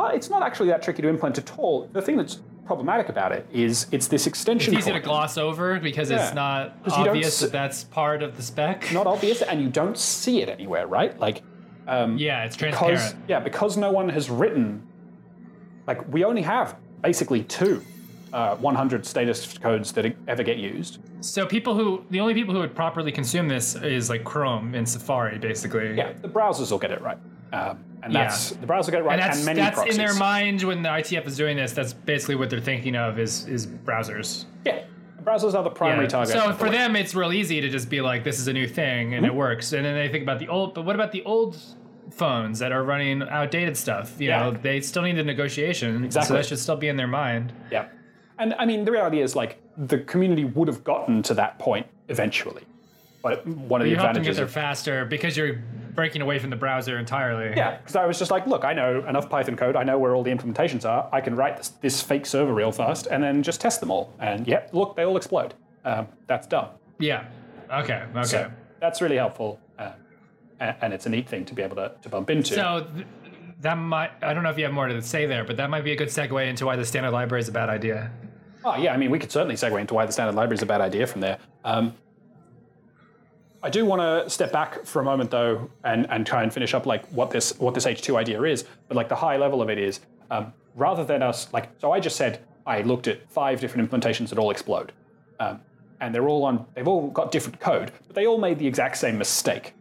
It's 0.00 0.30
not 0.30 0.42
actually 0.42 0.68
that 0.70 0.82
tricky 0.82 1.02
to 1.02 1.08
implement 1.08 1.38
at 1.38 1.58
all. 1.58 1.88
The 1.92 2.00
thing 2.00 2.16
that's 2.16 2.38
problematic 2.64 3.08
about 3.08 3.32
it 3.32 3.46
is 3.52 3.86
it's 3.92 4.08
this 4.08 4.26
extension. 4.26 4.72
It's 4.74 4.86
easy 4.86 4.92
to 4.92 5.00
gloss 5.00 5.36
over 5.36 5.80
because 5.80 6.10
Yeah. 6.10 6.24
it's 6.24 6.34
not 6.34 6.82
'Cause 6.84 6.96
you 6.96 7.04
don't 7.04 7.08
obvious 7.16 7.34
s- 7.34 7.40
that 7.40 7.52
that's 7.52 7.84
part 7.84 8.22
of 8.22 8.36
the 8.36 8.42
spec. 8.42 8.92
Not 8.92 9.06
obvious, 9.06 9.42
and 9.42 9.60
you 9.60 9.68
don't 9.80 9.98
see 9.98 10.40
it 10.40 10.48
anywhere, 10.48 10.86
right? 10.86 11.18
Like 11.18 11.42
yeah, 11.88 12.44
it's 12.44 12.56
because 12.56 12.76
transparent. 12.78 13.16
yeah, 13.28 13.40
because 13.40 13.76
no 13.76 13.90
one 13.90 14.08
has 14.08 14.30
written. 14.30 14.86
Like 15.86 16.06
we 16.12 16.24
only 16.24 16.42
have 16.42 16.76
basically 17.02 17.44
two 17.44 17.82
uh, 18.32 18.56
100 18.56 19.06
status 19.06 19.56
codes 19.56 19.92
that 19.92 20.14
ever 20.26 20.42
get 20.42 20.58
used. 20.58 20.98
So 21.20 21.46
people 21.46 21.74
who 21.74 22.04
the 22.10 22.20
only 22.20 22.34
people 22.34 22.52
who 22.54 22.60
would 22.60 22.74
properly 22.74 23.10
consume 23.10 23.48
this 23.48 23.74
is 23.76 24.10
like 24.10 24.24
Chrome 24.24 24.74
and 24.74 24.86
Safari, 24.88 25.38
basically. 25.38 25.94
Yeah, 25.96 26.12
the 26.20 26.28
browsers 26.28 26.70
will 26.70 26.78
get 26.78 26.90
it 26.90 27.00
right, 27.00 27.16
um, 27.52 27.78
and 28.02 28.12
Yeah. 28.12 28.24
that's 28.24 28.50
the 28.50 28.66
browser 28.66 28.90
get 28.92 29.00
it 29.00 29.04
right, 29.04 29.14
And 29.14 29.22
and, 29.22 29.32
that's 29.32 29.44
many 29.46 29.60
that's 29.60 29.74
proxies. 29.76 29.96
in 29.96 30.04
their 30.04 30.14
mind 30.14 30.62
when 30.62 30.82
the 30.82 30.90
IETF 30.90 31.26
is 31.26 31.36
doing 31.36 31.56
this. 31.56 31.72
That's 31.72 31.92
basically 31.94 32.34
what 32.36 32.50
they're 32.50 32.60
thinking 32.60 32.94
of 32.96 33.18
is 33.18 33.46
is 33.46 33.66
browsers. 33.66 34.44
Yeah, 34.66 34.82
browsers 35.24 35.54
are 35.54 35.62
the 35.64 35.70
primary 35.70 36.04
Yeah. 36.04 36.08
target. 36.10 36.34
So 36.34 36.52
for 36.52 36.66
the- 36.66 36.72
them, 36.72 36.96
it's 36.96 37.14
real 37.14 37.32
easy 37.32 37.62
to 37.62 37.68
just 37.70 37.88
be 37.88 38.02
like, 38.02 38.24
"This 38.24 38.38
is 38.38 38.46
a 38.46 38.52
new 38.52 38.68
thing," 38.68 39.14
and 39.14 39.24
it 39.24 39.30
Mm-hmm. 39.30 39.38
works. 39.38 39.72
And 39.72 39.84
then 39.86 39.94
they 39.94 40.08
think 40.08 40.22
about 40.22 40.38
the 40.38 40.48
old. 40.48 40.74
But 40.74 40.84
what 40.84 40.94
about 40.94 41.12
the 41.12 41.22
old 41.24 41.56
phones 42.10 42.58
that 42.60 42.72
are 42.72 42.82
running 42.82 43.22
outdated 43.22 43.76
stuff? 43.76 44.14
You 44.18 44.28
Yeah. 44.28 44.42
know, 44.44 44.50
they 44.52 44.80
still 44.80 45.02
need 45.02 45.16
the 45.16 45.24
negotiation. 45.24 45.98
So 46.00 46.04
Exactly. 46.06 46.36
that 46.36 46.46
should 46.46 46.58
still 46.58 46.76
be 46.76 46.88
in 46.88 46.96
their 46.96 47.06
mind. 47.06 47.52
Yeah. 47.70 47.86
And 48.38 48.54
I 48.58 48.66
mean, 48.66 48.84
the 48.84 48.92
reality 48.92 49.20
is, 49.20 49.34
like, 49.34 49.58
the 49.76 49.98
community 49.98 50.44
would 50.44 50.68
have 50.68 50.84
gotten 50.84 51.22
to 51.24 51.34
that 51.34 51.58
point 51.58 51.86
eventually. 52.08 52.62
But 53.22 53.44
one 53.46 53.80
of 53.80 53.84
the 53.84 53.90
You 53.90 53.96
get 53.96 54.04
advantages 54.06 54.36
there 54.36 54.44
of. 54.44 54.52
faster 54.52 55.04
because 55.04 55.36
you're 55.36 55.58
breaking 55.94 56.22
away 56.22 56.38
from 56.38 56.50
the 56.50 56.56
browser 56.56 56.98
entirely. 56.98 57.52
Yeah, 57.56 57.76
because 57.78 57.96
I 57.96 58.06
was 58.06 58.16
just 58.16 58.30
like, 58.30 58.46
look, 58.46 58.64
I 58.64 58.72
know 58.72 59.04
enough 59.08 59.28
Python 59.28 59.56
code. 59.56 59.74
I 59.74 59.82
know 59.82 59.98
where 59.98 60.14
all 60.14 60.22
the 60.22 60.30
implementations 60.30 60.88
are. 60.88 61.08
I 61.12 61.20
can 61.20 61.34
write 61.34 61.56
this, 61.56 61.68
this 61.70 62.00
fake 62.00 62.26
server 62.26 62.54
real 62.54 62.70
fast 62.70 63.08
and 63.10 63.20
then 63.22 63.42
just 63.42 63.60
test 63.60 63.80
them 63.80 63.90
all. 63.90 64.14
And 64.20 64.46
yeah, 64.46 64.62
look, 64.72 64.94
they 64.94 65.04
all 65.04 65.16
explode. 65.16 65.54
Um, 65.84 66.06
that's 66.28 66.46
dumb. 66.46 66.68
Yeah. 67.00 67.24
Okay. 67.72 68.02
Okay. 68.12 68.22
So 68.22 68.50
that's 68.80 69.02
really 69.02 69.16
helpful. 69.16 69.58
And, 70.60 70.92
it's 70.92 71.06
a 71.06 71.08
neat 71.08 71.28
thing 71.28 71.44
to 71.44 71.54
be 71.54 71.62
able 71.62 71.76
to, 71.76 71.92
to 72.02 72.08
bump 72.08 72.30
into. 72.30 72.54
So 72.54 72.86
th- 72.94 73.06
that 73.60 73.74
might, 73.74 74.10
I 74.22 74.34
don't 74.34 74.42
know 74.42 74.50
if 74.50 74.58
you 74.58 74.64
have 74.64 74.72
more 74.72 74.88
to 74.88 75.02
say 75.02 75.26
there, 75.26 75.44
but 75.44 75.56
that 75.56 75.70
might 75.70 75.84
be 75.84 75.92
a 75.92 75.96
good 75.96 76.08
segue 76.08 76.46
into 76.46 76.66
why 76.66 76.76
the 76.76 76.84
standard 76.84 77.12
library 77.12 77.42
is 77.42 77.48
a 77.48 77.52
bad 77.52 77.68
idea. 77.68 78.10
Oh, 78.64 78.76
yeah, 78.76 78.92
I 78.92 78.96
mean, 78.96 79.10
we 79.10 79.18
could 79.18 79.30
certainly 79.30 79.54
segue 79.54 79.80
into 79.80 79.94
why 79.94 80.04
the 80.04 80.12
standard 80.12 80.34
library 80.34 80.56
is 80.56 80.62
a 80.62 80.66
bad 80.66 80.80
idea 80.80 81.06
from 81.06 81.20
there. 81.20 81.38
Um, 81.64 81.94
I 83.62 83.70
do 83.70 83.84
want 83.84 84.02
to 84.02 84.30
step 84.30 84.52
back 84.52 84.84
for 84.84 85.00
a 85.00 85.04
moment, 85.04 85.30
though, 85.30 85.70
and, 85.84 86.08
and 86.10 86.26
try 86.26 86.42
and 86.42 86.52
finish 86.52 86.74
up 86.74 86.86
like 86.86 87.06
what 87.08 87.30
this 87.30 87.58
what 87.58 87.74
this 87.74 87.86
H2 87.86 88.16
idea 88.16 88.42
is. 88.42 88.64
But 88.86 88.96
like 88.96 89.08
the 89.08 89.16
high 89.16 89.36
level 89.36 89.60
of 89.60 89.68
it 89.68 89.78
is, 89.78 90.00
um, 90.30 90.52
rather 90.76 91.04
than 91.04 91.22
us 91.22 91.52
like, 91.52 91.68
so 91.80 91.90
I 91.90 91.98
just 91.98 92.16
said 92.16 92.40
I 92.66 92.82
looked 92.82 93.08
at 93.08 93.28
five 93.30 93.60
different 93.60 93.90
implementations 93.90 94.28
that 94.28 94.38
all 94.38 94.50
explode. 94.50 94.92
Um, 95.40 95.60
and 96.00 96.14
they're 96.14 96.28
all 96.28 96.44
on. 96.44 96.66
They've 96.74 96.86
all 96.86 97.08
got 97.08 97.32
different 97.32 97.58
code, 97.58 97.90
but 98.06 98.14
they 98.14 98.26
all 98.26 98.38
made 98.38 98.58
the 98.58 98.66
exact 98.66 98.98
same 98.98 99.18
mistake, 99.18 99.74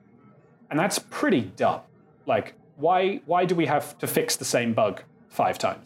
and 0.70 0.80
that's 0.80 0.99
pretty 0.99 1.41
dumb. 1.41 1.82
Like, 2.26 2.53
why 2.76 3.22
why 3.26 3.45
do 3.45 3.55
we 3.55 3.65
have 3.65 3.97
to 3.99 4.07
fix 4.07 4.36
the 4.36 4.45
same 4.45 4.74
bug 4.74 5.01
five 5.30 5.57
times? 5.57 5.84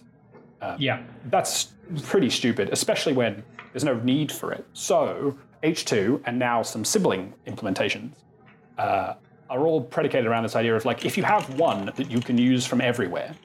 Yeah. 0.77 1.03
That's 1.25 1.73
pretty 2.03 2.29
stupid, 2.29 2.69
especially 2.71 3.13
when 3.13 3.43
there's 3.73 3.83
no 3.83 3.95
need 3.95 4.31
for 4.31 4.51
it. 4.51 4.65
So 4.73 5.37
H2 5.63 6.21
and 6.25 6.37
now 6.37 6.61
some 6.61 6.85
sibling 6.85 7.33
implementations 7.47 8.11
uh, 8.77 9.15
are 9.49 9.67
all 9.67 9.81
predicated 9.81 10.25
around 10.25 10.43
this 10.43 10.55
idea 10.55 10.75
of 10.75 10.85
like 10.85 11.05
if 11.05 11.17
you 11.17 11.23
have 11.23 11.59
one 11.59 11.91
that 11.95 12.09
you 12.09 12.19
can 12.19 12.37
use 12.37 12.65
from 12.65 12.81
everywhere, 12.81 13.35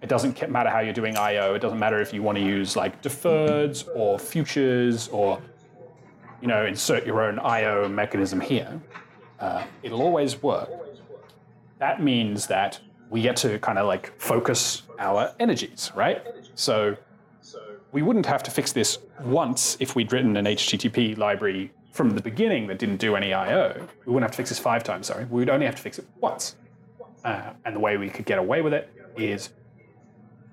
it 0.00 0.08
doesn't 0.08 0.50
matter 0.50 0.68
how 0.68 0.80
you're 0.80 0.92
doing 0.92 1.16
I/O. 1.16 1.54
It 1.54 1.60
doesn't 1.60 1.78
matter 1.78 2.00
if 2.00 2.12
you 2.12 2.22
want 2.22 2.36
to 2.38 2.44
use 2.44 2.76
like 2.76 3.02
deferreds 3.02 3.88
or 3.94 4.18
futures 4.18 5.08
or 5.08 5.40
you 6.40 6.48
know 6.48 6.66
insert 6.66 7.06
your 7.06 7.22
own 7.22 7.38
I/O 7.38 7.88
mechanism 7.88 8.40
here. 8.40 8.80
Uh, 9.42 9.64
it'll 9.82 10.02
always 10.02 10.40
work. 10.40 10.70
That 11.80 12.00
means 12.00 12.46
that 12.46 12.78
we 13.10 13.22
get 13.22 13.36
to 13.38 13.58
kind 13.58 13.76
of 13.76 13.86
like 13.86 14.18
focus 14.18 14.82
our 15.00 15.34
energies, 15.40 15.90
right? 15.96 16.22
So 16.54 16.96
we 17.90 18.02
wouldn't 18.02 18.26
have 18.26 18.44
to 18.44 18.52
fix 18.52 18.72
this 18.72 18.98
once 19.20 19.76
if 19.80 19.96
we'd 19.96 20.12
written 20.12 20.36
an 20.36 20.44
HTTP 20.44 21.18
library 21.18 21.72
from 21.90 22.10
the 22.10 22.22
beginning 22.22 22.68
that 22.68 22.78
didn't 22.78 22.98
do 22.98 23.16
any 23.16 23.34
I/O. 23.34 23.74
We 24.06 24.12
wouldn't 24.12 24.22
have 24.22 24.30
to 24.30 24.36
fix 24.36 24.48
this 24.48 24.60
five 24.60 24.84
times. 24.84 25.08
Sorry, 25.08 25.24
we 25.24 25.40
would 25.40 25.50
only 25.50 25.66
have 25.66 25.74
to 25.74 25.82
fix 25.82 25.98
it 25.98 26.06
once. 26.20 26.54
Uh, 27.24 27.52
and 27.64 27.74
the 27.74 27.80
way 27.80 27.96
we 27.96 28.08
could 28.08 28.24
get 28.24 28.38
away 28.38 28.62
with 28.62 28.72
it 28.72 28.88
is, 29.16 29.50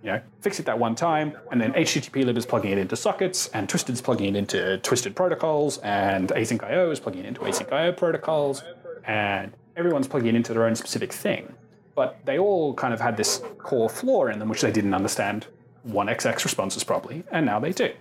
you 0.03 0.11
know, 0.11 0.21
fix 0.41 0.59
it 0.59 0.65
that 0.65 0.79
one 0.79 0.95
time, 0.95 1.37
and 1.51 1.61
then 1.61 1.73
HTTP 1.73 2.25
lib 2.25 2.37
is 2.37 2.45
plugging 2.45 2.71
it 2.71 2.77
into 2.77 2.95
sockets, 2.95 3.47
and 3.49 3.69
Twisted's 3.69 4.01
plugging 4.01 4.35
it 4.35 4.37
into 4.37 4.77
Twisted 4.79 5.15
protocols, 5.15 5.77
and 5.79 6.29
Async 6.29 6.63
IO 6.63 6.91
is 6.91 6.99
plugging 6.99 7.23
it 7.23 7.27
into 7.27 7.41
Async 7.41 7.71
IO 7.71 7.91
protocols, 7.91 8.63
and 9.05 9.53
everyone's 9.75 10.07
plugging 10.07 10.35
into 10.35 10.53
their 10.53 10.65
own 10.65 10.75
specific 10.75 11.13
thing. 11.13 11.53
But 11.95 12.19
they 12.25 12.39
all 12.39 12.73
kind 12.73 12.93
of 12.93 13.01
had 13.01 13.17
this 13.17 13.41
core 13.57 13.89
flaw 13.89 14.27
in 14.27 14.39
them, 14.39 14.49
which 14.49 14.61
they 14.61 14.71
didn't 14.71 14.93
understand 14.93 15.47
1xx 15.87 16.43
responses 16.43 16.83
properly, 16.83 17.23
and 17.31 17.45
now 17.45 17.59
they 17.59 17.71
do. 17.71 17.91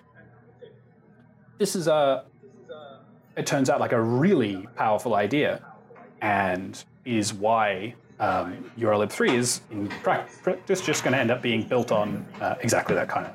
This 1.58 1.74
is 1.74 1.88
a, 1.88 2.24
it 3.36 3.46
turns 3.46 3.70
out 3.70 3.80
like 3.80 3.92
a 3.92 4.00
really 4.00 4.68
powerful 4.76 5.14
idea, 5.14 5.62
and 6.20 6.84
is 7.04 7.32
why 7.32 7.94
um, 8.20 8.70
urllib3 8.78 9.34
is 9.34 9.60
in 9.70 9.88
practice 9.88 10.80
just 10.80 11.04
going 11.04 11.12
to 11.12 11.18
end 11.18 11.30
up 11.30 11.40
being 11.40 11.62
built 11.62 11.92
on 11.92 12.26
uh, 12.40 12.56
exactly 12.60 12.94
that 12.94 13.08
kind 13.08 13.26
of 13.26 13.32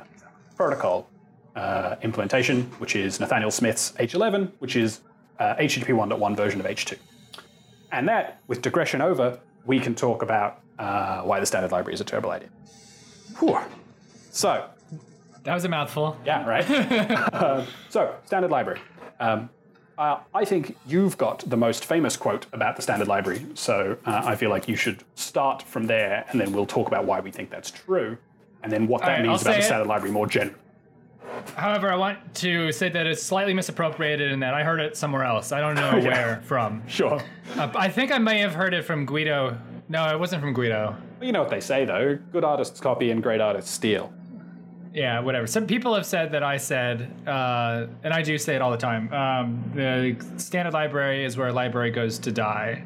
protocol 0.55 1.09
uh, 1.55 1.95
implementation, 2.01 2.63
which 2.79 2.95
is 2.95 3.19
Nathaniel 3.19 3.51
Smith's 3.51 3.93
H11, 3.93 4.51
which 4.59 4.75
is 4.75 5.01
uh, 5.39 5.55
HTTP 5.55 5.87
1.1 5.87 6.35
version 6.35 6.59
of 6.59 6.65
H2. 6.65 6.97
And 7.93 8.07
that, 8.07 8.41
with 8.47 8.61
digression 8.63 9.01
over, 9.01 9.39
we 9.65 9.79
can 9.79 9.93
talk 9.93 10.23
about 10.23 10.59
uh, 10.79 11.21
why 11.21 11.39
the 11.39 11.45
standard 11.45 11.71
library 11.71 11.93
is 11.93 12.01
a 12.01 12.03
terrible 12.03 12.31
idea. 12.31 12.49
Whew. 13.39 13.57
So, 14.31 14.65
That 15.43 15.53
was 15.53 15.63
a 15.63 15.69
mouthful. 15.69 16.17
yeah, 16.25 16.43
right. 16.45 16.69
Uh, 16.69 17.65
so, 17.89 18.15
standard 18.25 18.49
library. 18.49 18.81
Um, 19.19 19.49
uh, 19.95 20.17
I 20.33 20.43
think 20.43 20.75
you've 20.87 21.19
got 21.19 21.47
the 21.47 21.55
most 21.55 21.85
famous 21.85 22.17
quote 22.17 22.47
about 22.51 22.75
the 22.77 22.81
standard 22.81 23.07
library, 23.07 23.45
so 23.53 23.95
uh, 24.07 24.23
I 24.25 24.35
feel 24.35 24.49
like 24.49 24.67
you 24.67 24.75
should 24.75 25.03
start 25.13 25.61
from 25.61 25.85
there, 25.85 26.25
and 26.29 26.41
then 26.41 26.51
we'll 26.51 26.65
talk 26.65 26.87
about 26.87 27.05
why 27.05 27.19
we 27.19 27.29
think 27.29 27.51
that's 27.51 27.69
true, 27.69 28.17
and 28.63 28.71
then 28.71 28.87
what 28.87 29.01
that 29.01 29.07
right, 29.07 29.21
means 29.21 29.43
I'll 29.45 29.51
about 29.51 29.57
the 29.61 29.65
standard 29.65 29.87
library 29.87 30.11
more 30.11 30.25
generally. 30.25 30.57
However, 31.55 31.91
I 31.91 31.95
want 31.95 32.19
to 32.35 32.71
say 32.71 32.89
that 32.89 33.05
it's 33.07 33.21
slightly 33.21 33.53
misappropriated 33.53 34.31
and 34.31 34.41
that 34.43 34.53
I 34.53 34.63
heard 34.63 34.79
it 34.79 34.97
somewhere 34.97 35.23
else. 35.23 35.51
I 35.51 35.59
don't 35.61 35.75
know 35.75 35.95
Yeah. 35.97 36.03
where 36.07 36.41
from. 36.45 36.83
Sure. 36.87 37.21
Uh, 37.57 37.69
I 37.75 37.89
think 37.89 38.11
I 38.11 38.17
may 38.17 38.39
have 38.39 38.53
heard 38.55 38.73
it 38.73 38.83
from 38.85 39.05
Guido. 39.05 39.57
No, 39.89 40.07
it 40.13 40.19
wasn't 40.19 40.41
from 40.41 40.53
Guido. 40.53 40.95
You 41.21 41.31
know 41.31 41.41
what 41.41 41.49
they 41.49 41.59
say, 41.59 41.85
though 41.85 42.17
good 42.31 42.43
artists 42.43 42.79
copy 42.79 43.11
and 43.11 43.21
great 43.21 43.41
artists 43.41 43.71
steal. 43.71 44.11
Yeah, 44.93 45.19
whatever. 45.21 45.47
Some 45.47 45.65
people 45.65 45.95
have 45.95 46.05
said 46.05 46.31
that 46.33 46.43
I 46.43 46.57
said, 46.57 47.09
uh, 47.27 47.87
and 48.03 48.13
I 48.13 48.21
do 48.21 48.37
say 48.37 48.55
it 48.55 48.61
all 48.61 48.69
the 48.69 48.77
time. 48.77 49.11
Um, 49.11 49.71
the 49.73 50.15
standard 50.37 50.73
library 50.73 51.25
is 51.25 51.35
where 51.35 51.47
a 51.47 51.53
library 51.53 51.89
goes 51.89 52.19
to 52.19 52.31
die, 52.31 52.83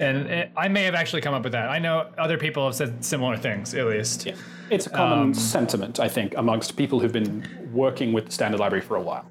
and 0.00 0.26
it, 0.28 0.50
I 0.56 0.68
may 0.68 0.84
have 0.84 0.94
actually 0.94 1.22
come 1.22 1.34
up 1.34 1.42
with 1.44 1.52
that. 1.52 1.68
I 1.68 1.78
know 1.78 2.10
other 2.18 2.38
people 2.38 2.64
have 2.66 2.74
said 2.74 3.04
similar 3.04 3.36
things, 3.36 3.74
at 3.74 3.86
least. 3.86 4.26
It's 4.70 4.86
a 4.86 4.90
common 4.90 5.18
Um, 5.18 5.34
sentiment, 5.34 6.00
I 6.00 6.08
think, 6.08 6.34
amongst 6.36 6.76
people 6.76 7.00
who've 7.00 7.12
been 7.12 7.46
working 7.72 8.12
with 8.12 8.26
the 8.26 8.32
standard 8.32 8.60
library 8.60 8.82
for 8.82 8.96
a 8.96 9.02
while. 9.02 9.26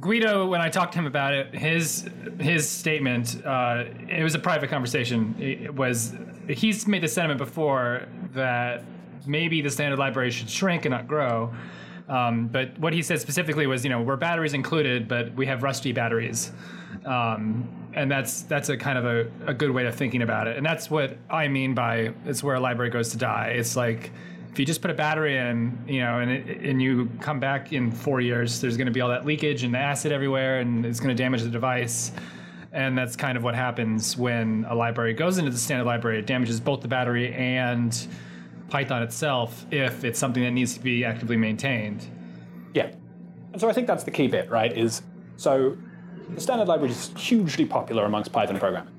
Guido, 0.00 0.46
when 0.46 0.60
I 0.60 0.68
talked 0.70 0.92
to 0.92 0.98
him 0.98 1.06
about 1.06 1.34
it, 1.34 1.54
his 1.54 2.08
his 2.40 2.68
statement, 2.68 3.42
uh, 3.44 3.84
it 4.08 4.22
was 4.22 4.34
a 4.34 4.38
private 4.38 4.70
conversation. 4.70 5.34
It 5.38 5.74
was 5.74 6.14
he's 6.48 6.86
made 6.86 7.02
the 7.02 7.08
sentiment 7.08 7.38
before 7.38 8.06
that 8.32 8.84
maybe 9.26 9.60
the 9.60 9.70
standard 9.70 9.98
library 9.98 10.30
should 10.30 10.48
shrink 10.48 10.84
and 10.86 10.92
not 10.92 11.06
grow. 11.08 11.52
Um, 12.08 12.48
but 12.48 12.78
what 12.78 12.92
he 12.92 13.02
said 13.02 13.20
specifically 13.20 13.66
was, 13.66 13.84
you 13.84 13.90
know, 13.90 14.00
we're 14.00 14.16
batteries 14.16 14.54
included, 14.54 15.08
but 15.08 15.34
we 15.34 15.46
have 15.46 15.62
rusty 15.62 15.92
batteries, 15.92 16.52
um, 17.04 17.68
and 17.92 18.10
that's 18.10 18.42
that's 18.42 18.70
a 18.70 18.76
kind 18.76 18.96
of 18.96 19.04
a, 19.04 19.30
a 19.46 19.54
good 19.54 19.70
way 19.70 19.84
of 19.86 19.94
thinking 19.94 20.22
about 20.22 20.46
it. 20.46 20.56
And 20.56 20.64
that's 20.64 20.90
what 20.90 21.18
I 21.28 21.48
mean 21.48 21.74
by 21.74 22.12
it's 22.24 22.42
where 22.42 22.56
a 22.56 22.60
library 22.60 22.90
goes 22.90 23.10
to 23.10 23.18
die. 23.18 23.48
It's 23.56 23.76
like 23.76 24.10
if 24.50 24.58
you 24.58 24.64
just 24.64 24.80
put 24.80 24.90
a 24.90 24.94
battery 24.94 25.36
in, 25.36 25.78
you 25.86 26.00
know, 26.00 26.20
and 26.20 26.30
it, 26.30 26.60
and 26.62 26.80
you 26.80 27.10
come 27.20 27.38
back 27.38 27.72
in 27.72 27.92
four 27.92 28.20
years, 28.20 28.60
there's 28.60 28.76
going 28.76 28.86
to 28.86 28.92
be 28.92 29.02
all 29.02 29.10
that 29.10 29.26
leakage 29.26 29.62
and 29.62 29.74
the 29.74 29.78
acid 29.78 30.10
everywhere, 30.10 30.60
and 30.60 30.86
it's 30.86 31.00
going 31.00 31.14
to 31.14 31.22
damage 31.22 31.42
the 31.42 31.50
device. 31.50 32.10
And 32.72 32.96
that's 32.96 33.16
kind 33.16 33.36
of 33.36 33.44
what 33.44 33.54
happens 33.54 34.16
when 34.16 34.66
a 34.68 34.74
library 34.74 35.14
goes 35.14 35.38
into 35.38 35.50
the 35.50 35.58
standard 35.58 35.84
library. 35.84 36.18
It 36.18 36.26
damages 36.26 36.60
both 36.60 36.80
the 36.80 36.88
battery 36.88 37.32
and 37.34 38.06
Python 38.68 39.02
itself 39.02 39.66
if 39.70 40.04
it's 40.04 40.18
something 40.18 40.42
that 40.42 40.50
needs 40.50 40.74
to 40.74 40.80
be 40.80 41.04
actively 41.04 41.36
maintained. 41.36 42.06
Yeah. 42.74 42.92
And 43.52 43.60
so 43.60 43.68
I 43.68 43.72
think 43.72 43.86
that's 43.86 44.04
the 44.04 44.10
key 44.10 44.28
bit, 44.28 44.50
right? 44.50 44.76
Is 44.76 45.02
so 45.36 45.76
the 46.30 46.40
standard 46.40 46.68
library 46.68 46.92
is 46.92 47.10
hugely 47.16 47.64
popular 47.64 48.04
amongst 48.04 48.32
Python 48.32 48.58
programming 48.58 48.94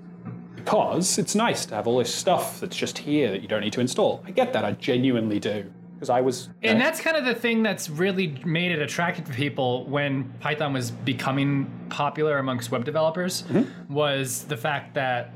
because 0.56 1.18
it's 1.18 1.36
nice 1.36 1.66
to 1.66 1.76
have 1.76 1.88
all 1.88 1.98
this 1.98 2.14
stuff 2.14 2.60
that's 2.60 2.76
just 2.76 2.98
here 2.98 3.32
that 3.32 3.42
you 3.42 3.48
don't 3.48 3.62
need 3.62 3.74
to 3.74 3.82
install. 3.82 4.24
I 4.26 4.32
get 4.32 4.54
that, 4.54 4.66
I 4.66 4.74
genuinely 4.74 5.40
do. 5.40 5.72
Because 5.94 6.10
I 6.10 6.22
was. 6.22 6.50
And 6.64 6.82
uh, 6.82 6.86
that's 6.86 7.02
kind 7.02 7.18
of 7.18 7.26
the 7.26 7.36
thing 7.36 7.62
that's 7.62 7.90
really 7.90 8.42
made 8.46 8.72
it 8.72 8.80
attractive 8.80 9.26
to 9.26 9.34
people 9.34 9.86
when 9.86 10.32
Python 10.40 10.72
was 10.72 10.92
becoming 10.92 11.70
popular 11.90 12.38
amongst 12.38 12.72
web 12.72 12.86
developers 12.86 13.44
was 13.90 14.44
the 14.46 14.56
fact 14.56 14.94
that, 14.94 15.34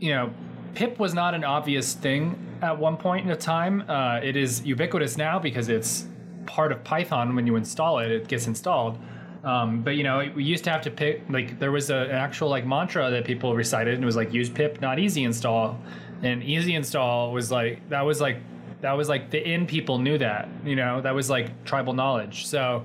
you 0.00 0.12
know, 0.12 0.32
pip 0.74 0.98
was 0.98 1.14
not 1.14 1.34
an 1.34 1.44
obvious 1.44 1.94
thing 1.94 2.38
at 2.62 2.78
one 2.78 2.96
point 2.96 3.24
in 3.24 3.32
a 3.32 3.36
time. 3.36 3.84
Uh, 3.88 4.20
it 4.22 4.36
is 4.36 4.64
ubiquitous 4.64 5.16
now 5.16 5.38
because 5.38 5.68
it's 5.68 6.06
part 6.46 6.72
of 6.72 6.82
Python. 6.84 7.34
When 7.34 7.46
you 7.46 7.56
install 7.56 7.98
it, 8.00 8.10
it 8.10 8.28
gets 8.28 8.46
installed. 8.46 8.98
Um, 9.44 9.82
but 9.82 9.96
you 9.96 10.04
know, 10.04 10.30
we 10.34 10.42
used 10.42 10.64
to 10.64 10.70
have 10.70 10.82
to 10.82 10.90
pick 10.90 11.22
like 11.28 11.58
there 11.58 11.70
was 11.70 11.90
a, 11.90 11.96
an 11.96 12.12
actual 12.12 12.48
like 12.48 12.66
mantra 12.66 13.10
that 13.10 13.24
people 13.24 13.54
recited, 13.54 13.94
and 13.94 14.02
it 14.02 14.06
was 14.06 14.16
like 14.16 14.32
use 14.32 14.48
pip, 14.48 14.80
not 14.80 14.98
easy 14.98 15.24
install. 15.24 15.78
And 16.22 16.42
easy 16.42 16.74
install 16.74 17.32
was 17.32 17.50
like 17.50 17.86
that 17.90 18.02
was 18.02 18.20
like 18.20 18.38
that 18.80 18.92
was 18.92 19.08
like 19.08 19.30
the 19.30 19.46
in 19.46 19.66
people 19.66 19.98
knew 19.98 20.18
that 20.18 20.48
you 20.64 20.76
know 20.76 21.00
that 21.02 21.14
was 21.14 21.28
like 21.28 21.64
tribal 21.64 21.92
knowledge. 21.92 22.46
So 22.46 22.84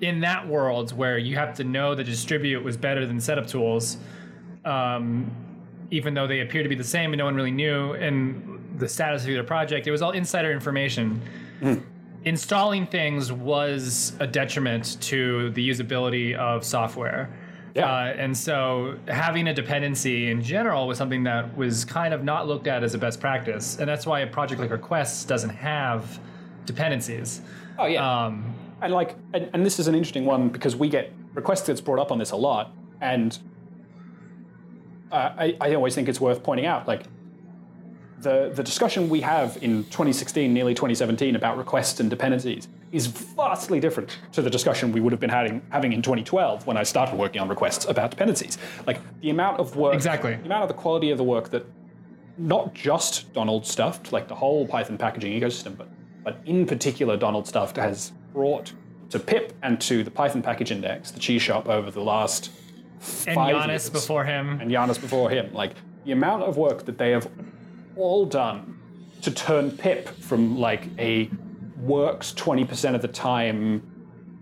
in 0.00 0.20
that 0.20 0.48
world 0.48 0.96
where 0.96 1.16
you 1.16 1.36
have 1.36 1.54
to 1.54 1.64
know 1.64 1.94
the 1.94 2.02
distribute 2.02 2.64
was 2.64 2.76
better 2.76 3.06
than 3.06 3.20
setup 3.20 3.46
tools, 3.46 3.98
um, 4.64 5.30
even 5.92 6.14
though 6.14 6.26
they 6.26 6.40
appear 6.40 6.62
to 6.62 6.68
be 6.68 6.74
the 6.74 6.82
same 6.82 7.12
and 7.12 7.18
no 7.18 7.26
one 7.26 7.36
really 7.36 7.50
knew 7.50 7.92
and 7.92 8.58
the 8.78 8.88
status 8.88 9.22
of 9.22 9.28
either 9.28 9.44
project, 9.44 9.86
it 9.86 9.90
was 9.90 10.02
all 10.02 10.10
insider 10.10 10.50
information. 10.50 11.20
Installing 12.24 12.86
things 12.86 13.30
was 13.30 14.14
a 14.18 14.26
detriment 14.26 15.00
to 15.02 15.50
the 15.50 15.68
usability 15.68 16.34
of 16.34 16.64
software. 16.64 17.28
Yeah. 17.74 17.86
Uh, 17.86 18.14
and 18.16 18.36
so 18.36 18.98
having 19.06 19.48
a 19.48 19.54
dependency 19.54 20.30
in 20.30 20.42
general 20.42 20.86
was 20.86 20.98
something 20.98 21.24
that 21.24 21.56
was 21.56 21.84
kind 21.84 22.14
of 22.14 22.24
not 22.24 22.48
looked 22.48 22.66
at 22.66 22.82
as 22.82 22.94
a 22.94 22.98
best 22.98 23.20
practice. 23.20 23.78
And 23.78 23.88
that's 23.88 24.06
why 24.06 24.20
a 24.20 24.26
project 24.26 24.60
like 24.60 24.70
Requests 24.70 25.24
doesn't 25.24 25.50
have 25.50 26.18
dependencies. 26.64 27.42
oh, 27.78 27.86
yeah. 27.86 28.24
Um, 28.24 28.54
and 28.80 28.92
like, 28.92 29.16
and, 29.34 29.50
and 29.52 29.64
this 29.64 29.78
is 29.78 29.88
an 29.88 29.94
interesting 29.94 30.24
one 30.24 30.48
because 30.48 30.74
we 30.74 30.88
get 30.88 31.12
requests 31.34 31.62
that's 31.62 31.80
brought 31.80 31.98
up 31.98 32.10
on 32.10 32.18
this 32.18 32.32
a 32.32 32.36
lot, 32.36 32.74
and 33.00 33.38
uh, 35.12 35.34
I, 35.38 35.56
I 35.60 35.74
always 35.74 35.94
think 35.94 36.08
it's 36.08 36.20
worth 36.20 36.42
pointing 36.42 36.66
out, 36.66 36.88
like 36.88 37.04
the 38.20 38.50
the 38.54 38.62
discussion 38.62 39.08
we 39.08 39.20
have 39.20 39.58
in 39.62 39.84
2016, 39.84 40.52
nearly 40.52 40.74
2017, 40.74 41.36
about 41.36 41.56
requests 41.58 42.00
and 42.00 42.08
dependencies 42.08 42.68
is 42.92 43.06
vastly 43.06 43.80
different 43.80 44.18
to 44.32 44.42
the 44.42 44.50
discussion 44.50 44.92
we 44.92 45.00
would 45.00 45.12
have 45.12 45.20
been 45.20 45.30
having 45.30 45.62
having 45.70 45.92
in 45.92 46.02
2012 46.02 46.66
when 46.66 46.76
I 46.76 46.82
started 46.82 47.16
working 47.18 47.40
on 47.40 47.48
requests 47.48 47.84
about 47.86 48.10
dependencies. 48.10 48.58
Like 48.86 49.00
the 49.20 49.30
amount 49.30 49.60
of 49.60 49.76
work, 49.76 49.94
Exactly. 49.94 50.34
the 50.34 50.44
amount 50.44 50.62
of 50.62 50.68
the 50.68 50.74
quality 50.74 51.10
of 51.10 51.18
the 51.18 51.24
work 51.24 51.50
that 51.50 51.64
not 52.38 52.74
just 52.74 53.32
Donald 53.34 53.64
Stufft, 53.64 54.12
like 54.12 54.28
the 54.28 54.34
whole 54.34 54.66
Python 54.66 54.98
packaging 54.98 55.32
ecosystem, 55.38 55.76
but 55.76 55.88
but 56.24 56.38
in 56.46 56.64
particular 56.66 57.16
Donald 57.16 57.46
Stufft 57.46 57.76
has 57.76 58.12
brought 58.32 58.72
to 59.10 59.18
pip 59.18 59.52
and 59.62 59.80
to 59.80 60.04
the 60.04 60.10
Python 60.10 60.40
package 60.42 60.70
index, 60.70 61.10
the 61.10 61.18
cheese 61.20 61.42
shop 61.42 61.68
over 61.68 61.90
the 61.90 62.00
last 62.00 62.50
And 63.26 63.34
five 63.34 63.54
Jannis 63.54 63.68
years, 63.68 63.90
before 63.90 64.24
him. 64.24 64.60
and 64.60 64.70
Jannis 64.70 65.00
before 65.00 65.28
him, 65.30 65.52
like 65.52 65.74
the 66.04 66.12
amount 66.12 66.44
of 66.44 66.56
work 66.56 66.84
that 66.86 66.98
they 66.98 67.10
have 67.10 67.28
all 67.96 68.26
done 68.26 68.78
to 69.22 69.30
turn 69.30 69.70
pip 69.70 70.08
from 70.08 70.58
like 70.58 70.88
a 70.98 71.30
works 71.80 72.32
20% 72.34 72.94
of 72.94 73.02
the 73.02 73.08
time 73.08 73.82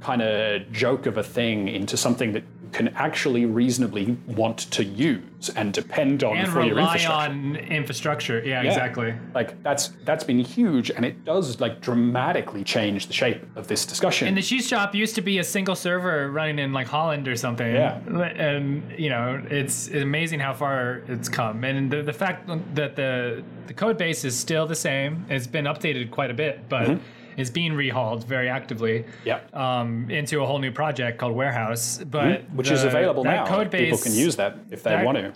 kind 0.00 0.22
of 0.22 0.70
joke 0.72 1.06
of 1.06 1.16
a 1.18 1.22
thing 1.22 1.68
into 1.68 1.96
something 1.96 2.32
that 2.32 2.44
can 2.72 2.88
actually 2.88 3.46
reasonably 3.46 4.16
want 4.26 4.58
to 4.70 4.84
use 4.84 5.48
and 5.56 5.72
depend 5.72 6.22
on 6.22 6.36
and 6.36 6.48
for 6.48 6.62
your 6.62 6.76
rely 6.76 6.94
infrastructure. 6.94 7.30
on 7.30 7.56
infrastructure. 7.56 8.38
Yeah, 8.44 8.62
Yeah. 8.62 8.68
exactly. 8.68 9.14
Like 9.34 9.62
that's 9.62 9.88
that's 10.04 10.24
been 10.24 10.38
huge, 10.40 10.90
and 10.90 11.04
it 11.04 11.24
does 11.24 11.60
like 11.60 11.80
dramatically 11.80 12.62
change 12.64 13.06
the 13.06 13.12
shape 13.12 13.42
of 13.56 13.66
this 13.68 13.86
discussion. 13.86 14.28
And 14.28 14.36
the 14.36 14.42
cheese 14.42 14.68
shop 14.68 14.94
used 14.94 15.14
to 15.16 15.22
be 15.22 15.38
a 15.38 15.44
single 15.44 15.74
server 15.74 16.30
running 16.30 16.58
in 16.58 16.72
like 16.72 16.86
Holland 16.86 17.26
or 17.28 17.36
something. 17.36 17.72
Yeah. 17.74 17.98
And 18.36 18.82
you 18.98 19.08
know, 19.10 19.42
it's 19.50 19.88
amazing 19.88 20.40
how 20.40 20.54
far 20.54 21.02
it's 21.08 21.28
come. 21.28 21.64
And 21.64 21.90
the, 21.90 22.02
the 22.02 22.12
fact 22.12 22.48
that 22.74 22.96
the 22.96 23.42
the 23.66 23.74
code 23.74 23.96
base 23.98 24.24
is 24.24 24.38
still 24.38 24.66
the 24.66 24.74
same, 24.74 25.24
it's 25.28 25.46
been 25.46 25.64
updated 25.64 26.10
quite 26.10 26.30
a 26.30 26.34
bit, 26.34 26.68
but 26.68 26.80
Mm-hmm. 26.88 27.02
It's 27.40 27.50
being 27.50 27.72
rehauled 27.72 28.24
very 28.24 28.48
actively. 28.48 29.04
Yeah. 29.24 29.40
Um, 29.52 30.10
into 30.10 30.40
a 30.42 30.46
whole 30.46 30.58
new 30.58 30.70
project 30.72 31.18
called 31.18 31.34
Warehouse, 31.34 31.98
but 31.98 32.24
Mm-hmm. 32.24 32.56
which 32.56 32.70
is 32.70 32.84
available 32.84 33.24
now. 33.24 33.46
Code 33.46 33.72
Like, 33.72 33.82
People 33.82 33.98
can 33.98 34.14
use 34.14 34.36
that 34.36 34.58
if 34.70 34.82
they 34.82 34.90
that- 34.90 35.04
want 35.04 35.18
to. 35.18 35.32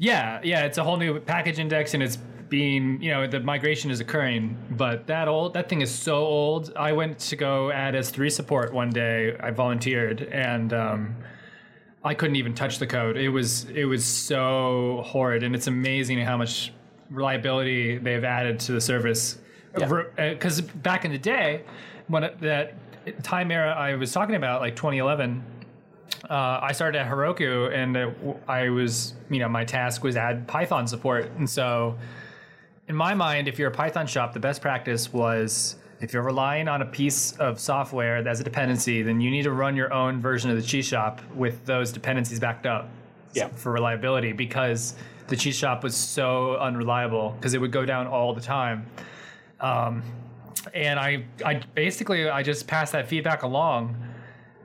Yeah, 0.00 0.40
yeah, 0.44 0.64
it's 0.64 0.78
a 0.78 0.84
whole 0.84 0.96
new 0.96 1.18
package 1.18 1.58
index, 1.58 1.92
and 1.94 2.02
it's 2.04 2.16
being, 2.48 3.02
you 3.02 3.10
know, 3.10 3.26
the 3.26 3.40
migration 3.40 3.90
is 3.90 3.98
occurring. 4.00 4.56
But 4.70 5.06
that 5.08 5.26
old, 5.26 5.54
that 5.54 5.68
thing 5.68 5.80
is 5.80 5.92
so 5.92 6.18
old. 6.18 6.72
I 6.76 6.92
went 6.92 7.18
to 7.18 7.36
go 7.36 7.72
add 7.72 7.94
S3 7.94 8.30
support 8.30 8.72
one 8.72 8.90
day. 8.90 9.36
I 9.40 9.50
volunteered, 9.50 10.22
and 10.22 10.72
um, 10.72 11.16
I 12.04 12.14
couldn't 12.14 12.36
even 12.36 12.54
touch 12.54 12.78
the 12.78 12.86
code. 12.86 13.16
It 13.16 13.28
was, 13.28 13.64
it 13.70 13.86
was 13.86 14.04
so 14.04 15.02
horrid, 15.04 15.42
and 15.42 15.52
it's 15.54 15.66
amazing 15.66 16.20
how 16.20 16.36
much 16.36 16.72
reliability 17.10 17.98
they've 17.98 18.22
added 18.24 18.60
to 18.60 18.72
the 18.72 18.80
service. 18.80 19.38
Because 19.74 20.60
back 20.60 21.04
in 21.04 21.12
the 21.12 21.18
day, 21.18 21.62
when 22.08 22.24
it, 22.24 22.40
that 22.40 22.74
time 23.22 23.50
era 23.50 23.72
I 23.74 23.94
was 23.94 24.12
talking 24.12 24.34
about, 24.34 24.60
like 24.60 24.76
2011 24.76 25.42
uh, 26.28 26.60
I 26.62 26.72
started 26.72 26.98
at 26.98 27.10
Heroku, 27.10 27.72
and 27.72 27.96
uh, 27.96 28.10
I 28.48 28.70
was, 28.70 29.14
you 29.30 29.38
know, 29.38 29.48
my 29.48 29.64
task 29.64 30.02
was 30.02 30.16
add 30.16 30.46
Python 30.48 30.86
support. 30.86 31.30
And 31.38 31.48
so, 31.48 31.96
in 32.88 32.96
my 32.96 33.14
mind, 33.14 33.46
if 33.46 33.58
you're 33.58 33.68
a 33.68 33.74
Python 33.74 34.06
shop, 34.06 34.32
the 34.32 34.40
best 34.40 34.60
practice 34.60 35.12
was 35.12 35.76
if 36.00 36.12
you're 36.12 36.22
relying 36.22 36.68
on 36.68 36.82
a 36.82 36.86
piece 36.86 37.32
of 37.32 37.60
software 37.60 38.16
as 38.26 38.40
a 38.40 38.44
dependency, 38.44 39.02
then 39.02 39.20
you 39.20 39.30
need 39.30 39.42
to 39.42 39.52
run 39.52 39.76
your 39.76 39.92
own 39.92 40.20
version 40.20 40.50
of 40.50 40.56
the 40.56 40.62
cheese 40.62 40.86
shop 40.86 41.20
with 41.34 41.64
those 41.66 41.92
dependencies 41.92 42.40
backed 42.40 42.66
up 42.66 42.88
Yeah. 43.34 43.48
for 43.48 43.72
reliability 43.72 44.32
because 44.32 44.94
the 45.28 45.36
cheese 45.36 45.56
shop 45.56 45.82
was 45.82 45.94
so 45.96 46.56
unreliable 46.56 47.32
because 47.38 47.54
it 47.54 47.60
would 47.60 47.72
go 47.72 47.84
down 47.84 48.06
all 48.06 48.32
the 48.32 48.40
time. 48.40 48.86
Um, 49.60 50.02
and 50.74 50.98
I, 51.00 51.24
I 51.44 51.60
basically 51.74 52.28
I 52.28 52.42
just 52.42 52.66
passed 52.66 52.92
that 52.92 53.08
feedback 53.08 53.42
along 53.42 53.96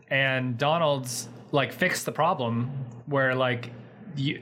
and 0.09 0.57
Donald's 0.57 1.29
like 1.51 1.71
fixed 1.71 2.05
the 2.05 2.11
problem 2.11 2.69
where 3.05 3.35
like 3.35 3.71
you, 4.15 4.41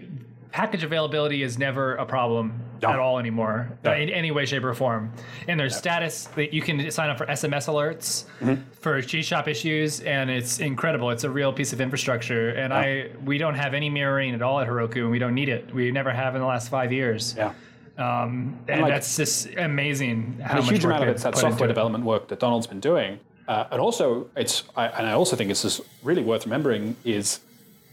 package 0.52 0.84
availability 0.84 1.44
is 1.44 1.58
never 1.58 1.96
a 1.96 2.06
problem 2.06 2.60
No. 2.82 2.90
at 2.90 3.00
all 3.00 3.20
anymore 3.20 3.70
No. 3.84 3.94
in 3.94 4.10
any 4.10 4.32
way 4.32 4.46
shape 4.46 4.64
or 4.64 4.74
form 4.74 5.12
and 5.48 5.60
there's 5.60 5.76
status 5.76 6.26
that 6.36 6.54
you 6.54 6.62
can 6.62 6.90
sign 6.92 7.10
up 7.10 7.18
for 7.18 7.26
sms 7.28 7.68
alerts 7.68 8.26
Mm-hmm. 8.42 8.62
for 8.72 9.02
cheese 9.02 9.26
shop 9.26 9.48
issues 9.48 10.00
and 10.02 10.30
it's 10.30 10.60
incredible 10.60 11.10
it's 11.12 11.24
a 11.24 11.30
real 11.30 11.54
piece 11.54 11.72
of 11.74 11.80
infrastructure 11.80 12.50
and 12.50 12.74
i 12.74 13.10
we 13.24 13.38
don't 13.38 13.56
have 13.56 13.74
any 13.74 13.90
mirroring 13.90 14.34
at 14.34 14.42
all 14.42 14.60
at 14.60 14.68
heroku 14.68 14.98
and 15.04 15.12
we 15.12 15.20
don't 15.20 15.36
need 15.36 15.48
it 15.50 15.74
we 15.74 15.90
never 15.92 16.12
have 16.12 16.36
in 16.36 16.42
the 16.42 16.48
last 16.48 16.70
five 16.70 16.92
years 16.92 17.36
Yeah. 17.38 17.54
Um, 17.98 18.58
and 18.68 18.82
like- 18.82 18.92
that's 18.94 19.16
just 19.18 19.48
amazing 19.58 20.40
how 20.44 20.52
And 20.52 20.60
a 20.60 20.62
much 20.64 20.72
huge 20.72 20.86
amount 20.86 21.04
of 21.04 21.10
it's 21.10 21.24
that 21.24 21.38
software 21.38 21.68
development 21.68 22.04
work 22.06 22.28
that 22.30 22.40
Donald's 22.40 22.68
been 22.68 22.80
doing. 22.80 23.20
Uh, 23.48 23.66
and 23.72 23.82
also, 23.82 24.30
it's 24.36 24.64
I, 24.78 24.88
and 24.88 25.08
I 25.08 25.12
also 25.14 25.36
think 25.36 25.50
this 25.50 25.66
is 25.66 25.82
really 26.04 26.24
worth 26.24 26.46
remembering 26.46 26.96
is 27.04 27.40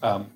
um, 0.03 0.27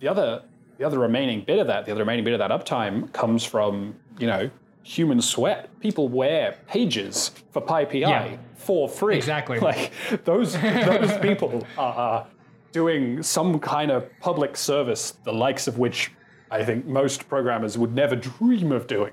the 0.00 0.08
other 0.08 0.42
the 0.76 0.84
other 0.84 0.98
remaining 0.98 1.42
bit 1.42 1.60
of 1.60 1.68
that 1.68 1.86
the 1.86 1.92
other 1.92 2.00
remaining 2.00 2.24
bit 2.24 2.34
of 2.34 2.40
that 2.40 2.50
uptime 2.50 3.10
comes 3.12 3.44
from 3.44 3.94
you 4.18 4.26
know 4.26 4.50
human 4.82 5.22
sweat. 5.22 5.70
People 5.80 6.08
wear 6.08 6.56
pages 6.66 7.30
for 7.52 7.62
PyPI 7.62 8.00
Yeah. 8.00 8.36
for 8.56 8.88
free. 8.88 9.16
Exactly. 9.16 9.58
Like 9.70 9.92
those 10.24 10.52
those 10.60 11.16
people 11.18 11.66
are 11.78 12.26
doing 12.72 13.22
some 13.22 13.58
kind 13.60 13.90
of 13.90 14.06
public 14.20 14.56
service, 14.56 15.12
the 15.24 15.32
likes 15.32 15.68
of 15.68 15.78
which 15.78 16.10
I 16.54 16.64
think 16.64 16.86
most 16.86 17.28
programmers 17.28 17.76
would 17.76 17.94
never 17.94 18.14
dream 18.14 18.70
of 18.70 18.86
doing. 18.86 19.12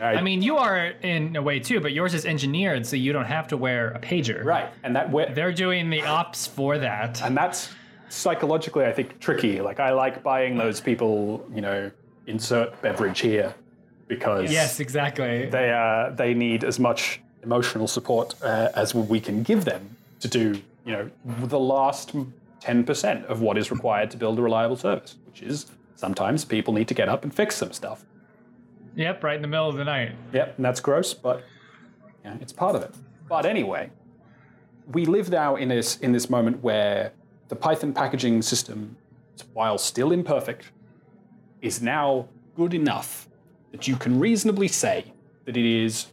I 0.00 0.20
mean, 0.20 0.40
you 0.42 0.56
are 0.58 0.86
in 1.02 1.34
a 1.36 1.42
way 1.42 1.58
too, 1.58 1.80
but 1.80 1.92
yours 1.92 2.12
is 2.14 2.24
engineered, 2.26 2.86
so 2.86 2.96
you 2.96 3.12
don't 3.12 3.24
have 3.26 3.48
to 3.48 3.56
wear 3.56 3.90
a 3.92 3.98
pager. 3.98 4.44
Right, 4.44 4.68
and 4.82 4.94
that 4.94 5.10
we- 5.10 5.26
They're 5.26 5.52
doing 5.52 5.88
the 5.90 6.02
ops 6.02 6.46
for 6.46 6.76
that. 6.78 7.22
and 7.22 7.34
that's 7.36 7.70
psychologically, 8.10 8.84
I 8.84 8.92
think, 8.92 9.18
tricky. 9.20 9.60
Like 9.62 9.80
I 9.80 9.92
like 9.92 10.22
buying 10.22 10.56
those 10.58 10.80
people, 10.80 11.46
you 11.54 11.60
know, 11.62 11.90
insert 12.26 12.80
beverage 12.82 13.20
here 13.20 13.54
because 14.06 14.52
Yes, 14.52 14.80
exactly. 14.80 15.46
they 15.48 15.70
uh, 15.72 16.10
they 16.14 16.34
need 16.34 16.62
as 16.64 16.78
much 16.78 17.20
emotional 17.42 17.88
support 17.88 18.34
uh, 18.42 18.68
as 18.74 18.94
we 18.94 19.18
can 19.20 19.42
give 19.42 19.64
them 19.64 19.96
to 20.20 20.28
do, 20.28 20.60
you 20.84 20.92
know, 20.92 21.10
the 21.24 21.58
last 21.58 22.14
ten 22.60 22.84
percent 22.84 23.24
of 23.26 23.40
what 23.40 23.56
is 23.56 23.70
required 23.70 24.10
to 24.10 24.16
build 24.18 24.38
a 24.38 24.42
reliable 24.42 24.76
service, 24.76 25.16
which 25.26 25.42
is 25.42 25.66
sometimes 26.00 26.46
people 26.46 26.72
need 26.72 26.88
to 26.88 26.94
get 26.94 27.08
up 27.08 27.24
and 27.24 27.34
fix 27.34 27.56
some 27.56 27.72
stuff. 27.72 28.04
Yep, 28.96 29.22
right 29.22 29.36
in 29.36 29.42
the 29.42 29.48
middle 29.48 29.68
of 29.68 29.76
the 29.76 29.84
night. 29.84 30.12
Yep, 30.32 30.56
and 30.56 30.64
that's 30.64 30.80
gross, 30.80 31.12
but 31.12 31.44
yeah, 32.24 32.36
it's 32.40 32.52
part 32.52 32.74
of 32.74 32.82
it. 32.82 32.94
But 33.28 33.44
anyway, 33.46 33.90
we 34.92 35.04
live 35.04 35.30
now 35.30 35.56
in 35.56 35.68
this 35.68 35.98
in 35.98 36.12
this 36.12 36.28
moment 36.30 36.62
where 36.62 37.12
the 37.48 37.56
Python 37.56 37.92
packaging 37.92 38.42
system, 38.42 38.96
while 39.52 39.78
still 39.78 40.10
imperfect, 40.10 40.72
is 41.60 41.82
now 41.82 42.28
good 42.56 42.74
enough 42.74 43.28
that 43.70 43.86
you 43.86 43.96
can 43.96 44.18
reasonably 44.18 44.68
say 44.68 45.12
that 45.44 45.56
it 45.56 45.66
is 45.66 46.06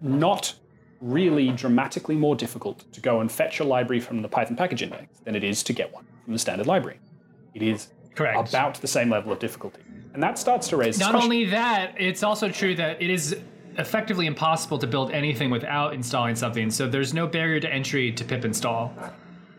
not 0.00 0.54
really 1.00 1.50
dramatically 1.50 2.14
more 2.14 2.36
difficult 2.36 2.90
to 2.92 3.00
go 3.00 3.20
and 3.20 3.30
fetch 3.32 3.60
a 3.60 3.64
library 3.64 4.00
from 4.00 4.22
the 4.22 4.28
Python 4.28 4.56
package 4.56 4.82
index 4.82 5.18
than 5.24 5.34
it 5.34 5.42
is 5.42 5.62
to 5.64 5.72
get 5.72 5.92
one 5.92 6.06
from 6.24 6.32
the 6.32 6.38
standard 6.38 6.66
library. 6.66 6.98
It 7.54 7.62
is 7.62 7.88
Correct. 8.14 8.48
about 8.48 8.74
the 8.80 8.86
same 8.86 9.10
level 9.10 9.32
of 9.32 9.38
difficulty. 9.38 9.80
And 10.12 10.22
that 10.22 10.38
starts 10.38 10.68
to 10.68 10.76
raise 10.76 10.98
Not 10.98 11.14
only 11.14 11.44
that, 11.46 11.94
it's 11.98 12.22
also 12.22 12.48
true 12.50 12.74
that 12.74 13.00
it 13.00 13.10
is 13.10 13.36
effectively 13.78 14.26
impossible 14.26 14.78
to 14.78 14.86
build 14.86 15.10
anything 15.12 15.50
without 15.50 15.94
installing 15.94 16.34
something. 16.34 16.70
So 16.70 16.88
there's 16.88 17.14
no 17.14 17.26
barrier 17.26 17.60
to 17.60 17.72
entry 17.72 18.12
to 18.12 18.24
pip 18.24 18.44
install. 18.44 18.92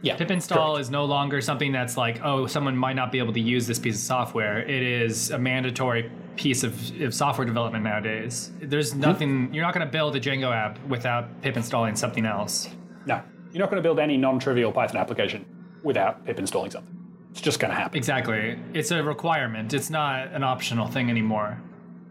yeah, 0.01 0.17
Pip 0.17 0.31
install 0.31 0.77
is 0.77 0.89
no 0.89 1.05
longer 1.05 1.41
something 1.41 1.71
that's 1.71 1.95
like, 1.95 2.21
oh, 2.23 2.47
someone 2.47 2.75
might 2.75 2.95
not 2.95 3.11
be 3.11 3.19
able 3.19 3.33
to 3.33 3.39
use 3.39 3.65
this 3.67 3.79
piece 3.79 3.95
of 3.95 4.01
software. 4.01 4.59
It 4.59 4.83
is 4.83 5.31
a 5.31 5.37
mandatory 5.37 6.11
piece 6.35 6.63
of, 6.63 7.01
of 7.01 7.13
software 7.13 7.45
development 7.45 7.83
nowadays. 7.83 8.51
There's 8.61 8.91
hmm? 8.91 8.99
nothing, 8.99 9.53
you're 9.53 9.63
not 9.63 9.73
going 9.73 9.85
to 9.85 9.91
build 9.91 10.15
a 10.15 10.19
Django 10.19 10.53
app 10.53 10.83
without 10.87 11.41
pip 11.41 11.55
installing 11.55 11.95
something 11.95 12.25
else. 12.25 12.67
No, 13.05 13.21
you're 13.51 13.59
not 13.59 13.69
going 13.69 13.81
to 13.81 13.87
build 13.87 13.99
any 13.99 14.17
non-trivial 14.17 14.71
Python 14.71 14.97
application 14.97 15.45
without 15.83 16.25
pip 16.25 16.39
installing 16.39 16.71
something. 16.71 17.00
It's 17.31 17.41
just 17.41 17.59
going 17.59 17.71
to 17.71 17.77
happen. 17.77 17.97
Exactly. 17.97 18.59
It's 18.73 18.91
a 18.91 19.01
requirement. 19.03 19.73
It's 19.73 19.89
not 19.89 20.27
an 20.33 20.43
optional 20.43 20.87
thing 20.87 21.09
anymore. 21.09 21.59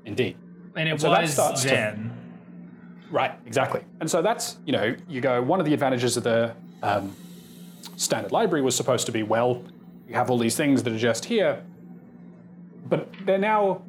Indeed. 0.05 0.37
And 0.77 0.89
it 0.89 1.01
so 1.01 1.11
that 1.11 1.23
was 1.23 1.33
starts 1.33 1.63
to- 1.63 1.69
then. 1.69 2.17
Right, 3.11 3.33
exactly. 3.45 3.83
And 3.99 4.09
so 4.09 4.23
that's, 4.23 4.59
you 4.65 4.73
know, 4.73 4.95
you 5.09 5.21
go, 5.21 5.43
one 5.43 5.59
of 5.59 5.67
the 5.67 5.75
advantages 5.75 6.17
of 6.17 6.23
the 6.23 6.55
um, 6.83 7.15
standard 7.97 8.31
library 8.31 8.63
was 8.63 8.77
supposed 8.77 9.05
to 9.07 9.13
be, 9.13 9.23
well, 9.25 9.65
you 10.09 10.15
have 10.15 10.31
all 10.31 10.39
these 10.39 10.57
things 10.57 10.85
that 10.85 10.93
are 10.93 10.99
just 10.99 11.25
here, 11.25 11.63
but 12.89 13.13
they're 13.27 13.37
now, 13.37 13.83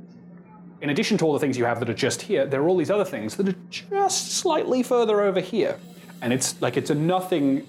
in 0.81 0.89
addition 0.89 1.17
to 1.19 1.25
all 1.25 1.33
the 1.33 1.39
things 1.39 1.55
you 1.55 1.65
have 1.65 1.79
that 1.79 1.89
are 1.89 1.93
just 1.93 2.23
here, 2.23 2.47
there 2.47 2.61
are 2.61 2.67
all 2.67 2.77
these 2.77 2.89
other 2.89 3.05
things 3.05 3.35
that 3.35 3.47
are 3.47 3.55
just 3.69 4.31
slightly 4.33 4.81
further 4.81 5.21
over 5.21 5.39
here. 5.39 5.79
And 6.21 6.33
it's 6.33 6.59
like 6.59 6.75
it's 6.75 6.89
a 6.89 6.95
nothing, 6.95 7.67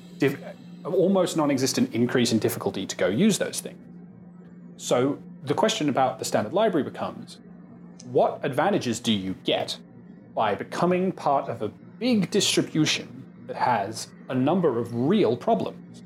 almost 0.85 1.37
non 1.37 1.51
existent 1.51 1.95
increase 1.95 2.33
in 2.33 2.39
difficulty 2.39 2.87
to 2.87 2.97
go 2.97 3.09
use 3.09 3.39
those 3.39 3.61
things. 3.61 3.79
So 4.77 5.19
the 5.45 5.55
question 5.55 5.89
about 5.89 6.19
the 6.19 6.25
standard 6.25 6.53
library 6.53 6.85
becomes 6.85 7.39
what 8.07 8.41
advantages 8.43 8.99
do 9.01 9.13
you 9.13 9.35
get 9.45 9.79
by 10.35 10.55
becoming 10.55 11.13
part 11.13 11.49
of 11.49 11.63
a 11.63 11.69
big 11.99 12.31
distribution 12.31 13.25
that 13.47 13.57
has 13.57 14.09
a 14.29 14.35
number 14.35 14.79
of 14.79 14.93
real 14.95 15.37
problems? 15.37 16.03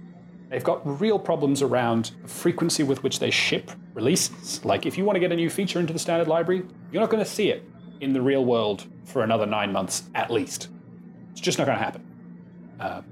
They've 0.51 0.63
got 0.63 1.01
real 1.01 1.19
problems 1.19 1.63
around 1.63 2.13
the 2.23 2.29
frequency 2.29 2.83
with 2.83 3.03
which 3.03 3.19
they 3.19 3.31
ship 3.31 3.71
releases. 3.95 4.65
Like, 4.65 4.87
if 4.87 4.97
you 4.97 5.05
want 5.05 5.17
to 5.17 5.21
get 5.21 5.33
a 5.33 5.37
new 5.37 5.51
feature 5.51 5.81
into 5.81 5.93
the 5.93 5.99
standard 5.99 6.29
library, 6.29 6.65
you're 6.93 7.01
not 7.01 7.11
going 7.11 7.25
to 7.25 7.29
see 7.29 7.51
it 7.51 7.69
in 8.01 8.13
the 8.13 8.21
real 8.21 8.45
world 8.45 8.87
for 9.05 9.23
another 9.23 9.47
nine 9.47 9.73
months 9.73 10.05
at 10.15 10.31
least. 10.31 10.69
It's 11.33 11.41
just 11.41 11.59
not 11.59 11.67
going 11.67 11.79
to 11.79 11.85
happen. 11.85 12.05
Uh, 12.79 13.03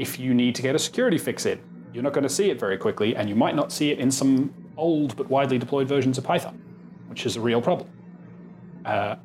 if 0.00 0.18
you 0.18 0.32
need 0.32 0.54
to 0.54 0.62
get 0.62 0.74
a 0.74 0.78
security 0.78 1.18
fix 1.18 1.44
in. 1.44 1.60
You're 1.92 2.02
not 2.02 2.14
going 2.14 2.22
to 2.22 2.28
see 2.30 2.50
it 2.50 2.58
very 2.58 2.78
quickly, 2.78 3.14
and 3.14 3.28
you 3.28 3.34
might 3.34 3.54
not 3.54 3.70
see 3.70 3.90
it 3.90 3.98
in 3.98 4.10
some 4.10 4.54
old 4.76 5.14
but 5.16 5.28
widely 5.28 5.58
deployed 5.58 5.86
versions 5.88 6.16
of 6.16 6.24
Python, 6.24 6.58
which 7.08 7.26
is 7.26 7.36
a 7.36 7.40
real 7.40 7.60
problem. 7.60 7.88
Uh, 8.84 9.16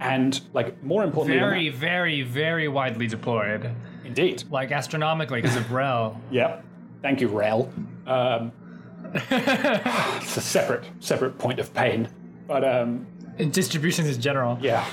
and 0.00 0.40
like 0.54 0.82
more 0.82 1.04
importantly, 1.04 1.38
Very, 1.38 1.68
very, 1.68 2.22
very 2.22 2.66
widely 2.66 3.06
deployed, 3.06 3.70
indeed, 4.04 4.42
like 4.50 4.72
astronomically 4.72 5.40
because 5.40 5.56
of 5.56 5.64
RHEL. 5.64 6.16
Yep. 6.32 6.64
Thank 7.02 7.20
you, 7.20 7.28
RHEL. 7.28 7.68
Um, 8.08 8.52
it's 9.14 10.36
a 10.36 10.40
separate 10.40 10.84
separate 11.00 11.38
point 11.38 11.60
of 11.60 11.72
pain, 11.74 12.08
but 12.48 12.64
um, 12.64 13.06
And 13.38 13.52
distributions 13.52 14.08
in 14.16 14.20
general. 14.20 14.58
yeah. 14.60 14.84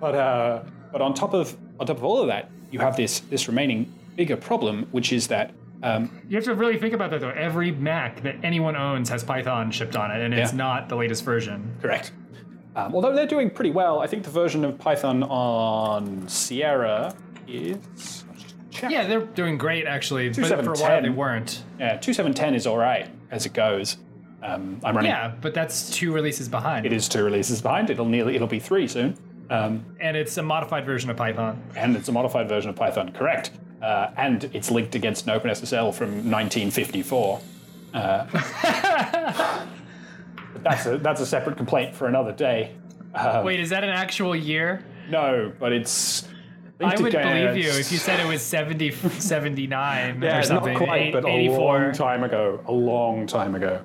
But 0.00 0.14
uh, 0.14 0.62
but 0.92 1.00
on 1.00 1.14
top 1.14 1.32
of 1.32 1.56
on 1.78 1.86
top 1.86 1.96
of 1.98 2.04
all 2.04 2.20
of 2.20 2.26
that, 2.26 2.50
you 2.70 2.80
have 2.80 2.96
this 2.96 3.20
this 3.30 3.48
remaining 3.48 3.90
bigger 4.16 4.36
problem, 4.36 4.86
which 4.90 5.12
is 5.12 5.28
that 5.28 5.52
um, 5.82 6.20
You 6.28 6.36
have 6.36 6.44
to 6.44 6.54
really 6.54 6.78
think 6.78 6.92
about 6.94 7.10
that 7.10 7.20
though. 7.20 7.30
Every 7.30 7.70
Mac 7.72 8.22
that 8.22 8.36
anyone 8.42 8.76
owns 8.76 9.08
has 9.08 9.24
Python 9.24 9.70
shipped 9.70 9.96
on 9.96 10.10
it, 10.10 10.20
and 10.22 10.34
it's 10.34 10.52
Yeah. 10.52 10.56
not 10.58 10.88
the 10.88 10.96
latest 10.96 11.24
version. 11.24 11.74
correct. 11.80 12.12
Um, 12.76 12.94
although 12.94 13.14
they're 13.16 13.26
doing 13.26 13.50
pretty 13.50 13.70
well, 13.72 13.98
I 14.00 14.06
think 14.06 14.22
the 14.22 14.30
version 14.30 14.64
of 14.64 14.78
Python 14.78 15.22
on 15.24 16.28
Sierra 16.28 17.14
is. 17.48 18.24
Yeah, 18.88 19.06
they're 19.06 19.20
doing 19.26 19.58
great 19.58 19.86
actually, 19.86 20.28
but 20.28 20.36
for 20.36 20.42
a 20.42 20.46
while 20.46 20.62
2710. 20.62 21.02
they 21.02 21.08
weren't. 21.10 21.64
Yeah, 21.78 21.96
2710 21.96 22.54
is 22.54 22.66
all 22.66 22.78
right 22.78 23.08
as 23.30 23.44
it 23.44 23.52
goes. 23.52 23.96
Um, 24.42 24.80
I'm 24.84 24.94
running. 24.96 25.10
Yeah, 25.10 25.32
but 25.40 25.52
that's 25.52 25.90
two 25.90 26.12
releases 26.12 26.48
behind, 26.48 26.86
It 26.86 26.92
is 26.92 27.08
two 27.08 27.22
releases 27.24 27.60
behind. 27.60 27.90
It'll 27.90 28.06
nearly 28.06 28.36
it'll 28.36 28.46
be 28.46 28.60
three 28.60 28.86
soon. 28.86 29.16
Um, 29.50 29.84
and 30.00 30.16
it's 30.16 30.36
a 30.38 30.42
modified 30.42 30.86
version 30.86 31.10
of 31.10 31.16
Python. 31.16 31.60
and 31.76 31.96
it's 31.96 32.08
a 32.08 32.12
modified 32.12 32.48
version 32.48 32.70
of 32.70 32.76
Python, 32.76 33.10
correct? 33.12 33.50
Uh, 33.82 34.10
and 34.16 34.44
it's 34.52 34.70
linked 34.70 34.94
against 34.94 35.26
an 35.26 35.38
OpenSSL 35.40 35.94
from 35.94 36.08
1954. 36.30 37.40
Uh, 37.94 38.26
that's 40.62 40.86
a 40.86 40.98
that's 40.98 41.20
a 41.20 41.26
separate 41.26 41.56
complaint 41.56 41.94
for 41.94 42.06
another 42.06 42.32
day. 42.32 42.74
Wait, 43.42 43.58
is 43.60 43.70
that 43.70 43.82
an 43.82 43.90
actual 43.90 44.36
year? 44.36 44.84
No, 45.08 45.52
but 45.58 45.72
it's. 45.72 46.28
I 46.82 46.96
would 47.00 47.12
believe 47.12 47.56
you 47.56 47.68
if 47.70 47.92
you 47.92 47.98
said 47.98 48.20
it 48.20 48.26
was 48.26 48.40
70, 48.40 48.90
79 48.92 50.22
yeah, 50.22 50.38
or 50.38 50.42
something. 50.42 50.72
not 50.72 50.82
quite, 50.82 51.02
eight- 51.02 51.12
but 51.12 51.24
a 51.24 51.28
84. 51.28 51.58
long 51.58 51.92
time 51.92 52.22
ago. 52.24 52.60
A 52.66 52.72
long 52.72 53.26
time 53.26 53.54
ago. 53.54 53.82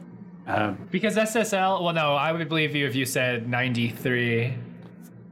Um, 0.47 0.77
Because 0.91 1.17
SSL, 1.17 1.83
well, 1.83 1.93
no, 1.93 2.13
I 2.13 2.31
would 2.31 2.47
believe 2.47 2.73
you 2.75 2.85
if 2.85 2.95
you 2.95 3.05
said 3.05 3.49
93. 3.49 4.53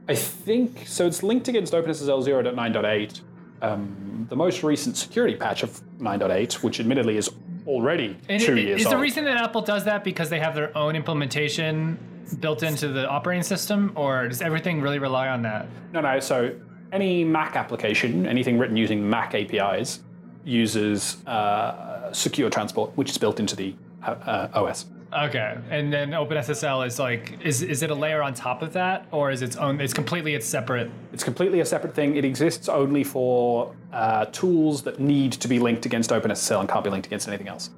I 0.08 0.14
think 0.14 0.86
so. 0.86 1.06
It's 1.06 1.22
linked 1.22 1.48
against 1.48 1.72
OpenSSL 1.72 2.26
0.9.8. 2.26 3.20
Um, 3.64 4.26
the 4.28 4.36
most 4.36 4.62
recent 4.62 4.96
security 4.96 5.36
patch 5.36 5.62
of 5.62 5.80
9.8, 5.98 6.62
which 6.62 6.80
admittedly 6.80 7.16
is 7.16 7.30
already 7.66 8.16
And 8.28 8.40
two 8.42 8.56
it- 8.56 8.64
years 8.64 8.80
is 8.80 8.86
old. 8.86 8.94
the 8.96 9.00
reason 9.00 9.24
that 9.24 9.36
Apple 9.38 9.62
does 9.62 9.84
that 9.84 10.04
because 10.04 10.28
they 10.30 10.38
have 10.38 10.54
their 10.54 10.76
own 10.76 10.96
implementation 10.96 11.98
built 12.40 12.62
into 12.62 12.88
the 12.88 13.08
operating 13.08 13.42
system, 13.42 13.92
or 13.94 14.28
does 14.28 14.40
everything 14.42 14.80
really 14.80 14.98
rely 14.98 15.28
on 15.28 15.42
that? 15.42 15.66
No, 15.92 16.00
no. 16.00 16.20
So 16.20 16.52
any 16.92 17.24
Mac 17.24 17.56
application, 17.56 18.26
anything 18.26 18.58
written 18.58 18.76
using 18.76 19.08
Mac 19.08 19.34
APIs, 19.34 20.00
uses 20.44 21.24
uh, 21.26 22.12
secure 22.12 22.50
transport, 22.50 22.90
which 22.96 23.10
is 23.10 23.18
built 23.18 23.40
into 23.40 23.56
the 23.56 23.74
uh, 24.06 24.10
uh, 24.10 24.48
OS. 24.62 24.86
Okay, 25.14 25.56
and 25.70 25.92
then 25.92 26.10
OpenSSL 26.10 26.86
is 26.86 26.98
like, 26.98 27.38
is 27.40 27.62
is 27.62 27.82
it 27.82 27.90
a 27.90 27.94
layer 27.94 28.20
on 28.22 28.34
top 28.34 28.62
of 28.62 28.72
that, 28.72 29.06
or 29.12 29.30
is 29.30 29.42
its 29.42 29.56
own? 29.56 29.80
It's 29.80 29.94
completely 29.94 30.34
its 30.34 30.46
separate. 30.46 30.90
It's 31.12 31.22
completely 31.22 31.60
a 31.60 31.64
separate 31.64 31.94
thing. 31.94 32.16
It 32.16 32.24
exists 32.24 32.68
only 32.68 33.04
for 33.04 33.72
uh, 33.92 34.24
tools 34.26 34.82
that 34.82 34.98
need 34.98 35.32
to 35.34 35.46
be 35.46 35.58
linked 35.60 35.86
against 35.86 36.10
OpenSSL 36.10 36.60
and 36.60 36.68
can't 36.68 36.82
be 36.82 36.90
linked 36.90 37.06
against 37.06 37.28
anything 37.28 37.48
else. 37.48 37.70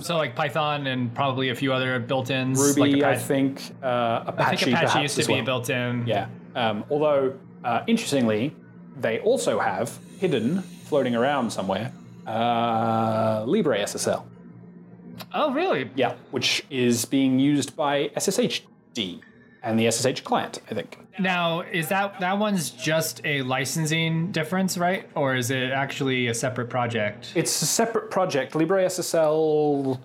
So 0.00 0.16
like 0.16 0.34
Python 0.34 0.86
and 0.86 1.14
probably 1.14 1.50
a 1.50 1.54
few 1.54 1.72
other 1.72 1.98
built-ins. 1.98 2.58
Ruby, 2.58 2.96
like 2.96 3.02
I 3.02 3.16
think, 3.18 3.60
uh, 3.82 4.24
Apache, 4.26 4.52
I 4.52 4.56
think 4.56 4.76
Apache 4.78 5.00
used 5.02 5.14
to 5.16 5.20
as 5.20 5.26
be 5.26 5.34
well. 5.34 5.44
built-in. 5.44 6.06
Yeah. 6.06 6.28
Um, 6.54 6.84
although, 6.90 7.34
uh, 7.62 7.82
interestingly, 7.86 8.54
they 8.98 9.18
also 9.20 9.58
have 9.58 9.98
hidden, 10.18 10.62
floating 10.62 11.14
around 11.14 11.50
somewhere, 11.52 11.92
uh, 12.26 13.44
LibreSSL. 13.44 14.24
Oh, 15.34 15.52
really? 15.52 15.90
Yeah, 15.94 16.14
which 16.30 16.64
is 16.70 17.04
being 17.04 17.38
used 17.38 17.76
by 17.76 18.08
SSHD 18.16 19.20
and 19.62 19.78
the 19.78 19.90
SSH 19.90 20.20
client, 20.22 20.60
I 20.70 20.74
think. 20.74 20.98
Now, 21.18 21.62
is 21.62 21.88
that 21.88 22.20
that 22.20 22.38
one's 22.38 22.70
just 22.70 23.20
a 23.24 23.42
licensing 23.42 24.30
difference, 24.32 24.76
right? 24.78 25.08
Or 25.14 25.34
is 25.34 25.50
it 25.50 25.70
actually 25.72 26.28
a 26.28 26.34
separate 26.34 26.68
project? 26.70 27.32
It's 27.34 27.62
a 27.62 27.66
separate 27.66 28.10
project. 28.10 28.52
LibreSSL 28.54 29.98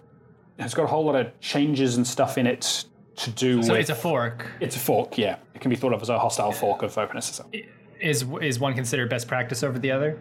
has 0.59 0.73
got 0.73 0.83
a 0.83 0.87
whole 0.87 1.05
lot 1.05 1.15
of 1.15 1.39
changes 1.39 1.97
and 1.97 2.07
stuff 2.07 2.37
in 2.37 2.47
it 2.47 2.85
to 3.17 3.29
do 3.31 3.61
So 3.61 3.73
with. 3.73 3.81
it's 3.81 3.89
a 3.89 3.95
fork. 3.95 4.45
it's 4.59 4.75
a 4.75 4.79
fork, 4.79 5.17
yeah. 5.17 5.37
It 5.53 5.61
can 5.61 5.69
be 5.69 5.75
thought 5.75 5.93
of 5.93 6.01
as 6.01 6.09
a 6.09 6.17
hostile 6.17 6.51
fork 6.51 6.81
of 6.81 6.93
OpenSSL. 6.95 7.65
Is 7.99 8.25
is 8.41 8.59
one 8.59 8.73
considered 8.73 9.09
best 9.09 9.27
practice 9.27 9.61
over 9.63 9.77
the 9.77 9.91
other? 9.91 10.19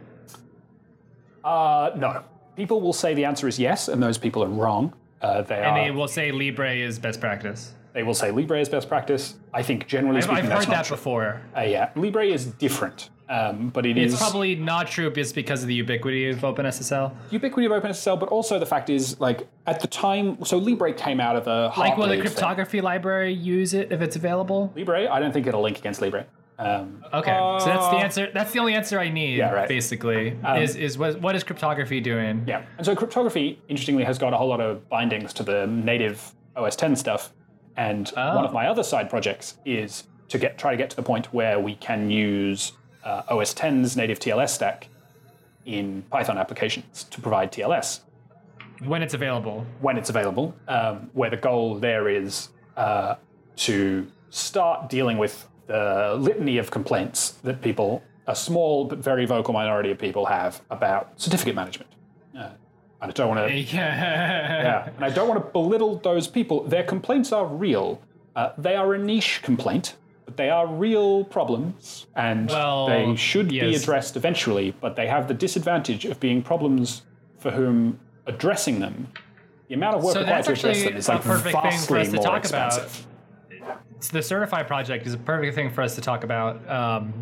Uh, 1.43 1.91
no. 1.97 2.23
People 2.61 2.83
will 2.83 2.93
say 2.93 3.15
the 3.15 3.25
answer 3.25 3.49
is 3.49 3.59
yes, 3.59 3.89
and 3.89 4.03
those 4.03 4.19
people 4.19 4.45
are 4.45 4.49
wrong. 4.49 4.93
Uh, 5.23 5.41
they 5.41 5.55
And 5.57 5.65
are. 5.79 5.83
they 5.85 5.91
will 5.93 6.09
say 6.09 6.31
Libre 6.31 6.75
is 6.75 6.99
best 6.99 7.19
practice. 7.19 7.73
They 7.95 8.03
will 8.03 8.13
say 8.13 8.31
Libre 8.31 8.61
is 8.61 8.69
best 8.69 8.87
practice. 8.87 9.37
I 9.55 9.63
think 9.63 9.87
generally 9.87 10.19
I've, 10.19 10.25
speaking, 10.25 10.45
I've 10.53 10.59
heard 10.59 10.67
that 10.67 10.85
true. 10.85 10.97
before. 10.99 11.41
Uh, 11.57 11.63
yeah, 11.63 11.89
Libre 11.97 12.27
is 12.27 12.45
different, 12.45 13.09
um, 13.31 13.71
but 13.71 13.87
it 13.87 13.97
is 13.97 14.13
It's 14.13 14.21
probably 14.23 14.57
not 14.57 14.89
true 14.89 15.11
just 15.11 15.35
because 15.35 15.63
of 15.63 15.69
the 15.69 15.75
ubiquity 15.75 16.29
of 16.29 16.37
OpenSSL. 16.41 17.13
ubiquity 17.31 17.65
of 17.65 17.73
OpenSSL. 17.73 18.21
But 18.21 18.29
also 18.29 18.59
the 18.59 18.67
fact 18.67 18.91
is, 18.91 19.19
like 19.21 19.49
at 19.67 19.81
the 19.81 19.87
time, 19.89 20.45
so 20.45 20.59
Libre 20.59 20.93
came 20.93 21.19
out 21.19 21.37
of 21.37 21.47
the 21.47 21.73
Like, 21.81 21.97
will 21.97 22.07
the 22.09 22.13
Heartbleed 22.17 22.17
thing. 22.17 22.21
cryptography 22.21 22.81
library 22.83 23.33
use 23.33 23.73
it 23.73 23.91
if 23.91 24.03
it's 24.03 24.17
available? 24.17 24.71
Libre. 24.77 25.11
I 25.11 25.19
don't 25.19 25.33
think 25.33 25.47
it'll 25.47 25.63
link 25.63 25.79
against 25.79 26.03
Libre. 26.03 26.27
Um, 26.61 27.05
Okay, 27.13 27.37
so 27.61 27.67
that's 27.67 27.89
the 27.89 27.97
answer. 27.97 28.31
That's 28.33 28.53
the 28.53 28.61
only 28.61 28.75
answer 28.75 29.01
I 29.01 29.09
need. 29.09 29.37
Yeah, 29.39 29.51
right. 29.51 29.69
Basically, 29.69 30.39
is 30.59 30.77
is 30.77 30.97
what, 30.97 31.21
what 31.21 31.35
is 31.35 31.43
cryptography 31.43 32.01
doing? 32.01 32.45
yeah, 32.47 32.63
and 32.77 32.87
so 32.87 32.95
cryptography, 32.95 33.61
interestingly, 33.69 34.05
has 34.05 34.17
got 34.19 34.33
a 34.33 34.37
whole 34.37 34.49
lot 34.49 34.61
of 34.61 34.89
bindings 34.89 35.33
to 35.35 35.43
the 35.43 35.67
native 35.67 36.33
OS 36.57 36.77
10 36.77 36.95
stuff. 36.95 37.33
And 37.77 38.09
one 38.15 38.45
of 38.45 38.53
my 38.53 38.69
other 38.69 38.83
side 38.85 39.11
projects 39.11 39.57
is 39.65 40.05
to 40.29 40.39
get 40.39 40.57
try 40.59 40.71
to 40.71 40.77
get 40.77 40.91
to 40.91 40.97
the 40.97 41.03
point 41.03 41.33
where 41.35 41.59
we 41.59 41.75
can 41.77 42.11
use 42.11 42.73
uh, 43.03 43.23
OS 43.29 43.55
10's 43.55 43.97
native 43.97 44.21
TLS 44.21 44.51
stack 44.51 44.87
in 45.65 46.03
Python 46.11 46.39
applications 46.39 47.05
to 47.05 47.21
provide 47.21 47.51
TLS. 47.53 48.01
When 48.85 49.03
it's 49.03 49.15
available. 49.15 49.67
when 49.81 49.99
it's 49.99 50.11
available, 50.11 50.55
um, 50.69 51.11
where 51.13 51.29
the 51.31 51.37
goal 51.37 51.75
there 51.75 52.09
is 52.09 52.51
uh, 52.77 53.17
to 53.57 54.07
start 54.31 54.89
dealing 54.89 55.19
with 55.19 55.47
the 55.71 56.17
litany 56.19 56.59
of 56.59 56.71
complaints 56.73 57.31
that 57.45 57.63
people, 57.63 58.03
a 58.27 58.35
small 58.35 58.85
but 58.87 58.99
very 58.99 59.25
vocal 59.25 59.55
minority 59.55 59.93
of 59.93 59.99
people, 59.99 60.27
have 60.27 60.61
about 60.71 61.13
certificate 61.17 61.55
management. 61.55 61.91
Uh, 62.37 62.49
I 63.01 63.11
don't 63.13 63.29
want 63.29 63.49
to, 63.49 63.55
Yeah. 63.77 64.63
yeah, 64.63 64.89
and 64.97 65.05
I 65.05 65.11
don't 65.11 65.29
want 65.29 65.41
to 65.45 65.51
belittle 65.53 65.97
those 65.99 66.27
people. 66.27 66.65
Their 66.65 66.83
complaints 66.83 67.31
are 67.33 67.47
real. 67.47 68.03
Uh, 68.35 68.51
they 68.59 68.75
are 68.75 68.95
a 68.95 68.99
niche 68.99 69.43
complaint, 69.43 69.95
but 70.25 70.37
they 70.37 70.51
are 70.51 70.67
real 70.67 71.25
problems, 71.25 72.07
and 72.17 72.49
Well, 72.49 72.89
they 72.89 73.15
should 73.15 73.49
be 73.49 73.75
addressed 73.75 74.17
eventually. 74.17 74.73
But 74.81 74.97
they 74.97 75.07
have 75.07 75.29
the 75.29 75.35
disadvantage 75.35 76.05
of 76.05 76.19
being 76.19 76.43
problems 76.43 77.03
for 77.39 77.53
whom 77.53 78.01
addressing 78.27 78.81
them, 78.81 79.07
the 79.69 79.75
amount 79.75 79.97
of 79.97 80.03
work 80.03 80.15
So 80.15 80.21
required 80.21 80.45
to 80.47 80.53
address 80.53 80.83
them 80.83 80.97
is 80.97 81.09
like 81.09 81.23
perfect 81.23 81.45
thing 81.63 81.79
for 81.79 81.95
vastly 81.95 82.13
more 82.17 82.25
talk 82.25 82.45
about. 82.45 82.73
So 84.01 84.13
the 84.13 84.21
certifi 84.21 84.67
project 84.67 85.07
is 85.07 85.15
a 85.15 85.19
perfect 85.19 85.55
thing 85.55 85.71
for 85.71 85.83
us 85.83 85.95
to 85.95 86.01
talk 86.01 86.25
about 86.25 86.63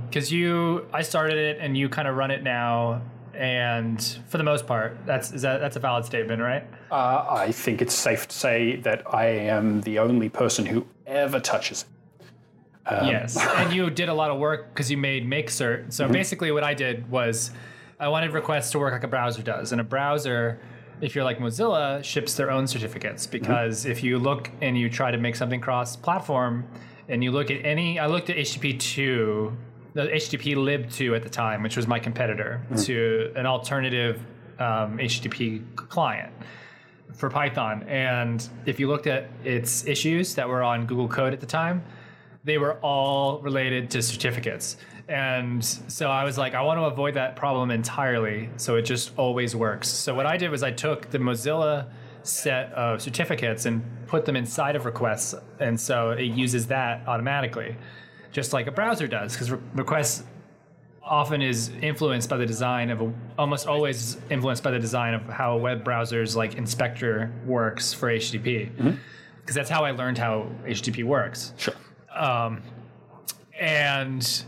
because 0.08 0.32
you 0.32 0.86
i 0.92 1.02
started 1.02 1.36
it 1.36 1.58
and 1.60 1.76
you 1.76 1.88
kind 1.88 2.06
of 2.06 2.16
run 2.16 2.30
it 2.30 2.42
now 2.42 3.02
and 3.34 4.18
for 4.28 4.38
the 4.38 4.44
most 4.44 4.66
part 4.66 4.96
that's 5.04 5.32
is 5.32 5.42
that 5.42 5.58
that's 5.58 5.76
a 5.76 5.80
valid 5.80 6.04
statement 6.04 6.40
right? 6.40 6.64
Uh, 6.90 7.26
I 7.28 7.52
think 7.52 7.82
it's 7.82 7.94
safe 7.94 8.28
to 8.28 8.36
say 8.36 8.76
that 8.76 9.02
I 9.12 9.26
am 9.26 9.80
the 9.82 9.98
only 9.98 10.28
person 10.28 10.66
who 10.66 10.86
ever 11.06 11.40
touches 11.40 11.82
it. 11.82 12.88
Um, 12.88 13.08
yes 13.08 13.36
and 13.56 13.72
you 13.72 13.90
did 13.90 14.08
a 14.08 14.14
lot 14.14 14.30
of 14.30 14.38
work 14.38 14.72
because 14.72 14.90
you 14.90 14.96
made 14.96 15.28
mkcert. 15.28 15.92
So 15.92 16.08
basically 16.08 16.52
what 16.52 16.62
i 16.64 16.74
did 16.74 17.10
was 17.10 17.50
i 17.98 18.06
wanted 18.08 18.32
requests 18.32 18.70
to 18.70 18.78
work 18.78 18.92
like 18.92 19.04
a 19.04 19.08
browser 19.08 19.42
does 19.42 19.72
and 19.72 19.80
a 19.80 19.84
browser 19.84 20.60
if 21.00 21.14
you're 21.14 21.24
like 21.24 21.38
mozilla 21.38 22.02
ships 22.02 22.34
their 22.34 22.50
own 22.50 22.66
certificates. 22.66 23.26
Because 23.26 23.86
if 23.86 24.02
you 24.02 24.18
look 24.18 24.50
and 24.60 24.76
you 24.78 24.88
try 24.88 25.10
to 25.10 25.18
make 25.18 25.36
something 25.36 25.60
cross 25.60 25.96
platform 25.96 26.66
and 27.08 27.24
you 27.24 27.30
look 27.30 27.50
at 27.50 27.64
any 27.64 27.98
i 27.98 28.06
looked 28.06 28.30
at 28.30 28.36
http 28.36 28.78
2 28.78 29.56
the 29.94 30.02
http 30.02 30.56
lib 30.56 30.90
2 30.90 31.14
at 31.14 31.22
the 31.22 31.28
time 31.30 31.62
which 31.62 31.76
was 31.76 31.86
my 31.86 31.98
competitor 31.98 32.60
to 32.76 33.32
an 33.34 33.46
alternative 33.46 34.20
um, 34.58 34.98
http 34.98 35.62
client 35.76 36.32
for 37.14 37.30
python. 37.30 37.82
And 37.88 38.46
if 38.66 38.78
you 38.78 38.86
looked 38.88 39.06
at 39.06 39.28
its 39.44 39.86
issues 39.86 40.34
that 40.34 40.48
were 40.48 40.62
on 40.62 40.86
google 40.86 41.08
code 41.08 41.32
at 41.32 41.40
the 41.40 41.46
time 41.46 41.82
they 42.44 42.58
were 42.58 42.74
all 42.74 43.40
related 43.40 43.90
to 43.90 44.02
certificates. 44.02 44.76
And 45.08 45.64
so 45.64 46.10
I 46.10 46.24
was 46.24 46.36
like, 46.36 46.54
I 46.54 46.60
want 46.62 46.78
to 46.78 46.84
avoid 46.84 47.14
that 47.14 47.34
problem 47.34 47.70
entirely. 47.70 48.50
So 48.58 48.76
it 48.76 48.82
just 48.82 49.12
always 49.16 49.56
works. 49.56 49.88
So 49.88 50.14
what 50.14 50.26
I 50.26 50.36
did 50.36 50.50
was 50.50 50.62
I 50.62 50.70
took 50.70 51.10
the 51.10 51.18
Mozilla 51.18 51.86
set 52.22 52.70
of 52.72 53.00
certificates 53.00 53.64
and 53.64 53.82
put 54.06 54.26
them 54.26 54.36
inside 54.36 54.76
of 54.76 54.84
requests. 54.84 55.34
And 55.60 55.80
so 55.80 56.10
it 56.10 56.24
uses 56.24 56.66
that 56.66 57.08
automatically, 57.08 57.76
just 58.32 58.52
like 58.52 58.66
a 58.66 58.70
browser 58.70 59.06
does, 59.06 59.32
because 59.32 59.50
re- 59.50 59.58
requests 59.74 60.24
often 61.02 61.40
is 61.40 61.70
influenced 61.80 62.28
by 62.28 62.36
the 62.36 62.44
design 62.44 62.90
of 62.90 63.00
a, 63.00 63.12
almost 63.38 63.66
always 63.66 64.18
influenced 64.28 64.62
by 64.62 64.70
the 64.70 64.78
design 64.78 65.14
of 65.14 65.22
how 65.22 65.54
a 65.54 65.56
web 65.56 65.82
browser's 65.84 66.36
like 66.36 66.56
inspector 66.56 67.32
works 67.46 67.94
for 67.94 68.08
HTTP. 68.10 68.76
Because 68.76 68.92
mm-hmm. 68.92 69.52
that's 69.54 69.70
how 69.70 69.86
I 69.86 69.92
learned 69.92 70.18
how 70.18 70.50
HTTP 70.66 71.04
works 71.04 71.54
Sure. 71.56 71.74
Um, 72.14 72.60
and 73.58 74.44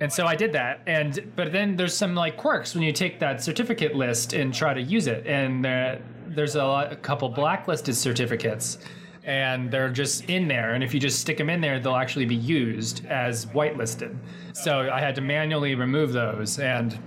and 0.00 0.12
so 0.12 0.26
I 0.26 0.34
did 0.34 0.52
that, 0.52 0.80
and 0.86 1.32
but 1.36 1.52
then 1.52 1.76
there's 1.76 1.96
some 1.96 2.14
like 2.14 2.36
quirks 2.36 2.74
when 2.74 2.82
you 2.82 2.92
take 2.92 3.20
that 3.20 3.42
certificate 3.42 3.94
list 3.94 4.32
and 4.32 4.52
try 4.52 4.74
to 4.74 4.82
use 4.82 5.06
it, 5.06 5.26
and 5.26 5.64
there, 5.64 6.02
there's 6.26 6.56
a, 6.56 6.64
lot, 6.64 6.92
a 6.92 6.96
couple 6.96 7.28
blacklisted 7.28 7.94
certificates, 7.94 8.78
and 9.22 9.70
they're 9.70 9.90
just 9.90 10.28
in 10.28 10.48
there, 10.48 10.74
and 10.74 10.82
if 10.82 10.92
you 10.92 10.98
just 10.98 11.20
stick 11.20 11.38
them 11.38 11.48
in 11.48 11.60
there, 11.60 11.78
they'll 11.78 11.94
actually 11.94 12.26
be 12.26 12.34
used 12.34 13.06
as 13.06 13.46
whitelisted. 13.46 14.16
So 14.52 14.90
I 14.90 14.98
had 15.00 15.14
to 15.14 15.20
manually 15.20 15.76
remove 15.76 16.12
those, 16.12 16.58
and 16.58 16.98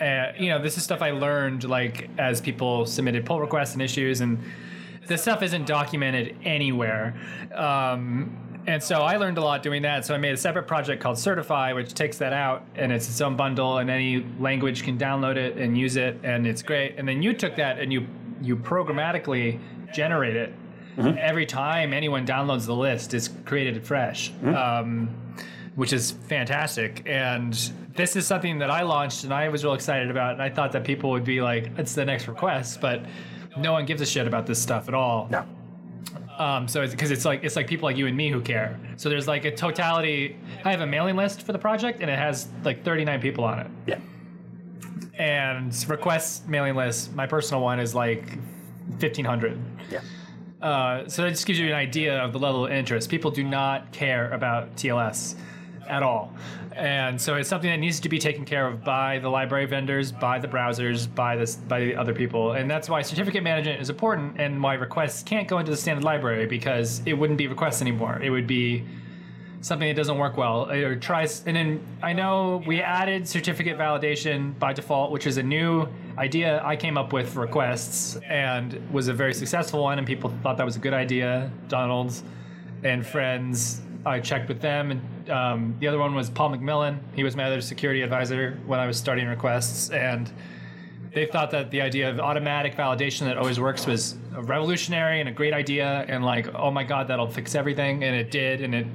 uh, 0.00 0.32
you 0.36 0.48
know 0.48 0.60
this 0.60 0.76
is 0.76 0.82
stuff 0.82 1.02
I 1.02 1.12
learned 1.12 1.64
like 1.64 2.10
as 2.18 2.40
people 2.40 2.84
submitted 2.84 3.24
pull 3.24 3.38
requests 3.40 3.74
and 3.74 3.82
issues, 3.82 4.22
and 4.22 4.38
this 5.06 5.22
stuff 5.22 5.42
isn't 5.42 5.66
documented 5.66 6.36
anywhere. 6.42 7.14
Um, 7.54 8.51
and 8.66 8.82
so 8.82 9.00
I 9.02 9.16
learned 9.16 9.38
a 9.38 9.40
lot 9.40 9.62
doing 9.62 9.82
that. 9.82 10.04
So 10.04 10.14
I 10.14 10.18
made 10.18 10.32
a 10.32 10.36
separate 10.36 10.66
project 10.66 11.02
called 11.02 11.16
certifi, 11.16 11.74
which 11.74 11.94
takes 11.94 12.18
that 12.18 12.32
out 12.32 12.64
and 12.74 12.92
it's 12.92 13.08
its 13.08 13.20
own 13.20 13.36
bundle, 13.36 13.78
and 13.78 13.90
any 13.90 14.26
language 14.38 14.82
can 14.82 14.98
download 14.98 15.36
it 15.36 15.56
and 15.56 15.76
use 15.76 15.96
it, 15.96 16.18
and 16.22 16.46
it's 16.46 16.62
great. 16.62 16.94
And 16.98 17.08
then 17.08 17.22
you 17.22 17.32
took 17.32 17.56
that 17.56 17.78
and 17.78 17.92
you 17.92 18.06
you 18.40 18.56
programmatically 18.56 19.60
generate 19.92 20.36
it 20.36 20.52
every 20.98 21.46
time 21.46 21.92
anyone 21.92 22.26
downloads 22.26 22.66
the 22.66 22.74
list. 22.74 23.14
It's 23.14 23.28
created 23.44 23.84
fresh. 23.86 24.32
Um, 24.44 25.14
which 25.74 25.92
is 25.92 26.10
fantastic. 26.10 27.02
And 27.06 27.54
this 27.94 28.16
is 28.16 28.26
something 28.26 28.58
that 28.58 28.70
I 28.70 28.82
launched 28.82 29.24
and 29.24 29.32
I 29.32 29.48
was 29.48 29.64
real 29.64 29.74
excited 29.74 30.10
about. 30.10 30.34
And 30.34 30.42
I 30.42 30.50
thought 30.50 30.72
that 30.72 30.84
people 30.84 31.10
would 31.10 31.24
be 31.24 31.40
like, 31.40 31.70
it's 31.78 31.94
the 31.94 32.04
next 32.04 32.28
request, 32.28 32.80
but 32.80 33.04
no 33.56 33.72
one 33.72 33.86
gives 33.86 34.02
a 34.02 34.06
shit 34.06 34.26
about 34.26 34.46
this 34.46 34.60
stuff 34.60 34.88
at 34.88 34.94
all. 34.94 35.28
No. 35.30 35.46
Um, 36.38 36.66
so 36.66 36.82
it's 36.82 36.92
because 36.92 37.10
it's 37.10 37.24
like 37.24 37.44
it's 37.44 37.56
like 37.56 37.66
people 37.66 37.86
like 37.86 37.96
you 37.96 38.06
and 38.06 38.16
me 38.16 38.30
who 38.30 38.40
care. 38.40 38.78
So 38.96 39.08
there's 39.08 39.28
like 39.28 39.44
a 39.44 39.54
totality. 39.54 40.36
I 40.64 40.70
have 40.70 40.80
a 40.80 40.86
mailing 40.86 41.16
list 41.16 41.42
for 41.42 41.52
the 41.52 41.58
project, 41.58 42.00
and 42.00 42.10
it 42.10 42.18
has 42.18 42.48
like 42.64 42.84
39 42.84 43.20
people 43.20 43.44
on 43.44 43.60
it. 43.60 43.70
Yeah. 43.86 43.98
And 45.18 45.74
request 45.88 46.48
mailing 46.48 46.74
list, 46.74 47.14
my 47.14 47.26
personal 47.26 47.62
one 47.62 47.78
is 47.78 47.94
like 47.94 48.24
1500. 48.98 49.60
Yeah. 49.90 50.00
Uh, 50.60 51.08
so 51.08 51.22
that 51.22 51.30
just 51.30 51.46
gives 51.46 51.58
you 51.58 51.66
an 51.66 51.74
idea 51.74 52.18
of 52.18 52.32
the 52.32 52.38
level 52.38 52.64
of 52.64 52.72
interest. 52.72 53.10
People 53.10 53.30
do 53.30 53.44
not 53.44 53.92
care 53.92 54.30
about 54.30 54.74
TLS 54.76 55.34
at 55.88 56.02
all. 56.02 56.32
And 56.76 57.20
so 57.20 57.36
it's 57.36 57.48
something 57.48 57.70
that 57.70 57.78
needs 57.78 58.00
to 58.00 58.08
be 58.08 58.18
taken 58.18 58.44
care 58.44 58.66
of 58.66 58.82
by 58.84 59.18
the 59.18 59.28
library 59.28 59.66
vendors, 59.66 60.12
by 60.12 60.38
the 60.38 60.48
browsers, 60.48 61.12
by 61.12 61.36
this 61.36 61.56
by 61.56 61.80
the 61.80 61.96
other 61.96 62.14
people. 62.14 62.52
And 62.52 62.70
that's 62.70 62.88
why 62.88 63.02
certificate 63.02 63.42
management 63.42 63.80
is 63.80 63.90
important 63.90 64.40
and 64.40 64.62
why 64.62 64.74
requests 64.74 65.22
can't 65.22 65.48
go 65.48 65.58
into 65.58 65.70
the 65.70 65.76
standard 65.76 66.04
library 66.04 66.46
because 66.46 67.02
it 67.06 67.14
wouldn't 67.14 67.38
be 67.38 67.46
requests 67.46 67.80
anymore. 67.80 68.20
It 68.22 68.30
would 68.30 68.46
be 68.46 68.84
something 69.62 69.86
that 69.86 69.94
doesn't 69.94 70.18
work 70.18 70.36
well 70.36 70.68
or 70.70 70.96
tries 70.96 71.44
and 71.44 71.54
then 71.54 71.80
i 72.02 72.12
know 72.12 72.60
we 72.66 72.80
added 72.80 73.26
certificate 73.26 73.78
validation 73.78 74.58
by 74.58 74.72
default 74.72 75.12
which 75.12 75.24
is 75.24 75.36
a 75.36 75.42
new 75.42 75.86
idea 76.18 76.60
i 76.64 76.74
came 76.74 76.98
up 76.98 77.12
with 77.12 77.32
for 77.32 77.40
requests 77.42 78.16
and 78.28 78.82
was 78.92 79.06
a 79.06 79.12
very 79.12 79.32
successful 79.32 79.84
one 79.84 79.98
and 79.98 80.06
people 80.06 80.30
thought 80.42 80.56
that 80.56 80.66
was 80.66 80.74
a 80.74 80.80
good 80.80 80.92
idea 80.92 81.48
donald's 81.68 82.24
and 82.82 83.06
friends 83.06 83.80
i 84.04 84.18
checked 84.20 84.48
with 84.48 84.60
them 84.60 84.90
and 84.90 85.30
um, 85.30 85.74
the 85.80 85.86
other 85.88 85.98
one 85.98 86.14
was 86.14 86.28
paul 86.30 86.50
mcmillan. 86.50 86.98
He 87.14 87.22
was 87.24 87.36
my 87.36 87.44
other 87.44 87.60
security 87.60 88.02
advisor 88.02 88.58
when 88.66 88.80
i 88.80 88.86
was 88.86 88.96
starting 88.96 89.26
requests 89.28 89.90
and 89.90 90.30
they 91.14 91.26
thought 91.26 91.50
that 91.50 91.70
the 91.70 91.82
idea 91.82 92.08
of 92.08 92.18
automatic 92.20 92.74
validation 92.74 93.20
that 93.26 93.36
always 93.36 93.60
works 93.60 93.86
was 93.86 94.16
revolutionary 94.34 95.20
and 95.20 95.28
a 95.28 95.32
great 95.32 95.52
idea 95.52 96.04
and 96.08 96.24
like 96.24 96.48
oh 96.54 96.70
my 96.70 96.82
god 96.84 97.06
that'll 97.08 97.28
fix 97.30 97.54
everything 97.54 98.02
and 98.04 98.16
it 98.16 98.30
did 98.30 98.60
and 98.62 98.74
it 98.74 98.86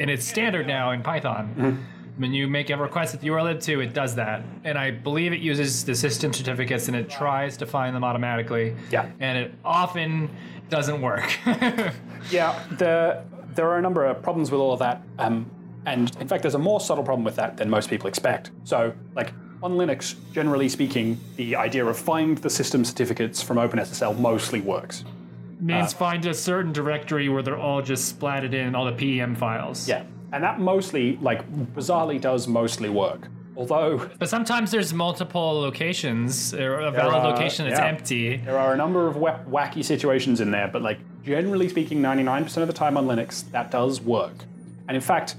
and 0.00 0.08
it's 0.10 0.24
standard 0.26 0.66
now 0.68 0.92
in 0.92 1.02
python. 1.02 1.84
When 2.16 2.32
you 2.32 2.46
make 2.46 2.70
a 2.70 2.76
request 2.76 3.12
with 3.12 3.22
urllib2 3.22 3.84
it 3.86 3.92
does 3.92 4.14
that 4.14 4.42
and 4.62 4.78
i 4.78 4.92
believe 4.92 5.32
it 5.32 5.40
uses 5.40 5.84
the 5.84 5.96
system 5.96 6.32
certificates 6.32 6.86
and 6.86 6.96
it 6.96 7.10
tries 7.10 7.56
to 7.56 7.66
find 7.66 7.94
them 7.94 8.04
automatically 8.04 8.76
Yeah. 8.92 9.10
and 9.18 9.36
it 9.36 9.52
often 9.64 10.30
doesn't 10.70 11.00
work. 11.02 11.28
Yeah, 12.30 12.58
the, 12.78 13.22
there 13.54 13.68
are 13.68 13.78
a 13.78 13.82
number 13.82 14.04
of 14.04 14.22
problems 14.22 14.50
with 14.50 14.60
all 14.60 14.72
of 14.72 14.78
that. 14.80 15.02
Um, 15.18 15.50
and 15.86 16.14
in 16.20 16.28
fact, 16.28 16.42
there's 16.42 16.54
a 16.54 16.58
more 16.58 16.80
subtle 16.80 17.04
problem 17.04 17.24
with 17.24 17.36
that 17.36 17.56
than 17.56 17.68
most 17.68 17.90
people 17.90 18.08
expect. 18.08 18.50
So, 18.64 18.94
like 19.14 19.32
on 19.62 19.72
Linux, 19.72 20.14
generally 20.32 20.68
speaking, 20.68 21.18
the 21.36 21.56
idea 21.56 21.84
of 21.84 21.96
find 21.96 22.38
the 22.38 22.50
system 22.50 22.84
certificates 22.84 23.42
from 23.42 23.56
OpenSSL 23.56 24.18
mostly 24.18 24.60
works. 24.60 25.04
means 25.60 25.92
find 25.92 26.26
a 26.26 26.34
certain 26.34 26.72
directory 26.72 27.28
where 27.28 27.42
they're 27.42 27.58
all 27.58 27.80
just 27.80 28.18
splatted 28.18 28.52
in 28.52 28.74
all 28.74 28.84
the 28.84 28.92
pem 28.92 29.34
files 29.34 29.88
Yeah. 29.88 30.04
And 30.32 30.42
that 30.42 30.58
mostly, 30.58 31.16
like, 31.22 31.48
bizarrely 31.74 32.20
does 32.20 32.48
mostly 32.48 32.88
work. 32.88 33.28
Although 33.56 34.10
but 34.18 34.28
sometimes 34.28 34.72
there's 34.72 34.92
multiple 34.92 35.60
locations 35.60 36.52
or 36.52 36.80
a 36.80 36.90
valid 36.90 37.22
location 37.22 37.68
that's 37.68 37.78
yeah. 37.78 37.86
empty 37.86 38.38
there 38.38 38.58
are 38.58 38.72
a 38.74 38.76
number 38.76 39.06
of 39.06 39.14
wacky 39.16 39.84
situations 39.84 40.40
in 40.40 40.50
there, 40.50 40.68
but, 40.68 40.82
like, 40.82 40.98
generally 41.24 41.68
speaking, 41.68 42.00
99% 42.00 42.56
of 42.58 42.66
the 42.66 42.72
time 42.72 42.96
on 42.96 43.06
Linux, 43.06 43.50
that 43.50 43.70
does 43.70 44.00
work. 44.00 44.44
And 44.88 44.94
in 44.94 45.00
fact, 45.00 45.36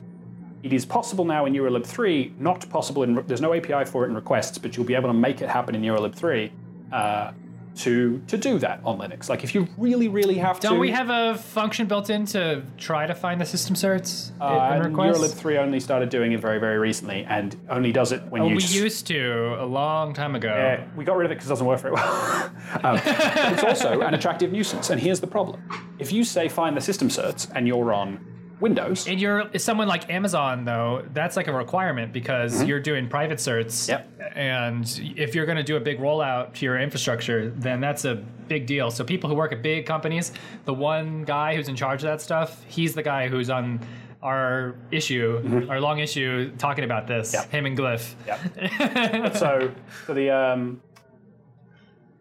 it 0.64 0.74
is 0.74 0.86
possible 0.86 1.26
now 1.26 1.46
in 1.46 1.54
urllib 1.54 1.86
3, 1.86 2.34
not 2.40 2.68
possible 2.70 3.04
in, 3.04 3.24
there's 3.28 3.42
no 3.42 3.54
API 3.54 3.86
for 3.86 4.04
it 4.04 4.10
in 4.10 4.16
requests, 4.16 4.58
but 4.58 4.76
you'll 4.76 4.86
be 4.86 4.96
able 4.96 5.10
to 5.10 5.14
make 5.14 5.42
it 5.42 5.50
happen 5.50 5.76
in 5.76 5.82
urllib 5.84 6.16
3 6.16 6.52
uh, 6.92 7.32
to, 7.78 8.22
to 8.28 8.38
do 8.38 8.58
that 8.60 8.80
on 8.86 8.98
Linux. 8.98 9.28
Like, 9.30 9.44
if 9.44 9.54
you 9.54 9.68
really, 9.78 10.08
really 10.08 10.36
have 10.38 10.60
to. 10.62 10.68
Don't 10.70 10.80
we 10.80 10.92
have 10.92 11.10
a 11.10 11.38
function 11.38 11.88
built 11.88 12.10
in 12.10 12.26
to 12.28 12.64
try 12.78 13.06
to 13.06 13.14
find 13.14 13.40
the 13.42 13.46
system 13.46 13.76
certs 13.76 14.32
Uh, 14.40 14.76
in 14.76 14.84
requests? 14.92 15.20
urllib 15.20 15.34
3 15.34 15.58
only 15.58 15.80
started 15.80 16.10
doing 16.10 16.32
it 16.32 16.40
very, 16.40 16.60
very 16.60 16.78
recently, 16.78 17.26
and 17.30 17.56
only 17.70 17.92
does 17.92 18.12
it 18.12 18.24
when 18.30 18.42
Oh, 18.44 18.48
you. 18.48 18.56
we 18.56 18.64
s- 18.64 18.74
used 18.74 19.08
to 19.08 19.58
a 19.60 19.66
long 19.66 20.14
time 20.14 20.36
ago. 20.36 20.50
Uh, 20.50 20.84
we 20.96 21.04
got 21.06 21.18
rid 21.18 21.26
of 21.26 21.32
it 21.32 21.36
because 21.36 21.48
it 21.48 21.50
doesn't 21.54 21.68
work 21.68 21.82
very 21.82 21.94
well. 21.94 22.52
um, 22.84 23.00
it's 23.06 23.64
also 23.64 24.02
an 24.02 24.14
attractive 24.14 24.52
nuisance, 24.52 24.90
and 24.90 25.00
here's 25.02 25.20
the 25.20 25.28
problem: 25.28 25.62
if 26.00 26.12
you 26.12 26.24
say 26.24 26.48
find 26.50 26.76
the 26.78 26.82
system 26.82 27.10
certs 27.10 27.50
and 27.56 27.68
you're 27.68 27.94
on 27.94 28.20
Windows, 28.60 29.08
And 29.08 29.20
you're 29.20 29.50
someone 29.58 29.88
like 29.88 30.10
Amazon 30.10 30.64
though, 30.64 31.04
that's 31.14 31.36
like 31.36 31.48
a 31.48 31.54
requirement 31.54 32.14
because 32.14 32.64
you're 32.64 32.80
doing 32.80 33.10
private 33.10 33.38
certs. 33.38 33.90
Mm-hmm. 33.90 33.92
Yep. 33.92 34.32
And 34.36 35.02
if 35.18 35.36
you're 35.36 35.46
going 35.46 35.58
to 35.58 35.64
do 35.64 35.76
a 35.76 35.80
big 35.80 36.00
rollout 36.00 36.54
to 36.56 36.66
your 36.66 36.80
infrastructure, 36.80 37.50
then 37.50 37.82
that's 37.82 38.06
a 38.06 38.16
big 38.48 38.66
deal. 38.66 38.92
So 38.92 39.04
people 39.04 39.30
who 39.30 39.36
work 39.36 39.52
at 39.52 39.62
big 39.62 39.86
companies, 39.86 40.32
the 40.66 40.74
one 40.74 41.24
guy 41.24 41.56
who's 41.56 41.68
in 41.68 41.76
charge 41.76 42.04
of 42.04 42.08
that 42.08 42.22
stuff, 42.22 42.64
he's 42.68 42.94
the 42.94 43.04
guy 43.04 43.28
who's 43.28 43.50
on 43.50 43.80
our 44.24 44.76
issue, 44.90 45.68
our 45.70 45.80
long 45.80 46.00
issue, 46.00 46.52
talking 46.58 46.84
about 46.84 47.08
this. 47.08 47.36
Mm-hmm. 47.36 47.44
Yep. 47.44 47.52
Him 47.52 47.66
and 47.66 47.78
Glyph. 47.78 48.14
yeah. 48.26 49.34
so, 49.34 49.72
so 50.08 50.14
the 50.14 50.30
um, 50.32 50.82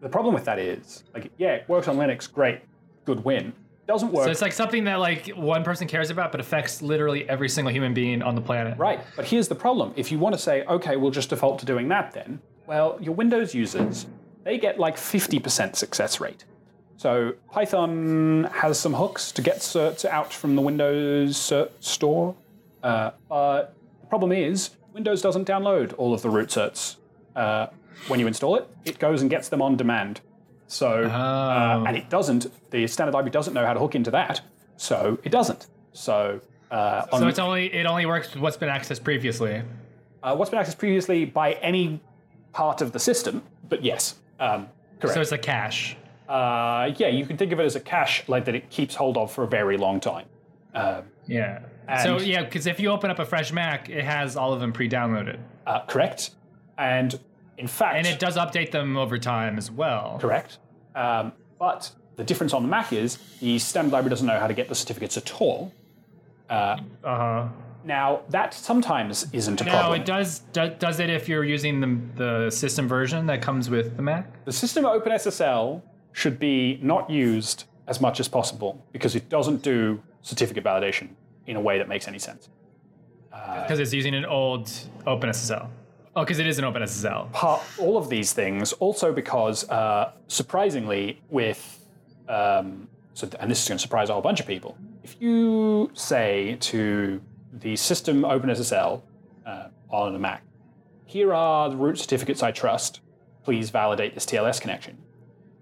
the 0.01 0.09
problem 0.09 0.35
with 0.35 0.45
that 0.45 0.59
is, 0.59 1.03
like, 1.13 1.31
yeah, 1.37 1.53
it 1.53 1.67
works 1.67 1.87
on 1.87 1.97
Linux, 1.97 2.31
great, 2.31 2.61
good 3.05 3.25
win. 3.25 3.53
Doesn't 3.87 4.11
work 4.11 4.25
So 4.25 4.31
it's 4.31 4.41
like 4.41 4.53
something 4.53 4.85
that 4.85 4.95
like 4.95 5.27
one 5.29 5.63
person 5.63 5.87
cares 5.87 6.09
about, 6.09 6.31
but 6.31 6.41
affects 6.41 6.81
literally 6.81 7.29
every 7.29 7.49
single 7.49 7.71
human 7.71 7.93
being 7.93 8.21
on 8.21 8.33
the 8.33 8.41
planet. 8.41 8.77
Right, 8.77 8.99
but 9.15 9.25
here's 9.25 9.47
the 9.47 9.55
problem. 9.55 9.93
If 9.95 10.11
you 10.11 10.17
want 10.17 10.33
to 10.33 10.39
say, 10.39 10.63
okay, 10.65 10.95
we'll 10.95 11.11
just 11.11 11.29
default 11.29 11.59
to 11.59 11.65
doing 11.65 11.87
that 11.89 12.11
then, 12.13 12.39
well, 12.65 12.97
your 12.99 13.13
Windows 13.13 13.53
users, 13.53 14.07
they 14.43 14.57
get 14.57 14.79
like 14.79 14.97
50% 14.97 15.75
success 15.75 16.19
rate. 16.19 16.45
So 16.97 17.33
Python 17.51 18.45
has 18.45 18.79
some 18.79 18.93
hooks 18.93 19.31
to 19.33 19.41
get 19.41 19.57
certs 19.57 20.05
out 20.05 20.33
from 20.33 20.55
the 20.55 20.61
Windows 20.61 21.37
cert 21.37 21.71
store. 21.79 22.35
Uh, 22.81 23.11
but 23.29 23.75
the 24.01 24.07
problem 24.07 24.31
is, 24.31 24.71
Windows 24.93 25.21
doesn't 25.21 25.47
download 25.47 25.93
all 25.97 26.13
of 26.13 26.21
the 26.21 26.29
root 26.29 26.49
certs 26.49 26.95
uh, 27.35 27.67
when 28.07 28.19
you 28.19 28.27
install 28.27 28.55
it. 28.55 28.67
It 28.85 28.97
goes 28.97 29.21
and 29.21 29.29
gets 29.29 29.49
them 29.49 29.61
on 29.61 29.75
demand. 29.75 30.21
So, 30.67 31.03
uh, 31.05 31.83
and 31.87 31.95
it 31.95 32.09
doesn't, 32.09 32.47
the 32.71 32.87
standard 32.87 33.13
library 33.13 33.31
doesn't 33.31 33.53
know 33.53 33.65
how 33.65 33.73
to 33.73 33.79
hook 33.79 33.95
into 33.95 34.11
that. 34.11 34.41
So 34.77 35.19
it 35.23 35.31
doesn't. 35.31 35.67
So, 35.93 36.41
uh, 36.71 37.05
So 37.17 37.27
it's 37.27 37.39
only 37.39 37.73
it 37.73 37.85
only 37.85 38.05
works 38.05 38.33
with 38.33 38.41
what's 38.41 38.57
been 38.57 38.69
accessed 38.69 39.03
previously. 39.03 39.61
Uh, 40.23 40.35
what's 40.35 40.49
been 40.49 40.59
accessed 40.59 40.79
previously 40.79 41.25
by 41.25 41.53
any 41.53 42.01
part 42.51 42.81
of 42.81 42.91
the 42.91 42.99
system, 42.99 43.43
but 43.69 43.83
yes, 43.83 44.15
um, 44.39 44.67
correct. 44.99 45.13
So 45.15 45.21
it's 45.21 45.31
a 45.31 45.37
cache. 45.37 45.95
uh, 46.27 46.91
yeah, 46.97 47.07
you 47.07 47.25
can 47.27 47.37
think 47.37 47.51
of 47.51 47.59
it 47.59 47.63
as 47.65 47.75
a 47.75 47.79
cache 47.79 48.23
like 48.27 48.45
that 48.45 48.55
it 48.55 48.69
keeps 48.71 48.95
hold 48.95 49.17
of 49.17 49.31
for 49.31 49.43
a 49.43 49.47
very 49.47 49.77
long 49.77 49.99
time. 49.99 50.25
Um, 50.73 51.03
Yeah. 51.27 51.59
So 52.03 52.19
yeah, 52.19 52.43
because 52.43 52.65
if 52.65 52.79
you 52.79 52.89
open 52.89 53.11
up 53.11 53.19
a 53.19 53.25
fresh 53.25 53.51
Mac, 53.53 53.89
it 53.89 54.03
has 54.03 54.35
all 54.35 54.51
of 54.51 54.59
them 54.59 54.73
pre-downloaded, 54.73 55.37
uh, 55.67 55.81
correct. 55.85 56.31
And 56.79 57.19
in 57.57 57.67
fact, 57.67 57.95
and 57.97 58.07
it 58.07 58.19
does 58.19 58.37
update 58.37 58.71
them 58.71 58.97
over 58.97 59.17
time 59.17 59.57
as 59.57 59.71
well. 59.71 60.17
correct. 60.19 60.59
Um, 60.95 61.33
but 61.59 61.91
the 62.15 62.23
difference 62.23 62.53
on 62.53 62.61
the 62.63 62.69
Mac 62.69 62.93
is 62.93 63.17
the 63.39 63.59
standard 63.59 63.91
library 63.91 64.09
doesn't 64.09 64.27
know 64.27 64.39
how 64.39 64.47
to 64.47 64.53
get 64.53 64.69
the 64.69 64.75
certificates 64.75 65.17
at 65.17 65.41
all. 65.41 65.73
Uh 66.49 66.77
huh. 67.03 67.47
Now 67.83 68.21
that 68.29 68.53
sometimes 68.53 69.27
isn't 69.31 69.61
a 69.61 69.63
problem. 69.63 69.89
No, 69.89 69.93
it 69.93 70.05
does, 70.05 70.39
do, 70.53 70.69
does 70.79 70.99
it 70.99 71.09
if 71.09 71.29
you're 71.29 71.43
using 71.43 71.79
the 71.79 71.99
the 72.15 72.49
system 72.49 72.87
version 72.87 73.25
that 73.27 73.41
comes 73.41 73.69
with 73.69 73.95
the 73.95 74.01
Mac? 74.01 74.43
The 74.45 74.51
system 74.51 74.85
OpenSSL 74.85 75.81
should 76.13 76.39
be 76.39 76.79
not 76.81 77.09
used 77.09 77.65
as 77.87 78.01
much 78.01 78.19
as 78.19 78.27
possible 78.27 78.83
because 78.91 79.15
it 79.15 79.29
doesn't 79.29 79.61
do 79.61 80.01
certificate 80.21 80.63
validation 80.63 81.09
in 81.45 81.55
a 81.55 81.61
way 81.61 81.77
that 81.77 81.87
makes 81.87 82.07
any 82.07 82.19
sense. 82.19 82.49
Because 83.31 83.79
it's 83.79 83.93
using 83.93 84.15
an 84.15 84.25
old 84.25 84.65
OpenSSL. 85.05 85.67
Oh, 86.17 86.23
because 86.23 86.39
it 86.39 86.47
is 86.47 86.57
an 86.59 86.63
OpenSSL. 86.63 87.29
part, 87.33 87.61
all 87.77 87.97
of 87.97 88.07
these 88.07 88.31
things. 88.31 88.71
Also, 88.73 89.11
because 89.11 89.69
uh, 89.69 90.13
surprisingly, 90.27 91.21
with 91.29 91.85
um, 92.29 92.87
so, 93.13 93.29
and 93.39 93.51
this 93.51 93.61
is 93.61 93.67
going 93.67 93.77
to 93.77 93.81
surprise 93.81 94.09
a 94.09 94.13
whole 94.13 94.21
bunch 94.21 94.39
of 94.39 94.47
people. 94.47 94.77
If 95.03 95.21
you 95.21 95.91
say 95.93 96.57
to 96.61 97.21
the 97.51 97.75
system 97.75 98.21
OpenSSL 98.21 99.01
uh, 99.45 99.67
on 99.89 100.15
a 100.15 100.19
Mac, 100.19 100.43
"Here 101.05 101.33
are 101.33 101.69
the 101.69 101.75
root 101.75 101.99
certificates 101.99 102.41
I 102.41 102.51
trust. 102.51 103.01
Please 103.43 103.69
validate 103.69 104.13
this 104.13 104.25
TLS 104.25 104.61
connection." 104.61 104.97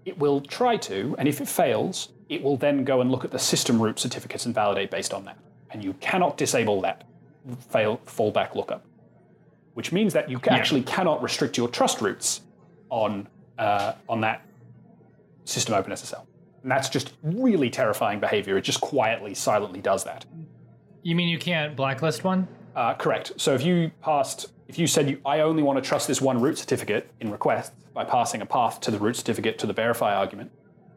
It 0.06 0.20
will 0.20 0.42
try 0.42 0.78
to, 0.78 1.16
and 1.18 1.28
if 1.28 1.42
it 1.42 1.48
fails, 1.48 2.10
it 2.30 2.44
will 2.44 2.58
then 2.58 2.84
go 2.84 3.02
and 3.02 3.10
look 3.10 3.26
at 3.26 3.32
the 3.32 3.40
system 3.40 3.82
root 3.82 3.98
certificates 3.98 4.46
and 4.46 4.54
validate 4.54 4.92
based 4.92 5.14
on 5.14 5.26
that. 5.26 5.38
And 5.72 5.84
you 5.84 5.94
cannot 5.94 6.38
disable 6.38 6.82
that 6.82 7.06
fail 7.72 8.00
fallback 8.06 8.54
lookup 8.54 8.86
which 9.74 9.92
means 9.92 10.14
that 10.14 10.30
you 10.30 10.40
ca- 10.40 10.52
actually 10.52 10.82
cannot 10.84 11.22
restrict 11.22 11.58
your 11.58 11.68
trust 11.68 12.02
roots 12.02 12.42
on 12.90 13.28
uh, 13.58 13.94
on 14.10 14.22
that 14.22 14.46
system 15.46 15.76
OpenSSL. 15.76 16.26
And 16.62 16.72
that's 16.72 16.90
just 16.90 17.14
really 17.22 17.70
terrifying 17.70 18.20
behavior. 18.20 18.58
It 18.58 18.62
just 18.62 18.82
quietly, 18.82 19.34
silently 19.34 19.82
does 19.82 20.04
that. 20.06 20.26
You 21.02 21.16
mean 21.16 21.28
you 21.28 21.38
can't 21.38 21.76
blacklist 21.76 22.24
one? 22.24 22.48
Uh, 22.76 22.94
correct. 22.94 23.34
So 23.38 23.54
if 23.54 23.64
you 23.64 23.92
passed, 24.02 24.52
if 24.68 24.80
you 24.80 24.88
said 24.88 25.10
you, 25.10 25.20
I 25.26 25.42
only 25.42 25.62
want 25.62 25.84
to 25.84 25.88
trust 25.88 26.08
this 26.08 26.22
one 26.22 26.42
root 26.42 26.58
certificate 26.58 27.12
in 27.20 27.30
requests 27.30 27.72
by 27.94 28.06
passing 28.06 28.42
a 28.42 28.46
path 28.46 28.80
to 28.82 28.92
the 28.92 28.98
root 28.98 29.16
certificate 29.18 29.60
to 29.60 29.68
the 29.68 29.74
verify 29.74 30.16
argument, 30.16 30.52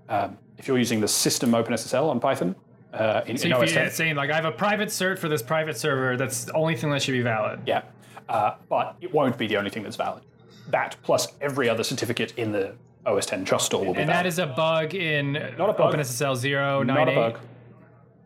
um, 0.08 0.38
if 0.56 0.68
you're 0.68 0.78
using 0.78 1.00
the 1.00 1.08
system 1.08 1.50
OpenSSL 1.50 2.08
on 2.08 2.20
Python 2.20 2.54
uh, 2.94 3.22
in, 3.26 3.36
So 3.36 3.46
in 3.46 3.52
OS 3.52 3.94
saying 3.94 4.14
like 4.14 4.30
I 4.30 4.36
have 4.36 4.44
a 4.44 4.52
private 4.52 4.88
cert 4.88 5.18
for 5.18 5.28
this 5.28 5.42
private 5.42 5.76
server, 5.76 6.16
that's 6.16 6.44
the 6.44 6.52
only 6.54 6.76
thing 6.76 6.90
that 6.90 7.02
should 7.02 7.12
be 7.12 7.22
valid. 7.22 7.60
Yeah, 7.66 7.82
uh, 8.28 8.54
but 8.68 8.96
it 9.00 9.12
won't 9.12 9.36
be 9.38 9.46
the 9.46 9.56
only 9.56 9.70
thing 9.70 9.82
that's 9.82 9.96
valid. 9.96 10.22
That 10.70 10.96
plus 11.02 11.28
every 11.40 11.68
other 11.68 11.84
certificate 11.84 12.32
in 12.36 12.52
the 12.52 12.74
OS 13.04 13.26
10 13.26 13.44
trust 13.44 13.66
store 13.66 13.84
will 13.84 13.94
be 13.94 14.00
And 14.00 14.08
valid. 14.08 14.24
that 14.24 14.26
is 14.26 14.38
a 14.38 14.46
bug 14.46 14.94
in 14.94 15.32
Not 15.34 15.70
a 15.70 15.72
bug. 15.74 15.94
OpenSSL 15.94 16.36
0, 16.36 16.82
not 16.82 17.08
a 17.08 17.14
bug. 17.14 17.38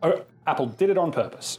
Oh, 0.02 0.22
Apple 0.46 0.66
did 0.66 0.88
it 0.90 0.96
on 0.96 1.12
purpose. 1.12 1.58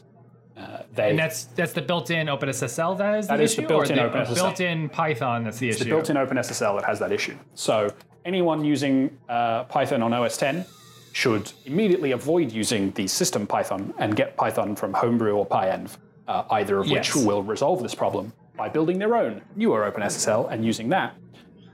Uh, 0.58 0.84
they 0.96 1.12
And 1.12 1.20
that's 1.20 1.46
that's 1.46 1.74
the 1.74 1.82
built-in 1.82 2.28
OpenSSL 2.28 2.98
that 2.98 3.16
is 3.20 3.28
the 3.28 3.34
That 3.34 3.42
is 3.42 3.56
the 3.56 3.62
issue, 3.62 3.68
built-in 3.68 4.00
or 4.00 4.10
the 4.10 4.18
OpenSSL. 4.18 4.36
built-in 4.36 4.90
Python 4.90 5.44
that's 5.44 5.60
the 5.60 5.70
issue. 5.70 5.84
the 5.84 5.90
built-in 5.90 6.18
OpenSSL 6.18 6.80
that 6.80 6.86
has 6.86 7.00
that 7.00 7.12
issue. 7.12 7.36
So 7.56 7.90
anyone 8.26 8.66
using 8.66 9.16
uh, 9.30 9.64
Python 9.66 10.02
on 10.04 10.14
OS 10.14 10.38
10 10.38 10.66
should 11.14 11.52
immediately 11.66 12.12
avoid 12.12 12.52
using 12.52 12.92
the 12.92 13.08
system 13.08 13.46
Python 13.48 13.94
and 13.98 14.16
get 14.16 14.36
Python 14.36 14.76
from 14.76 14.94
Homebrew 14.94 15.34
or 15.36 15.46
PyEnv, 15.46 15.98
uh, 16.32 16.46
either 16.52 16.80
of 16.80 16.88
Yes. 16.88 17.14
which 17.16 17.26
will 17.26 17.44
resolve 17.44 17.82
this 17.84 17.94
problem 17.96 18.32
by 18.56 18.70
building 18.70 18.98
their 19.00 19.16
own 19.16 19.42
newer 19.56 19.90
OpenSSL 19.92 20.50
and 20.52 20.66
using 20.66 20.90
that. 20.90 21.16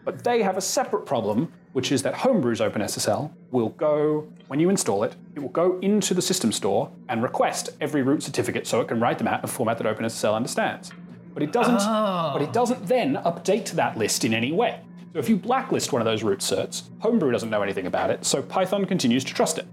But 0.05 0.23
they 0.23 0.41
have 0.41 0.57
a 0.57 0.61
separate 0.61 1.05
problem, 1.05 1.51
which 1.73 1.91
is 1.91 2.01
that 2.03 2.13
Homebrew's 2.13 2.61
OpenSSL 2.61 3.29
will 3.51 3.69
go, 3.69 4.27
when 4.47 4.59
you 4.59 4.69
install 4.69 5.03
it, 5.03 5.15
it 5.35 5.39
will 5.39 5.49
go 5.49 5.77
into 5.81 6.13
the 6.13 6.21
system 6.21 6.51
store 6.51 6.89
and 7.09 7.21
request 7.21 7.69
every 7.81 8.01
root 8.03 8.23
certificate 8.23 8.65
so 8.65 8.79
it 8.81 8.87
can 8.87 8.99
write 8.99 9.17
them 9.17 9.27
out 9.27 9.39
in 9.39 9.45
a 9.45 9.47
format 9.47 9.77
that 9.77 9.85
OpenSSL 9.87 10.33
understands. 10.33 10.91
But 11.33 11.43
it 11.43 11.51
doesn't. 11.51 11.77
But 11.77 12.41
it 12.41 12.53
doesn't 12.53 12.87
then 12.87 13.15
update 13.17 13.71
that 13.71 13.97
list 13.97 14.23
in 14.23 14.33
any 14.33 14.51
way. 14.51 14.79
So 15.13 15.19
if 15.19 15.29
you 15.29 15.35
blacklist 15.37 15.91
one 15.93 16.01
of 16.01 16.05
those 16.05 16.23
root 16.23 16.39
certs, 16.39 16.83
Homebrew 16.99 17.31
doesn't 17.31 17.49
know 17.49 17.61
anything 17.61 17.85
about 17.85 18.09
it, 18.09 18.25
so 18.25 18.41
Python 18.41 18.85
continues 18.85 19.23
to 19.25 19.33
trust 19.33 19.57
it. 19.59 19.67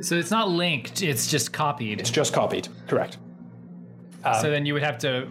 so 0.00 0.16
it's 0.16 0.30
not 0.30 0.50
linked; 0.50 1.02
it's 1.02 1.26
just 1.30 1.52
copied. 1.52 2.00
It's 2.00 2.10
just 2.10 2.32
copied. 2.32 2.68
Correct. 2.88 3.16
So 4.40 4.50
then 4.50 4.64
you 4.66 4.74
would 4.74 4.82
have 4.82 4.98
to 4.98 5.28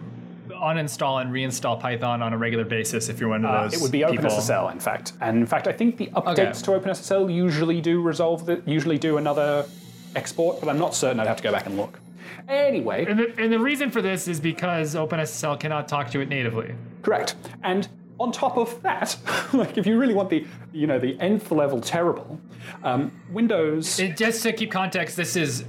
uninstall 0.48 1.20
and 1.20 1.32
reinstall 1.32 1.80
Python 1.80 2.22
on 2.22 2.32
a 2.32 2.38
regular 2.38 2.64
basis 2.64 3.08
if 3.08 3.18
you're 3.18 3.30
one 3.30 3.44
of 3.44 3.50
Uh, 3.50 3.62
those. 3.64 3.74
it 3.74 3.80
would 3.82 3.90
be 3.92 4.04
people. 4.04 4.26
OpenSSL, 4.26 4.70
in 4.72 4.78
fact. 4.80 5.12
And 5.20 5.38
in 5.38 5.46
fact, 5.46 5.66
I 5.66 5.72
think 5.72 5.96
the 5.96 6.06
updates 6.08 6.62
to 6.64 6.72
OpenSSL 6.72 7.34
usually 7.34 7.80
do 7.80 8.00
resolve 8.02 8.46
the 8.46 8.62
usually 8.66 8.98
do 8.98 9.16
another 9.16 9.64
export, 10.16 10.60
but 10.60 10.68
I'm 10.68 10.78
not 10.78 10.94
certain. 10.94 11.18
I'd 11.20 11.26
have 11.26 11.38
to 11.38 11.42
go 11.42 11.50
back 11.52 11.66
and 11.66 11.76
look. 11.76 11.98
Anyway, 12.48 13.06
And 13.06 13.18
the, 13.18 13.34
and 13.38 13.52
the 13.52 13.58
reason 13.58 13.90
for 13.90 14.02
this 14.02 14.28
is 14.28 14.38
because 14.38 14.94
OpenSSL 14.94 15.58
cannot 15.58 15.88
talk 15.88 16.10
to 16.10 16.20
it 16.20 16.28
natively. 16.28 16.74
correct. 17.02 17.36
And 17.62 17.88
on 18.20 18.30
top 18.30 18.56
of 18.58 18.80
that, 18.82 19.16
like 19.54 19.76
if 19.78 19.86
you 19.86 19.98
really 19.98 20.14
want 20.14 20.28
the 20.30 20.46
you 20.72 20.86
know 20.86 20.98
the 20.98 21.18
nth 21.20 21.50
level 21.50 21.80
terrible, 21.80 22.38
um, 22.82 23.10
Windows. 23.30 23.98
It, 23.98 24.16
just 24.16 24.42
to 24.42 24.52
keep 24.52 24.70
context, 24.70 25.16
this 25.16 25.36
is 25.36 25.64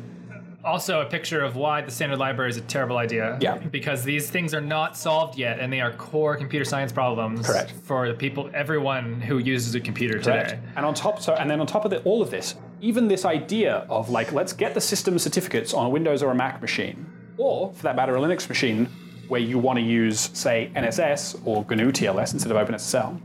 also 0.66 1.02
a 1.02 1.06
picture 1.06 1.42
of 1.42 1.56
why 1.56 1.82
the 1.82 1.92
standard 1.92 2.20
library 2.20 2.50
is 2.50 2.58
a 2.58 2.62
terrible 2.62 2.98
idea. 2.98 3.38
Yeah. 3.40 3.58
Because 3.58 4.04
these 4.04 4.30
things 4.30 4.54
are 4.54 4.62
not 4.62 4.98
solved 4.98 5.38
yet, 5.38 5.60
and 5.60 5.72
they 5.72 5.80
are 5.80 5.92
core 5.94 6.36
computer 6.36 6.66
science 6.66 6.92
problems. 6.92 7.46
Correct. 7.46 7.74
For 7.84 8.08
the 8.08 8.14
people, 8.14 8.50
everyone 8.54 9.22
who 9.22 9.38
uses 9.38 9.76
a 9.76 9.80
computer 9.80 10.20
Correct. 10.20 10.50
today. 10.50 10.62
And 10.76 10.86
on 10.86 10.94
top, 10.94 11.22
so 11.22 11.36
and 11.36 11.50
then 11.50 11.62
on 11.62 11.68
top 11.68 11.86
of 11.86 11.92
the, 11.92 12.02
all 12.04 12.22
of 12.22 12.32
this, 12.32 12.56
even 12.82 13.08
this 13.08 13.26
idea 13.26 13.86
of 13.90 14.10
like 14.10 14.32
let's 14.32 14.54
get 14.54 14.74
the 14.74 14.82
system 14.82 15.18
certificates 15.20 15.74
on 15.74 15.86
a 15.86 15.90
Windows 15.90 16.22
or 16.24 16.32
a 16.32 16.36
Mac 16.36 16.62
machine, 16.62 17.06
or 17.38 17.72
for 17.74 17.84
that 17.84 17.96
matter, 17.96 18.16
a 18.16 18.20
Linux 18.20 18.50
machine 18.50 18.90
where 19.28 19.42
you 19.42 19.58
want 19.58 19.78
to 19.78 19.84
use 19.84 20.30
say 20.34 20.72
NSS 20.76 21.42
or 21.46 21.66
GNU 21.70 21.92
TLS 21.92 22.34
instead 22.34 22.52
of 22.52 22.68
OpenSSL. 22.68 23.20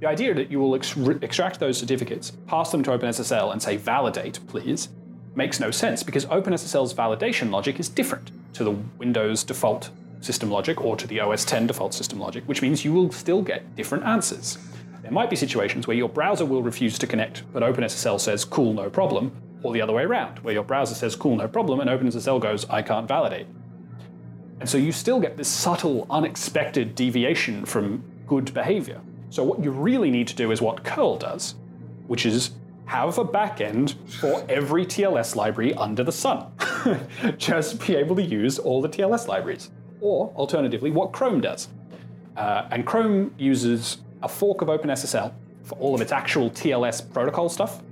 The 0.00 0.06
idea 0.06 0.34
that 0.34 0.50
you 0.50 0.60
will 0.60 0.74
ex- 0.76 0.96
extract 1.22 1.58
those 1.58 1.76
certificates, 1.78 2.30
pass 2.46 2.70
them 2.70 2.82
to 2.84 2.90
OpenSSL, 2.90 3.52
and 3.52 3.60
say 3.60 3.76
validate, 3.76 4.38
please, 4.46 4.90
makes 5.34 5.60
no 5.60 5.70
sense 5.70 6.02
because 6.02 6.26
OpenSSL's 6.26 6.94
validation 6.94 7.50
logic 7.50 7.78
is 7.78 7.88
different 7.88 8.30
to 8.54 8.64
the 8.64 8.72
Windows 8.98 9.44
default 9.44 9.90
system 10.20 10.50
logic 10.50 10.80
or 10.84 10.96
to 10.96 11.06
the 11.06 11.20
OS 11.20 11.44
10 11.44 11.66
default 11.66 11.94
system 11.94 12.18
logic, 12.18 12.44
which 12.46 12.62
means 12.62 12.84
you 12.84 12.92
will 12.92 13.10
still 13.12 13.42
get 13.42 13.76
different 13.76 14.04
answers. 14.04 14.58
There 15.02 15.12
might 15.12 15.30
be 15.30 15.36
situations 15.36 15.86
where 15.86 15.96
your 15.96 16.08
browser 16.08 16.44
will 16.44 16.62
refuse 16.62 16.98
to 16.98 17.06
connect, 17.06 17.50
but 17.52 17.62
OpenSSL 17.62 18.20
says, 18.20 18.44
cool, 18.44 18.72
no 18.72 18.90
problem, 18.90 19.32
or 19.62 19.72
the 19.72 19.80
other 19.80 19.92
way 19.92 20.02
around, 20.02 20.40
where 20.40 20.54
your 20.54 20.64
browser 20.64 20.94
says, 20.94 21.16
cool, 21.16 21.36
no 21.36 21.48
problem, 21.48 21.80
and 21.80 21.88
OpenSSL 21.88 22.40
goes, 22.40 22.68
I 22.68 22.82
can't 22.82 23.08
validate. 23.08 23.46
And 24.60 24.68
so 24.68 24.76
you 24.76 24.92
still 24.92 25.20
get 25.20 25.36
this 25.36 25.48
subtle, 25.48 26.06
unexpected 26.10 26.94
deviation 26.94 27.64
from 27.64 28.02
good 28.26 28.52
behavior. 28.52 29.00
So 29.30 29.44
what 29.44 29.62
you 29.62 29.70
really 29.70 30.10
need 30.10 30.26
to 30.28 30.34
do 30.34 30.50
is 30.50 30.60
what 30.60 30.84
curl 30.84 31.16
does, 31.16 31.54
which 32.06 32.26
is 32.26 32.50
have 32.88 33.18
a 33.18 33.24
backend 33.24 33.94
for 34.18 34.44
every 34.48 34.86
TLS 34.86 35.36
library 35.36 35.74
under 35.74 36.02
the 36.02 36.10
sun. 36.10 36.46
Just 37.36 37.86
be 37.86 37.94
able 37.94 38.16
to 38.16 38.22
use 38.22 38.58
all 38.58 38.80
the 38.80 38.88
TLS 38.88 39.28
libraries. 39.28 39.70
Or 40.00 40.32
alternatively, 40.36 40.90
what 40.90 41.12
Chrome 41.12 41.42
does. 41.42 41.68
Uh, 42.34 42.66
and 42.70 42.86
Chrome 42.86 43.34
uses 43.36 43.98
a 44.22 44.28
fork 44.28 44.62
of 44.62 44.68
OpenSSL 44.68 45.32
for 45.64 45.74
all 45.78 45.94
of 45.94 46.00
its 46.00 46.12
actual 46.12 46.50
TLS 46.50 47.12
protocol 47.12 47.50
stuff, 47.50 47.82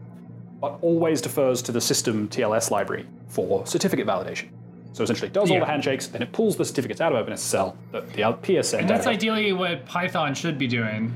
but 0.62 0.78
always 0.80 1.20
defers 1.20 1.60
to 1.62 1.72
the 1.72 1.80
system 1.80 2.26
TLS 2.28 2.70
library 2.70 3.06
for 3.28 3.66
certificate 3.66 4.06
validation. 4.06 4.48
So 4.94 5.04
essentially, 5.04 5.28
it 5.28 5.34
does 5.34 5.50
all 5.50 5.60
the 5.60 5.66
handshakes, 5.66 6.06
then 6.06 6.22
it 6.22 6.32
pulls 6.32 6.56
the 6.56 6.64
certificates 6.64 7.02
out 7.02 7.14
of 7.14 7.26
OpenSSL 7.26 7.76
that 7.92 8.10
the 8.14 8.22
other 8.22 8.38
peers 8.38 8.72
And 8.72 8.88
that's 8.88 9.06
ideally 9.06 9.52
what 9.52 9.84
Python 9.84 10.34
should 10.34 10.56
be 10.56 10.66
doing. 10.66 11.12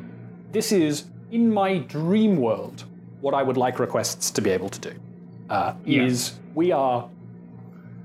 This 0.53 0.71
is, 0.71 1.05
in 1.31 1.51
my 1.51 1.79
dream 1.79 2.37
world, 2.37 2.85
what 3.21 3.35
I 3.35 3.43
would 3.43 3.57
like 3.57 3.79
requests 3.79 4.31
to 4.33 4.41
be 4.41 4.51
able 4.51 4.69
to 4.69 4.81
do. 4.81 4.93
Uh, 5.49 5.75
Yeah. 5.85 6.03
Is 6.05 6.35
we 6.55 6.73
are 6.73 7.09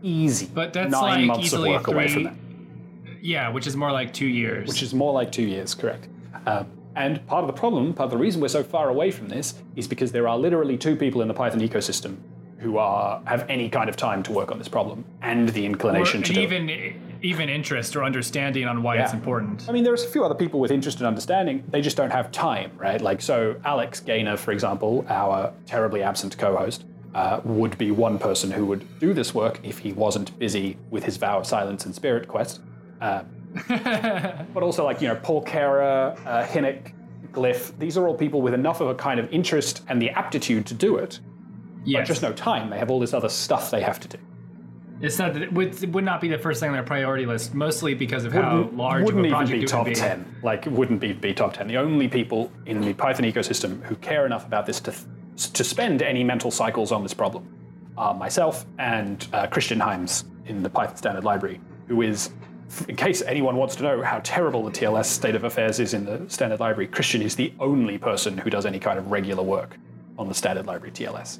easy 0.04 0.50
But 0.54 0.74
that's 0.74 0.92
nine 0.92 1.28
like 1.28 1.38
months 1.38 1.54
of 1.54 1.62
work 1.62 1.88
away 1.88 2.08
from 2.08 2.24
that. 2.24 2.34
Yeah, 3.22 3.50
which 3.50 3.66
is 3.66 3.76
more 3.76 3.92
like 3.92 4.14
two 4.14 4.28
years. 4.28 4.68
which 4.68 4.84
is 4.84 4.94
more 4.94 5.14
like 5.14 5.32
two 5.32 5.44
years, 5.44 5.74
correct. 5.74 6.08
Um, 6.46 6.68
and 6.96 7.26
part 7.28 7.44
of 7.44 7.48
the 7.48 7.60
problem, 7.60 7.94
part 7.94 8.06
of 8.06 8.12
the 8.12 8.18
reason 8.18 8.40
we're 8.40 8.48
so 8.48 8.64
far 8.64 8.90
away 8.90 9.12
from 9.12 9.28
this, 9.30 9.56
is 9.76 9.88
because 9.88 10.12
there 10.12 10.28
are 10.28 10.38
literally 10.38 10.78
two 10.78 10.96
people 10.96 11.22
in 11.22 11.28
the 11.28 11.34
Python 11.34 11.60
ecosystem 11.60 12.18
who 12.60 12.78
are 12.78 13.22
have 13.26 13.46
any 13.50 13.68
kind 13.70 13.90
of 13.90 13.98
time 13.98 14.24
to 14.24 14.32
work 14.32 14.52
on 14.52 14.58
this 14.60 14.68
problem 14.68 15.04
and 15.22 15.50
the 15.50 15.64
or 15.64 15.66
inclination 15.66 16.24
to 16.24 16.34
do 16.34 16.42
it. 16.42 16.96
Even 17.26 17.49
interest 17.49 17.95
or 17.95 18.03
understanding 18.03 18.68
on 18.68 18.84
why 18.84 18.97
it's 18.97 19.14
important. 19.14 19.65
I 19.68 19.72
mean, 19.72 19.84
there's 19.84 20.03
a 20.03 20.07
few 20.07 20.23
other 20.23 20.35
people 20.35 20.60
with 20.60 20.69
interest 20.69 20.99
and 20.99 21.07
understanding. 21.07 21.64
They 21.69 21.81
just 21.81 21.97
don't 21.97 22.11
have 22.11 22.31
time, 22.31 22.72
right? 22.77 23.02
Like, 23.02 23.19
so 23.22 23.60
Alex 23.65 23.99
Gaynor, 23.99 24.38
for 24.38 24.52
example, 24.52 25.06
our 25.10 25.52
terribly 25.65 26.03
absent 26.03 26.38
co-host, 26.38 26.85
uh, 27.15 27.41
would 27.43 27.77
be 27.77 27.89
one 27.89 28.19
person 28.19 28.52
who 28.52 28.65
would 28.65 28.99
do 28.99 29.14
this 29.14 29.34
work 29.34 29.60
if 29.64 29.80
he 29.80 29.91
wasn't 29.93 30.38
busy 30.38 30.77
with 30.91 31.03
his 31.03 31.18
vow 31.18 31.39
of 31.39 31.47
silence 31.47 31.85
and 31.85 31.95
spirit 31.95 32.27
quest. 32.27 32.61
Uh, 33.02 33.23
but 34.53 34.61
also, 34.61 34.84
like, 34.84 35.02
you 35.02 35.07
know, 35.07 35.15
Paul 35.15 35.43
Kehrer, 35.43 36.15
uh, 36.27 36.45
Hynek, 36.45 36.91
Glyph, 37.31 37.77
these 37.80 37.97
are 37.97 38.07
all 38.07 38.15
people 38.15 38.41
with 38.41 38.53
enough 38.53 38.81
of 38.81 38.89
a 38.89 38.95
kind 38.95 39.19
of 39.19 39.31
interest 39.31 39.84
and 39.88 40.02
the 40.02 40.10
aptitude 40.11 40.65
to 40.68 40.73
do 40.73 40.97
it, 40.97 41.19
yes. 41.85 42.02
but 42.02 42.06
just 42.06 42.22
no 42.22 42.34
time. 42.34 42.69
They 42.69 42.77
have 42.77 42.91
all 42.91 42.99
this 42.99 43.14
other 43.14 43.30
stuff 43.30 43.72
they 43.72 43.81
have 43.81 43.99
to 44.02 44.07
do. 44.07 44.18
It's 45.01 45.19
not 45.19 45.34
that 45.34 45.41
it 45.43 45.51
would, 45.51 45.84
it 45.84 45.91
would 45.91 46.05
not 46.05 46.22
be 46.22 46.30
the 46.30 46.38
first 46.38 46.59
thing 46.61 46.69
on 46.69 46.73
their 46.76 46.84
priority 46.84 47.26
list, 47.26 47.53
mostly 47.53 47.93
because 47.93 48.23
of 48.23 48.31
how 48.31 48.57
Wouldn't- 48.59 48.77
large 48.77 49.01
of 49.01 49.05
wouldn't 49.07 49.26
a 49.26 49.27
even 49.27 49.47
be 49.47 49.53
it 49.57 49.59
would 49.59 49.67
top 49.67 49.85
be. 49.88 49.93
10 49.93 50.35
like 50.41 50.65
it 50.65 50.72
wouldn't 50.72 50.99
be, 51.01 51.11
be 51.13 51.34
top 51.34 51.53
10 51.53 51.67
the 51.67 51.77
only 51.77 52.07
people 52.07 52.49
in 52.65 52.80
the 52.81 52.93
python 52.93 53.26
ecosystem 53.26 53.81
who 53.84 53.95
care 53.97 54.26
enough 54.26 54.45
about 54.45 54.65
this 54.65 54.80
to, 54.80 54.93
to 55.51 55.63
spend 55.63 56.01
any 56.01 56.23
mental 56.23 56.49
cycles 56.49 56.91
on 56.93 57.03
this 57.03 57.13
problem 57.13 57.45
are 57.97 58.13
myself 58.13 58.65
and 58.80 59.27
uh, 59.34 59.47
christian 59.47 59.80
Heimes 59.80 60.23
in 60.45 60.63
the 60.63 60.69
python 60.69 60.95
standard 60.95 61.23
library 61.26 61.59
who 61.88 62.01
is 62.01 62.30
in 62.88 62.95
case 62.95 63.22
anyone 63.23 63.55
wants 63.57 63.76
to 63.76 63.84
know 63.84 64.01
how 64.01 64.19
terrible 64.23 64.63
the 64.63 64.72
tls 64.72 65.05
state 65.05 65.35
of 65.35 65.43
affairs 65.43 65.80
is 65.80 65.93
in 65.93 66.05
the 66.05 66.23
standard 66.30 66.59
library 66.61 66.88
christian 66.88 67.22
is 67.22 67.35
the 67.35 67.51
only 67.59 67.97
person 67.97 68.38
who 68.38 68.49
does 68.49 68.65
any 68.65 68.80
kind 68.80 68.97
of 68.97 69.11
regular 69.11 69.43
work 69.43 69.77
on 70.17 70.27
the 70.30 70.34
standard 70.34 70.65
library 70.65 70.91
tls 70.93 71.39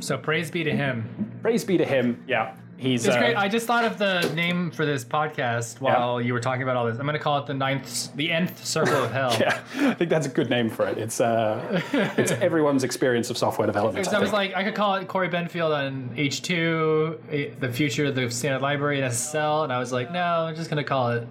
So 0.00 0.16
praise 0.18 0.50
be 0.50 0.64
to 0.64 0.72
him. 0.72 1.31
Praise 1.42 1.64
be 1.64 1.76
to 1.78 1.84
him 1.84 2.24
yeah 2.26 2.54
he's 2.82 3.06
It's 3.06 3.14
uh, 3.14 3.18
great. 3.18 3.36
I 3.36 3.48
just 3.48 3.66
thought 3.66 3.84
of 3.84 3.96
the 3.96 4.20
name 4.34 4.70
for 4.70 4.84
this 4.84 5.04
podcast 5.04 5.80
while 5.80 6.20
you 6.20 6.32
were 6.32 6.40
talking 6.40 6.62
about 6.62 6.76
all 6.76 6.86
this. 6.86 6.98
I'm 6.98 7.06
going 7.06 7.14
to 7.14 7.22
call 7.22 7.38
it 7.38 7.46
the 7.46 7.54
ninth, 7.54 8.14
the 8.16 8.30
nth 8.30 8.64
circle 8.64 9.04
of 9.04 9.12
hell. 9.12 9.34
yeah, 9.40 9.62
I 9.76 9.94
think 9.94 10.10
that's 10.10 10.26
a 10.26 10.30
good 10.30 10.50
name 10.50 10.68
for 10.68 10.86
it. 10.86 10.98
It's 10.98 11.20
uh, 11.20 11.80
it's 11.92 12.32
everyone's 12.48 12.84
experience 12.84 13.30
of 13.30 13.38
software 13.38 13.66
development. 13.66 14.06
I 14.08 14.16
I 14.16 14.20
was 14.20 14.32
like, 14.32 14.54
I 14.54 14.64
could 14.64 14.74
call 14.74 14.96
it 14.96 15.08
Cory 15.08 15.28
Benfield 15.28 15.74
on 15.74 16.10
H2, 16.16 17.18
eh, 17.30 17.54
the 17.58 17.72
future 17.72 18.06
of 18.06 18.14
the 18.14 18.30
standard 18.30 18.62
library 18.62 18.98
in 18.98 19.04
SSL, 19.04 19.64
and 19.64 19.72
I 19.72 19.78
was 19.78 19.92
like, 19.92 20.10
no, 20.10 20.20
I'm 20.20 20.56
just 20.56 20.68
going 20.68 20.82
to 20.82 20.88
call 20.88 21.10
it 21.12 21.26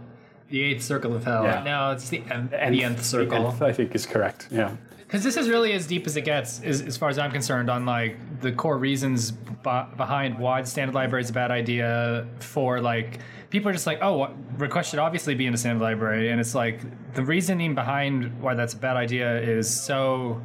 the 0.50 0.62
eighth 0.62 0.84
circle 0.84 1.16
of 1.16 1.24
hell. 1.24 1.44
Yeah. 1.44 1.64
No, 1.64 1.92
it's 1.92 2.10
the 2.10 2.20
nth, 2.20 2.52
Nth- 2.52 2.72
the 2.72 2.84
nth 2.84 3.04
circle. 3.04 3.52
nth, 3.52 3.62
I 3.62 3.74
think 3.74 3.94
is 3.96 4.06
correct. 4.06 4.48
Yeah. 4.52 4.76
Because 5.12 5.26
this 5.26 5.36
is 5.36 5.50
really 5.50 5.74
as 5.74 5.88
deep 5.88 6.08
as 6.08 6.16
it 6.16 6.22
gets, 6.22 6.62
as, 6.62 6.82
as 6.82 6.96
far 6.96 7.10
as 7.10 7.20
I'm 7.20 7.32
concerned, 7.32 7.70
on 7.70 7.86
like 7.86 8.16
the 8.40 8.50
core 8.50 8.78
reasons 8.78 9.32
b- 9.32 9.82
behind 9.98 10.40
why 10.40 10.62
the 10.62 10.68
standard 10.70 10.96
library 10.96 11.22
is 11.22 11.30
a 11.30 11.34
bad 11.34 11.52
idea. 11.52 12.26
For 12.40 12.80
like, 12.80 13.20
people 13.50 13.68
are 13.70 13.74
just 13.74 13.86
like, 13.86 14.00
oh, 14.02 14.16
what, 14.16 14.34
request 14.58 14.90
should 14.92 15.00
obviously 15.00 15.36
be 15.36 15.48
in 15.48 15.52
the 15.52 15.58
standard 15.58 15.84
library, 15.84 16.30
and 16.32 16.40
it's 16.40 16.56
like 16.56 16.80
the 17.14 17.26
reasoning 17.26 17.76
behind 17.76 18.42
why 18.42 18.54
that's 18.54 18.74
a 18.74 18.78
bad 18.78 18.96
idea 18.96 19.38
is 19.42 19.70
so 19.70 20.42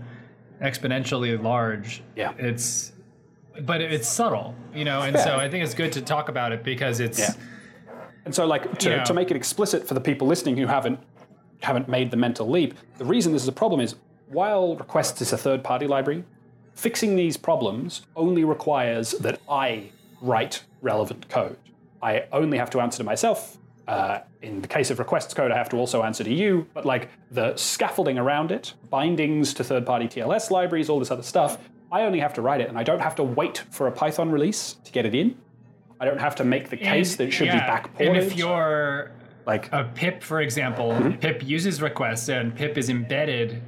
exponentially 0.60 1.40
large. 1.40 2.02
Yeah. 2.16 2.32
it's, 2.36 2.90
but 3.60 3.80
it's 3.80 4.08
subtle, 4.08 4.56
you 4.74 4.84
know, 4.84 5.02
and 5.02 5.16
so 5.16 5.36
I 5.36 5.48
think 5.48 5.62
it's 5.62 5.74
good 5.74 5.92
to 5.92 6.02
talk 6.02 6.28
about 6.28 6.50
it 6.50 6.64
because 6.64 6.98
it's. 6.98 7.20
Yeah. 7.20 7.34
And 8.24 8.34
so, 8.34 8.44
like, 8.48 8.78
to, 8.80 8.90
Yeah. 8.90 9.04
to 9.04 9.14
make 9.14 9.30
it 9.30 9.36
explicit 9.36 9.86
for 9.86 9.94
the 9.94 10.00
people 10.00 10.26
listening 10.26 10.56
who 10.56 10.66
haven't 10.66 10.98
haven't 11.62 11.88
made 11.88 12.10
the 12.10 12.16
mental 12.16 12.50
leap, 12.50 12.74
the 12.98 13.04
reason 13.04 13.32
this 13.32 13.42
is 13.42 13.48
a 13.48 13.52
problem 13.52 13.80
is 13.80 13.94
while 14.28 14.76
Requests 14.76 15.20
is 15.22 15.32
a 15.32 15.38
third-party 15.38 15.86
library, 15.86 16.24
fixing 16.74 17.16
these 17.16 17.36
problems 17.36 18.02
only 18.16 18.44
requires 18.44 19.12
that 19.12 19.40
I 19.48 19.90
write 20.20 20.64
relevant 20.82 21.28
code. 21.28 21.56
I 22.02 22.24
only 22.32 22.58
have 22.58 22.70
to 22.70 22.80
answer 22.80 22.98
to 22.98 23.04
myself. 23.04 23.58
Uh, 23.88 24.18
in 24.42 24.60
the 24.62 24.68
case 24.68 24.90
of 24.90 24.98
requests 24.98 25.32
code, 25.32 25.50
I 25.52 25.56
have 25.56 25.68
to 25.70 25.76
also 25.76 26.02
answer 26.02 26.24
to 26.24 26.32
you. 26.32 26.66
But 26.74 26.84
like 26.84 27.08
the 27.30 27.54
scaffolding 27.56 28.18
around 28.18 28.50
it, 28.50 28.74
bindings 28.90 29.54
to 29.54 29.64
third-party 29.64 30.08
TLS 30.08 30.50
libraries, 30.50 30.88
all 30.88 30.98
this 30.98 31.10
other 31.10 31.22
stuff, 31.22 31.58
I 31.92 32.02
only 32.02 32.18
have 32.18 32.34
to 32.34 32.42
write 32.42 32.60
it, 32.60 32.68
and 32.68 32.76
I 32.76 32.82
don't 32.82 32.98
have 33.00 33.14
to 33.16 33.22
wait 33.22 33.62
for 33.70 33.86
a 33.86 33.92
Python 33.92 34.30
release 34.30 34.74
to 34.84 34.90
get 34.92 35.06
it 35.06 35.14
in. 35.14 35.36
I 36.00 36.04
don't 36.04 36.18
have 36.20 36.34
to 36.36 36.44
make 36.44 36.68
the 36.68 36.76
case 36.76 37.12
And- 37.12 37.18
that 37.18 37.24
it 37.28 37.30
should 37.30 37.44
be 37.52 37.56
backported. 37.58 38.08
And 38.08 38.16
if 38.16 38.36
you're 38.36 39.12
like 39.46 39.72
a 39.72 39.84
pip, 39.94 40.22
for 40.22 40.40
example, 40.40 40.90
Mm-hmm. 40.90 41.18
pip 41.20 41.42
uses 41.46 41.80
requests 41.80 42.28
and 42.28 42.54
pip 42.54 42.76
is 42.76 42.90
embedded, 42.90 43.62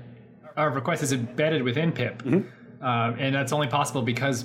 or 0.59 0.71
request 0.71 1.03
is 1.03 1.13
embedded 1.13 1.63
within 1.63 1.93
pip, 1.93 2.23
Mm-hmm. 2.25 2.85
um, 2.85 3.17
and 3.19 3.35
that's 3.35 3.53
only 3.53 3.69
possible 3.69 4.03
because 4.03 4.45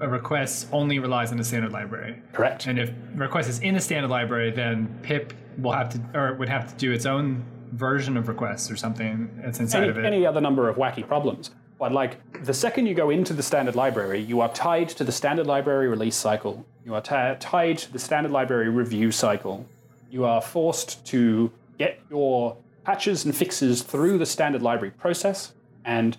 a 0.00 0.08
request 0.08 0.68
only 0.72 0.98
relies 0.98 1.32
on 1.32 1.38
the 1.38 1.44
standard 1.44 1.72
library. 1.72 2.22
correct. 2.32 2.66
And 2.66 2.78
if 2.78 2.90
request 3.14 3.48
is 3.48 3.58
in 3.60 3.74
the 3.74 3.80
standard 3.80 4.10
library, 4.10 4.50
then 4.50 4.98
pip 5.02 5.32
will 5.58 5.72
have 5.72 5.88
to, 5.90 6.00
or 6.18 6.34
would 6.34 6.48
have 6.48 6.68
to 6.70 6.74
do 6.76 6.92
its 6.92 7.04
own 7.06 7.44
version 7.72 8.16
of 8.16 8.28
requests 8.28 8.70
or 8.70 8.76
something 8.76 9.28
that's 9.42 9.60
inside 9.60 9.80
any, 9.82 9.88
of 9.90 9.98
it. 9.98 10.04
any 10.04 10.24
other 10.26 10.40
number 10.40 10.68
of 10.68 10.76
wacky 10.76 11.06
problems. 11.06 11.50
But 11.78 11.92
like 11.92 12.42
the 12.44 12.54
second 12.54 12.86
you 12.86 12.94
go 12.94 13.10
into 13.10 13.34
the 13.34 13.42
standard 13.42 13.74
library, 13.76 14.20
you 14.20 14.40
are 14.40 14.50
tied 14.52 14.88
to 14.90 15.04
the 15.04 15.12
standard 15.12 15.46
library 15.46 15.88
release 15.88 16.16
cycle. 16.16 16.64
You 16.86 16.94
are 16.94 17.02
ti- 17.02 17.38
tied 17.38 17.76
to 17.78 17.92
the 17.92 17.98
standard 17.98 18.32
library 18.32 18.70
review 18.70 19.12
cycle. 19.12 19.66
You 20.10 20.24
are 20.24 20.40
forced 20.40 21.04
to 21.06 21.52
get 21.78 22.00
your 22.08 22.56
patches 22.86 23.24
and 23.24 23.34
fixes 23.36 23.82
through 23.82 24.16
the 24.16 24.24
standard 24.24 24.62
library 24.62 24.92
process. 24.92 25.52
And 25.84 26.16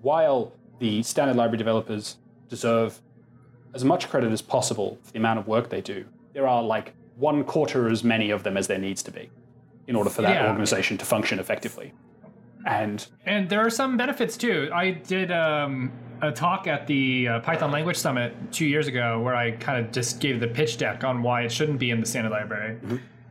while 0.00 0.52
the 0.78 1.02
standard 1.02 1.36
library 1.36 1.58
developers 1.58 2.16
deserve 2.48 2.98
as 3.74 3.84
much 3.84 4.08
credit 4.08 4.32
as 4.32 4.40
possible 4.40 4.98
for 5.04 5.12
the 5.12 5.18
amount 5.18 5.38
of 5.38 5.46
work 5.46 5.68
they 5.68 5.82
do, 5.82 6.06
there 6.32 6.48
are 6.48 6.62
like 6.62 6.94
one 7.16 7.44
quarter 7.44 7.90
as 7.90 8.02
many 8.02 8.30
of 8.30 8.42
them 8.42 8.56
as 8.56 8.66
there 8.68 8.78
needs 8.78 9.02
to 9.02 9.10
be 9.10 9.28
in 9.86 9.94
order 9.96 10.08
for 10.08 10.22
that 10.22 10.34
Yeah. 10.42 10.48
organization 10.48 10.96
to 10.96 11.04
function 11.04 11.38
effectively. 11.38 11.92
And 12.66 13.06
And 13.26 13.50
there 13.50 13.60
are 13.60 13.70
some 13.70 13.98
benefits 13.98 14.38
too. 14.38 14.70
I 14.72 14.92
did 14.92 15.30
um, 15.30 15.92
a 16.22 16.32
talk 16.32 16.66
at 16.66 16.86
the 16.86 17.28
uh, 17.28 17.40
Python 17.40 17.70
Language 17.70 17.98
Summit 17.98 18.32
two 18.50 18.64
years 18.66 18.86
ago 18.88 19.20
where 19.20 19.36
I 19.36 19.50
kind 19.52 19.84
of 19.84 19.92
just 19.92 20.20
gave 20.20 20.40
the 20.40 20.48
pitch 20.48 20.78
deck 20.78 21.04
on 21.04 21.22
why 21.22 21.42
it 21.42 21.52
shouldn't 21.52 21.78
be 21.78 21.90
in 21.90 22.00
the 22.00 22.06
standard 22.06 22.30
library 22.32 22.78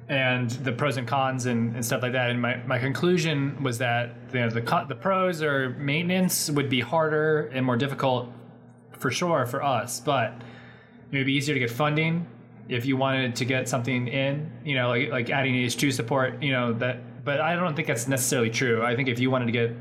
and 0.08 0.52
the 0.52 0.72
pros 0.72 0.98
and 0.98 1.08
cons 1.08 1.46
and, 1.48 1.76
and 1.76 1.84
stuff 1.84 2.02
like 2.04 2.12
that. 2.12 2.30
And 2.30 2.42
my, 2.42 2.58
my 2.68 2.78
conclusion 2.78 3.62
was 3.64 3.78
that 3.80 4.16
you 4.34 4.40
know, 4.40 4.50
the, 4.50 4.62
co- 4.62 4.86
the 4.86 4.96
pros 4.96 5.42
or 5.42 5.70
maintenance 5.72 6.50
would 6.50 6.70
be 6.70 6.80
harder 6.80 7.48
and 7.48 7.66
more 7.66 7.78
difficult 7.78 8.32
for 8.92 9.10
sure 9.12 9.46
for 9.46 9.64
us, 9.64 10.00
but 10.00 10.34
it 11.12 11.18
would 11.18 11.26
be 11.26 11.34
easier 11.34 11.54
to 11.56 11.60
get 11.60 11.72
funding 11.72 12.28
if 12.68 12.86
you 12.86 12.98
wanted 12.98 13.36
to 13.36 13.46
get 13.46 13.70
something 13.70 14.08
in, 14.08 14.52
you 14.64 14.76
know, 14.76 14.90
like, 14.90 15.10
like 15.10 15.30
adding 15.30 15.54
H2 15.56 15.94
support, 15.94 16.42
you 16.42 16.52
know, 16.52 16.74
that, 16.74 17.24
but 17.24 17.40
I 17.40 17.56
don't 17.56 17.76
think 17.76 17.88
that's 17.88 18.08
necessarily 18.08 18.50
true. 18.50 18.84
I 18.84 18.96
think 18.96 19.08
if 19.10 19.20
you 19.20 19.30
wanted 19.32 19.46
to 19.46 19.52
get 19.52 19.76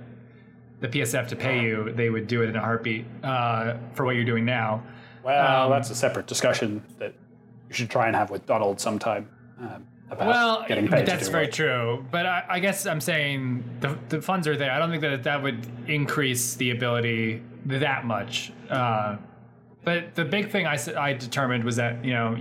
the 0.80 0.88
PSF 0.88 1.28
to 1.28 1.36
pay 1.36 1.62
you, 1.62 1.92
they 1.94 2.10
would 2.10 2.26
do 2.26 2.42
it 2.42 2.48
in 2.48 2.56
a 2.56 2.60
heartbeat 2.60 3.06
uh, 3.22 3.76
for 3.94 4.05
what 4.05 4.16
you're 4.16 4.24
doing 4.24 4.44
now. 4.44 4.82
well, 5.22 5.64
Um, 5.64 5.70
that's 5.70 5.90
a 5.90 5.94
separate 5.94 6.26
discussion 6.26 6.82
that 6.98 7.14
you 7.68 7.74
should 7.74 7.90
try 7.90 8.06
and 8.06 8.16
have 8.16 8.30
with 8.30 8.44
Donald 8.46 8.80
sometime 8.80 9.28
um, 9.60 9.86
about 10.10 10.26
Well, 10.28 10.64
getting 10.68 10.89
paid. 10.89 11.06
that's 11.06 11.28
very 11.28 11.47
work. 11.47 11.52
true. 11.55 12.06
But 12.10 12.26
I, 12.26 12.44
I 12.48 12.60
guess 12.60 12.86
I'm 12.86 13.01
saying 13.01 13.64
the, 13.81 13.98
the 14.09 14.20
funds 14.22 14.47
are 14.47 14.56
there. 14.56 14.70
I 14.70 14.78
don't 14.78 14.90
think 14.90 15.02
that 15.02 15.22
that 15.24 15.43
would 15.43 15.66
increase 15.89 16.55
the 16.55 16.70
ability 16.70 17.43
that 17.66 18.05
much. 18.05 18.52
Uh, 18.70 19.16
but 19.85 20.14
the 20.14 20.24
big 20.24 20.51
thing 20.51 20.66
I, 20.66 20.78
I 20.98 21.12
determined 21.12 21.64
was 21.64 21.76
that, 21.76 22.05
you 22.05 22.12
know, 22.12 22.36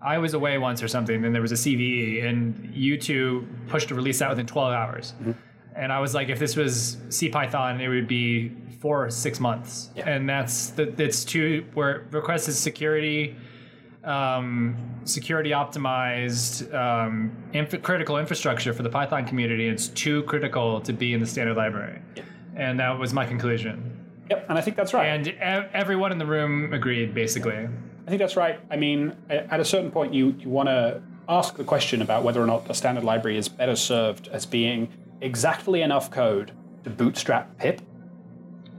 I 0.00 0.18
was 0.18 0.34
away 0.34 0.58
once 0.58 0.82
or 0.82 0.88
something 0.88 1.24
and 1.24 1.34
there 1.34 1.42
was 1.42 1.52
a 1.52 1.56
CVE 1.56 2.24
and 2.24 2.70
you 2.74 2.98
two 2.98 3.46
pushed 3.68 3.90
a 3.90 3.94
release 3.94 4.20
out 4.20 4.30
within 4.30 4.46
12 4.46 4.72
hours. 4.72 5.14
Mm-hmm. 5.20 5.32
And 5.76 5.92
I 5.92 6.00
was 6.00 6.14
like, 6.14 6.28
if 6.28 6.38
this 6.38 6.56
was 6.56 6.96
CPython, 7.08 7.80
it 7.80 7.88
would 7.88 8.08
be 8.08 8.52
four 8.80 9.06
or 9.06 9.10
six 9.10 9.38
months. 9.40 9.90
Yeah. 9.94 10.08
And 10.08 10.28
that's 10.28 10.70
the, 10.70 10.86
that's 10.86 11.24
two 11.24 11.64
where 11.74 12.06
request 12.10 12.48
is 12.48 12.58
security 12.58 13.36
um, 14.04 14.76
security 15.04 15.50
optimized 15.50 16.72
um, 16.74 17.30
inf- 17.52 17.82
critical 17.82 18.18
infrastructure 18.18 18.72
for 18.72 18.82
the 18.82 18.88
Python 18.90 19.24
community. 19.26 19.68
It's 19.68 19.88
too 19.88 20.22
critical 20.24 20.80
to 20.80 20.92
be 20.92 21.14
in 21.14 21.20
the 21.20 21.26
standard 21.26 21.56
library, 21.56 22.00
and 22.56 22.78
that 22.80 22.98
was 22.98 23.12
my 23.12 23.26
conclusion. 23.26 23.98
Yep, 24.30 24.46
and 24.48 24.58
I 24.58 24.60
think 24.60 24.76
that's 24.76 24.94
right. 24.94 25.06
And 25.06 25.28
e- 25.28 25.32
everyone 25.40 26.12
in 26.12 26.18
the 26.18 26.26
room 26.26 26.72
agreed, 26.72 27.14
basically. 27.14 27.54
I 27.56 28.08
think 28.08 28.18
that's 28.18 28.36
right. 28.36 28.58
I 28.70 28.76
mean, 28.76 29.16
at 29.30 29.60
a 29.60 29.64
certain 29.64 29.90
point, 29.90 30.12
you, 30.12 30.34
you 30.38 30.48
want 30.48 30.68
to 30.68 31.02
ask 31.28 31.56
the 31.56 31.64
question 31.64 32.02
about 32.02 32.24
whether 32.24 32.42
or 32.42 32.46
not 32.46 32.68
a 32.68 32.74
standard 32.74 33.04
library 33.04 33.36
is 33.36 33.48
better 33.48 33.76
served 33.76 34.28
as 34.28 34.44
being 34.44 34.88
exactly 35.20 35.82
enough 35.82 36.10
code 36.10 36.50
to 36.82 36.90
bootstrap 36.90 37.56
pip 37.58 37.80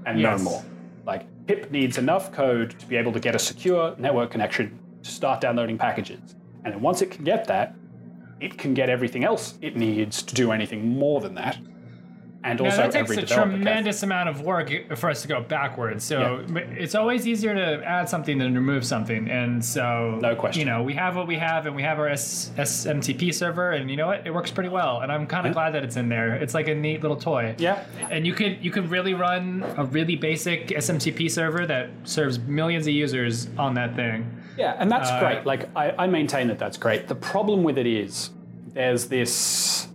and 0.05 0.19
Yes. 0.19 0.39
no 0.39 0.43
more. 0.51 0.65
Like, 1.05 1.25
pip 1.47 1.71
needs 1.71 1.97
enough 1.97 2.33
code 2.33 2.77
to 2.79 2.85
be 2.85 2.97
able 2.97 3.13
to 3.13 3.19
get 3.19 3.33
a 3.33 3.39
secure 3.39 3.95
network 3.97 4.31
connection 4.31 4.77
to 5.03 5.11
start 5.11 5.41
downloading 5.41 5.77
packages. 5.77 6.35
And 6.65 6.73
then 6.73 6.81
once 6.81 7.01
it 7.01 7.11
can 7.11 7.23
get 7.23 7.45
that, 7.47 7.75
it 8.39 8.57
can 8.57 8.73
get 8.73 8.89
everything 8.89 9.23
else 9.23 9.55
it 9.61 9.75
needs 9.75 10.21
to 10.23 10.33
do 10.35 10.51
anything 10.51 10.87
more 10.97 11.21
than 11.21 11.35
that. 11.35 11.57
and 12.45 12.59
Now, 12.59 12.65
also 12.65 12.77
that 12.81 12.91
takes 12.91 13.11
a 13.11 13.15
can. 13.25 13.27
tremendous 13.27 14.03
amount 14.03 14.27
of 14.27 14.41
work 14.41 14.69
for 14.97 15.09
us 15.09 15.21
to 15.21 15.29
go 15.29 15.39
backwards. 15.41 16.03
So 16.03 16.43
it's 16.53 16.93
always 16.95 17.25
easier 17.25 17.53
to 17.55 17.81
add 17.85 18.09
something 18.09 18.37
than 18.37 18.53
remove 18.53 18.85
something. 18.85 19.29
And 19.29 19.63
so, 19.63 20.19
No 20.21 20.35
question. 20.35 20.59
You 20.59 20.65
know, 20.65 20.83
we 20.83 20.93
have 20.95 21.15
what 21.15 21.25
we 21.27 21.37
have, 21.37 21.67
and 21.67 21.75
we 21.75 21.83
have 21.83 21.99
our 21.99 22.09
S- 22.09 22.51
SMTP 22.57 23.33
server, 23.33 23.71
and 23.71 23.89
you 23.89 23.95
know 23.95 24.07
what? 24.07 24.27
It 24.27 24.33
works 24.33 24.51
pretty 24.51 24.69
well. 24.69 24.99
And 25.01 25.09
I'm 25.11 25.25
kind 25.25 25.47
of 25.47 25.53
glad 25.53 25.73
that 25.73 25.85
it's 25.85 25.95
in 25.95 26.09
there. 26.09 26.35
It's 26.35 26.53
like 26.53 26.67
a 26.67 26.75
neat 26.75 27.01
little 27.01 27.15
toy. 27.17 27.55
Yeah. 27.59 27.85
And 28.11 28.27
you 28.27 28.33
could 28.33 28.57
you 28.63 28.71
could 28.71 28.89
really 28.89 29.13
run 29.13 29.63
a 29.77 29.85
really 29.85 30.17
basic 30.17 30.67
SMTP 30.67 31.31
server 31.31 31.65
that 31.67 31.91
serves 32.03 32.39
millions 32.39 32.87
of 32.87 32.93
users 32.93 33.47
on 33.57 33.73
that 33.75 33.95
thing. 33.95 34.29
Yeah, 34.57 34.75
and 34.77 34.91
that's 34.91 35.09
Uh, 35.09 35.19
great. 35.19 35.45
Like 35.45 35.69
I, 35.75 35.93
I 35.97 36.07
maintain 36.07 36.47
that 36.47 36.59
that's 36.59 36.77
great. 36.77 37.07
The 37.07 37.15
problem 37.15 37.63
with 37.63 37.77
it 37.77 37.87
is 37.87 38.29
there's 38.73 39.05
this. 39.07 39.87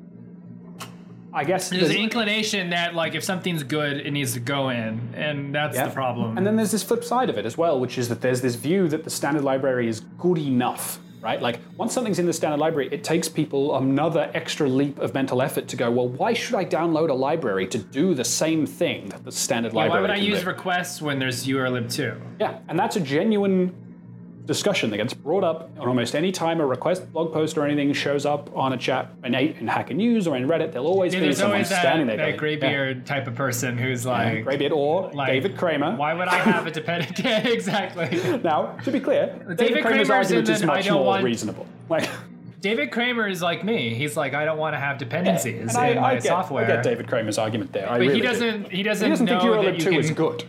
I 1.33 1.45
guess 1.45 1.69
There's 1.69 1.83
there's- 1.83 1.95
an 1.97 2.03
inclination 2.03 2.71
that 2.71 2.95
like 2.95 3.15
if 3.15 3.23
something's 3.23 3.63
good, 3.63 3.99
it 3.99 4.11
needs 4.13 4.33
to 4.33 4.41
go 4.41 4.71
in, 4.71 5.01
and 5.15 5.55
that's 5.55 5.77
Yeah. 5.77 5.87
the 5.89 5.95
problem. 5.95 6.39
And 6.39 6.47
then 6.47 6.57
there's 6.57 6.71
this 6.73 6.83
flip 6.83 7.05
side 7.05 7.29
of 7.29 7.37
it 7.37 7.45
as 7.45 7.57
well, 7.59 7.79
which 7.79 7.99
is 7.99 8.09
that 8.09 8.21
there's 8.23 8.41
this 8.41 8.55
view 8.55 8.89
that 8.89 9.05
the 9.05 9.11
standard 9.11 9.45
library 9.45 9.89
is 9.89 10.01
good 10.19 10.39
enough, 10.39 10.99
right? 11.21 11.41
Like 11.41 11.61
once 11.77 11.93
something's 11.93 12.19
in 12.19 12.25
the 12.27 12.33
standard 12.33 12.59
library, 12.59 12.89
it 12.91 13.05
takes 13.05 13.29
people 13.29 13.77
another 13.77 14.31
extra 14.33 14.67
leap 14.69 14.99
of 14.99 15.13
mental 15.13 15.43
effort 15.43 15.69
to 15.69 15.77
go, 15.77 15.91
well, 15.91 16.09
why 16.09 16.33
should 16.33 16.55
I 16.57 16.65
download 16.65 17.11
a 17.11 17.15
library 17.15 17.67
to 17.69 17.79
do 17.79 18.15
the 18.15 18.25
same 18.25 18.65
thing 18.67 19.11
that 19.11 19.23
the 19.25 19.31
standard 19.31 19.75
Why 19.75 19.83
library 19.83 20.03
Why 20.05 20.09
would 20.09 20.19
I 20.19 20.23
use 20.23 20.41
do? 20.41 20.47
requests 20.47 21.03
when 21.03 21.19
there's 21.19 21.47
urllib2? 21.47 22.17
Yeah, 22.41 22.59
and 22.69 22.79
that's 22.79 22.97
a 22.97 23.01
genuine 23.01 23.75
discussion 24.49 24.89
that 24.91 24.97
gets 24.97 25.13
brought 25.13 25.45
up 25.45 25.71
on 25.79 25.87
almost 25.87 26.17
any 26.17 26.33
time 26.33 26.59
a 26.59 26.67
request 26.67 27.13
blog 27.13 27.33
post 27.35 27.57
or 27.59 27.67
anything 27.67 27.93
shows 27.93 28.25
up 28.25 28.51
on 28.57 28.73
a 28.73 28.79
chat 28.79 29.11
in, 29.23 29.35
in 29.35 29.69
Hacker 29.69 29.93
News 29.93 30.27
or 30.27 30.37
in 30.37 30.49
Reddit. 30.49 30.73
There'll 30.73 30.89
always 30.89 31.13
Yeah, 31.15 31.21
be 31.21 31.35
someone 31.35 31.57
always 31.57 31.69
that, 31.69 31.81
standing 31.83 32.07
there 32.07 32.17
that 32.17 32.25
going, 32.25 32.39
graybeard 32.39 33.05
type 33.07 33.27
of 33.29 33.35
person 33.35 33.77
who's 33.77 34.07
yeah, 34.07 34.11
like, 34.11 34.45
Graybeard 34.45 34.73
or 34.73 35.13
like, 35.13 35.29
David 35.29 35.57
Cramer. 35.59 35.95
Why 35.95 36.15
would 36.15 36.29
I 36.29 36.39
have 36.39 36.67
a 36.67 36.71
dependent? 36.71 37.19
yeah, 37.25 37.47
exactly. 37.47 38.39
Now, 38.43 38.73
to 38.85 38.91
be 38.91 39.01
clear, 39.01 39.27
David, 39.27 39.57
David 39.59 39.83
Cramer's 39.83 40.09
Cramer's 40.09 40.11
argument 40.11 40.49
is 40.49 40.65
much 40.65 40.91
more 40.91 41.05
want- 41.05 41.25
reasonable. 41.25 41.67
Like, 41.91 42.09
David 42.61 42.91
Cramer 42.91 43.29
is 43.29 43.41
like 43.41 43.63
me. 43.65 43.95
He's 43.95 44.17
like, 44.17 44.35
I 44.35 44.45
don't 44.45 44.59
want 44.59 44.75
to 44.75 44.81
have 44.81 44.99
dependencies 44.99 45.61
and 45.61 45.71
I, 45.77 45.89
in 45.89 45.99
I 45.99 46.01
my 46.01 46.15
get, 46.15 46.25
software. 46.25 46.65
I 46.65 46.67
get 46.67 46.83
David 46.83 47.07
Cramer's 47.07 47.39
argument 47.39 47.73
there. 47.73 47.87
I 47.89 47.99
but 47.99 48.01
really 48.01 48.15
he 48.15 48.21
doesn't. 48.21 48.73
He 48.73 48.83
doesn't 48.83 49.05
He 49.07 49.11
doesn't 49.11 49.27
think 49.29 49.43
know 49.45 49.63
that 49.63 49.75
you 49.75 49.81
2 49.81 49.91
can. 49.91 50.01
is 50.01 50.11
good. 50.11 50.45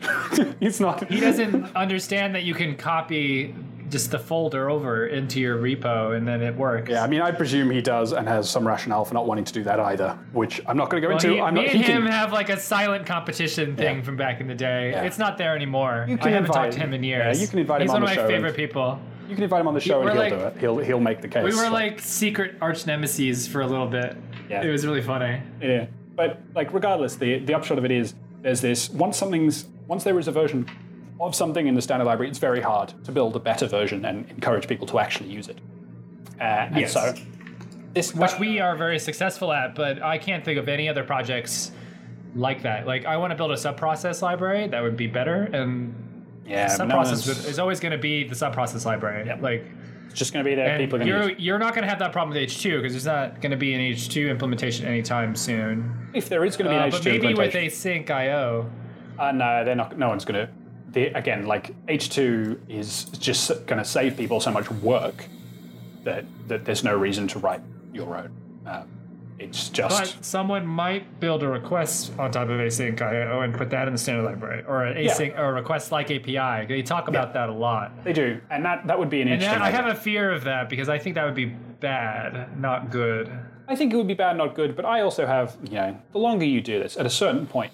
He's 0.59 0.79
not. 0.79 1.07
He 1.11 1.19
doesn't 1.19 1.75
understand 1.75 2.33
that 2.33 2.43
you 2.43 2.55
can 2.55 2.75
copy 2.77 3.53
just 3.89 4.11
the 4.11 4.19
folder 4.19 4.69
over 4.69 5.07
into 5.07 5.39
your 5.39 5.57
repo 5.57 6.15
and 6.15 6.27
then 6.27 6.41
it 6.41 6.55
works. 6.55 6.89
Yeah, 6.89 7.03
I 7.03 7.07
mean, 7.07 7.21
I 7.21 7.31
presume 7.31 7.69
he 7.71 7.81
does 7.81 8.11
and 8.13 8.27
has 8.27 8.49
some 8.49 8.67
rationale 8.67 9.05
for 9.05 9.13
not 9.13 9.25
wanting 9.25 9.45
to 9.45 9.53
do 9.53 9.63
that 9.63 9.79
either, 9.79 10.17
which 10.31 10.61
I'm 10.67 10.77
not 10.77 10.89
going 10.89 11.01
to 11.01 11.07
go 11.07 11.13
Well, 11.13 11.17
into. 11.17 11.33
he, 11.35 11.41
I'm 11.41 11.53
me 11.53 11.61
not. 11.65 11.69
and 11.75 11.83
he 11.85 11.91
him 11.91 12.03
can- 12.03 12.11
have 12.11 12.31
like 12.31 12.49
a 12.49 12.59
silent 12.59 13.05
competition 13.05 13.75
thing 13.75 13.97
Yeah. 13.97 14.03
from 14.03 14.15
back 14.17 14.41
in 14.41 14.47
the 14.47 14.55
day. 14.55 14.91
Yeah. 14.91 15.03
It's 15.03 15.17
not 15.17 15.37
there 15.37 15.55
anymore. 15.55 16.05
You 16.07 16.17
can 16.17 16.27
I 16.27 16.31
haven't 16.31 16.45
invite- 16.47 16.63
talked 16.63 16.73
to 16.73 16.79
him 16.79 16.93
in 16.93 17.03
yeah, 17.03 17.25
years. 17.27 17.41
you 17.41 17.47
can 17.47 17.59
invite 17.59 17.81
him 17.81 17.89
on 17.89 18.01
the 18.01 18.07
show. 18.07 18.11
He's 18.11 18.17
one 18.17 18.25
of 18.25 18.29
my 18.29 18.35
favorite 18.35 18.55
people. 18.55 18.99
You 19.27 19.35
can 19.35 19.43
invite 19.43 19.61
him 19.61 19.67
on 19.67 19.73
the 19.75 19.79
show 19.79 20.01
we're 20.01 20.09
and 20.09 20.19
he'll 20.19 20.37
like- 20.39 20.53
do 20.53 20.57
it. 20.57 20.57
He'll 20.59 20.77
he'll 20.79 20.99
make 20.99 21.21
the 21.21 21.27
case. 21.27 21.43
We 21.43 21.55
were 21.55 21.69
like 21.69 21.99
secret 21.99 22.55
arch 22.61 22.85
nemesis 22.87 23.47
for 23.47 23.61
a 23.61 23.67
little 23.67 23.87
bit. 23.87 24.17
Yeah. 24.49 24.63
It 24.63 24.69
was 24.71 24.85
really 24.85 25.01
funny. 25.03 25.41
yeah, 25.61 25.85
but 26.15 26.39
like 26.55 26.73
regardless, 26.73 27.15
the 27.15 27.39
the 27.39 27.53
upshot 27.53 27.77
of 27.77 27.85
it 27.85 27.91
is 27.91 28.15
there's 28.41 28.61
this 28.61 28.89
once 28.89 29.17
something's 29.17 29.65
once 29.87 30.03
there 30.03 30.17
is 30.17 30.27
a 30.27 30.31
version 30.31 30.65
of 31.19 31.35
something 31.35 31.67
in 31.67 31.75
the 31.75 31.81
standard 31.81 32.05
library, 32.05 32.29
it's 32.29 32.39
very 32.39 32.61
hard 32.61 32.93
to 33.03 33.11
build 33.11 33.35
a 33.35 33.39
better 33.39 33.67
version 33.67 34.05
and 34.05 34.29
encourage 34.29 34.67
people 34.67 34.87
to 34.87 34.99
actually 34.99 35.29
use 35.29 35.47
it. 35.47 35.59
Uh, 36.39 36.43
and 36.43 36.77
Yes. 36.77 36.93
so 36.93 37.13
this 37.93 38.13
Which 38.15 38.37
we 38.39 38.59
are 38.59 38.75
very 38.75 38.99
successful 38.99 39.51
at, 39.51 39.75
but 39.75 40.01
I 40.01 40.17
can't 40.17 40.45
think 40.45 40.57
of 40.59 40.69
any 40.69 40.87
other 40.87 41.03
projects 41.03 41.71
like 42.35 42.61
that. 42.61 42.87
Like 42.87 43.05
I 43.05 43.17
want 43.17 43.31
to 43.31 43.35
build 43.35 43.51
a 43.51 43.55
subprocess 43.55 44.21
library 44.21 44.67
that 44.67 44.81
would 44.81 44.95
be 44.95 45.07
better 45.07 45.43
and 45.51 45.93
yeah, 46.45 46.75
but 46.77 46.85
no 46.87 46.95
subprocess 46.97 47.47
is 47.47 47.59
always 47.59 47.79
going 47.79 47.91
to 47.91 47.97
be 47.97 48.23
the 48.23 48.35
subprocess 48.35 48.85
library. 48.85 49.29
Like 49.41 49.65
it's 50.05 50.17
just 50.17 50.31
going 50.33 50.45
to 50.45 50.49
be 50.49 50.55
there. 50.55 50.77
People 50.77 50.95
are 51.01 51.05
going 51.05 51.11
to 51.11 51.19
you're 51.19 51.29
use. 51.31 51.39
you're 51.39 51.59
not 51.59 51.73
going 51.73 51.83
to 51.83 51.89
have 51.89 51.99
that 51.99 52.11
problem 52.13 52.35
with 52.37 52.49
H2 52.49 52.77
because 52.81 52.93
there's 52.93 53.05
not 53.05 53.41
going 53.41 53.51
to 53.51 53.57
be 53.57 53.73
an 53.73 53.81
H2 53.81 54.29
implementation 54.29 54.85
anytime 54.85 55.35
soon. 55.35 56.09
If 56.13 56.29
there 56.29 56.45
is 56.45 56.55
going 56.55 56.65
to 56.65 56.71
be 56.71 56.75
an 56.77 56.83
Uh, 56.83 56.95
H2 56.97 57.03
but 57.03 57.21
maybe 57.21 57.33
with 57.33 57.53
async 57.53 58.09
IO. 58.09 58.69
uh, 59.19 59.31
no, 59.31 59.65
they're 59.65 59.75
not. 59.75 59.97
No 59.97 60.07
one's 60.07 60.25
going 60.25 60.47
to. 60.47 60.53
The, 60.91 61.07
again, 61.07 61.45
like 61.45 61.73
H2 61.87 62.59
is 62.69 63.05
just 63.05 63.49
going 63.67 63.77
to 63.79 63.85
save 63.85 64.17
people 64.17 64.39
so 64.39 64.51
much 64.51 64.69
work 64.71 65.25
that 66.03 66.25
that 66.47 66.65
there's 66.65 66.83
no 66.83 66.95
reason 66.95 67.27
to 67.29 67.39
write 67.39 67.61
your 67.93 68.15
own. 68.17 68.31
Um, 68.65 68.87
it's 69.37 69.69
just 69.69 70.15
But 70.17 70.25
someone 70.25 70.65
might 70.65 71.19
build 71.19 71.43
a 71.43 71.47
request 71.47 72.11
on 72.19 72.31
top 72.31 72.49
of 72.49 72.59
async 72.59 73.01
IO 73.01 73.41
and 73.41 73.53
put 73.53 73.69
that 73.69 73.87
in 73.87 73.93
the 73.93 73.97
standard 73.99 74.23
library, 74.23 74.63
or 74.67 74.83
an 74.83 74.97
async 74.97 75.37
or 75.37 75.45
a 75.45 75.53
request 75.53 75.91
like 75.91 76.11
API. 76.11 76.65
They 76.67 76.81
talk 76.81 77.07
about 77.07 77.33
that 77.33 77.47
a 77.49 77.53
lot. 77.53 78.03
they 78.03 78.11
do, 78.13 78.41
and 78.49 78.65
that 78.65 78.87
that 78.87 78.97
would 78.99 79.09
be 79.09 79.21
an 79.21 79.27
And 79.27 79.35
interesting. 79.35 79.59
that, 79.59 79.65
I 79.65 79.71
have 79.71 79.85
a 79.87 79.95
fear 79.95 80.31
of 80.31 80.43
that 80.45 80.69
because 80.69 80.89
I 80.89 80.97
think 80.97 81.15
that 81.15 81.23
would 81.25 81.35
be 81.35 81.45
bad, 81.45 82.59
not 82.59 82.89
good. 82.91 83.31
I 83.67 83.75
think 83.75 83.93
it 83.93 83.95
would 83.95 84.07
be 84.07 84.13
bad, 84.15 84.35
not 84.35 84.55
good, 84.55 84.75
but 84.75 84.83
I 84.83 85.01
also 85.01 85.27
have, 85.27 85.55
you 85.63 85.75
know, 85.75 85.97
the 86.11 86.17
longer 86.17 86.43
you 86.43 86.59
do 86.59 86.79
this, 86.79 86.97
at 86.97 87.05
a 87.05 87.09
certain 87.09 87.45
point, 87.45 87.71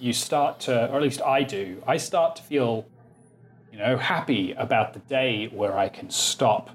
you 0.00 0.12
start 0.12 0.60
to, 0.60 0.90
or 0.90 0.96
at 0.96 1.02
least 1.02 1.22
I 1.22 1.42
do, 1.42 1.82
I 1.86 1.96
start 1.96 2.36
to 2.36 2.42
feel, 2.42 2.86
you 3.72 3.78
know, 3.78 3.96
happy 3.96 4.52
about 4.52 4.94
the 4.94 5.00
day 5.00 5.48
where 5.48 5.76
I 5.76 5.88
can 5.88 6.10
stop 6.10 6.70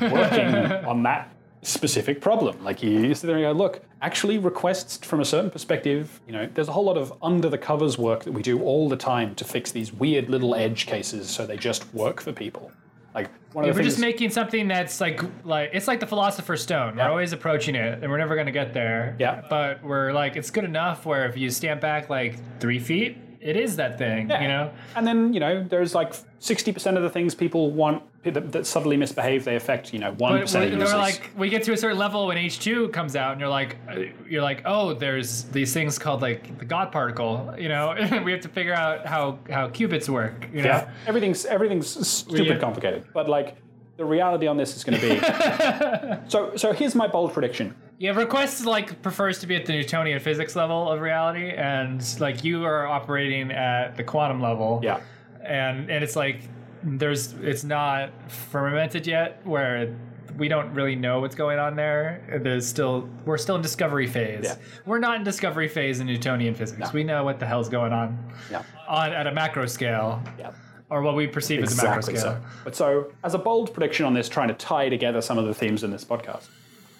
working 0.00 0.54
on 0.86 1.02
that 1.04 1.32
specific 1.62 2.20
problem. 2.20 2.62
Like 2.64 2.82
you 2.82 3.14
sit 3.14 3.26
there 3.26 3.36
and 3.36 3.44
go, 3.44 3.52
look, 3.52 3.84
actually 4.00 4.38
requests 4.38 5.06
from 5.06 5.20
a 5.20 5.24
certain 5.24 5.50
perspective, 5.50 6.20
you 6.26 6.32
know, 6.32 6.48
there's 6.52 6.68
a 6.68 6.72
whole 6.72 6.84
lot 6.84 6.96
of 6.96 7.12
under 7.22 7.48
the 7.48 7.58
covers 7.58 7.96
work 7.96 8.24
that 8.24 8.32
we 8.32 8.42
do 8.42 8.60
all 8.62 8.88
the 8.88 8.96
time 8.96 9.34
to 9.36 9.44
fix 9.44 9.70
these 9.70 9.92
weird 9.92 10.28
little 10.28 10.54
edge 10.54 10.86
cases 10.86 11.30
so 11.30 11.46
they 11.46 11.56
just 11.56 11.92
work 11.94 12.20
for 12.20 12.32
people. 12.32 12.72
Like 13.14 13.30
one 13.52 13.68
of 13.68 13.74
the 13.74 13.80
we're 13.80 13.84
just 13.84 13.98
making 13.98 14.30
something 14.30 14.68
that's 14.68 15.00
like 15.00 15.20
like 15.44 15.70
it's 15.72 15.86
like 15.86 16.00
the 16.00 16.06
philosopher's 16.06 16.62
stone. 16.62 16.96
We're 16.96 17.08
always 17.08 17.32
approaching 17.32 17.74
it, 17.74 18.02
and 18.02 18.10
we're 18.10 18.18
never 18.18 18.36
gonna 18.36 18.52
get 18.52 18.72
there. 18.72 19.16
Yeah. 19.18 19.42
But 19.50 19.82
we're 19.82 20.12
like, 20.12 20.36
it's 20.36 20.50
good 20.50 20.64
enough 20.64 21.04
where 21.04 21.26
if 21.26 21.36
you 21.36 21.50
stand 21.50 21.80
back 21.80 22.08
like 22.08 22.38
three 22.58 22.78
feet, 22.78 23.18
it 23.40 23.56
is 23.56 23.76
that 23.76 23.98
thing. 23.98 24.30
Yeah. 24.30 24.42
You 24.42 24.48
know. 24.48 24.72
And 24.96 25.06
then, 25.06 25.32
you 25.34 25.40
know, 25.40 25.64
there's 25.64 25.94
like 25.94 26.12
60% 26.40 26.96
of 26.96 27.02
the 27.02 27.10
things 27.10 27.34
people 27.34 27.70
want 27.70 28.02
that, 28.24 28.52
that 28.52 28.66
subtly 28.66 28.96
misbehave, 28.96 29.44
they 29.44 29.56
affect, 29.56 29.92
you 29.92 29.98
know, 29.98 30.12
1% 30.12 30.18
But 30.18 30.30
of 30.32 30.54
we- 30.54 30.66
users. 30.76 30.92
we're 30.92 30.98
like, 30.98 31.30
we 31.36 31.48
get 31.48 31.64
to 31.64 31.72
a 31.72 31.76
certain 31.76 31.98
level 31.98 32.26
when 32.28 32.36
H2 32.36 32.92
comes 32.92 33.16
out, 33.16 33.32
and 33.32 33.40
you're 33.40 33.48
like, 33.50 33.76
uh, 33.90 34.00
you're 34.28 34.42
like, 34.42 34.62
oh, 34.64 34.94
there's 34.94 35.42
these 35.44 35.72
things 35.74 35.98
called 35.98 36.22
like 36.22 36.56
the 36.58 36.64
God 36.64 36.92
particle. 36.92 37.52
You 37.58 37.68
know, 37.68 37.94
we 38.24 38.30
have 38.32 38.40
to 38.42 38.48
figure 38.48 38.74
out 38.74 39.06
how 39.06 39.38
how 39.50 39.68
qubits 39.70 40.08
work. 40.08 40.48
You 40.52 40.62
know. 40.62 40.68
yeah, 40.68 40.90
everything's, 41.06 41.44
everything's 41.46 42.06
stupid 42.06 42.46
Yeah. 42.46 42.58
complicated. 42.58 43.06
But 43.12 43.28
like, 43.28 43.56
the 43.96 44.04
reality 44.04 44.46
on 44.46 44.56
this 44.56 44.74
is 44.76 44.84
going 44.84 44.98
to 45.00 45.08
be. 45.08 46.28
so, 46.28 46.56
so 46.56 46.72
here's 46.72 46.94
my 46.94 47.06
bold 47.06 47.32
prediction. 47.32 47.74
Yeah, 47.98 48.12
request 48.12 48.64
like 48.66 49.00
prefers 49.02 49.38
to 49.40 49.46
be 49.46 49.54
at 49.54 49.66
the 49.66 49.72
Newtonian 49.74 50.18
physics 50.20 50.56
level 50.56 50.90
of 50.90 51.00
reality, 51.00 51.50
and 51.50 52.02
like 52.20 52.42
you 52.42 52.64
are 52.64 52.86
operating 52.86 53.52
at 53.52 53.96
the 53.96 54.02
quantum 54.04 54.40
level. 54.40 54.80
Yeah. 54.82 55.00
and 55.44 55.90
and 55.90 56.02
it's 56.04 56.16
like 56.16 56.40
there's 56.84 57.32
it's 57.34 57.64
not 57.64 58.10
fermented 58.30 59.06
yet, 59.06 59.40
where 59.44 59.94
we 60.36 60.48
don't 60.48 60.72
really 60.72 60.96
know 60.96 61.20
what's 61.20 61.34
going 61.34 61.58
on 61.58 61.76
there. 61.76 62.40
There's 62.42 62.66
still 62.66 63.08
we're 63.24 63.38
still 63.38 63.56
in 63.56 63.62
discovery 63.62 64.06
phase. 64.06 64.44
Yeah. 64.44 64.56
We're 64.86 64.98
not 64.98 65.16
in 65.16 65.24
discovery 65.24 65.68
phase 65.68 66.00
in 66.00 66.06
Newtonian 66.06 66.54
physics. 66.54 66.92
We 66.92 67.04
know 67.04 67.24
what 67.24 67.38
the 67.38 67.46
hell's 67.46 67.68
going 67.68 67.92
on 67.92 68.18
Yeah. 68.50 68.62
on 68.88 69.12
at 69.12 69.26
a 69.26 69.32
macro 69.32 69.66
scale, 69.66 70.22
Yeah. 70.38 70.52
or 70.90 71.02
what 71.02 71.14
we 71.16 71.26
perceive 71.26 71.62
as 71.62 71.78
a 71.78 71.84
macro 71.84 72.00
scale. 72.02 72.16
so. 72.16 72.40
But 72.64 72.74
so, 72.74 73.12
as 73.22 73.34
a 73.34 73.38
bold 73.38 73.72
prediction 73.74 74.06
on 74.06 74.14
this, 74.14 74.28
trying 74.28 74.48
to 74.48 74.54
tie 74.54 74.88
together 74.88 75.20
some 75.20 75.38
of 75.38 75.44
the 75.46 75.54
themes 75.54 75.84
in 75.84 75.90
this 75.90 76.04
podcast, 76.04 76.48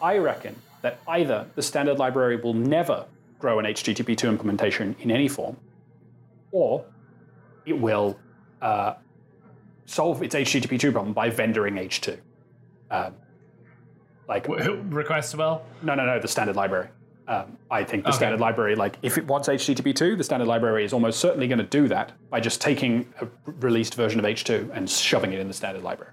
I 0.01 0.19
reckon 0.19 0.57
that 0.83 0.99
either 1.09 1.47
the 1.55 1.63
standard 1.63 1.99
library 1.99 2.37
will 2.37 2.55
never 2.55 3.07
grow 3.39 3.59
an 3.59 3.65
HTTP2 3.67 4.29
implementation 4.29 4.95
in 5.01 5.11
any 5.11 5.27
form, 5.29 5.57
or 6.51 6.85
it 7.67 7.79
will 7.79 8.19
uh, 8.61 8.95
solve 9.87 10.23
its 10.23 10.35
HTTP2 10.35 10.93
problem 10.93 11.13
by 11.13 11.31
vendoring 11.31 11.79
H2. 11.79 12.19
Um, 12.91 13.15
like, 14.29 14.47
Request 14.49 15.35
well. 15.37 15.65
no, 15.83 15.95
no, 15.95 16.07
no, 16.07 16.19
the 16.19 16.29
standard 16.29 16.57
library. 16.57 16.89
Um, 17.29 17.57
I 17.71 17.85
think 17.85 18.03
the 18.03 18.09
Okay. 18.11 18.17
standard 18.17 18.41
library, 18.41 18.75
like 18.75 18.97
if 19.03 19.17
it 19.17 19.27
wants 19.27 19.49
HTTP2, 19.49 20.17
the 20.19 20.25
standard 20.25 20.49
library 20.49 20.85
is 20.85 20.93
almost 20.93 21.21
certainly 21.21 21.47
going 21.47 21.59
to 21.59 21.65
do 21.65 21.89
that 21.89 22.13
by 22.31 22.41
just 22.41 22.61
taking 22.61 23.07
a 23.21 23.29
released 23.47 23.95
version 23.95 24.19
of 24.19 24.27
H2 24.27 24.71
and 24.75 24.91
shoving 24.91 25.33
it 25.33 25.39
in 25.39 25.47
the 25.49 25.55
standard 25.55 25.83
library. 25.85 26.13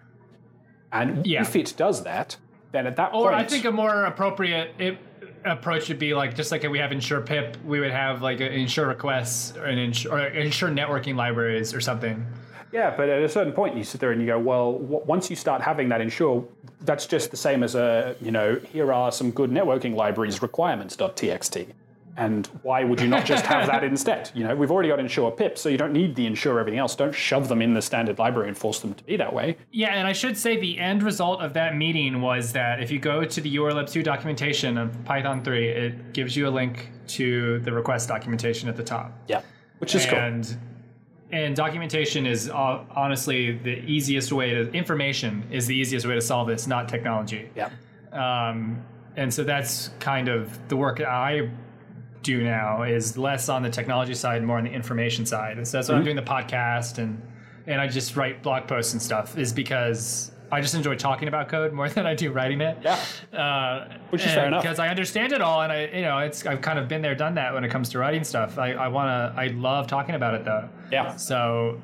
And 0.91 1.25
Yeah. 1.25 1.41
if 1.41 1.55
it 1.55 1.73
does 1.77 2.03
that, 2.03 2.37
then 2.71 2.85
at 2.85 2.95
that 2.97 3.13
Or 3.13 3.29
point, 3.31 3.35
I 3.35 3.43
think 3.45 3.65
a 3.65 3.71
more 3.71 4.05
appropriate 4.05 4.73
it, 4.77 4.97
approach 5.45 5.87
would 5.89 5.99
be 5.99 6.13
like 6.13 6.35
just 6.35 6.51
like 6.51 6.63
we 6.63 6.77
have 6.79 6.91
ensure 6.91 7.21
pip, 7.21 7.57
we 7.65 7.79
would 7.79 7.91
have 7.91 8.21
like 8.21 8.39
ensure 8.39 8.87
requests 8.87 9.55
or 9.57 9.65
an 9.65 9.77
ensure, 9.79 10.13
or 10.13 10.19
ensure 10.27 10.69
networking 10.69 11.15
libraries 11.15 11.73
or 11.73 11.81
something. 11.81 12.25
Yeah, 12.71 12.95
but 12.95 13.09
at 13.09 13.21
a 13.23 13.29
certain 13.29 13.53
point, 13.53 13.75
you 13.77 13.83
sit 13.83 13.99
there 13.99 14.11
and 14.11 14.21
you 14.21 14.27
go, 14.27 14.37
well, 14.39 14.73
w- 14.73 15.01
once 15.05 15.29
you 15.29 15.35
start 15.35 15.61
having 15.61 15.89
that 15.89 16.01
ensure, 16.01 16.45
that's 16.81 17.05
just 17.05 17.31
the 17.31 17.37
same 17.37 17.63
as 17.63 17.75
a, 17.75 18.15
you 18.21 18.31
know, 18.31 18.55
here 18.71 18.93
are 18.93 19.11
some 19.11 19.31
good 19.31 19.49
networking 19.49 19.95
libraries 19.95 20.41
requirements.txt. 20.41 21.67
And 22.17 22.47
why 22.63 22.83
would 22.83 22.99
you 22.99 23.07
not 23.07 23.25
just 23.25 23.45
have 23.45 23.67
that 23.67 23.83
instead? 23.85 24.29
You 24.33 24.43
know, 24.43 24.53
we've 24.53 24.71
already 24.71 24.89
got 24.89 24.99
ensure 24.99 25.31
pip, 25.31 25.57
so 25.57 25.69
you 25.69 25.77
don't 25.77 25.93
need 25.93 26.15
the 26.15 26.25
ensure 26.25 26.59
everything 26.59 26.79
else. 26.79 26.93
Don't 26.95 27.15
shove 27.15 27.47
them 27.47 27.61
in 27.61 27.73
the 27.73 27.81
standard 27.81 28.19
library 28.19 28.49
and 28.49 28.57
force 28.57 28.81
them 28.81 28.93
to 28.93 29.03
be 29.05 29.15
that 29.15 29.31
way. 29.33 29.55
Yeah, 29.71 29.93
and 29.93 30.05
I 30.05 30.11
should 30.11 30.37
say 30.37 30.59
the 30.59 30.79
end 30.79 31.01
result 31.01 31.39
of 31.39 31.53
that 31.53 31.77
meeting 31.77 32.19
was 32.21 32.51
that 32.53 32.83
if 32.83 32.91
you 32.91 32.99
go 32.99 33.23
to 33.23 33.41
the 33.41 33.55
urllib2 33.55 34.03
documentation 34.03 34.77
of 34.77 35.01
Python 35.05 35.43
3, 35.43 35.67
it 35.69 36.13
gives 36.13 36.35
you 36.35 36.49
a 36.49 36.51
link 36.51 36.91
to 37.07 37.59
the 37.59 37.71
request 37.71 38.09
documentation 38.09 38.67
at 38.67 38.75
the 38.75 38.83
top. 38.83 39.13
Yeah, 39.27 39.41
which 39.77 39.95
is 39.95 40.05
cool. 40.05 40.19
And 41.31 41.55
documentation 41.55 42.25
is 42.25 42.49
uh, 42.49 42.83
honestly 42.95 43.51
the 43.51 43.79
easiest 43.79 44.31
way 44.31 44.53
to 44.53 44.71
information 44.71 45.43
is 45.51 45.67
the 45.67 45.75
easiest 45.75 46.05
way 46.07 46.15
to 46.15 46.21
solve 46.21 46.47
this, 46.47 46.65
not 46.67 46.89
technology. 46.89 47.49
Yeah. 47.55 47.69
Um, 48.11 48.83
and 49.15 49.33
so 49.33 49.43
that's 49.43 49.89
kind 49.99 50.27
of 50.27 50.67
the 50.69 50.77
work 50.77 51.01
I 51.01 51.49
do 52.23 52.43
now 52.43 52.83
is 52.83 53.17
less 53.17 53.49
on 53.49 53.63
the 53.63 53.69
technology 53.69 54.13
side, 54.13 54.43
more 54.43 54.57
on 54.57 54.63
the 54.63 54.71
information 54.71 55.25
side. 55.25 55.57
And 55.57 55.67
so 55.67 55.77
that's 55.77 55.89
why 55.89 55.95
I'm 55.95 56.03
doing 56.03 56.15
the 56.15 56.21
podcast 56.21 56.97
and 56.97 57.21
and 57.67 57.79
I 57.79 57.87
just 57.87 58.15
write 58.15 58.41
blog 58.41 58.67
posts 58.67 58.93
and 58.93 59.01
stuff 59.01 59.37
is 59.37 59.53
because 59.53 60.28
I 60.51 60.61
just 60.61 60.73
enjoy 60.75 60.95
talking 60.95 61.27
about 61.27 61.47
code 61.49 61.73
more 61.73 61.89
than 61.95 62.05
I 62.05 62.15
do 62.15 62.31
writing 62.31 62.61
it. 62.61 62.77
Yeah. 62.83 62.99
Uh, 63.37 63.97
Which 64.09 64.25
is 64.25 64.31
fair 64.33 64.47
enough. 64.47 64.63
because 64.63 64.79
I 64.79 64.87
understand 64.87 65.31
it 65.33 65.41
all, 65.41 65.61
and 65.61 65.71
I, 65.71 65.85
you 65.87 66.01
know, 66.01 66.17
it's 66.19 66.45
I've 66.45 66.61
kind 66.61 66.79
of 66.79 66.87
been 66.87 67.01
there, 67.01 67.15
done 67.15 67.35
that 67.35 67.53
when 67.53 67.63
it 67.63 67.69
comes 67.69 67.89
to 67.89 67.99
writing 67.99 68.23
stuff. 68.23 68.57
I, 68.57 68.73
I 68.73 68.87
wanna, 68.87 69.33
I 69.37 69.47
love 69.47 69.87
talking 69.87 70.15
about 70.15 70.33
it 70.35 70.45
though. 70.45 70.67
Yeah. 70.91 71.15
So, 71.15 71.79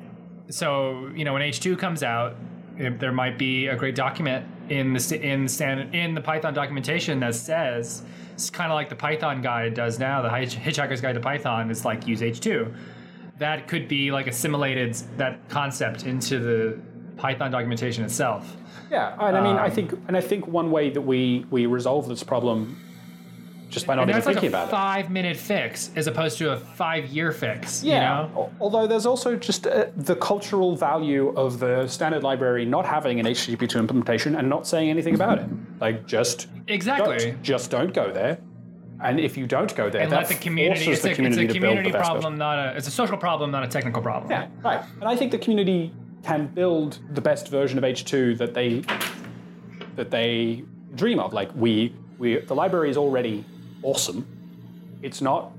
so 0.50 1.10
you 1.14 1.24
know, 1.24 1.32
when 1.32 1.42
H 1.42 1.60
two 1.60 1.76
comes 1.76 2.02
out, 2.02 2.36
there 2.76 3.12
might 3.12 3.38
be 3.38 3.68
a 3.68 3.76
great 3.76 3.94
document 3.94 4.44
in 4.68 4.92
the 4.92 5.20
in 5.22 5.48
standard 5.48 5.94
in 5.94 6.14
the 6.14 6.20
Python 6.20 6.52
documentation 6.52 7.20
that 7.20 7.34
says 7.34 8.02
it's 8.34 8.50
kind 8.50 8.70
of 8.70 8.74
like 8.74 8.88
the 8.88 8.96
Python 8.96 9.40
guide 9.40 9.74
does 9.74 9.98
now. 9.98 10.20
The 10.22 10.28
Hitch- 10.30 10.56
Hitchhiker's 10.56 11.00
Guide 11.00 11.14
to 11.14 11.20
Python 11.20 11.70
is 11.70 11.84
like 11.84 12.06
use 12.06 12.22
H 12.22 12.40
two. 12.40 12.74
That 13.38 13.68
could 13.68 13.86
be 13.88 14.10
like 14.12 14.26
assimilated 14.26 14.94
that 15.18 15.48
concept 15.48 16.04
into 16.04 16.38
the 16.38 16.80
Python 17.16 17.50
documentation 17.50 18.04
itself. 18.04 18.56
Yeah, 18.90 19.14
and 19.18 19.36
I 19.36 19.40
mean, 19.40 19.56
I 19.56 19.66
Um, 19.66 19.70
think, 19.72 19.92
and 20.08 20.16
I 20.16 20.20
think 20.20 20.46
one 20.46 20.70
way 20.70 20.90
that 20.90 21.00
we 21.00 21.44
we 21.50 21.66
resolve 21.66 22.08
this 22.08 22.22
problem 22.22 22.76
just 23.68 23.84
by 23.86 23.96
not 23.96 24.08
even 24.08 24.14
like 24.14 24.24
thinking 24.24 24.44
a 24.44 24.48
about 24.48 24.68
it. 24.68 24.70
five 24.70 25.10
minute 25.10 25.36
fix 25.36 25.90
as 25.96 26.06
opposed 26.06 26.38
to 26.38 26.52
a 26.52 26.56
five 26.56 27.06
year 27.08 27.32
fix. 27.32 27.82
Yeah. 27.82 27.94
You 27.94 28.00
know? 28.34 28.50
Although 28.60 28.86
there's 28.86 29.06
also 29.06 29.34
just 29.34 29.66
uh, 29.66 29.86
the 29.96 30.14
cultural 30.14 30.76
value 30.76 31.30
of 31.36 31.58
the 31.58 31.88
standard 31.88 32.22
library 32.22 32.64
not 32.64 32.86
having 32.86 33.18
an 33.18 33.26
HTTP2 33.26 33.76
implementation 33.80 34.36
and 34.36 34.48
not 34.48 34.68
saying 34.68 34.88
anything 34.88 35.16
about 35.16 35.38
it. 35.40 35.46
Like 35.80 36.06
just 36.06 36.46
Exactly. 36.68 37.18
don't, 37.32 37.42
just 37.42 37.70
don't 37.72 37.92
go 37.92 38.12
there. 38.12 38.38
And 39.02 39.18
if 39.18 39.36
you 39.36 39.46
don't 39.48 39.74
go 39.74 39.90
there, 39.90 40.02
And 40.02 40.12
that 40.12 40.16
let 40.20 40.28
the 40.28 40.34
community. 40.36 40.84
forces 40.84 40.94
It's 40.94 41.02
the 41.02 41.10
a, 41.10 41.14
community 41.16 41.44
it's 41.46 41.54
a 41.54 41.58
community 41.58 41.90
the 41.90 41.98
best 41.98 42.08
version. 42.08 42.20
problem, 42.22 42.38
not 42.38 42.58
a. 42.58 42.76
It's 42.78 42.86
a 42.88 42.90
social 42.92 43.18
problem, 43.18 43.50
not 43.50 43.62
a 43.64 43.68
technical 43.68 44.00
problem. 44.00 44.30
Yeah, 44.30 44.46
right. 44.64 44.82
And 45.00 45.04
I 45.04 45.16
think 45.16 45.32
the 45.32 45.38
community 45.38 45.92
can 46.26 46.48
build 46.48 46.98
the 47.14 47.20
best 47.20 47.46
version 47.48 47.78
of 47.78 47.84
H2 47.84 48.36
that 48.38 48.52
they 48.52 48.82
that 49.94 50.10
they 50.10 50.64
dream 50.96 51.20
of. 51.20 51.32
Like 51.32 51.50
we 51.54 51.94
we 52.18 52.38
the 52.38 52.54
library 52.54 52.90
is 52.90 52.96
already 52.96 53.44
awesome. 53.82 54.26
It's 55.02 55.22
not 55.22 55.52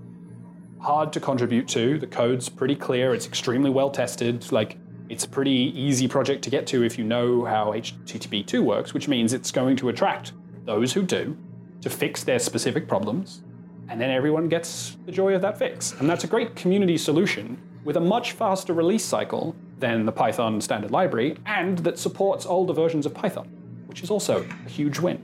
hard 0.80 1.14
to 1.14 1.22
contribute 1.22 1.70
to. 1.70 1.98
The 1.98 2.08
code's 2.08 2.50
pretty 2.50 2.76
clear. 2.76 3.14
It's 3.14 3.26
extremely 3.26 3.70
well 3.70 3.90
tested. 3.90 4.52
Like 4.52 4.78
it's 5.08 5.24
a 5.24 5.30
pretty 5.30 5.72
easy 5.74 6.06
project 6.06 6.44
to 6.44 6.50
get 6.50 6.68
to 6.68 6.84
if 6.84 6.98
you 6.98 7.06
know 7.06 7.46
how 7.46 7.72
HTTP2 7.72 8.62
works, 8.62 8.94
which 8.94 9.08
means 9.08 9.32
it's 9.32 9.52
going 9.52 9.78
to 9.78 9.88
attract 9.88 10.34
those 10.66 10.92
who 10.92 11.02
do 11.02 11.38
to 11.80 11.90
fix 11.90 12.26
their 12.26 12.40
specific 12.40 12.90
problems 12.90 13.42
and 13.90 14.02
then 14.02 14.10
everyone 14.10 14.50
gets 14.50 14.98
the 15.06 15.14
joy 15.14 15.34
of 15.34 15.42
that 15.42 15.58
fix. 15.58 15.94
And 15.94 16.10
that's 16.10 16.26
a 16.26 16.28
great 16.28 16.58
community 16.58 16.98
solution 16.98 17.58
with 17.86 17.96
a 17.96 18.02
much 18.02 18.34
faster 18.34 18.74
release 18.74 19.06
cycle 19.06 19.56
than 19.80 20.06
the 20.06 20.12
Python 20.12 20.60
standard 20.62 20.92
library, 20.92 21.38
and 21.46 21.80
that 21.80 22.00
supports 22.00 22.46
older 22.46 22.74
versions 22.74 23.06
of 23.06 23.14
Python, 23.14 23.48
which 23.86 24.02
is 24.04 24.10
also 24.10 24.46
a 24.66 24.70
huge 24.70 25.00
win. 25.00 25.22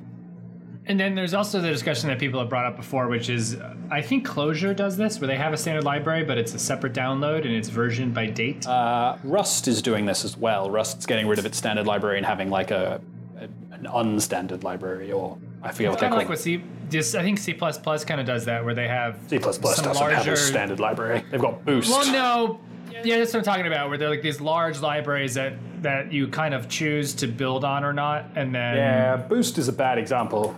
And 0.86 1.00
then 1.00 1.16
there's 1.16 1.34
also 1.34 1.62
the 1.62 1.70
discussion 1.70 2.10
that 2.10 2.20
people 2.20 2.40
have 2.40 2.50
brought 2.50 2.66
up 2.66 2.76
before, 2.76 3.08
which 3.08 3.30
is 3.30 3.58
I 3.90 4.02
think 4.02 4.28
Clojure 4.28 4.76
does 4.76 4.98
this, 4.98 5.20
where 5.20 5.28
they 5.28 5.38
have 5.38 5.54
a 5.54 5.58
standard 5.58 5.86
library, 5.86 6.24
but 6.24 6.38
it's 6.38 6.54
a 6.54 6.60
separate 6.60 6.94
download 6.94 7.46
and 7.46 7.54
it's 7.54 7.70
versioned 7.70 8.14
by 8.14 8.26
date. 8.26 8.68
Uh, 8.68 9.18
Rust 9.24 9.68
is 9.68 9.82
doing 9.82 10.06
this 10.06 10.26
as 10.26 10.36
well. 10.36 10.70
Rust's 10.70 11.06
getting 11.06 11.28
rid 11.28 11.40
of 11.40 11.46
its 11.46 11.58
standard 11.58 11.88
library 11.88 12.18
and 12.18 12.26
having 12.26 12.50
like 12.50 12.72
a, 12.72 13.00
a 13.38 13.44
an 13.74 13.86
unstandard 13.86 14.64
library, 14.64 15.12
or 15.12 15.38
I 15.62 15.72
forget 15.72 15.92
what 15.92 16.00
they 16.00 16.08
kind 16.08 16.12
call 16.12 16.22
of 16.22 16.24
like 16.24 16.30
what 16.30 16.40
C. 16.40 16.62
Just 16.90 17.16
I 17.16 17.24
think 17.24 17.40
C 17.40 17.54
kind 17.54 18.20
of 18.20 18.26
does 18.26 18.46
that, 18.46 18.66
where 18.66 18.76
they 18.76 18.88
have 18.88 19.18
C++ 19.28 19.38
doesn't 19.38 19.64
some 19.64 19.96
have 19.96 20.28
a 20.28 20.36
standard 20.36 20.80
library. 20.80 21.24
They've 21.32 21.42
got 21.42 21.64
Boost. 21.66 21.90
Well, 21.90 22.12
no. 22.12 22.60
Yeah, 23.04 23.18
that's 23.18 23.34
what 23.34 23.40
I'm 23.40 23.44
talking 23.46 23.68
about. 23.68 23.90
Where 23.90 23.98
they're 23.98 24.10
like 24.10 24.22
these 24.22 24.42
large 24.42 24.80
libraries 24.82 25.34
that 25.36 25.54
that 25.82 26.12
you 26.14 26.28
kind 26.28 26.54
of 26.54 26.70
choose 26.70 27.14
to 27.16 27.28
build 27.28 27.66
on 27.66 27.84
or 27.84 27.94
not, 27.94 28.26
and 28.36 28.54
then 28.54 28.76
Yeah, 28.78 29.18
Boost 29.18 29.58
is 29.58 29.68
a 29.68 29.74
bad 29.74 29.98
example. 29.98 30.56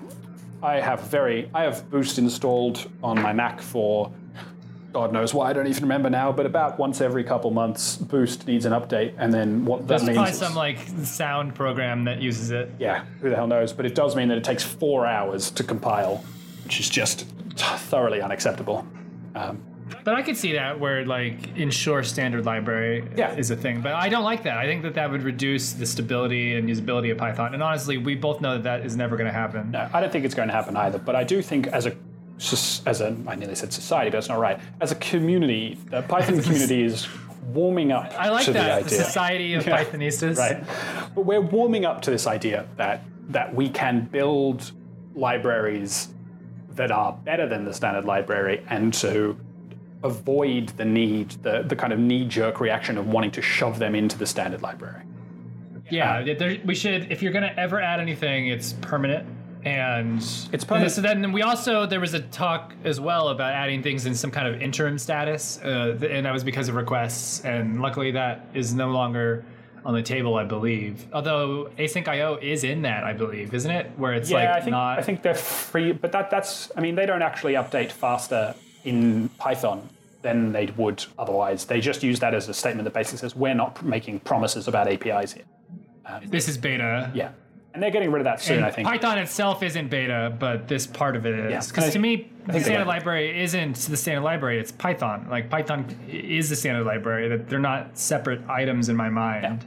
I 0.62 0.80
have 0.80 1.02
very 1.02 1.50
I 1.54 1.64
have 1.64 1.90
Boost 1.90 2.18
installed 2.18 2.90
on 3.04 3.22
my 3.22 3.34
Mac 3.34 3.62
for 3.62 4.12
God 4.94 5.12
knows 5.12 5.34
why 5.34 5.50
I 5.50 5.54
don't 5.54 5.68
even 5.68 5.84
remember 5.84 6.10
now, 6.10 6.32
but 6.32 6.46
about 6.46 6.80
once 6.80 7.02
every 7.02 7.26
couple 7.26 7.52
months, 7.52 7.98
Boost 7.98 8.48
needs 8.48 8.64
an 8.66 8.72
update, 8.72 9.14
and 9.18 9.34
then 9.34 9.66
what 9.66 9.82
that 9.82 9.88
there's 9.88 10.04
means 10.04 10.16
probably 10.16 10.32
is, 10.32 10.40
some 10.40 10.56
like 10.56 10.78
sound 11.04 11.54
program 11.54 12.06
that 12.06 12.22
uses 12.22 12.52
it. 12.52 12.72
yeah, 12.80 13.04
who 13.20 13.30
the 13.30 13.36
hell 13.36 13.46
knows? 13.46 13.74
But 13.74 13.86
it 13.86 13.94
does 13.94 14.16
mean 14.16 14.30
that 14.30 14.38
it 14.38 14.44
takes 14.46 14.64
four 14.64 15.06
hours 15.06 15.52
to 15.52 15.64
compile, 15.66 16.24
which 16.64 16.80
is 16.80 16.90
just 16.90 17.28
thoroughly 17.90 18.22
unacceptable. 18.22 18.88
Um, 19.36 19.62
But 20.04 20.16
I 20.16 20.22
could 20.24 20.36
see 20.38 20.54
that 20.54 20.80
where 20.80 21.06
like 21.06 21.56
ensure 21.58 22.02
standard 22.04 22.46
library 22.46 23.08
Yeah. 23.16 23.34
is 23.36 23.52
a 23.52 23.56
thing. 23.56 23.82
But 23.82 23.94
I 23.94 24.10
don't 24.10 24.24
like 24.24 24.44
that. 24.44 24.58
I 24.58 24.66
think 24.66 24.82
that 24.84 24.96
that 24.96 25.12
would 25.12 25.22
reduce 25.24 25.74
the 25.74 25.86
stability 25.86 26.56
and 26.56 26.68
usability 26.70 27.12
of 27.12 27.18
Python. 27.20 27.54
And 27.54 27.62
honestly, 27.62 27.98
we 27.98 28.16
both 28.16 28.42
know 28.42 28.54
that 28.54 28.64
that 28.64 28.86
is 28.86 28.96
never 28.98 29.16
going 29.16 29.28
to 29.28 29.34
happen. 29.34 29.72
No, 29.72 29.88
I 29.94 30.02
don't 30.02 30.12
think 30.12 30.26
it's 30.26 30.34
going 30.36 30.48
to 30.48 30.54
happen 30.54 30.76
either. 30.76 30.98
But 30.98 31.16
I 31.16 31.24
do 31.24 31.42
think 31.42 31.68
as 31.68 31.86
a 31.86 31.94
as 32.86 33.00
a 33.02 33.16
I 33.28 33.36
nearly 33.36 33.56
said 33.56 33.72
society, 33.72 34.10
but 34.10 34.18
that's 34.18 34.30
not 34.30 34.40
right. 34.40 34.60
As 34.82 34.92
a 34.92 34.96
community, 34.96 35.78
the 35.90 36.02
Python 36.02 36.42
community 36.44 36.84
is 36.84 37.08
warming 37.54 37.92
up 37.92 38.12
I 38.18 38.30
like 38.30 38.46
to 38.46 38.54
that. 38.54 38.80
The, 38.82 38.86
idea. 38.88 39.04
Society 39.06 39.54
of 39.54 39.66
Yeah, 39.68 39.84
Pythonistas. 39.84 40.38
right? 40.38 40.64
But 41.14 41.26
we're 41.26 41.42
warming 41.42 41.86
up 41.86 42.02
to 42.04 42.12
this 42.12 42.26
idea 42.28 42.66
that 42.78 43.04
that 43.30 43.54
we 43.56 43.70
can 43.70 44.02
build 44.12 44.72
libraries 45.16 46.10
that 46.72 46.92
are 46.92 47.14
better 47.24 47.48
than 47.48 47.64
the 47.66 47.74
standard 47.74 48.06
library, 48.06 48.64
and 48.70 48.94
to 48.96 49.38
avoid 50.06 50.70
the 50.70 50.86
need, 50.86 51.32
the 51.44 51.64
the 51.64 51.76
kind 51.76 51.92
of 51.92 52.00
knee 52.00 52.26
jerk 52.26 52.60
reaction 52.60 52.98
of 52.98 53.08
wanting 53.08 53.32
to 53.32 53.42
shove 53.42 53.80
them 53.80 53.96
into 53.96 54.18
the 54.18 54.26
standard 54.26 54.62
library. 54.62 55.02
Yeah, 55.90 56.34
there, 56.34 56.58
we 56.66 56.76
should. 56.76 57.12
If 57.12 57.22
you're 57.22 57.32
going 57.32 57.44
to 57.44 57.60
ever 57.60 57.80
add 57.80 58.00
anything, 58.00 58.48
it's 58.48 58.74
permanent. 58.74 59.28
And 59.64 60.18
It's 60.52 60.64
permanent. 60.64 60.86
And 60.86 60.92
so 60.92 61.02
then 61.02 61.32
we 61.32 61.42
also 61.42 61.86
there 61.86 62.00
was 62.00 62.14
a 62.14 62.22
talk 62.22 62.74
as 62.84 63.00
well 63.00 63.30
about 63.30 63.54
adding 63.54 63.82
things 63.82 64.06
in 64.06 64.14
some 64.14 64.32
kind 64.32 64.48
of 64.48 64.62
interim 64.62 64.98
status, 64.98 65.60
uh, 65.64 65.98
and 66.10 66.26
that 66.26 66.34
was 66.34 66.44
because 66.44 66.70
of 66.70 66.76
requests. 66.76 67.44
And 67.44 67.82
luckily, 67.82 68.12
that 68.12 68.48
is 68.54 68.74
no 68.74 68.92
longer 68.92 69.44
on 69.84 69.94
the 69.94 70.04
table, 70.04 70.36
I 70.36 70.44
believe. 70.44 71.08
Although 71.14 71.70
async 71.78 72.08
IO 72.08 72.38
is 72.42 72.64
in 72.64 72.82
that, 72.84 73.04
I 73.04 73.14
believe, 73.14 73.54
isn't 73.54 73.70
it? 73.70 73.92
Where 73.98 74.14
it's 74.14 74.30
Yeah, 74.30 74.38
like 74.38 74.50
I 74.50 74.60
think 74.60 74.72
not. 74.72 75.00
I 75.00 75.02
think 75.02 75.22
they're 75.22 75.36
free, 75.36 75.92
but 75.92 76.12
that 76.12 76.30
that's 76.30 76.72
I 76.76 76.82
mean 76.82 76.96
they 76.96 77.06
don't 77.06 77.22
actually 77.22 77.54
update 77.54 77.92
faster 77.92 78.56
in 78.84 79.30
Python 79.38 79.90
than 80.26 80.52
they 80.52 80.66
would 80.76 81.06
otherwise. 81.20 81.66
They 81.66 81.80
just 81.80 82.02
use 82.02 82.20
that 82.20 82.34
as 82.34 82.50
a 82.50 82.54
statement 82.54 82.84
that 82.86 82.94
basically 82.96 83.20
says 83.20 83.36
we're 83.36 83.54
not 83.54 83.86
making 83.86 84.22
promises 84.22 84.68
about 84.68 84.88
APIs 84.88 85.34
here. 85.34 85.44
Uh, 86.04 86.20
this 86.26 86.50
is 86.50 86.58
beta. 86.58 87.12
Yeah, 87.14 87.30
and 87.76 87.82
they're 87.82 87.92
getting 87.92 88.12
rid 88.12 88.22
of 88.22 88.26
that 88.26 88.42
soon. 88.42 88.58
And 88.58 88.66
I 88.66 88.72
think. 88.72 88.88
Python 88.88 89.20
itself 89.20 89.62
isn't 89.62 89.90
beta, 89.90 90.36
but 90.40 90.68
this 90.68 90.88
part 90.88 91.16
of 91.16 91.26
it 91.28 91.36
is. 91.54 91.68
Because 91.68 91.86
I- 91.86 91.90
to 91.92 92.00
me, 92.00 92.32
the 92.48 92.60
standard 92.60 92.88
library 92.88 93.40
isn't 93.44 93.76
the 93.76 93.98
standard 93.98 94.24
library, 94.24 94.60
it's 94.60 94.72
Python. 94.72 95.28
Like, 95.30 95.50
Python 95.50 95.96
is 96.10 96.50
the 96.50 96.56
standard 96.56 96.86
library, 96.86 97.28
that 97.30 97.48
they're 97.50 97.60
not 97.60 97.98
separate 97.98 98.42
items 98.50 98.90
in 98.90 98.96
my 98.96 99.10
mind. 99.10 99.66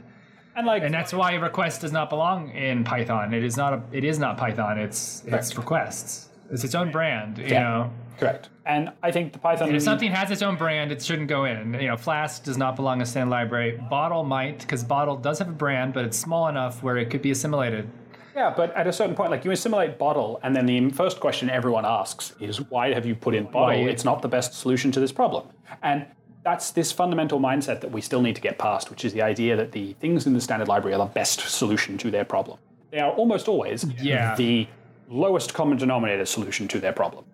and 0.55 0.67
like 0.67 0.83
And 0.83 0.93
that's 0.93 1.13
why 1.13 1.35
request 1.35 1.79
does 1.81 1.93
not 1.93 2.09
belong 2.09 2.49
in 2.51 2.83
Python. 2.83 3.33
It 3.33 3.43
is 3.45 3.55
not 3.55 3.73
a, 3.73 3.81
it 3.93 4.03
is 4.03 4.19
not 4.19 4.35
Python, 4.37 4.77
it's 4.77 5.23
it's 5.25 5.55
requests. 5.57 6.28
It's 6.51 6.63
its 6.63 6.75
own 6.75 6.91
brand, 6.91 7.37
you 7.37 7.45
Yeah. 7.45 7.63
know. 7.63 7.91
correct. 8.19 8.49
And 8.65 8.91
I 9.01 9.11
think 9.11 9.31
the 9.31 9.39
Python. 9.39 9.69
And 9.69 9.77
if 9.77 9.83
something 9.83 10.11
has 10.11 10.29
its 10.29 10.41
own 10.41 10.57
brand, 10.57 10.91
it 10.91 11.01
shouldn't 11.01 11.29
go 11.29 11.45
in. 11.45 11.73
You 11.75 11.87
know, 11.87 11.95
Flask 11.97 12.43
does 12.43 12.57
not 12.57 12.75
belong 12.75 12.99
in 12.99 13.05
standard 13.05 13.31
library. 13.31 13.79
Bottle 13.89 14.23
might, 14.25 14.59
because 14.59 14.83
Bottle 14.83 15.15
does 15.15 15.39
have 15.39 15.47
a 15.47 15.53
brand, 15.53 15.93
but 15.93 16.03
it's 16.03 16.17
small 16.17 16.49
enough 16.49 16.83
where 16.83 16.97
it 16.97 17.09
could 17.09 17.21
be 17.21 17.31
assimilated. 17.31 17.89
Yeah, 18.35 18.53
but 18.55 18.75
at 18.75 18.87
a 18.87 18.91
certain 18.93 19.15
point, 19.15 19.31
like 19.31 19.45
you 19.45 19.51
assimilate 19.51 19.97
bottle, 19.97 20.39
and 20.43 20.53
then 20.55 20.65
the 20.65 20.89
first 20.91 21.19
question 21.21 21.49
everyone 21.49 21.85
asks 21.85 22.33
is, 22.41 22.59
why 22.69 22.93
have 22.93 23.05
you 23.05 23.15
put 23.15 23.35
in 23.35 23.45
bottle? 23.45 23.83
Why- 23.83 23.89
It's 23.89 24.03
not 24.05 24.21
the 24.21 24.27
best 24.29 24.53
solution 24.53 24.91
to 24.91 24.99
this 24.99 25.11
problem. 25.13 25.45
And 25.81 26.05
that's 26.43 26.71
this 26.71 26.91
fundamental 26.91 27.39
mindset 27.39 27.79
that 27.81 27.91
we 27.91 28.01
still 28.01 28.21
need 28.21 28.35
to 28.35 28.41
get 28.41 28.57
past, 28.57 28.89
which 28.89 29.03
is 29.05 29.13
the 29.13 29.21
idea 29.21 29.55
that 29.55 29.71
the 29.71 29.93
things 30.01 30.27
in 30.27 30.33
the 30.33 30.41
standard 30.41 30.67
library 30.67 30.93
are 30.93 30.99
the 30.99 31.13
best 31.13 31.39
solution 31.49 31.97
to 31.99 32.11
their 32.11 32.25
problem. 32.25 32.57
They 32.91 32.99
are 32.99 33.11
almost 33.11 33.47
always 33.47 33.85
Yeah. 34.01 34.35
the 34.35 34.67
lowest 35.09 35.53
common 35.53 35.77
denominator 35.77 36.25
solution 36.25 36.67
to 36.69 36.79
their 36.79 36.93
problem. 36.93 37.25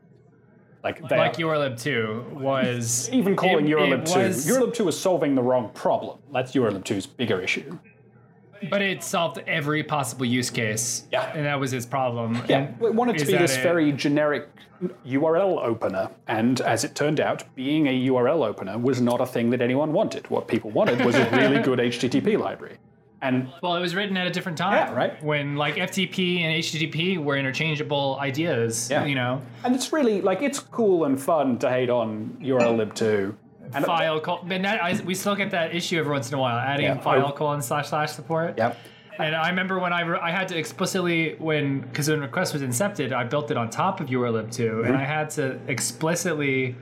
Like 0.84 1.08
they 1.10 1.18
like 1.18 1.40
are, 1.40 1.44
urllib 1.44 1.82
2 1.82 2.38
was 2.40 3.10
even 3.14 3.36
calling 3.36 3.68
it- 3.68 3.72
urllib 3.76 4.02
it 4.02 4.06
two. 4.06 4.20
was- 4.20 4.46
urllib 4.48 4.74
two 4.74 4.88
is 4.88 5.00
solving 5.00 5.36
the 5.36 5.42
wrong 5.42 5.70
problem. 5.74 6.20
That's 6.32 6.52
urllib 6.54 6.84
2's 6.84 7.06
bigger 7.08 7.42
issue. 7.42 7.78
But 8.70 8.82
it 8.82 9.04
solved 9.04 9.40
every 9.48 9.84
possible 9.84 10.26
use 10.26 10.50
case. 10.50 11.06
Yeah. 11.12 11.32
And 11.36 11.46
that 11.46 11.60
was 11.60 11.74
its 11.74 11.86
problem. 11.86 12.42
Yeah, 12.48 12.60
And 12.60 12.82
it 12.82 12.94
wanted 12.96 13.18
to 13.18 13.26
be 13.26 13.34
this 13.38 13.58
it- 13.58 13.62
very 13.64 13.92
generic 13.92 14.48
URL 15.06 15.58
opener, 15.64 16.10
and 16.28 16.60
as 16.62 16.84
it 16.84 16.96
turned 16.96 17.20
out, 17.20 17.44
being 17.56 17.88
a 17.88 18.08
URL 18.10 18.46
opener 18.46 18.78
was 18.78 19.02
not 19.02 19.22
a 19.22 19.26
thing 19.26 19.50
that 19.52 19.62
anyone 19.62 19.92
wanted. 19.94 20.30
What 20.30 20.48
people 20.48 20.70
wanted 20.70 21.04
was 21.04 21.16
a 21.16 21.30
really 21.32 21.62
good 21.70 21.80
HTTP 21.80 22.38
library. 22.40 22.78
And 23.26 23.52
Well, 23.62 23.76
it 23.76 23.82
was 23.82 23.96
written 23.96 24.16
at 24.18 24.28
a 24.28 24.30
different 24.30 24.58
time. 24.58 24.74
Yeah, 24.74 24.94
right. 24.94 25.24
When 25.24 25.56
like 25.56 25.76
FTP 25.76 26.42
and 26.42 26.54
HTTP 26.64 27.18
were 27.24 27.38
interchangeable 27.38 28.18
ideas. 28.20 28.90
Yeah. 28.92 29.06
You 29.06 29.16
know, 29.16 29.42
and 29.64 29.74
it's 29.76 29.92
really 29.92 30.22
like 30.22 30.42
it's 30.42 30.60
cool 30.60 31.06
and 31.06 31.20
fun 31.22 31.58
to 31.60 31.70
hate 31.70 31.90
on 31.90 32.38
urllib2. 32.42 33.36
And 33.74 33.84
file 33.84 34.20
col- 34.20 34.44
but 34.48 34.62
that, 34.62 34.84
I, 34.84 35.02
we 35.04 35.16
still 35.16 35.36
get 35.36 35.52
that 35.52 35.74
issue 35.76 35.98
every 35.98 36.12
once 36.12 36.30
in 36.30 36.36
a 36.36 36.40
while, 36.40 36.58
adding 36.58 36.86
Yeah. 36.86 37.00
file 37.00 37.26
Oh. 37.30 37.32
colon 37.32 37.62
slash 37.62 37.90
slash 37.90 38.12
support. 38.12 38.58
Yep. 38.58 38.78
And 39.18 39.34
I 39.36 39.50
remember 39.50 39.80
when 39.80 39.92
I, 39.94 40.02
re- 40.02 40.20
I 40.22 40.30
had 40.30 40.50
to 40.50 40.58
explicitly 40.58 41.36
when 41.40 41.82
because 41.82 42.10
when 42.10 42.20
request 42.22 42.54
was 42.54 42.62
incepted, 42.62 43.12
I 43.12 43.24
built 43.24 43.50
it 43.50 43.58
on 43.58 43.70
top 43.70 44.00
of 44.02 44.08
urllib 44.08 44.52
2 44.52 44.64
Mm-hmm. 44.72 44.86
and 44.88 44.96
I 44.96 45.04
had 45.04 45.30
to 45.32 45.58
explicitly, 45.68 46.76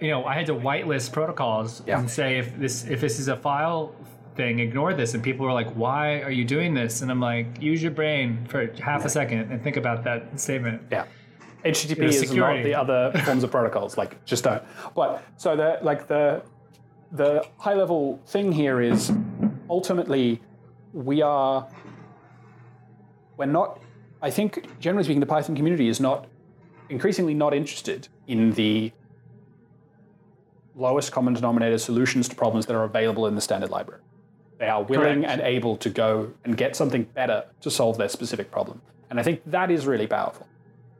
you 0.00 0.10
know, 0.10 0.24
I 0.24 0.34
had 0.34 0.46
to 0.46 0.54
whitelist 0.54 1.12
protocols 1.12 1.82
Yeah. 1.86 1.98
and 1.98 2.08
say 2.10 2.38
if 2.38 2.56
this 2.58 2.84
if 2.86 3.00
this 3.00 3.18
is 3.18 3.28
a 3.28 3.36
file 3.36 3.92
thing, 4.34 4.58
ignore 4.60 4.94
this. 4.94 5.14
And 5.14 5.22
people 5.22 5.46
were 5.46 5.52
like, 5.52 5.70
"Why 5.74 6.20
are 6.22 6.30
you 6.30 6.44
doing 6.44 6.74
this?" 6.74 7.02
And 7.02 7.10
I'm 7.10 7.20
like, 7.20 7.60
"Use 7.60 7.82
your 7.82 7.92
brain 7.92 8.44
for 8.48 8.66
half 8.80 9.04
a 9.04 9.08
second 9.08 9.50
and 9.50 9.62
think 9.62 9.76
about 9.76 10.04
that 10.04 10.38
statement." 10.40 10.82
Yeah. 10.90 11.06
HTTP 11.64 11.98
Yeah, 11.98 12.04
is 12.08 12.20
security. 12.20 12.58
not 12.58 12.64
the 12.64 12.74
other 12.74 13.18
forms 13.24 13.44
of 13.44 13.50
protocols. 13.50 13.96
Like, 13.96 14.24
just 14.24 14.44
don't. 14.44 14.62
But 14.94 15.22
so 15.36 15.56
the 15.56 15.78
like 15.82 16.08
the 16.08 16.42
the 17.12 17.44
high 17.58 17.74
level 17.74 18.20
thing 18.26 18.50
here 18.52 18.80
is 18.80 19.12
ultimately 19.70 20.40
we 20.92 21.22
are 21.22 21.66
we're 23.36 23.46
not. 23.46 23.80
I 24.20 24.30
think 24.30 24.78
generally 24.80 25.04
speaking, 25.04 25.20
the 25.20 25.26
Python 25.26 25.56
community 25.56 25.88
is 25.88 26.00
not 26.00 26.26
increasingly 26.88 27.34
not 27.34 27.54
interested 27.54 28.08
in 28.28 28.52
the 28.52 28.92
lowest 30.74 31.12
common 31.12 31.34
denominator 31.34 31.78
solutions 31.78 32.28
to 32.28 32.34
problems 32.34 32.66
that 32.66 32.74
are 32.74 32.84
available 32.84 33.26
in 33.26 33.34
the 33.34 33.40
standard 33.40 33.70
library. 33.70 34.00
They 34.62 34.68
are 34.68 34.84
willing 34.84 35.22
Correct. 35.22 35.40
and 35.40 35.40
able 35.40 35.76
to 35.78 35.90
go 35.90 36.32
and 36.44 36.56
get 36.56 36.76
something 36.76 37.02
better 37.02 37.46
to 37.62 37.68
solve 37.68 37.98
their 37.98 38.08
specific 38.08 38.52
problem. 38.52 38.80
And 39.10 39.18
I 39.18 39.24
think 39.24 39.42
that 39.46 39.72
is 39.72 39.88
really 39.88 40.06
powerful. 40.06 40.46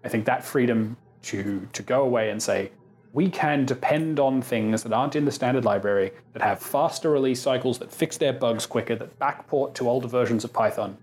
I 0.02 0.09
think 0.09 0.24
that 0.24 0.44
freedom 0.44 0.97
to, 1.22 1.68
to 1.72 1.82
go 1.84 2.02
away 2.02 2.30
and 2.30 2.43
say, 2.43 2.72
we 3.12 3.30
can 3.30 3.64
depend 3.64 4.18
on 4.18 4.43
things 4.43 4.82
that 4.82 4.93
aren't 4.93 5.14
in 5.14 5.24
the 5.24 5.30
standard 5.30 5.64
library, 5.64 6.10
that 6.32 6.43
have 6.43 6.59
faster 6.59 7.09
release 7.12 7.40
cycles, 7.40 7.78
that 7.78 7.93
fix 7.93 8.16
their 8.16 8.32
bugs 8.32 8.66
quicker, 8.66 8.97
that 8.97 9.16
backport 9.20 9.74
to 9.74 9.89
older 9.89 10.09
versions 10.09 10.43
of 10.43 10.52
Python, 10.52 10.98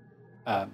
um, 0.45 0.73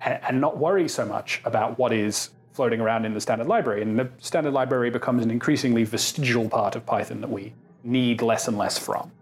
and, 0.00 0.18
and 0.24 0.40
not 0.40 0.58
worry 0.58 0.88
so 0.88 1.06
much 1.06 1.40
about 1.44 1.78
what 1.78 1.92
is 1.92 2.30
floating 2.54 2.80
around 2.80 3.04
in 3.04 3.14
the 3.14 3.20
standard 3.20 3.46
library. 3.46 3.82
And 3.82 3.96
the 3.96 4.10
standard 4.18 4.52
library 4.52 4.90
becomes 4.90 5.22
an 5.22 5.30
increasingly 5.30 5.84
vestigial 5.84 6.48
part 6.48 6.74
of 6.74 6.84
Python 6.84 7.20
that 7.20 7.30
we 7.30 7.52
need 7.84 8.20
less 8.20 8.48
and 8.48 8.58
less 8.58 8.76
from. 8.76 9.12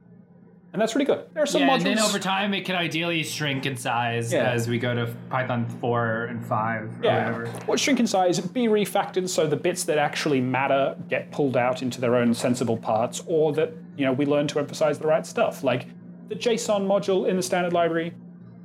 And 0.72 0.82
that's 0.82 0.94
really 0.94 1.06
good. 1.06 1.24
There 1.32 1.42
are 1.42 1.46
some 1.46 1.62
Yeah, 1.62 1.68
modules. 1.70 1.74
and 1.76 1.84
then 1.86 1.98
over 2.00 2.18
time 2.18 2.52
it 2.52 2.64
can 2.66 2.76
ideally 2.76 3.22
shrink 3.22 3.64
in 3.64 3.76
size 3.76 4.30
Yeah. 4.32 4.50
as 4.50 4.68
we 4.68 4.78
go 4.78 4.94
to 4.94 5.06
Python 5.30 5.64
4 5.80 6.24
and 6.24 6.44
5 6.44 6.82
or 6.82 6.86
whatever. 6.98 7.46
What 7.64 7.80
shrink 7.80 7.98
in 8.00 8.06
size, 8.06 8.40
be 8.40 8.66
refactored 8.66 9.28
so 9.28 9.46
the 9.46 9.56
bits 9.56 9.84
that 9.84 9.96
actually 9.96 10.40
matter 10.42 10.94
get 11.08 11.30
pulled 11.30 11.56
out 11.56 11.80
into 11.82 12.00
their 12.00 12.14
own 12.16 12.34
sensible 12.34 12.76
parts, 12.76 13.22
or 13.26 13.52
that 13.54 13.72
you 13.96 14.04
know 14.04 14.12
we 14.12 14.26
learn 14.26 14.46
to 14.48 14.58
emphasize 14.58 14.98
the 14.98 15.06
right 15.06 15.24
stuff. 15.24 15.64
Like 15.64 15.86
the 16.28 16.34
JSON 16.34 16.86
module 16.86 17.26
in 17.26 17.36
the 17.36 17.42
standard 17.42 17.72
library 17.72 18.12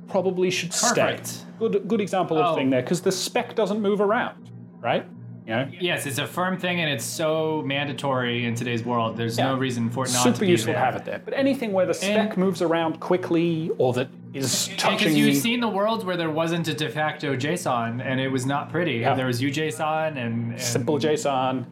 probably 0.08 0.50
should 0.50 0.70
Perfect. 0.72 1.26
stay. 1.28 1.46
Good, 1.60 1.88
good 1.88 2.00
example 2.02 2.36
of 2.36 2.44
Oh. 2.52 2.54
thing 2.56 2.68
there 2.68 2.82
because 2.82 3.00
the 3.00 3.12
spec 3.12 3.54
doesn't 3.54 3.80
move 3.80 4.00
around, 4.02 4.50
right? 4.80 5.06
Know, 5.46 5.68
Yes, 5.80 6.06
it's 6.06 6.18
a 6.18 6.26
firm 6.26 6.56
thing 6.56 6.80
and 6.80 6.88
it's 6.88 7.04
so 7.04 7.62
mandatory 7.66 8.46
in 8.46 8.54
today's 8.54 8.84
world. 8.84 9.16
There's 9.16 9.38
no 9.38 9.56
reason 9.56 9.90
for 9.90 10.04
it 10.04 10.12
not 10.12 10.22
super 10.22 10.34
to 10.36 10.40
be 10.42 10.48
useful 10.48 10.72
there. 10.72 10.80
to 10.80 10.84
have 10.84 10.96
it 10.96 11.04
there. 11.04 11.20
But 11.24 11.34
anything 11.34 11.72
where 11.72 11.84
the 11.86 11.94
spec 11.94 12.30
And- 12.30 12.38
moves 12.38 12.62
around 12.62 13.00
quickly 13.00 13.70
or 13.78 13.92
that 13.94 14.08
is 14.34 14.68
touching 14.78 14.98
Because 14.98 15.16
you've 15.18 15.36
seen 15.36 15.60
the 15.60 15.68
world 15.68 16.04
where 16.06 16.16
there 16.16 16.30
wasn't 16.30 16.68
a 16.68 16.74
de 16.74 16.88
facto 16.88 17.34
JSON 17.36 18.00
and 18.04 18.20
it 18.20 18.28
was 18.28 18.46
not 18.46 18.70
pretty. 18.70 18.98
Yeah. 18.98 19.14
There 19.14 19.26
was 19.26 19.40
UJSON 19.42 20.16
and, 20.16 20.52
and 20.52 20.60
simple 20.60 20.98
JSON. 20.98 21.64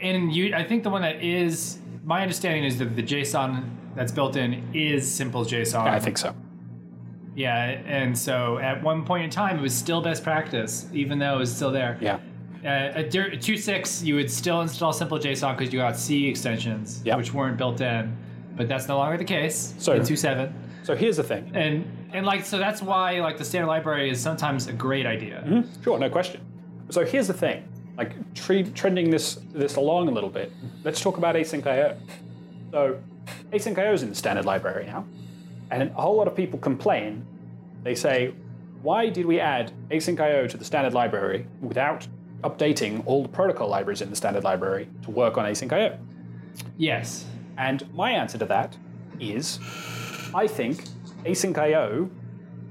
and 0.00 0.32
you. 0.34 0.54
I 0.54 0.64
think 0.64 0.82
the 0.82 0.90
one 0.90 1.02
that 1.02 1.22
is 1.22 1.78
my 2.04 2.22
understanding 2.22 2.64
is 2.64 2.78
that 2.78 2.94
the 2.96 3.02
JSON 3.02 3.68
that's 3.94 4.12
built 4.12 4.36
in 4.36 4.62
is 4.74 5.12
simple 5.12 5.44
JSON. 5.44 5.86
I 5.86 5.98
think 5.98 6.18
so. 6.18 6.34
Yeah, 7.34 7.54
and 7.86 8.16
so 8.16 8.58
at 8.58 8.82
one 8.82 9.04
point 9.04 9.24
in 9.24 9.30
time, 9.30 9.58
it 9.58 9.62
was 9.62 9.74
still 9.74 10.00
best 10.00 10.22
practice, 10.22 10.86
even 10.92 11.18
though 11.18 11.34
it 11.34 11.38
was 11.38 11.54
still 11.54 11.72
there. 11.72 11.98
Yeah. 12.00 12.18
Uh, 12.64 12.68
at 12.68 13.10
Dir- 13.10 13.30
2.6, 13.32 14.04
you 14.04 14.14
would 14.14 14.30
still 14.30 14.60
install 14.62 14.92
simple 14.92 15.18
JSON 15.18 15.56
because 15.58 15.72
you 15.72 15.80
got 15.80 15.96
C 15.98 16.26
extensions, 16.28 17.02
Yep. 17.04 17.16
which 17.18 17.34
weren't 17.34 17.56
built 17.58 17.80
in. 17.80 18.16
But 18.56 18.68
that's 18.68 18.86
no 18.88 18.96
longer 18.98 19.18
the 19.18 19.24
case 19.24 19.74
So- 19.78 19.92
in 19.94 20.02
2.7. 20.02 20.52
So 20.84 20.94
here's 20.94 21.16
the 21.16 21.22
thing. 21.24 21.50
And 21.54 21.84
and 22.12 22.24
like 22.26 22.44
so 22.44 22.58
that's 22.58 22.80
why 22.82 23.18
like 23.20 23.36
the 23.38 23.44
standard 23.44 23.66
library 23.68 24.10
is 24.10 24.20
sometimes 24.20 24.66
a 24.68 24.72
great 24.72 25.06
idea. 25.06 25.42
Mm-hmm. 25.46 25.82
Sure, 25.82 25.98
no 25.98 26.08
question. 26.10 26.40
So 26.90 27.04
here's 27.04 27.26
the 27.26 27.32
thing, 27.34 27.64
like 27.96 28.12
tre- 28.34 28.62
trending 28.64 29.08
this 29.10 29.36
this 29.54 29.76
along 29.76 30.08
a 30.08 30.10
little 30.12 30.28
bit. 30.30 30.52
Let's 30.84 31.00
talk 31.00 31.16
about 31.16 31.34
asyncio. 31.36 31.96
So 32.70 32.98
asyncio 33.50 33.92
is 33.94 34.02
in 34.02 34.10
the 34.10 34.14
standard 34.14 34.44
library 34.44 34.84
now, 34.86 35.04
and 35.70 35.82
a 35.82 35.92
whole 35.94 36.16
lot 36.16 36.28
of 36.28 36.34
people 36.34 36.58
complain. 36.58 37.26
They 37.82 37.94
say, 37.94 38.34
why 38.82 39.08
did 39.08 39.26
we 39.26 39.40
add 39.40 39.72
asyncio 39.90 40.48
to 40.48 40.56
the 40.56 40.64
standard 40.64 40.92
library 40.92 41.46
without 41.60 42.06
updating 42.42 43.02
all 43.06 43.22
the 43.22 43.28
protocol 43.28 43.68
libraries 43.68 44.02
in 44.02 44.10
the 44.10 44.16
standard 44.16 44.44
library 44.44 44.88
to 45.02 45.10
work 45.10 45.38
on 45.38 45.44
asyncio? 45.46 45.98
Yes. 46.76 47.24
And 47.56 47.92
my 47.94 48.10
answer 48.10 48.38
to 48.38 48.44
that 48.46 48.76
is 49.20 49.58
I 50.34 50.46
think 50.46 50.84
asyncio 51.24 52.10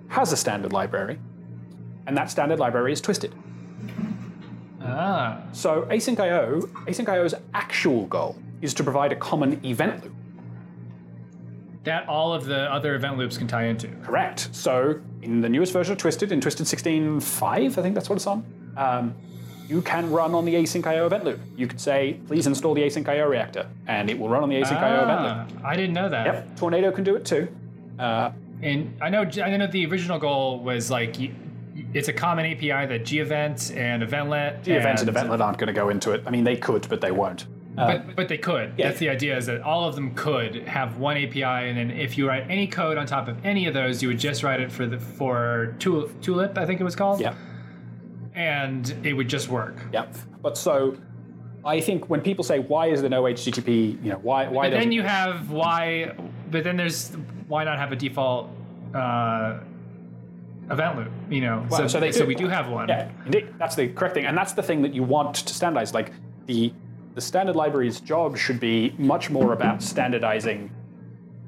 has 0.10 0.32
a 0.32 0.38
standard 0.38 0.74
library, 0.74 1.20
and 2.06 2.15
that 2.15 2.30
standard 2.30 2.60
library 2.60 2.94
is 2.94 3.02
twisted. 3.02 3.34
Ah. 4.82 5.41
So 5.53 5.84
asyncio, 5.84 6.61
asyncio's 6.86 7.34
actual 7.53 8.06
goal 8.07 8.36
is 8.61 8.74
to 8.76 8.84
provide 8.84 9.11
a 9.11 9.15
common 9.15 9.64
event 9.65 10.03
loop. 10.03 10.12
That 11.84 12.07
all 12.07 12.34
of 12.34 12.45
the 12.45 12.72
other 12.72 12.95
event 12.95 13.18
loops 13.18 13.38
can 13.38 13.47
tie 13.47 13.65
into. 13.65 13.88
Correct. 14.03 14.49
So 14.53 14.99
in 15.22 15.41
the 15.41 15.49
newest 15.49 15.73
version 15.73 15.91
of 15.91 15.97
Twisted, 15.97 16.31
in 16.31 16.39
Twisted 16.39 16.65
16.5, 16.65 17.43
I 17.77 17.81
think 17.81 17.93
that's 17.95 18.10
what 18.10 18.15
it's 18.15 18.27
on, 18.27 18.45
um, 18.77 19.14
you 19.68 19.81
can 19.81 20.10
run 20.11 20.34
on 20.35 20.45
the 20.45 20.53
asyncio 20.55 21.05
event 21.05 21.23
loop. 21.26 21.39
You 21.57 21.68
could 21.68 21.80
say, 21.81 22.19
please 22.27 22.47
install 22.47 22.73
the 22.73 22.81
asyncio 22.84 23.27
reactor, 23.30 23.68
and 23.88 24.10
it 24.10 24.18
will 24.18 24.30
run 24.30 24.43
on 24.43 24.49
the 24.49 24.55
asyncio 24.61 25.03
event 25.03 25.22
loop. 25.51 25.61
Ah, 25.64 25.68
I 25.68 25.76
didn't 25.76 25.93
know 25.93 26.10
that. 26.10 26.26
Yep, 26.26 26.57
Tornado 26.57 26.91
can 26.91 27.03
do 27.03 27.15
it 27.15 27.26
too. 27.26 27.47
Uh, 27.99 28.31
And 28.61 28.95
I 29.01 29.10
know 29.10 29.22
I 29.43 29.57
know 29.57 29.68
the 29.68 29.85
original 29.88 30.19
goal 30.19 30.60
was 30.60 30.89
like 30.89 31.15
it's 31.93 32.07
a 32.07 32.14
common 32.14 32.45
API 32.45 32.85
that 32.88 33.03
gevent 33.05 33.72
and 33.76 34.03
eventlet. 34.03 34.64
the 34.64 34.73
event 34.73 35.01
and 35.01 35.10
eventlet 35.10 35.41
aren't 35.41 35.57
going 35.57 35.68
to 35.68 35.73
go 35.73 35.89
into 35.89 36.11
it. 36.11 36.23
I 36.26 36.30
mean, 36.30 36.43
they 36.43 36.55
could, 36.55 36.88
but 36.88 37.01
they 37.01 37.11
won't. 37.11 37.45
But 37.76 38.16
but 38.16 38.28
they 38.28 38.38
could. 38.38 38.78
That's 38.78 39.00
the 39.00 39.10
idea 39.10 39.38
is 39.38 39.48
that 39.48 39.62
all 39.62 39.88
of 39.88 39.95
them 39.95 40.14
could 40.14 40.56
have 40.68 40.98
one 40.98 41.18
API, 41.18 41.44
and 41.44 41.78
then 41.78 41.91
if 41.91 42.18
you 42.18 42.28
write 42.28 42.45
any 42.50 42.68
code 42.68 42.98
on 42.98 43.06
top 43.06 43.28
of 43.28 43.44
any 43.45 43.68
of 43.68 43.74
those, 43.74 44.02
you 44.02 44.08
would 44.10 44.20
just 44.20 44.44
write 44.44 44.60
it 44.60 44.72
for 44.72 44.86
the 44.86 45.00
for 45.00 45.76
Tul- 45.80 46.10
Tulip, 46.22 46.58
I 46.58 46.66
think 46.66 46.80
it 46.80 46.84
was 46.84 46.95
called. 46.95 47.20
Yeah. 47.20 47.36
And 48.36 48.94
it 49.04 49.14
would 49.14 49.28
just 49.28 49.50
work. 49.50 49.76
Yeah. 49.91 50.08
But 50.41 50.58
so 50.58 50.98
I 51.66 51.80
think 51.80 52.10
when 52.10 52.22
people 52.22 52.44
say, 52.44 52.60
why 52.60 52.88
is 52.88 53.02
there 53.02 53.10
no 53.10 53.24
HTTP, 53.24 54.04
you 54.04 54.12
know, 54.12 54.20
why, 54.22 54.48
why 54.48 54.70
But 54.70 54.80
then 54.80 54.91
you 54.91 55.04
have 55.04 55.50
why. 55.52 56.16
But 56.52 56.64
then 56.64 56.78
there's 56.78 57.12
why 57.48 57.64
not 57.64 57.78
have 57.78 57.91
a 57.91 57.95
default 57.95 58.50
uh, 58.94 59.60
event 60.70 60.98
loop? 60.98 61.12
You 61.30 61.41
know. 61.41 61.66
Well, 61.70 61.82
so 61.82 61.88
so 61.88 62.00
they 62.00 62.12
so 62.12 62.22
do. 62.22 62.28
we 62.28 62.36
do 62.36 62.48
have 62.48 62.70
one. 62.70 62.90
Yeah, 62.90 63.10
indeed. 63.26 63.54
That's 63.58 63.76
the 63.76 63.88
correct 63.88 64.14
thing. 64.14 64.26
And 64.26 64.38
that's 64.38 64.54
the 64.54 64.64
thing 64.64 64.82
that 64.84 64.94
you 64.94 65.04
want 65.04 65.36
to 65.36 65.54
standardize. 65.54 65.94
Like 65.94 66.12
the 66.45 66.74
the 67.15 67.22
standard 67.22 67.56
library's 67.56 67.99
job 67.99 68.38
should 68.38 68.60
be 68.60 68.94
much 68.98 69.30
more 69.30 69.53
about 69.53 69.81
standardizing 69.84 70.72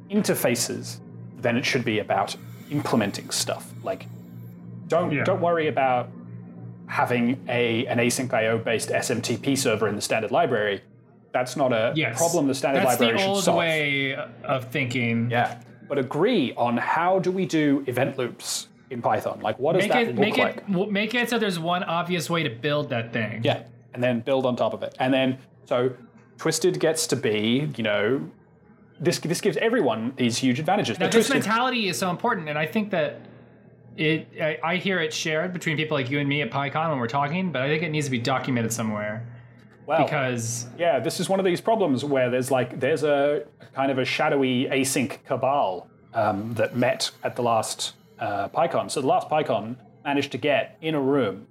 interfaces 0.09 0.99
than 1.41 1.57
it 1.57 1.65
should 1.65 1.83
be 1.85 1.99
about 1.99 2.35
implementing 2.71 3.29
stuff. 3.29 3.73
Like 3.83 4.07
don't 4.87 5.11
Yeah. 5.11 5.23
don't 5.23 5.41
worry 5.41 5.67
about 5.67 6.09
having 6.87 7.39
a 7.49 7.85
an 7.87 7.97
async 7.97 8.31
IO 8.33 8.57
based 8.57 8.89
SMTP 8.91 9.55
server 9.55 9.87
in 9.87 9.95
the 9.95 10.01
standard 10.01 10.31
library. 10.31 10.81
That's 11.31 11.57
not 11.57 11.73
a 11.73 11.91
Yes. 11.95 12.17
problem 12.17 12.47
the 12.47 12.53
standard 12.55 12.81
That's 12.85 12.99
library 12.99 13.13
the 13.13 13.19
should 13.19 13.29
old 13.29 13.43
solve. 13.43 13.57
way 13.57 14.15
of 14.43 14.65
thinking. 14.65 15.29
Yeah. 15.31 15.57
But 15.87 15.97
agree 15.97 16.53
on 16.55 16.77
how 16.77 17.19
do 17.19 17.31
we 17.31 17.45
do 17.45 17.83
event 17.87 18.17
loops 18.17 18.67
in 18.89 19.01
Python? 19.01 19.39
Like 19.41 19.57
what 19.59 19.73
does 19.73 19.83
Make 19.83 19.91
that 19.91 20.01
it 20.03 20.07
look 20.09 20.17
make 20.19 20.37
like? 20.37 20.57
it 20.69 20.91
make 20.91 21.13
it 21.15 21.29
so 21.29 21.37
there's 21.39 21.59
one 21.59 21.83
obvious 21.83 22.29
way 22.29 22.43
to 22.43 22.49
build 22.49 22.89
that 22.89 23.11
thing. 23.11 23.41
Yeah. 23.43 23.63
and 23.93 24.03
then 24.03 24.19
build 24.19 24.45
on 24.45 24.57
top 24.57 24.73
of 24.73 24.83
it. 24.83 24.93
And 24.99 25.13
then, 25.13 25.37
so 25.65 25.93
Twisted 26.37 26.79
gets 26.79 27.07
to 27.07 27.15
be, 27.15 27.71
you 27.75 27.83
know, 27.83 28.29
this, 28.99 29.19
this 29.19 29.41
gives 29.41 29.57
everyone 29.57 30.13
these 30.15 30.37
huge 30.37 30.59
advantages. 30.59 30.99
Now, 30.99 31.09
this 31.09 31.29
mentality 31.29 31.89
is 31.89 31.97
so 31.97 32.09
important, 32.09 32.49
and 32.49 32.57
I 32.57 32.65
think 32.65 32.91
that 32.91 33.21
it. 33.97 34.27
I, 34.41 34.57
I 34.63 34.75
hear 34.77 34.99
it 34.99 35.13
shared 35.13 35.53
between 35.53 35.77
people 35.77 35.97
like 35.97 36.09
you 36.09 36.19
and 36.19 36.27
me 36.27 36.41
at 36.41 36.51
PyCon 36.51 36.89
when 36.89 36.99
we're 36.99 37.07
talking, 37.07 37.51
but 37.51 37.61
I 37.61 37.67
think 37.67 37.83
it 37.83 37.89
needs 37.89 38.07
to 38.07 38.11
be 38.11 38.19
documented 38.19 38.71
somewhere 38.71 39.25
well, 39.85 40.03
because 40.03 40.67
Yeah, 40.77 40.99
this 40.99 41.19
is 41.19 41.29
one 41.29 41.39
of 41.39 41.45
these 41.45 41.61
problems 41.61 42.03
where 42.03 42.29
there's 42.29 42.51
like 42.51 42.79
there's 42.79 43.03
a 43.03 43.43
kind 43.73 43.91
of 43.91 43.97
a 43.97 44.05
shadowy 44.05 44.65
async 44.65 45.23
cabal 45.25 45.87
um, 46.13 46.53
that 46.55 46.75
met 46.75 47.11
at 47.23 47.35
the 47.35 47.43
last 47.43 47.93
uh, 48.19 48.49
PyCon. 48.49 48.89
So 48.89 49.01
the 49.01 49.07
last 49.07 49.29
PyCon 49.29 49.75
managed 50.03 50.31
to 50.31 50.37
get 50.37 50.77
in 50.81 50.95
a 50.95 51.01
room 51.01 51.47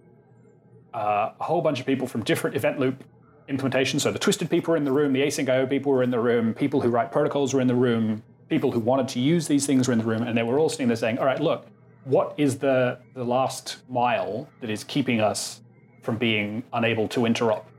uh, 0.94 1.32
a 1.38 1.44
whole 1.44 1.60
bunch 1.60 1.80
of 1.80 1.86
people 1.86 2.06
from 2.06 2.22
different 2.22 2.56
event 2.56 2.78
loop 2.78 3.04
implementations. 3.48 4.00
So 4.00 4.10
the 4.10 4.18
twisted 4.18 4.50
people 4.50 4.72
were 4.72 4.76
in 4.76 4.84
the 4.84 4.92
room, 4.92 5.12
the 5.12 5.22
async 5.22 5.48
IO 5.48 5.66
people 5.66 5.92
were 5.92 6.02
in 6.02 6.10
the 6.10 6.20
room, 6.20 6.54
people 6.54 6.80
who 6.80 6.88
write 6.88 7.12
protocols 7.12 7.54
were 7.54 7.60
in 7.60 7.68
the 7.68 7.74
room, 7.74 8.22
people 8.48 8.72
who 8.72 8.80
wanted 8.80 9.08
to 9.08 9.20
use 9.20 9.48
these 9.48 9.66
things 9.66 9.86
were 9.88 9.92
in 9.92 9.98
the 9.98 10.04
room, 10.04 10.22
and 10.22 10.36
they 10.36 10.42
were 10.42 10.58
all 10.58 10.68
sitting 10.68 10.88
there 10.88 10.96
saying, 10.96 11.18
"All 11.18 11.26
right, 11.26 11.40
look, 11.40 11.66
what 12.04 12.34
is 12.36 12.58
the 12.58 12.98
the 13.14 13.24
last 13.24 13.78
mile 13.88 14.48
that 14.60 14.70
is 14.70 14.84
keeping 14.84 15.20
us 15.20 15.60
from 16.02 16.16
being 16.16 16.62
unable 16.72 17.08
to 17.08 17.26
interrupt 17.26 17.70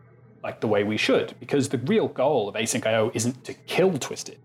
like 0.43 0.61
the 0.61 0.67
way 0.67 0.83
we 0.83 0.97
should? 0.97 1.35
Because 1.39 1.69
the 1.69 1.77
real 1.79 2.07
goal 2.07 2.49
of 2.49 2.55
async 2.55 2.85
IO 2.85 3.11
isn't 3.13 3.43
to 3.43 3.53
kill 3.53 3.97
Twisted." 3.97 4.37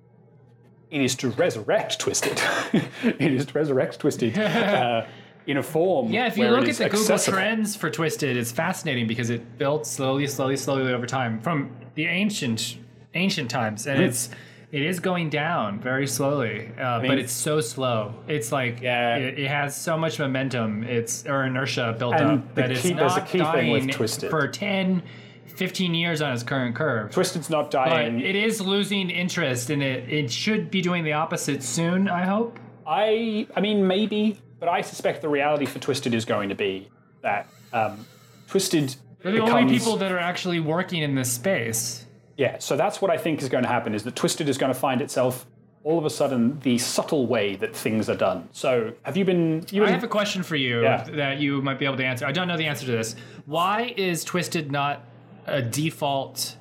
It 0.91 1.01
is 1.03 1.15
to 1.17 1.31
resurrect 1.31 2.01
Twisted. 2.01 2.41
it 3.03 3.33
is 3.33 3.47
to 3.47 3.53
resurrect 3.53 4.01
Twisted 4.01 4.37
uh, 4.39 5.07
in 5.51 5.57
a 5.57 5.63
form. 5.63 6.11
yeah, 6.13 6.27
if 6.27 6.37
you 6.39 6.49
look 6.49 6.69
at 6.69 6.77
the 6.77 6.89
Google. 6.89 7.19
Trends 7.19 7.77
for 7.77 7.91
Twisted, 7.91 8.37
it's 8.37 8.53
fascinating 8.53 9.07
because 9.07 9.31
it 9.31 9.59
built 9.59 9.87
slowly, 9.87 10.27
slowly, 10.27 10.57
slowly 10.57 10.93
over 10.93 11.07
time 11.07 11.41
from 11.41 11.71
the 11.95 12.07
ancient 12.07 12.77
ancient 13.15 13.51
times, 13.51 13.87
and 13.87 14.01
it's 14.03 14.31
it 14.73 14.83
is 14.83 15.01
going 15.01 15.29
down 15.31 15.81
very 15.81 16.07
slowly, 16.07 16.71
uh, 16.79 17.01
but 17.01 17.09
mean- 17.09 17.19
it's 17.19 17.33
so 17.33 17.61
slow. 17.61 18.15
It's 18.29 18.53
like 18.53 18.81
Yeah. 18.81 19.17
it, 19.17 19.39
it 19.41 19.49
has 19.49 19.77
so 19.77 19.99
much 19.99 20.21
momentum, 20.21 20.85
it's 20.85 21.27
or 21.27 21.45
inertia 21.45 21.97
built 21.99 22.15
And 22.15 22.31
up 22.31 22.55
that 22.55 22.71
it's 22.71 22.83
key- 22.83 22.93
a 22.93 22.95
not 22.95 23.27
key 23.27 23.39
thing 23.39 23.73
with 23.73 23.81
dying 23.83 23.89
Twisted. 23.89 24.31
for 24.31 24.47
10, 24.47 25.03
15 25.47 25.93
years 25.95 26.23
on 26.23 26.33
its 26.33 26.45
current 26.45 26.77
curve. 26.77 27.11
Twisted's 27.11 27.51
not 27.51 27.73
But 27.73 27.87
dying. 27.87 28.21
it 28.21 28.37
is 28.37 28.61
losing 28.61 29.11
interest, 29.11 29.71
and 29.71 29.83
it 29.83 30.09
it 30.09 30.31
should 30.31 30.71
be 30.71 30.81
doing 30.81 31.03
the 31.03 31.15
opposite 31.15 31.65
soon. 31.65 32.09
I 32.09 32.25
hope. 32.25 32.57
I 32.87 33.49
I 33.57 33.61
mean 33.61 33.85
maybe, 33.89 34.39
but 34.61 34.69
I 34.69 34.83
suspect 34.83 35.23
the 35.23 35.29
reality 35.29 35.67
for 35.67 35.79
Twisted 35.81 36.15
is 36.15 36.25
going 36.25 36.49
to 36.51 36.55
be 36.55 36.89
that 37.23 37.49
um, 37.73 38.07
Twisted 38.47 38.95
They're 39.23 39.33
the 39.33 39.39
becomes 39.41 39.53
only 39.63 39.79
people 39.79 39.97
that 39.97 40.13
are 40.13 40.19
actually 40.19 40.61
working 40.61 41.03
in 41.03 41.15
this 41.15 41.33
space. 41.33 42.07
yeah. 42.37 42.59
So 42.59 42.77
that's 42.77 43.01
what 43.03 43.11
I 43.11 43.17
think 43.17 43.43
is 43.43 43.49
going 43.49 43.65
to 43.65 43.69
happen 43.69 43.95
is 43.95 44.05
that 44.05 44.15
Twisted 44.17 44.49
is 44.49 44.59
going 44.59 44.73
to 44.73 44.79
find 44.79 45.01
itself 45.03 45.47
all 45.83 45.99
of 45.99 46.05
a 46.05 46.11
sudden 46.11 46.61
the 46.61 46.77
subtle 46.77 47.27
way 47.27 47.57
that 47.57 47.75
things 47.75 48.11
are 48.11 48.17
done. 48.17 48.49
So 48.53 48.93
have 49.03 49.17
you 49.17 49.25
been? 49.25 49.65
You 49.71 49.85
I 49.85 49.91
have 49.91 50.05
a 50.05 50.09
question 50.09 50.43
for 50.43 50.57
you 50.57 50.83
Yeah. 50.83 51.05
that 51.05 51.39
you 51.41 51.63
might 51.63 51.79
be 51.79 51.87
able 51.87 51.97
to 51.97 52.05
answer. 52.05 52.27
I 52.27 52.33
don't 52.33 52.49
know 52.49 52.59
the 52.59 52.67
answer 52.67 52.85
to 52.87 52.93
this. 52.93 53.17
Why 53.47 53.95
is 53.97 54.23
Twisted 54.25 54.71
not 54.71 55.05
a 55.47 55.63
default 55.63 56.57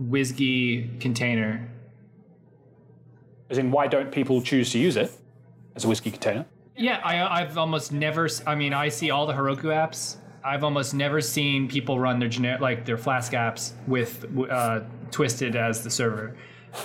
WSGI 0.00 1.00
container? 1.00 1.68
as 3.50 3.56
in 3.56 3.70
why 3.70 3.86
don't 3.86 4.12
people 4.12 4.42
choose 4.42 4.70
to 4.72 4.78
use 4.78 4.94
it 4.96 5.10
as 5.74 5.82
a 5.84 5.88
WSGI 5.88 6.12
container? 6.12 6.46
Yeah, 6.78 7.00
I, 7.02 7.40
I've 7.40 7.58
almost 7.58 7.92
never. 7.92 8.28
I 8.46 8.54
mean, 8.54 8.72
I 8.72 8.88
see 8.88 9.10
all 9.10 9.26
the 9.26 9.32
Heroku 9.32 9.64
apps. 9.64 10.16
I've 10.44 10.62
almost 10.62 10.94
never 10.94 11.20
seen 11.20 11.68
people 11.68 11.98
run 11.98 12.20
their 12.20 12.28
generic, 12.28 12.60
like 12.60 12.86
their 12.86 12.96
Flask 12.96 13.32
apps 13.32 13.72
with 13.88 14.24
uh, 14.48 14.80
Twisted 15.10 15.56
as 15.56 15.82
the 15.82 15.90
server. 15.90 16.36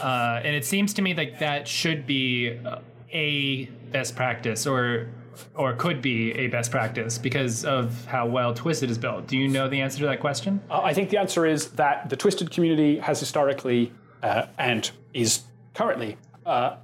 Uh, 0.02 0.41
and 0.44 0.56
it 0.56 0.65
seems 0.65 0.94
to 0.95 1.02
me 1.02 1.14
like 1.14 1.40
that 1.40 1.68
should 1.68 2.07
be 2.07 2.57
uh, 2.65 2.80
a 3.11 3.65
best 3.91 4.15
practice, 4.15 4.65
or 4.65 5.10
or 5.56 5.74
could 5.74 6.02
be 6.02 6.32
a 6.34 6.48
best 6.48 6.72
practice 6.72 7.18
because 7.18 7.64
of 7.64 8.06
how 8.06 8.26
well 8.26 8.53
Twisted 8.53 8.90
is 8.90 8.98
built. 8.98 9.28
Do 9.28 9.38
you 9.38 9.48
know 9.48 9.70
the 9.70 9.80
answer 9.82 9.99
to 9.99 10.06
that 10.07 10.20
question? 10.20 10.60
Uh, 10.70 10.82
I 10.82 10.94
think 10.94 11.10
the 11.10 11.18
answer 11.18 11.45
is 11.45 11.70
that 11.72 12.10
the 12.10 12.15
Twisted 12.15 12.49
community 12.49 12.98
has 12.99 13.20
historically 13.20 13.91
uh, 14.24 14.48
and 14.57 14.90
is 15.14 15.44
currently 15.76 16.18
uh, 16.45 16.78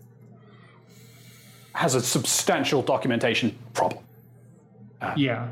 has 1.80 1.96
a 1.96 2.02
substantial 2.02 2.82
documentation 2.82 3.58
problem. 3.74 4.04
Uh, 5.00 5.14
yeah. 5.16 5.48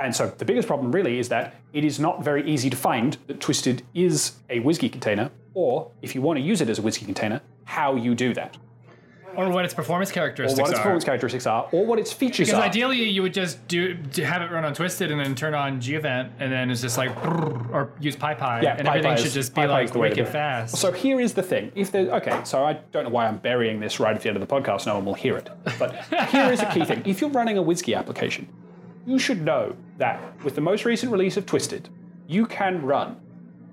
And 0.00 0.14
so 0.16 0.26
the 0.26 0.44
biggest 0.44 0.66
problem 0.66 0.90
really 0.90 1.20
is 1.20 1.28
that 1.28 1.54
it 1.72 1.84
is 1.84 2.00
not 2.00 2.24
very 2.24 2.42
easy 2.50 2.68
to 2.70 2.76
find 2.76 3.16
that 3.28 3.38
Twisted 3.38 3.84
is 3.94 4.32
a 4.48 4.58
WSGI 4.58 4.90
container, 4.90 5.30
or 5.54 5.88
if 6.02 6.12
you 6.16 6.22
want 6.22 6.38
to 6.38 6.42
use 6.42 6.60
it 6.60 6.68
as 6.68 6.80
a 6.80 6.82
WSGI 6.82 7.04
container, 7.04 7.40
how 7.66 7.94
you 7.94 8.16
do 8.16 8.34
that. 8.34 8.56
Or 9.36 9.48
what 9.50 9.64
its 9.64 9.74
performance 9.74 10.10
characteristics 10.10 10.58
Or 10.58 10.62
what 10.62 10.70
its 10.70 10.78
are. 10.78 10.82
performance 10.82 11.04
characteristics 11.04 11.46
are, 11.46 11.68
or 11.72 11.86
what 11.86 11.98
its 11.98 12.12
features 12.12 12.48
Because 12.48 12.54
are. 12.54 12.62
Because 12.62 12.76
ideally, 12.76 13.08
you 13.08 13.22
would 13.22 13.34
just 13.34 13.66
do 13.68 13.96
have 14.24 14.42
it 14.42 14.50
run 14.50 14.64
on 14.64 14.74
Twisted 14.74 15.10
and 15.10 15.20
then 15.20 15.34
turn 15.34 15.54
on 15.54 15.80
Gevent, 15.80 16.32
and 16.38 16.50
then 16.52 16.70
it's 16.70 16.80
just 16.80 16.98
like, 16.98 17.10
or 17.24 17.92
use 18.00 18.16
PyPy, 18.16 18.62
Yeah, 18.62 18.76
and 18.78 18.88
everything 18.88 19.12
PyPy 19.12 19.18
should 19.18 19.32
just 19.32 19.54
be 19.54 19.62
is 19.62 19.70
like 19.70 19.94
wicked 19.94 20.18
it. 20.18 20.28
fast. 20.28 20.76
So 20.76 20.92
here 20.92 21.20
is 21.20 21.34
the 21.34 21.42
thing. 21.42 21.70
If 21.74 21.92
there, 21.92 22.10
okay, 22.16 22.40
so 22.44 22.64
I 22.64 22.74
don't 22.92 23.04
know 23.04 23.10
why 23.10 23.26
I'm 23.26 23.38
burying 23.38 23.80
this 23.80 24.00
right 24.00 24.14
at 24.14 24.20
the 24.22 24.28
end 24.28 24.36
of 24.36 24.46
the 24.46 24.52
podcast. 24.54 24.86
No 24.86 24.94
one 24.96 25.04
will 25.04 25.14
hear 25.14 25.36
it. 25.36 25.48
But 25.78 25.94
here 26.30 26.50
is 26.52 26.60
a 26.60 26.66
key 26.66 26.84
thing. 26.84 27.02
If 27.06 27.20
you're 27.20 27.30
running 27.30 27.58
a 27.58 27.62
WSGI 27.62 27.96
application, 27.96 28.48
you 29.06 29.18
should 29.18 29.42
know 29.42 29.74
that 29.98 30.20
with 30.44 30.54
the 30.54 30.60
most 30.60 30.84
recent 30.84 31.10
release 31.12 31.36
of 31.36 31.46
Twisted, 31.46 31.88
you 32.26 32.46
can 32.46 32.82
run 32.82 33.16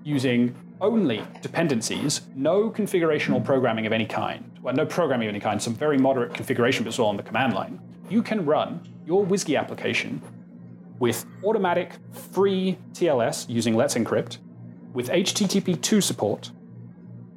using 0.04 0.54
only 0.80 1.22
dependencies, 1.42 2.22
no 2.34 2.70
configuration 2.70 3.34
or 3.34 3.40
programming 3.40 3.86
of 3.86 3.92
any 3.92 4.06
kind. 4.06 4.50
Well, 4.62 4.74
no 4.74 4.86
programming 4.86 5.28
of 5.28 5.34
any 5.34 5.40
kind, 5.40 5.60
some 5.60 5.74
very 5.74 5.98
moderate 5.98 6.34
configuration, 6.34 6.84
but 6.84 6.88
it's 6.88 6.98
all 6.98 7.08
on 7.08 7.16
the 7.16 7.22
command 7.22 7.54
line. 7.54 7.80
You 8.08 8.22
can 8.22 8.44
run 8.44 8.80
your 9.06 9.24
WSGI 9.26 9.58
application 9.58 10.22
with 10.98 11.26
automatic 11.44 11.92
free 12.32 12.78
TLS 12.92 13.48
using 13.48 13.76
Let's 13.76 13.94
Encrypt, 13.94 14.38
with 14.92 15.08
HTTP2 15.08 16.02
support, 16.02 16.50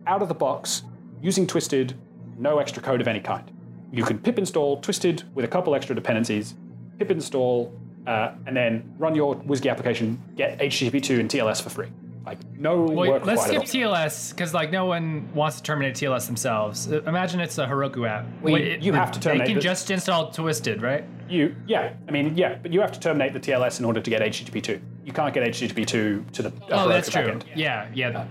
out 0.08 0.22
of 0.22 0.28
the 0.28 0.34
box, 0.34 0.84
using 1.22 1.46
Twisted, 1.46 1.94
no 2.38 2.60
extra 2.60 2.82
code 2.82 3.02
of 3.02 3.08
any 3.08 3.20
kind. 3.20 3.52
You 3.92 4.04
can 4.04 4.18
pip 4.18 4.38
install 4.40 4.80
Twisted 4.82 5.24
with 5.36 5.46
a 5.46 5.48
couple 5.48 5.76
extra 5.76 5.94
dependencies, 5.94 6.56
pip 6.98 7.12
install, 7.12 7.74
uh, 8.08 8.32
and 8.48 8.56
then 8.56 8.94
run 8.98 9.14
your 9.14 9.36
WSGI 9.36 9.70
application, 9.70 10.20
get 10.36 10.58
HTTP2 10.60 11.20
and 11.20 11.30
TLS 11.30 11.62
for 11.62 11.70
free. 11.70 11.90
Like, 12.26 12.38
no 12.56 12.84
Wait, 12.84 13.26
let's 13.26 13.46
skip. 13.46 13.64
TLS 13.64 14.30
because 14.30 14.54
like 14.54 14.72
no 14.72 14.86
one 14.86 15.28
wants 15.34 15.58
to 15.58 15.64
terminate 15.64 15.96
TLS 15.96 16.28
themselves. 16.28 16.92
Uh, 16.92 17.02
Imagine 17.04 17.40
it's 17.40 17.58
a 17.58 17.66
Heroku 17.66 18.08
app. 18.08 18.26
Well, 18.42 18.54
Wait, 18.54 18.82
you 18.82 18.94
have 18.94 19.12
to 19.14 19.20
terminate 19.20 19.48
They 19.48 19.54
can 19.54 19.62
just 19.62 19.90
install 19.90 20.32
Twisted, 20.32 20.82
right? 20.84 21.04
You, 21.28 21.56
yeah, 21.66 21.94
I 22.08 22.12
mean, 22.12 22.38
yeah, 22.38 22.58
but 22.62 22.72
you 22.72 22.80
have 22.82 22.92
to 22.92 23.00
terminate 23.00 23.34
the 23.34 23.40
TLS 23.40 23.80
in 23.80 23.86
order 23.86 24.02
to 24.02 24.10
get 24.10 24.22
HTTP2. 24.22 24.80
You 25.06 25.14
can't 25.14 25.34
get 25.34 25.44
HTTP2 25.48 26.32
to 26.32 26.42
the 26.44 26.50
uh, 26.50 26.52
Oh, 26.70 26.78
Heroku 26.78 26.88
that's 26.90 27.10
true. 27.10 27.22
backend. 27.24 27.44
Yeah, 27.56 27.88
yeah. 27.94 28.26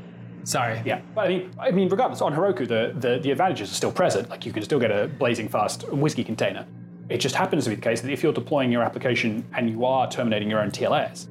Sorry. 0.44 0.80
Yeah, 0.84 1.00
but 1.14 1.26
I 1.26 1.28
mean, 1.28 1.50
I 1.58 1.70
mean, 1.70 1.88
regardless, 1.88 2.20
on 2.20 2.32
Heroku, 2.34 2.68
the, 2.68 2.94
the, 2.96 3.18
the 3.18 3.30
advantages 3.32 3.70
are 3.72 3.74
still 3.74 3.92
present. 3.92 4.30
Like 4.30 4.46
you 4.46 4.52
can 4.52 4.62
still 4.62 4.78
get 4.78 4.90
a 4.90 5.08
blazing 5.08 5.48
fast 5.48 5.82
WSGI 5.88 6.24
container. 6.24 6.64
It 7.08 7.18
just 7.18 7.34
happens 7.34 7.64
to 7.64 7.70
be 7.70 7.76
the 7.76 7.82
case 7.82 8.00
that 8.02 8.10
if 8.12 8.22
you're 8.22 8.32
deploying 8.32 8.70
your 8.70 8.82
application 8.82 9.44
and 9.56 9.68
you 9.68 9.84
are 9.84 10.08
terminating 10.08 10.48
your 10.48 10.60
own 10.60 10.70
TLS, 10.70 11.26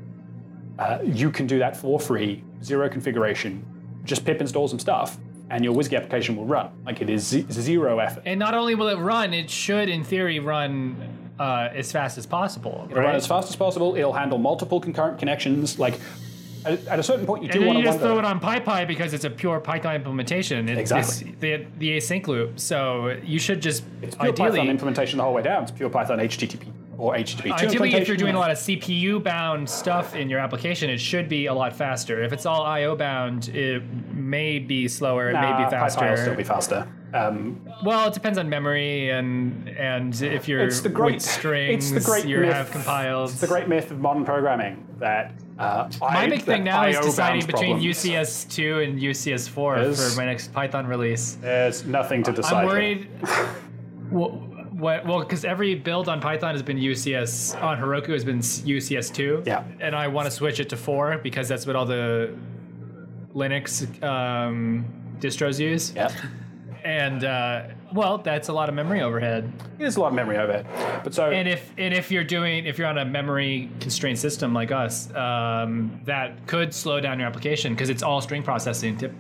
uh, 0.78 1.00
you 1.04 1.32
can 1.32 1.48
do 1.48 1.58
that 1.60 1.76
for 1.78 2.00
free, 2.00 2.44
zero 2.64 2.90
configuration. 2.90 3.66
Just 4.04 4.26
pip 4.26 4.42
install 4.42 4.68
some 4.68 4.80
stuff, 4.80 5.18
and 5.50 5.64
your 5.64 5.74
WSGI 5.74 5.98
application 5.98 6.36
will 6.36 6.46
run. 6.46 6.70
Like 6.86 7.02
it 7.02 7.10
is 7.10 7.26
z- 7.28 7.46
zero 7.50 8.00
effort. 8.00 8.24
And 8.26 8.40
not 8.40 8.54
only 8.54 8.76
will 8.76 8.88
it 8.88 8.98
run, 8.98 9.34
it 9.34 9.50
should, 9.50 9.90
in 9.90 10.04
theory, 10.04 10.40
run 10.40 10.96
uh, 11.40 11.70
as 11.74 11.92
fast 11.92 12.18
as 12.18 12.26
possible. 12.26 12.88
It'll 12.90 13.04
run 13.04 13.16
as 13.16 13.28
fast 13.28 13.50
as 13.50 13.56
possible. 13.56 13.96
It'll 13.96 14.14
handle 14.14 14.38
multiple 14.38 14.80
concurrent 14.80 15.20
connections. 15.20 15.80
Like 15.80 16.00
at, 16.66 16.86
at 16.88 17.00
a 17.00 17.04
certain 17.04 17.26
point, 17.26 17.44
you 17.44 17.50
do 17.50 17.60
And 17.60 17.68
want 17.68 17.78
you 17.80 17.84
to 17.86 17.90
just 17.90 18.00
wonder. 18.02 18.16
throw 18.16 18.20
it 18.20 18.26
on 18.26 18.40
PyPy 18.40 18.88
because 18.88 19.14
it's 19.14 19.24
a 19.26 19.30
pure 19.30 19.60
Python 19.60 19.96
implementation. 19.96 20.68
It, 20.68 20.78
Exactly. 20.78 21.30
It's 21.32 21.40
the, 21.40 21.66
the 21.78 21.98
async 21.98 22.28
loop. 22.28 22.60
So 22.60 23.18
you 23.24 23.40
should 23.40 23.62
just 23.62 23.84
It's 24.02 24.16
pure 24.16 24.34
Python 24.34 24.68
implementation 24.70 25.18
the 25.18 25.24
whole 25.24 25.34
way 25.34 25.42
down. 25.44 25.64
It's 25.64 25.72
pure 25.72 25.90
Python 25.90 26.20
HTTP 26.20 26.68
or 27.00 27.16
HTTP2 27.16 27.52
ideally, 27.54 27.94
if 27.94 28.08
you're 28.08 28.18
doing 28.18 28.36
a 28.36 28.40
lot 28.40 28.52
of 28.52 28.58
CPU 28.58 29.24
bound 29.24 29.70
stuff 29.70 30.16
in 30.16 30.30
your 30.30 30.40
application, 30.40 30.90
it 30.90 31.00
should 31.00 31.30
be 31.30 31.46
a 31.46 31.54
lot 31.54 31.74
faster. 31.74 32.22
If 32.22 32.34
it's 32.34 32.46
all 32.46 32.64
IO 32.64 32.96
bound, 32.96 33.48
it 33.50 33.82
may 34.14 34.60
be 34.60 34.88
slower. 34.90 35.30
It 35.30 35.34
may 35.34 35.64
be 35.64 35.70
faster. 35.70 36.10
Will 36.10 36.18
still 36.18 36.36
be 36.36 36.44
faster. 36.44 36.88
Um, 37.14 37.62
Well, 37.84 38.08
it 38.10 38.14
depends 38.14 38.38
on 38.38 38.50
memory 38.50 39.10
and 39.10 39.68
and 39.70 40.22
if 40.22 40.48
you're 40.48 40.62
it's 40.62 40.82
the 40.82 40.90
great 40.90 41.16
with 41.16 41.24
strings, 41.24 41.92
It's 41.92 42.06
the 42.06 42.12
great 42.12 42.26
you 42.26 42.42
myth, 42.42 42.54
have 42.54 42.70
compiled. 42.70 43.32
It's 43.32 43.42
the 43.42 43.48
great 43.48 43.68
myth 43.68 43.90
of 43.92 44.00
modern 44.00 44.26
programming 44.26 44.86
that 45.00 45.32
uh, 45.58 45.90
My 46.02 46.08
I, 46.26 46.30
big 46.30 46.44
thing 46.44 46.64
now 46.66 46.86
is 46.86 47.00
deciding 47.00 47.46
between 47.46 47.78
problems. 47.78 48.04
UCS2 48.04 48.84
and 48.84 49.00
UCS4 49.00 49.78
Yes. 49.78 50.12
for 50.14 50.18
my 50.18 50.26
next 50.26 50.54
Python 50.54 50.86
release. 50.86 51.38
There's 51.42 51.86
nothing 51.86 52.24
to 52.24 52.32
decide. 52.32 52.62
I'm 52.64 52.68
worried. 52.68 53.08
well, 54.12 54.49
what, 54.80 55.06
well, 55.06 55.20
because 55.20 55.46
every 55.46 55.76
build 55.76 56.10
on 56.10 56.22
Python 56.22 56.54
has 56.54 56.64
been 56.64 56.78
UCS 56.78 57.62
on 57.62 57.78
Heroku 57.78 58.10
has 58.10 58.24
been 58.24 58.40
UCS 58.40 59.14
two. 59.14 59.44
Yeah. 59.46 59.64
And 59.80 59.96
I 59.96 60.08
want 60.08 60.26
to 60.26 60.32
switch 60.32 60.60
it 60.60 60.70
to 60.70 60.78
four 60.78 61.18
because 61.18 61.48
that's 61.48 61.66
what 61.66 61.76
all 61.76 61.86
the 61.86 62.36
Linux 63.34 64.04
um, 64.04 64.86
distros 65.20 65.60
use. 65.60 65.94
Yeah. 65.96 66.12
And 66.84 67.24
uh, 67.24 67.64
well, 67.94 68.20
that's 68.20 68.48
a 68.48 68.54
lot 68.54 68.70
of 68.70 68.76
memory 68.76 69.02
overhead. 69.02 69.52
There's 69.78 69.98
a 69.98 70.02
lot 70.02 70.08
of 70.08 70.14
memory 70.14 70.38
overhead. 70.38 70.66
But 71.04 71.14
so 71.14 71.30
And 71.30 71.48
if 71.48 71.74
and 71.78 71.94
if 71.94 72.10
you're 72.12 72.24
doing 72.24 72.66
if 72.66 72.78
you're 72.78 72.88
on 72.88 72.98
a 72.98 73.06
memory 73.06 73.70
constrained 73.80 74.20
system 74.20 74.54
like 74.54 74.72
us, 74.72 75.14
um, 75.14 76.02
that 76.06 76.48
could 76.48 76.74
slow 76.74 77.00
down 77.00 77.20
your 77.20 77.28
application 77.28 77.74
because 77.74 77.90
it's 77.90 78.04
all 78.04 78.22
string 78.22 78.44
processing. 78.44 78.98
Tip, 78.98 79.14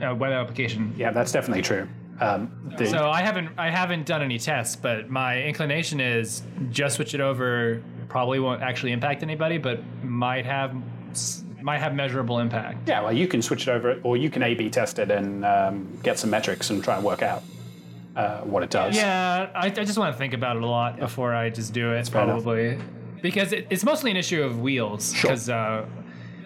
uh, 0.00 0.14
web 0.14 0.32
application. 0.32 0.92
yeah, 0.96 1.10
that's 1.10 1.32
definitely 1.32 1.62
true. 1.62 1.88
Um, 2.20 2.72
the, 2.76 2.86
So 2.86 3.10
I 3.10 3.22
haven't 3.22 3.50
I 3.58 3.70
haven't 3.70 4.06
done 4.06 4.22
any 4.22 4.38
tests, 4.38 4.76
but 4.76 5.10
my 5.10 5.42
inclination 5.42 6.00
is 6.00 6.42
just 6.70 6.96
switch 6.96 7.14
it 7.14 7.20
over. 7.20 7.82
Probably 8.08 8.38
won't 8.38 8.62
actually 8.62 8.92
impact 8.92 9.22
anybody, 9.22 9.58
but 9.58 9.80
might 10.02 10.46
have 10.46 10.74
might 11.60 11.78
have 11.78 11.94
measurable 11.94 12.38
impact. 12.38 12.88
yeah, 12.88 13.02
well, 13.02 13.12
you 13.12 13.26
can 13.26 13.42
switch 13.42 13.66
it 13.66 13.70
over, 13.70 13.98
or 14.04 14.16
you 14.16 14.30
can 14.30 14.42
A/B 14.42 14.70
test 14.70 14.98
it 14.98 15.10
and 15.10 15.44
um, 15.44 15.98
get 16.02 16.18
some 16.18 16.30
metrics 16.30 16.70
and 16.70 16.82
try 16.82 16.94
and 16.96 17.04
work 17.04 17.22
out 17.22 17.42
uh, 18.14 18.40
what 18.42 18.62
it 18.62 18.70
does. 18.70 18.96
Yeah, 18.96 19.50
I, 19.54 19.66
I 19.66 19.70
just 19.70 19.98
want 19.98 20.14
to 20.14 20.18
think 20.18 20.32
about 20.32 20.56
it 20.56 20.62
a 20.62 20.66
lot 20.66 20.98
before 20.98 21.34
I 21.34 21.50
just 21.50 21.72
do 21.72 21.92
it. 21.92 22.08
enough. 22.08 22.12
Probably 22.12 22.78
because 23.20 23.52
it, 23.52 23.66
it's 23.70 23.84
mostly 23.84 24.10
an 24.10 24.16
issue 24.16 24.42
of 24.42 24.60
wheels. 24.60 25.12
Sure. 25.14 25.30
Because 25.30 25.50
uh, 25.50 25.86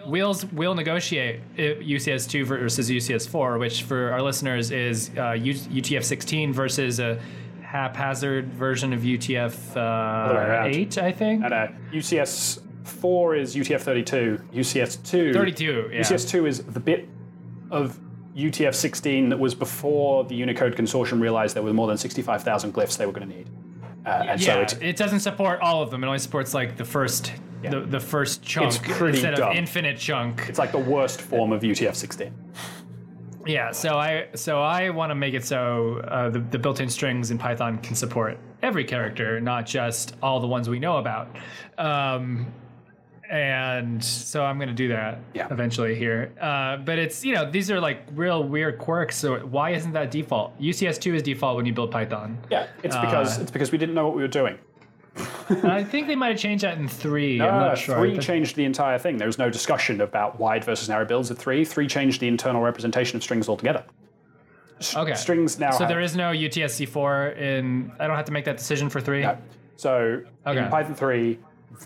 wheels 0.05 0.45
will 0.45 0.75
negotiate 0.75 1.41
UCS 1.57 2.29
two 2.29 2.45
versus 2.45 2.89
UCS 2.89 3.27
four, 3.27 3.57
which 3.57 3.83
for 3.83 4.11
our 4.11 4.21
listeners 4.21 4.71
is 4.71 5.09
uh, 5.11 5.33
UTF 5.33 6.03
sixteen 6.03 6.53
versus 6.53 6.99
a 6.99 7.19
haphazard 7.61 8.51
version 8.53 8.91
of 8.91 9.01
UTF 9.01 9.77
uh, 9.77 10.65
eight, 10.65 10.97
I 10.97 11.11
think. 11.11 11.43
And 11.43 11.53
uh, 11.53 11.67
UCS 11.91 12.61
four 12.83 13.35
is 13.35 13.55
UTF-32. 13.55 14.51
UCS 14.53 15.03
two. 15.09 15.33
32, 15.33 15.91
yeah. 15.93 16.01
UCS 16.01 16.29
two 16.29 16.45
is 16.45 16.63
the 16.63 16.79
bit 16.79 17.07
of 17.69 17.99
UTF-16 18.35 19.29
that 19.29 19.39
was 19.39 19.55
before 19.55 20.23
the 20.25 20.35
Unicode 20.35 20.75
consortium 20.75 21.21
realized 21.21 21.55
there 21.55 21.63
were 21.63 21.73
more 21.73 21.87
than 21.87 21.97
65,000 21.97 22.73
glyphs 22.73 22.97
they 22.97 23.05
were 23.05 23.11
going 23.11 23.29
to 23.29 23.35
need. 23.35 23.49
Uh, 24.05 24.25
and 24.29 24.41
so 24.41 24.55
yeah, 24.55 24.61
it's, 24.61 24.73
it 24.73 24.95
doesn't 24.95 25.19
support 25.19 25.59
all 25.61 25.81
of 25.81 25.91
them. 25.91 26.03
It 26.03 26.07
only 26.07 26.19
supports 26.19 26.53
like 26.53 26.77
the 26.77 26.85
first, 26.85 27.33
the, 27.69 27.81
the 27.81 27.99
first 27.99 28.41
chunk 28.43 28.81
pretty 28.83 29.17
instead 29.19 29.35
dumb. 29.35 29.51
of 29.51 29.55
infinite 29.55 29.97
chunk. 29.97 30.45
it's 30.49 30.59
like 30.59 30.71
the 30.71 30.77
worst 30.79 31.21
form 31.21 31.51
of 31.51 31.61
UTF-16. 31.61 32.31
Yeah, 33.45 33.71
so 33.71 33.97
I 33.97 34.27
so 34.35 34.61
I 34.61 34.91
want 34.91 35.09
to 35.09 35.15
make 35.15 35.33
it 35.33 35.43
so 35.43 35.97
uh, 36.07 36.29
the, 36.29 36.39
the 36.39 36.59
built-in 36.59 36.89
strings 36.89 37.31
in 37.31 37.37
Python 37.39 37.79
can 37.79 37.95
support 37.95 38.37
every 38.61 38.83
character, 38.83 39.39
not 39.41 39.65
just 39.65 40.15
all 40.21 40.39
the 40.39 40.45
ones 40.47 40.69
we 40.69 40.77
know 40.77 40.97
about. 40.97 41.35
Um, 41.79 42.53
and 43.31 44.03
so 44.03 44.43
I'm 44.43 44.57
going 44.57 44.67
to 44.67 44.75
do 44.75 44.89
that 44.89 45.19
Yeah. 45.33 45.47
eventually 45.49 45.95
here. 45.95 46.33
Uh, 46.39 46.77
but 46.77 46.99
it's 46.99 47.23
you 47.25 47.33
know 47.33 47.49
these 47.49 47.71
are 47.71 47.79
like 47.79 48.03
real 48.13 48.43
weird 48.43 48.77
quirks. 48.77 49.15
So 49.15 49.39
why 49.39 49.71
isn't 49.71 49.93
that 49.93 50.11
default? 50.11 50.59
UCS2 50.59 51.15
is 51.15 51.23
default 51.23 51.55
when 51.57 51.65
you 51.65 51.73
build 51.73 51.91
Python. 51.91 52.37
Yeah, 52.51 52.67
it's 52.83 52.95
because 52.97 53.39
Uh, 53.39 53.41
it's 53.41 53.51
because 53.51 53.71
we 53.71 53.77
didn't 53.77 53.95
know 53.95 54.05
what 54.05 54.15
we 54.15 54.21
were 54.21 54.27
doing. 54.27 54.57
I 55.63 55.83
think 55.83 56.07
they 56.07 56.15
might 56.15 56.29
have 56.29 56.39
changed 56.39 56.63
that 56.63 56.77
in 56.77 56.87
three. 56.87 57.41
I'm 57.41 57.53
Uh, 57.55 57.59
not 57.67 57.77
sure. 57.77 57.97
Three 57.97 58.17
changed 58.19 58.55
the 58.55 58.63
entire 58.65 58.97
thing. 58.97 59.17
There 59.17 59.27
was 59.27 59.37
no 59.37 59.49
discussion 59.49 60.01
about 60.01 60.39
wide 60.39 60.63
versus 60.63 60.87
narrow 60.89 61.05
builds 61.05 61.29
at 61.31 61.37
three. 61.37 61.65
Three 61.65 61.87
changed 61.87 62.21
the 62.21 62.27
internal 62.27 62.61
representation 62.61 63.17
of 63.17 63.23
strings 63.23 63.49
altogether. 63.49 63.83
S- 64.79 64.95
Okay. 64.95 65.13
Strings 65.13 65.59
now 65.59 65.71
so 65.71 65.79
have, 65.79 65.89
there 65.89 65.99
is 65.99 66.15
no 66.15 66.31
UCS4 66.31 67.37
in. 67.37 67.91
I 67.99 68.07
don't 68.07 68.15
have 68.15 68.25
to 68.25 68.31
make 68.31 68.45
that 68.45 68.57
decision 68.57 68.89
for 68.89 69.01
three. 69.01 69.21
No. 69.23 69.37
So 69.75 70.21
Okay. 70.47 70.59
in 70.63 70.69
Python 70.69 70.95
3, 70.95 71.37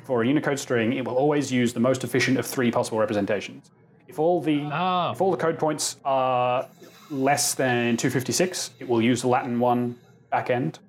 for 0.03 0.21
a 0.23 0.27
Unicode 0.27 0.59
string, 0.59 0.93
it 0.93 1.03
will 1.05 1.15
always 1.15 1.51
use 1.51 1.73
the 1.73 1.79
most 1.79 2.03
efficient 2.03 2.37
of 2.37 2.45
three 2.45 2.69
possible 2.71 2.99
representations. 2.99 3.71
If 4.07 4.19
all 4.19 4.39
the 4.41 4.61
Oh. 4.71 5.11
if 5.11 5.19
all 5.21 5.31
the 5.31 5.37
code 5.37 5.57
points 5.57 5.97
are 6.05 6.67
less 7.09 7.55
than 7.55 7.97
256, 7.97 8.71
it 8.79 8.87
will 8.87 9.01
use 9.01 9.21
the 9.23 9.27
Latin 9.29 9.59
one 9.59 9.95
backend 10.31 10.79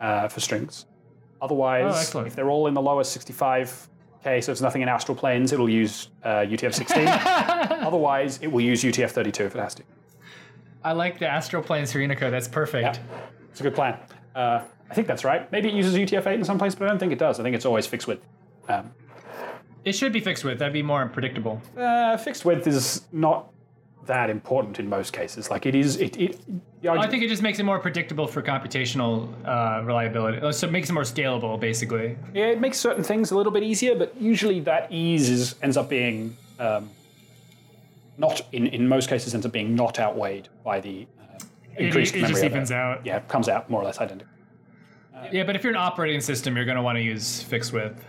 uh, 0.00 0.28
for 0.28 0.40
strings. 0.40 0.86
Otherwise, 1.42 2.14
Oh, 2.14 2.20
if 2.20 2.34
they're 2.36 2.50
all 2.50 2.66
in 2.66 2.74
the 2.74 2.82
lower 2.82 3.02
65k, 3.02 4.42
so 4.42 4.52
it's 4.52 4.60
nothing 4.60 4.82
in 4.82 4.88
astral 4.88 5.16
planes, 5.16 5.52
it'll 5.52 5.68
use 5.70 6.08
uh, 6.24 6.40
UTF-16. 6.40 7.06
Otherwise, 7.82 8.38
it 8.42 8.48
will 8.48 8.60
use 8.60 8.82
UTF-32 8.82 9.40
if 9.40 9.54
it 9.54 9.58
has 9.60 9.74
to. 9.76 9.82
I 10.84 10.92
like 10.92 11.18
the 11.18 11.26
astral 11.26 11.62
planes 11.62 11.92
for 11.92 12.00
Unicode. 12.00 12.30
That's 12.32 12.48
perfect. 12.48 12.96
Yeah, 12.96 13.18
it's 13.50 13.60
a 13.60 13.62
good 13.62 13.74
plan. 13.74 13.98
Uh, 14.34 14.62
I 14.90 14.94
think 14.94 15.06
that's 15.06 15.24
right. 15.24 15.50
Maybe 15.52 15.68
it 15.68 15.74
uses 15.74 15.94
UTF-8 15.94 16.34
in 16.34 16.44
some 16.44 16.58
place, 16.58 16.74
but 16.74 16.86
I 16.86 16.88
don't 16.88 16.98
think 16.98 17.12
it 17.12 17.18
does. 17.18 17.38
I 17.38 17.42
think 17.42 17.54
it's 17.56 17.66
always 17.66 17.86
fixed 17.86 18.06
width. 18.06 18.24
Um, 18.68 18.90
It 19.84 19.92
should 19.92 20.12
be 20.12 20.20
fixed 20.20 20.44
width. 20.44 20.58
That'd 20.58 20.72
be 20.74 20.82
more 20.82 21.06
predictable. 21.08 21.60
uh, 21.76 22.16
fixed 22.16 22.44
width 22.44 22.66
is 22.66 23.02
not 23.12 23.50
that 24.06 24.30
important 24.30 24.78
in 24.78 24.88
most 24.88 25.12
cases. 25.12 25.50
Like 25.50 25.66
it 25.66 25.74
is, 25.74 25.96
it. 25.96 26.16
it 26.18 26.40
the 26.82 26.88
I 26.90 27.06
think 27.08 27.22
it 27.22 27.28
just 27.28 27.42
makes 27.42 27.58
it 27.58 27.64
more 27.64 27.78
predictable 27.78 28.26
for 28.26 28.40
computational 28.42 29.28
uh, 29.46 29.84
reliability. 29.84 30.38
Uh, 30.40 30.50
So 30.52 30.66
it 30.66 30.72
makes 30.72 30.88
it 30.88 30.94
more 30.94 31.02
scalable, 31.02 31.60
basically. 31.60 32.16
yeah, 32.34 32.46
it 32.46 32.60
makes 32.60 32.78
certain 32.78 33.04
things 33.04 33.30
a 33.30 33.36
little 33.36 33.52
bit 33.52 33.62
easier, 33.62 33.94
but 33.94 34.16
usually 34.20 34.60
that 34.60 34.90
ease 34.90 35.28
is, 35.28 35.54
ends 35.62 35.76
up 35.76 35.88
being 35.90 36.36
um, 36.58 36.90
not 38.18 38.40
in 38.52 38.66
in 38.68 38.88
most 38.88 39.08
cases 39.08 39.34
ends 39.34 39.46
up 39.46 39.52
being 39.52 39.74
not 39.74 39.98
outweighed 39.98 40.48
by 40.64 40.80
the 40.80 41.06
uh, 41.20 41.38
It, 41.76 41.86
increased 41.86 42.14
it 42.14 42.22
memory. 42.22 42.32
just 42.34 42.44
evens 42.44 42.72
out. 42.72 43.04
Yeah, 43.04 43.18
it 43.18 43.28
comes 43.28 43.48
out 43.48 43.68
more 43.70 43.82
or 43.82 43.84
less 43.84 43.98
identical. 43.98 44.32
Yeah, 45.32 45.44
but 45.44 45.54
if 45.54 45.62
you're 45.62 45.72
an 45.72 45.76
operating 45.78 46.22
system, 46.22 46.56
you're 46.56 46.64
going 46.64 46.76
to 46.78 46.82
want 46.82 46.96
to 46.96 47.02
use 47.02 47.42
fixed 47.42 47.74
width. 47.74 48.02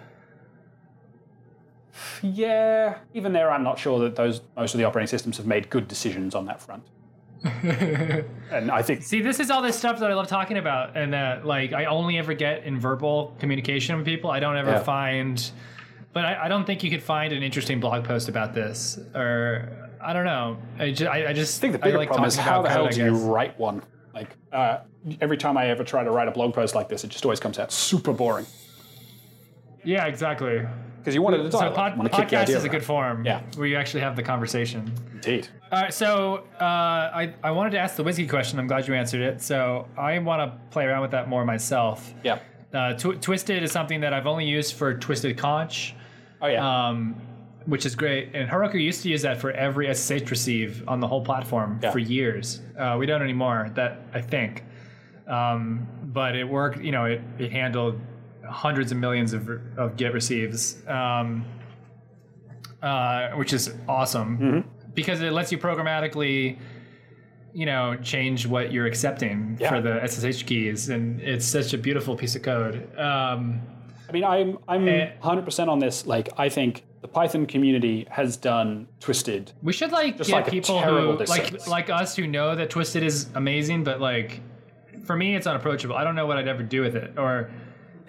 Yeah, 2.22 2.98
even 3.14 3.34
there, 3.34 3.52
I'm 3.52 3.64
not 3.64 3.80
sure 3.80 4.00
that 4.00 4.16
those 4.16 4.42
most 4.56 4.74
of 4.74 4.78
the 4.78 4.84
operating 4.86 5.08
systems 5.08 5.38
have 5.38 5.46
made 5.46 5.70
good 5.70 5.88
decisions 5.88 6.36
on 6.36 6.46
that 6.46 6.62
front. 6.62 6.84
and 7.44 8.70
I 8.70 8.84
think 8.84 9.02
See, 9.02 9.20
this 9.22 9.40
is 9.40 9.50
all 9.50 9.64
this 9.64 9.76
stuff 9.76 10.00
that 10.00 10.12
I 10.12 10.14
love 10.14 10.28
talking 10.28 10.58
about, 10.58 10.96
and 10.96 11.12
that 11.14 11.46
like 11.46 11.74
I 11.74 11.86
only 11.86 12.18
ever 12.18 12.34
get 12.34 12.64
in 12.64 12.80
verbal 12.80 13.36
communication 13.40 13.96
with 13.98 14.06
people. 14.06 14.30
I 14.30 14.40
don't 14.40 14.58
ever 14.58 14.72
Yeah. 14.72 14.84
find, 14.84 15.52
but 16.14 16.24
I, 16.24 16.46
I 16.46 16.48
don't 16.48 16.66
think 16.66 16.84
you 16.84 16.92
could 16.92 17.02
find 17.02 17.34
an 17.34 17.42
interesting 17.42 17.80
blog 17.80 18.04
post 18.04 18.30
about 18.30 18.54
this, 18.54 19.00
or 19.16 19.70
I 20.00 20.14
don't 20.14 20.26
know. 20.26 20.58
I 20.78 20.92
just, 20.92 21.12
I, 21.12 21.30
I 21.30 21.34
just 21.34 21.60
think 21.60 21.74
the 21.74 21.80
bigger 21.80 21.98
like 21.98 22.10
problem 22.10 22.28
is 22.28 22.36
how 22.36 22.62
the 22.62 22.70
hell 22.70 22.86
code, 22.86 22.94
do 22.94 23.06
you 23.06 23.16
write 23.16 23.60
one? 23.60 23.82
Like 24.14 24.36
uh, 24.52 24.80
every 25.20 25.38
time 25.38 25.58
I 25.58 25.68
ever 25.68 25.84
try 25.84 26.04
to 26.04 26.12
write 26.12 26.28
a 26.28 26.32
blog 26.32 26.54
post 26.54 26.76
like 26.76 26.90
this, 26.90 27.04
it 27.04 27.10
just 27.10 27.26
always 27.26 27.40
comes 27.40 27.58
out 27.58 27.72
super 27.72 28.14
boring 28.14 28.46
Yeah, 29.84 30.06
exactly. 30.06 30.62
Because 31.02 31.16
you 31.16 31.22
wanted 31.22 31.38
to 31.38 31.44
talk. 31.50 31.52
So 31.52 31.60
dialogue. 31.60 31.76
pod, 31.76 31.98
want 31.98 32.12
to 32.12 32.18
podcast 32.18 32.50
is 32.50 32.64
a 32.64 32.70
good 32.70 32.82
around. 32.82 32.86
form. 32.86 33.26
Yeah. 33.26 33.42
where 33.56 33.68
you 33.68 33.76
actually 33.76 34.02
have 34.02 34.16
the 34.16 34.24
conversation. 34.24 34.92
Indeed. 35.14 35.48
All 35.72 35.82
right, 35.82 35.94
so 35.94 36.44
uh, 36.60 36.64
I, 36.64 37.34
I 37.44 37.52
wanted 37.52 37.72
to 37.72 37.80
ask 37.80 37.96
the 37.96 38.04
whiskey 38.04 38.28
question. 38.28 38.60
I'm 38.60 38.68
glad 38.68 38.88
you 38.88 38.94
answered 38.94 39.22
it. 39.22 39.42
So 39.42 39.88
I 39.98 40.18
want 40.20 40.40
to 40.52 40.58
play 40.72 40.86
around 40.86 41.02
with 41.02 41.12
that 41.12 41.28
more 41.30 41.44
myself. 41.46 42.14
Yeah. 42.24 42.40
Uh, 42.74 42.94
tw- 42.94 43.22
Twisted 43.22 43.64
is 43.64 43.72
something 43.72 44.02
that 44.02 44.14
I've 44.14 44.28
only 44.28 44.46
used 44.46 44.76
for 44.76 44.94
Twisted 44.94 45.38
Conch, 45.38 45.94
Oh 46.42 46.48
yeah. 46.48 46.88
um, 46.90 47.16
which 47.66 47.86
is 47.86 47.96
great. 47.96 48.32
And 48.34 48.50
Heroku 48.50 48.82
used 48.82 49.04
to 49.04 49.10
use 49.10 49.22
that 49.24 49.40
for 49.40 49.52
every 49.52 49.94
SSH 49.94 50.30
receive 50.32 50.84
on 50.88 51.00
the 51.00 51.08
whole 51.08 51.24
platform 51.24 51.80
Yeah. 51.84 51.92
for 51.92 52.00
years. 52.00 52.62
Uh, 52.78 52.96
we 53.00 53.06
don't 53.06 53.22
anymore. 53.22 53.70
That 53.76 54.00
I 54.14 54.22
think, 54.22 54.64
um, 55.28 55.88
but 56.06 56.36
it 56.36 56.44
worked. 56.46 56.82
You 56.82 56.92
know, 56.92 57.06
it, 57.06 57.22
it 57.40 57.52
handled 57.52 58.00
hundreds 58.52 58.92
of 58.92 58.98
millions 58.98 59.34
of, 59.34 59.50
of 59.78 59.96
GET 59.98 60.14
receives, 60.14 60.86
um, 60.88 61.46
uh, 62.82 63.32
which 63.32 63.54
is 63.54 63.74
awesome 63.88 64.38
Mm-hmm. 64.38 64.70
because 64.94 65.22
it 65.22 65.34
lets 65.34 65.52
you 65.52 65.58
programmatically. 65.58 66.58
You 67.54 67.66
know, 67.66 67.98
change 68.02 68.48
what 68.48 68.72
you're 68.72 68.86
accepting 68.86 69.58
Yeah. 69.60 69.68
for 69.72 69.82
the 69.82 70.00
SSH 70.08 70.44
keys, 70.46 70.88
and 70.88 71.20
it's 71.20 71.46
such 71.46 71.74
a 71.74 71.78
beautiful 71.78 72.16
piece 72.16 72.34
of 72.38 72.44
code. 72.44 72.76
Um, 72.98 73.60
I 74.08 74.14
mean, 74.14 74.24
I'm 74.24 74.58
I'm 74.70 74.88
eh. 74.88 75.12
100% 75.22 75.68
on 75.68 75.80
this. 75.80 76.06
Like, 76.06 76.30
I 76.38 76.48
think 76.48 76.86
the 77.02 77.10
Python 77.10 77.46
community 77.46 78.08
has 78.10 78.38
done 78.38 78.88
Twisted. 79.02 79.52
We 79.62 79.74
should 79.74 79.92
like 79.92 80.16
get 80.18 80.30
like 80.30 80.48
people 80.50 80.82
who 80.82 81.18
like 81.26 81.68
like 81.68 81.90
us 81.90 82.16
who 82.16 82.26
know 82.26 82.56
that 82.56 82.70
Twisted 82.70 83.04
is 83.04 83.28
amazing, 83.36 83.84
but 83.84 84.00
like 84.00 84.40
for 85.04 85.18
me 85.18 85.36
it's 85.36 85.46
unapproachable. 85.46 85.98
I 85.98 86.06
don't 86.06 86.16
know 86.16 86.28
what 86.28 86.38
I'd 86.38 86.48
ever 86.48 86.64
do 86.64 86.80
with 86.82 86.96
it. 86.96 87.16
Or 87.18 87.52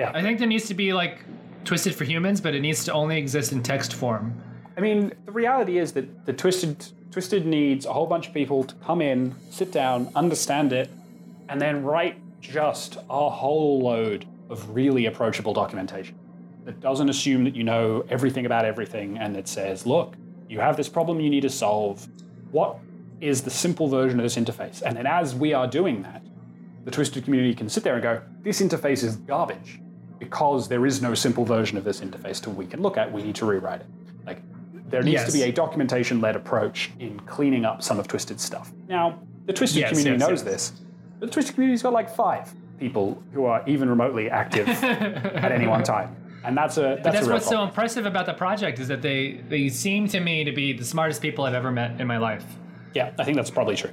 Yeah. 0.02 0.10
I 0.12 0.20
think 0.20 0.40
there 0.40 0.48
needs 0.48 0.66
to 0.66 0.74
be 0.74 0.92
like 0.92 1.20
Twisted 1.64 1.94
for 1.94 2.02
humans, 2.02 2.40
but 2.40 2.56
it 2.56 2.60
needs 2.60 2.84
to 2.86 2.92
only 2.92 3.16
exist 3.18 3.52
in 3.52 3.62
text 3.62 3.94
form. 3.94 4.34
I 4.76 4.80
mean, 4.80 5.12
the 5.26 5.30
reality 5.30 5.78
is 5.78 5.92
that 5.92 6.26
the 6.26 6.32
Twisted 6.32 6.84
Twisted 7.12 7.46
needs 7.46 7.86
a 7.86 7.92
whole 7.92 8.08
bunch 8.08 8.26
of 8.26 8.34
people 8.34 8.64
to 8.64 8.74
come 8.76 9.00
in, 9.00 9.36
sit 9.50 9.70
down, 9.70 10.10
understand 10.16 10.72
it, 10.72 10.90
and 11.48 11.60
then 11.60 11.84
write 11.84 12.16
just 12.40 12.96
a 13.08 13.30
whole 13.30 13.80
load 13.80 14.26
of 14.50 14.74
really 14.74 15.06
approachable 15.06 15.54
documentation 15.54 16.18
that 16.64 16.80
doesn't 16.80 17.08
assume 17.08 17.44
that 17.44 17.54
you 17.54 17.62
know 17.62 18.04
everything 18.08 18.44
about 18.44 18.64
everything 18.64 19.18
and 19.18 19.36
that 19.36 19.46
says, 19.46 19.86
look, 19.86 20.14
you 20.48 20.58
have 20.58 20.76
this 20.76 20.88
problem 20.88 21.20
you 21.20 21.30
need 21.30 21.42
to 21.42 21.50
solve. 21.50 22.08
What 22.50 22.78
is 23.20 23.42
the 23.42 23.50
simple 23.50 23.86
version 23.86 24.18
of 24.18 24.24
this 24.24 24.34
interface? 24.34 24.82
And 24.82 24.96
then 24.96 25.06
as 25.06 25.32
we 25.32 25.52
are 25.52 25.68
doing 25.68 26.02
that, 26.02 26.22
the 26.84 26.90
Twisted 26.90 27.22
community 27.22 27.54
can 27.54 27.68
sit 27.68 27.84
there 27.84 27.94
and 27.94 28.02
go, 28.02 28.20
this 28.42 28.60
interface 28.60 29.04
is 29.04 29.14
garbage 29.14 29.78
because 30.22 30.68
there 30.68 30.86
is 30.86 31.02
no 31.02 31.14
simple 31.14 31.44
version 31.44 31.76
of 31.76 31.82
this 31.82 32.00
interface 32.00 32.40
to 32.40 32.48
we 32.48 32.64
can 32.64 32.80
look 32.80 32.96
at. 32.96 33.10
We 33.10 33.24
need 33.24 33.34
to 33.36 33.44
rewrite 33.44 33.80
it. 33.80 33.86
Like 34.24 34.40
there 34.88 35.02
needs 35.02 35.24
to 35.24 35.32
be 35.32 35.42
a 35.42 35.50
documentation-led 35.50 36.36
approach 36.36 36.92
in 37.00 37.18
cleaning 37.20 37.64
up 37.64 37.82
some 37.82 37.98
of 37.98 38.06
Twisted 38.06 38.40
stuff. 38.40 38.70
Now, 38.88 39.18
the 39.46 39.52
Twisted 39.52 39.80
Yes, 39.80 39.90
community 39.90 40.20
yes, 40.20 40.28
knows 40.28 40.44
yes. 40.44 40.52
this, 40.52 40.72
but 41.18 41.26
the 41.26 41.32
Twisted 41.32 41.56
community's 41.56 41.82
got 41.82 41.92
like 41.92 42.08
five 42.08 42.54
people 42.78 43.20
who 43.32 43.46
are 43.46 43.64
even 43.66 43.90
remotely 43.90 44.30
active 44.30 44.68
at 44.84 45.50
any 45.50 45.66
one 45.66 45.82
time, 45.82 46.14
and 46.44 46.56
that's 46.56 46.76
a 46.76 47.00
that's, 47.02 47.16
That's 47.16 47.26
what's 47.26 47.48
so 47.48 47.64
impressive 47.64 48.06
about 48.06 48.26
the 48.26 48.34
project 48.34 48.78
is 48.78 48.86
that 48.86 49.02
they 49.02 49.40
they 49.48 49.68
seem 49.70 50.06
to 50.08 50.20
me 50.20 50.44
to 50.44 50.52
be 50.52 50.72
the 50.72 50.84
smartest 50.84 51.20
people 51.20 51.44
I've 51.44 51.54
ever 51.54 51.72
met 51.72 52.00
in 52.00 52.06
my 52.06 52.18
life. 52.18 52.44
Yeah, 52.94 53.10
I 53.18 53.24
think 53.24 53.36
that's 53.36 53.50
probably 53.50 53.74
true. 53.74 53.90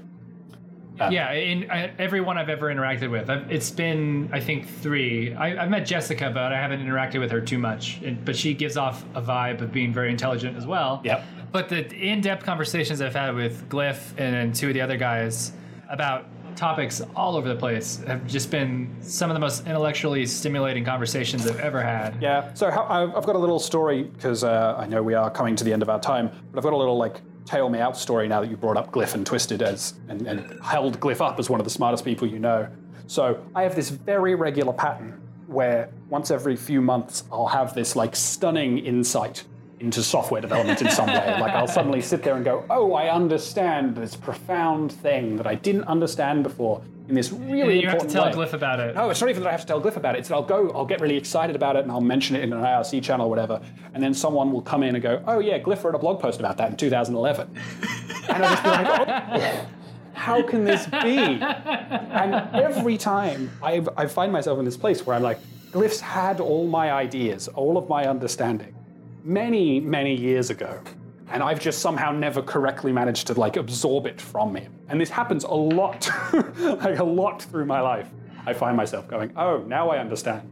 Yeah, 1.00 1.32
in 1.32 1.70
uh, 1.70 1.92
everyone 1.98 2.38
I've 2.38 2.50
ever 2.50 2.68
interacted 2.68 3.10
with, 3.10 3.30
I've, 3.30 3.52
it's 3.52 3.72
been 3.72 4.30
I 4.34 4.40
think 4.40 4.68
three. 4.68 5.34
I, 5.34 5.64
I've 5.64 5.70
met 5.70 5.86
Jessica, 5.86 6.30
but 6.34 6.52
I 6.52 6.58
haven't 6.60 6.86
interacted 6.86 7.20
with 7.20 7.32
her 7.32 7.42
too 7.42 7.58
much. 7.58 8.02
And, 8.02 8.24
but 8.26 8.36
she 8.36 8.54
gives 8.54 8.78
off 8.78 9.04
a 9.16 9.22
vibe 9.22 9.62
of 9.62 9.72
being 9.72 9.94
very 9.94 10.12
intelligent 10.12 10.58
as 10.58 10.66
well. 10.68 11.02
Yep. 11.04 11.24
But 11.52 11.70
the 11.70 11.90
in-depth 11.96 12.46
conversations 12.46 13.02
I've 13.02 13.16
had 13.16 13.34
with 13.34 13.68
Glyph 13.70 14.12
and, 14.18 14.36
and 14.36 14.54
two 14.54 14.68
of 14.68 14.74
the 14.74 14.82
other 14.82 14.98
guys 14.98 15.54
about 15.90 16.26
topics 16.56 17.02
all 17.16 17.38
over 17.38 17.48
the 17.48 17.56
place 17.56 18.04
have 18.06 18.28
just 18.28 18.52
been 18.52 18.94
some 19.02 19.30
of 19.30 19.34
the 19.34 19.40
most 19.40 19.66
intellectually 19.66 20.26
stimulating 20.26 20.84
conversations 20.84 21.48
I've 21.48 21.60
ever 21.60 21.82
had. 21.82 22.22
Yeah. 22.22 22.54
So 22.54 22.70
how, 22.70 22.84
I've 22.84 23.16
I've 23.16 23.26
got 23.26 23.36
a 23.36 23.40
little 23.40 23.60
story 23.60 24.04
because 24.04 24.44
uh, 24.44 24.76
I 24.78 24.86
know 24.86 25.02
we 25.02 25.14
are 25.14 25.32
coming 25.32 25.56
to 25.56 25.64
the 25.64 25.72
end 25.72 25.82
of 25.82 25.90
our 25.90 26.00
time, 26.00 26.30
but 26.52 26.60
I've 26.60 26.64
got 26.64 26.74
a 26.74 26.78
little 26.78 26.98
like 26.98 27.22
tail 27.50 27.68
me 27.68 27.80
out 27.80 27.98
story 27.98 28.28
now 28.28 28.42
that 28.42 28.50
you 28.50 28.56
brought 28.56 28.78
up 28.78 28.92
Glyph 28.92 29.16
and 29.16 29.26
Twisted 29.26 29.64
as 29.64 29.96
and, 30.08 30.28
and 30.28 30.64
held 30.64 31.00
Glyph 31.00 31.20
up 31.20 31.40
as 31.40 31.50
one 31.50 31.60
of 31.60 31.64
the 31.64 31.72
smartest 31.72 32.06
people 32.06 32.28
you 32.28 32.38
know. 32.38 32.68
So 33.08 33.44
I 33.56 33.64
have 33.64 33.76
this 33.76 33.90
very 33.90 34.36
regular 34.36 34.72
pattern 34.72 35.20
where 35.48 35.90
once 36.10 36.30
every 36.30 36.56
few 36.56 36.80
months 36.80 37.24
I'll 37.32 37.48
have 37.48 37.74
this 37.74 37.96
like 37.96 38.16
stunning 38.16 38.78
insight 38.78 39.46
into 39.80 40.04
software 40.04 40.42
development 40.42 40.80
in 40.82 40.92
some 40.92 41.08
way. 41.08 41.38
Like 41.40 41.54
I'll 41.54 41.68
suddenly 41.68 42.02
sit 42.02 42.22
there 42.22 42.36
and 42.36 42.46
go, 42.46 42.66
"Oh, 42.70 42.94
I 42.94 43.10
understand 43.10 43.96
this 43.96 44.16
profound 44.16 44.92
thing 44.92 45.38
that 45.38 45.48
I 45.48 45.56
didn't 45.56 45.86
understand 45.86 46.44
before." 46.44 46.82
In 47.10 47.16
this 47.16 47.32
really 47.32 47.74
And 47.74 47.82
you 47.82 47.90
have 47.90 47.98
to 47.98 48.08
tell 48.08 48.26
way. 48.26 48.32
Glyph 48.32 48.54
about 48.54 48.80
it. 48.80 48.94
No, 48.94 49.10
it's 49.10 49.20
not 49.20 49.32
even 49.32 49.42
that 49.42 49.50
I 49.50 49.52
have 49.52 49.62
to 49.62 49.68
tell 49.68 49.82
Glyph 49.82 49.96
about 49.96 50.14
it. 50.14 50.20
It's 50.20 50.30
that 50.30 50.36
I'll 50.36 50.44
go, 50.44 50.70
I'll 50.76 50.86
get 50.86 51.02
really 51.02 51.18
excited 51.18 51.56
about 51.56 51.76
it, 51.76 51.82
and 51.82 51.92
I'll 51.92 52.02
mention 52.02 52.36
it 52.36 52.44
in 52.44 52.54
an 52.54 52.60
IRC 52.60 53.02
channel 53.02 53.26
or 53.26 53.30
whatever, 53.30 53.60
and 53.96 54.04
then 54.04 54.14
someone 54.14 54.52
will 54.52 54.62
come 54.62 54.84
in 54.84 54.94
and 54.94 55.02
go, 55.02 55.24
"Oh 55.26 55.40
yeah, 55.40 55.58
Glyph 55.58 55.84
wrote 55.84 55.96
a 55.96 56.00
blog 56.00 56.20
post 56.20 56.40
about 56.40 56.58
that 56.58 56.70
in 56.70 56.78
2011," 56.78 57.50
and 58.30 58.44
I'll 58.44 58.50
just 58.52 58.64
be 58.64 58.70
like, 58.70 58.88
oh, 58.88 59.68
"How 60.14 60.44
can 60.44 60.64
this 60.66 60.86
be?" 60.86 61.18
And 61.18 62.36
every 62.54 62.96
time 62.96 63.50
I, 63.64 63.84
I 63.98 64.06
find 64.06 64.32
myself 64.32 64.60
in 64.60 64.66
this 64.66 64.78
place 64.78 65.04
where 65.04 65.16
I'm 65.16 65.24
like, 65.24 65.40
Glyph's 65.72 66.00
had 66.00 66.40
all 66.40 66.68
my 66.68 66.92
ideas, 66.92 67.48
all 67.48 67.76
of 67.76 67.90
my 67.90 68.06
understanding, 68.06 68.76
many, 69.24 69.80
many 69.80 70.16
years 70.16 70.52
ago. 70.52 70.80
And 71.32 71.44
I've 71.44 71.60
just 71.60 71.80
somehow 71.80 72.12
never 72.12 72.42
correctly 72.42 72.92
managed 72.92 73.28
to 73.28 73.34
like 73.34 73.56
absorb 73.58 74.06
it 74.08 74.20
from 74.20 74.56
him. 74.56 74.74
And 74.90 75.00
this 75.00 75.10
happens 75.10 75.44
a 75.44 75.54
lot, 75.54 76.10
like 76.34 77.00
a 77.00 77.04
lot 77.04 77.42
through 77.44 77.66
my 77.66 77.82
life. 77.82 78.08
I 78.46 78.54
find 78.54 78.76
myself 78.76 79.08
going, 79.08 79.32
oh, 79.36 79.60
now 79.68 79.90
I 79.90 80.00
understand 80.00 80.50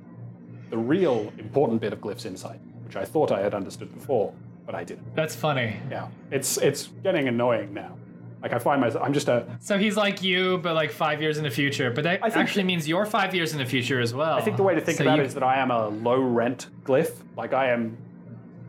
the 0.70 0.78
real 0.78 1.32
important 1.40 1.82
bit 1.82 1.94
of 1.94 1.99
Glyph's 2.02 2.26
insight, 2.26 2.60
which 2.86 2.95
I 2.95 3.06
thought 3.06 3.32
I 3.32 3.41
had 3.41 3.54
understood 3.54 3.94
before, 3.94 4.34
but 4.66 4.76
I 4.76 4.84
didn't. 4.84 5.16
That's 5.16 5.36
funny. 5.36 5.78
Yeah, 5.90 6.10
it's 6.30 6.58
it's 6.58 6.88
getting 7.04 7.28
annoying 7.28 7.74
now. 7.74 7.95
Like 8.44 8.54
I 8.54 8.60
find 8.60 8.80
myself, 8.80 9.04
I'm 9.04 9.14
just 9.14 9.30
a, 9.30 9.48
So 9.60 9.80
he's 9.80 9.98
like 9.98 10.22
you, 10.22 10.60
but 10.60 10.76
like 10.76 10.91
five 10.91 11.22
years 11.22 11.40
in 11.40 11.44
the 11.44 11.49
future. 11.49 11.90
But 11.90 12.04
that 12.04 12.20
I 12.24 12.30
think 12.30 12.44
actually 12.44 12.66
means 12.66 12.88
you're 12.88 13.06
five 13.08 13.34
years 13.34 13.52
in 13.54 13.58
the 13.58 13.66
future 13.66 13.99
as 13.99 14.14
well. 14.14 14.34
I 14.38 14.41
think 14.41 14.58
the 14.58 14.64
way 14.64 14.76
to 14.76 14.82
think 14.82 14.99
So 14.99 15.06
about 15.06 15.16
you- 15.16 15.24
it 15.24 15.28
is 15.28 15.34
that 15.34 15.44
I 15.44 15.58
am 15.58 15.72
a 15.72 15.88
low 15.88 16.20
rent 16.22 16.68
glyph. 16.84 17.16
Like 17.36 17.54
I 17.54 17.72
am 17.72 17.98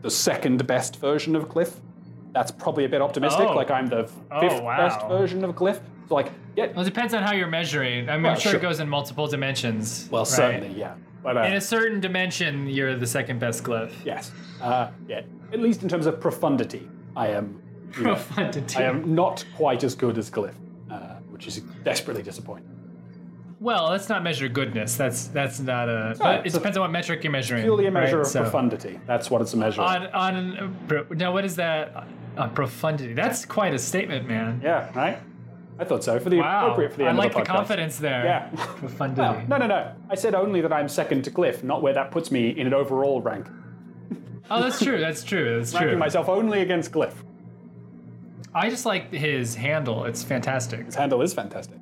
the 0.01 0.09
second 0.09 0.65
best 0.65 0.95
version 0.99 1.35
of 1.35 1.47
glyph. 1.49 1.75
That's 2.33 2.51
probably 2.51 2.85
a 2.85 2.89
bit 2.89 3.01
optimistic. 3.01 3.47
Oh. 3.49 3.53
Like 3.55 3.71
I'm 3.71 3.87
the 3.87 4.09
Oh, 4.31 4.39
fifth 4.39 4.61
wow. 4.61 4.77
best 4.77 5.07
version 5.07 5.43
of 5.43 5.55
glyph. 5.55 5.79
So 6.07 6.15
like, 6.15 6.31
yeah, 6.55 6.67
Well, 6.67 6.81
it 6.81 6.85
depends 6.85 7.13
on 7.13 7.23
how 7.23 7.33
you're 7.33 7.47
measuring. 7.47 8.09
I 8.09 8.13
mean, 8.13 8.23
Well, 8.23 8.33
I'm 8.33 8.39
sure, 8.39 8.51
sure. 8.51 8.59
it 8.59 8.63
goes 8.63 8.79
in 8.79 8.87
multiple 8.89 9.27
dimensions. 9.27 10.07
well, 10.11 10.21
right? 10.23 10.27
certainly, 10.27 10.77
yeah. 10.79 10.95
But 11.23 11.37
uh, 11.37 11.41
In 11.41 11.53
a 11.53 11.61
certain 11.61 11.99
dimension, 11.99 12.67
you're 12.67 12.95
the 12.95 13.07
second 13.07 13.39
best 13.39 13.63
glyph. 13.63 13.91
yes, 14.05 14.31
uh, 14.61 14.89
yeah. 15.07 15.21
At 15.51 15.59
least 15.59 15.81
in 15.83 15.89
terms 15.89 16.05
of 16.05 16.19
profundity, 16.21 16.87
I 17.15 17.27
am. 17.29 17.61
you 17.97 18.03
know, 18.03 18.13
Profundity. 18.15 18.77
I 18.77 18.83
am 18.83 19.13
not 19.15 19.43
quite 19.57 19.83
as 19.83 19.95
good 19.95 20.17
as 20.17 20.29
glyph, 20.29 20.53
uh, 20.91 21.15
which 21.29 21.47
is 21.47 21.59
desperately 21.83 22.23
disappointing. 22.23 22.69
Well, 23.59 23.89
let's 23.89 24.07
not 24.07 24.23
measure 24.23 24.47
goodness. 24.47 24.95
That's 24.95 25.27
that's 25.27 25.59
not 25.59 25.89
a. 25.89 26.15
but 26.17 26.39
it 26.41 26.45
it's 26.45 26.55
a- 26.55 26.59
depends 26.59 26.77
on 26.77 26.81
what 26.83 26.91
metric 26.91 27.23
you're 27.23 27.31
measuring. 27.31 27.59
It's 27.59 27.65
purely 27.65 27.87
a 27.87 27.91
measure 27.91 28.17
right? 28.17 28.25
of 28.25 28.31
So, 28.31 28.41
profundity. 28.43 28.99
That's 29.05 29.29
what 29.29 29.41
it's 29.41 29.53
a 29.53 29.57
measure. 29.57 29.81
of. 29.81 29.87
On 29.87 30.07
on 30.07 31.07
now, 31.17 31.33
what 31.33 31.43
is 31.43 31.55
that? 31.57 32.05
On 32.37 32.49
profundity. 32.53 33.13
That's 33.13 33.45
quite 33.45 33.73
a 33.73 33.79
statement, 33.79 34.27
man. 34.27 34.61
yeah, 34.63 34.89
right. 34.97 35.19
I 35.77 35.83
thought 35.85 36.03
so. 36.03 36.19
For 36.19 36.29
the 36.29 36.37
Wow. 36.39 36.61
appropriate 36.67 36.91
for 36.91 36.97
the 36.99 37.05
I 37.05 37.09
end 37.09 37.17
like 37.17 37.27
of 37.31 37.33
the 37.35 37.39
the 37.39 37.45
podcast. 37.45 37.55
confidence 37.55 37.97
there. 37.97 38.23
Yeah. 38.25 38.47
Profundity. 38.79 39.21
Well, 39.21 39.43
no, 39.47 39.57
no, 39.57 39.67
no. 39.67 39.91
I 40.09 40.15
said 40.15 40.35
only 40.35 40.59
that 40.61 40.71
I'm 40.73 40.89
second 40.89 41.23
to 41.23 41.31
Glyph, 41.31 41.63
not 41.63 41.81
where 41.81 41.93
that 41.93 42.11
puts 42.11 42.31
me 42.31 42.49
in 42.49 42.67
an 42.67 42.73
overall 42.73 43.21
rank. 43.21 43.47
Oh, 44.51 44.61
that's 44.61 44.81
true. 44.83 44.99
That's 44.99 45.23
true. 45.23 45.57
That's 45.57 45.73
Ranking 45.75 45.89
true. 45.91 45.97
myself 45.97 46.27
only 46.27 46.61
against 46.61 46.91
Glyph. 46.91 47.13
I 48.53 48.69
just 48.69 48.85
like 48.85 49.13
his 49.13 49.55
handle. 49.55 50.03
It's 50.05 50.21
fantastic. 50.23 50.85
His 50.85 50.95
handle 50.95 51.21
is 51.21 51.33
fantastic. 51.33 51.78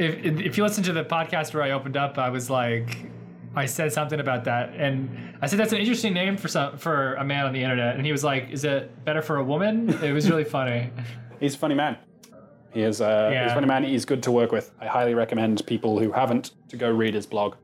If 0.00 0.40
if 0.40 0.56
you 0.56 0.62
listen 0.64 0.82
to 0.84 0.92
the 0.92 1.04
podcast 1.04 1.52
where 1.54 1.62
I 1.62 1.72
opened 1.72 1.96
up, 1.96 2.18
I 2.18 2.30
was 2.30 2.48
like, 2.50 2.96
I 3.54 3.66
said 3.66 3.92
something 3.92 4.20
about 4.20 4.44
that, 4.44 4.74
and 4.74 5.36
I 5.42 5.46
said 5.46 5.58
that's 5.58 5.72
an 5.72 5.78
interesting 5.78 6.14
name 6.14 6.36
for 6.36 6.48
some 6.48 6.78
for 6.78 7.14
a 7.14 7.24
man 7.24 7.46
on 7.46 7.52
the 7.52 7.62
internet, 7.62 7.96
and 7.96 8.06
he 8.06 8.12
was 8.12 8.24
like, 8.24 8.50
"Is 8.50 8.64
it 8.64 9.04
better 9.04 9.22
for 9.22 9.36
a 9.36 9.44
woman?" 9.44 9.90
It 10.02 10.12
was 10.12 10.30
really 10.30 10.44
funny. 10.44 10.90
He's 11.40 11.54
a 11.54 11.58
funny 11.58 11.74
man. 11.74 11.96
He 12.72 12.82
is 12.82 13.00
uh, 13.00 13.30
he's 13.30 13.50
a 13.50 13.54
funny 13.54 13.66
man. 13.66 13.82
He's 13.82 14.04
good 14.04 14.22
to 14.24 14.30
work 14.30 14.52
with. 14.52 14.70
I 14.80 14.86
highly 14.86 15.14
recommend 15.14 15.66
people 15.66 15.98
who 15.98 16.12
haven't 16.12 16.52
to 16.68 16.76
go 16.76 16.88
read 16.90 17.14
his 17.14 17.26
blog. 17.26 17.56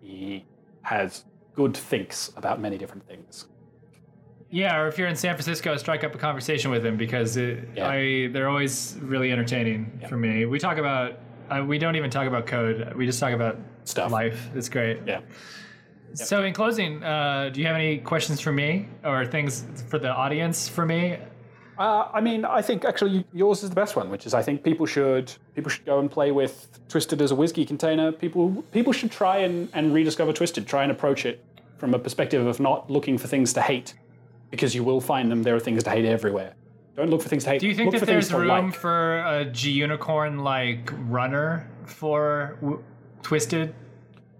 He 0.00 0.46
has 0.82 1.24
good 1.54 1.76
thinks 1.76 2.32
about 2.36 2.60
many 2.60 2.76
different 2.76 3.06
things. 3.06 3.46
Yeah, 4.50 4.78
or 4.80 4.88
if 4.88 4.98
you're 4.98 5.08
in 5.08 5.14
San 5.14 5.34
Francisco, 5.34 5.76
strike 5.76 6.02
up 6.04 6.14
a 6.14 6.18
conversation 6.18 6.70
with 6.70 6.84
him 6.84 6.96
because 6.96 7.36
it, 7.36 7.68
Yeah. 7.76 7.88
I 7.88 8.28
they're 8.32 8.48
always 8.48 8.96
really 9.00 9.30
entertaining 9.30 10.00
for 10.08 10.16
me. 10.16 10.46
We 10.46 10.58
talk 10.58 10.78
about 10.78 11.20
uh, 11.50 11.64
we 11.64 11.78
don't 11.78 11.96
even 11.96 12.10
talk 12.10 12.26
about 12.26 12.46
code. 12.46 12.94
We 12.94 13.06
just 13.06 13.20
talk 13.20 13.32
about 13.32 13.58
Stuff. 13.84 14.12
life. 14.12 14.50
It's 14.54 14.68
great. 14.68 15.00
Yeah. 15.06 15.20
So 16.14 16.42
in 16.42 16.54
closing, 16.54 17.02
uh, 17.02 17.50
do 17.52 17.60
you 17.60 17.66
have 17.66 17.76
any 17.76 17.98
questions 17.98 18.40
for 18.40 18.52
me 18.52 18.88
or 19.04 19.26
things 19.26 19.64
for 19.88 19.98
the 19.98 20.08
audience 20.08 20.68
for 20.68 20.86
me? 20.86 21.18
Uh, 21.78 22.08
I 22.12 22.20
mean, 22.20 22.44
I 22.44 22.60
think 22.60 22.84
actually 22.84 23.24
yours 23.32 23.62
is 23.62 23.70
the 23.70 23.76
best 23.76 23.94
one, 23.94 24.10
which 24.10 24.26
is 24.26 24.34
I 24.34 24.42
think 24.42 24.64
people 24.64 24.84
should 24.84 25.32
people 25.54 25.70
should 25.70 25.84
go 25.84 26.00
and 26.00 26.10
play 26.10 26.32
with 26.32 26.66
Twisted 26.88 27.22
as 27.22 27.30
a 27.30 27.36
WSGI 27.36 27.68
container. 27.68 28.10
People 28.10 28.64
people 28.72 28.92
should 28.92 29.12
try 29.12 29.38
and, 29.38 29.68
and 29.74 29.94
rediscover 29.94 30.32
Twisted. 30.32 30.66
Try 30.66 30.82
and 30.82 30.90
approach 30.90 31.24
it 31.24 31.44
from 31.76 31.94
a 31.94 31.98
perspective 31.98 32.44
of 32.46 32.58
not 32.58 32.90
looking 32.90 33.16
for 33.16 33.28
things 33.28 33.52
to 33.52 33.62
hate, 33.62 33.94
because 34.50 34.74
you 34.74 34.82
will 34.82 35.00
find 35.00 35.30
them. 35.30 35.44
There 35.44 35.54
are 35.54 35.60
things 35.60 35.84
to 35.84 35.90
hate 35.90 36.04
everywhere. 36.04 36.54
Don't 36.98 37.10
look 37.10 37.22
for 37.22 37.28
things 37.28 37.44
to 37.44 37.50
hate. 37.50 37.60
Do 37.60 37.68
you 37.68 37.76
think 37.76 37.92
look 37.92 38.00
that 38.00 38.06
there's 38.06 38.32
room 38.32 38.48
like. 38.48 38.74
for 38.74 39.20
a 39.20 39.44
Gunicorn 39.44 40.42
like 40.42 40.90
runner 41.08 41.70
for 41.84 42.56
w- 42.60 42.82
Twisted? 43.22 43.72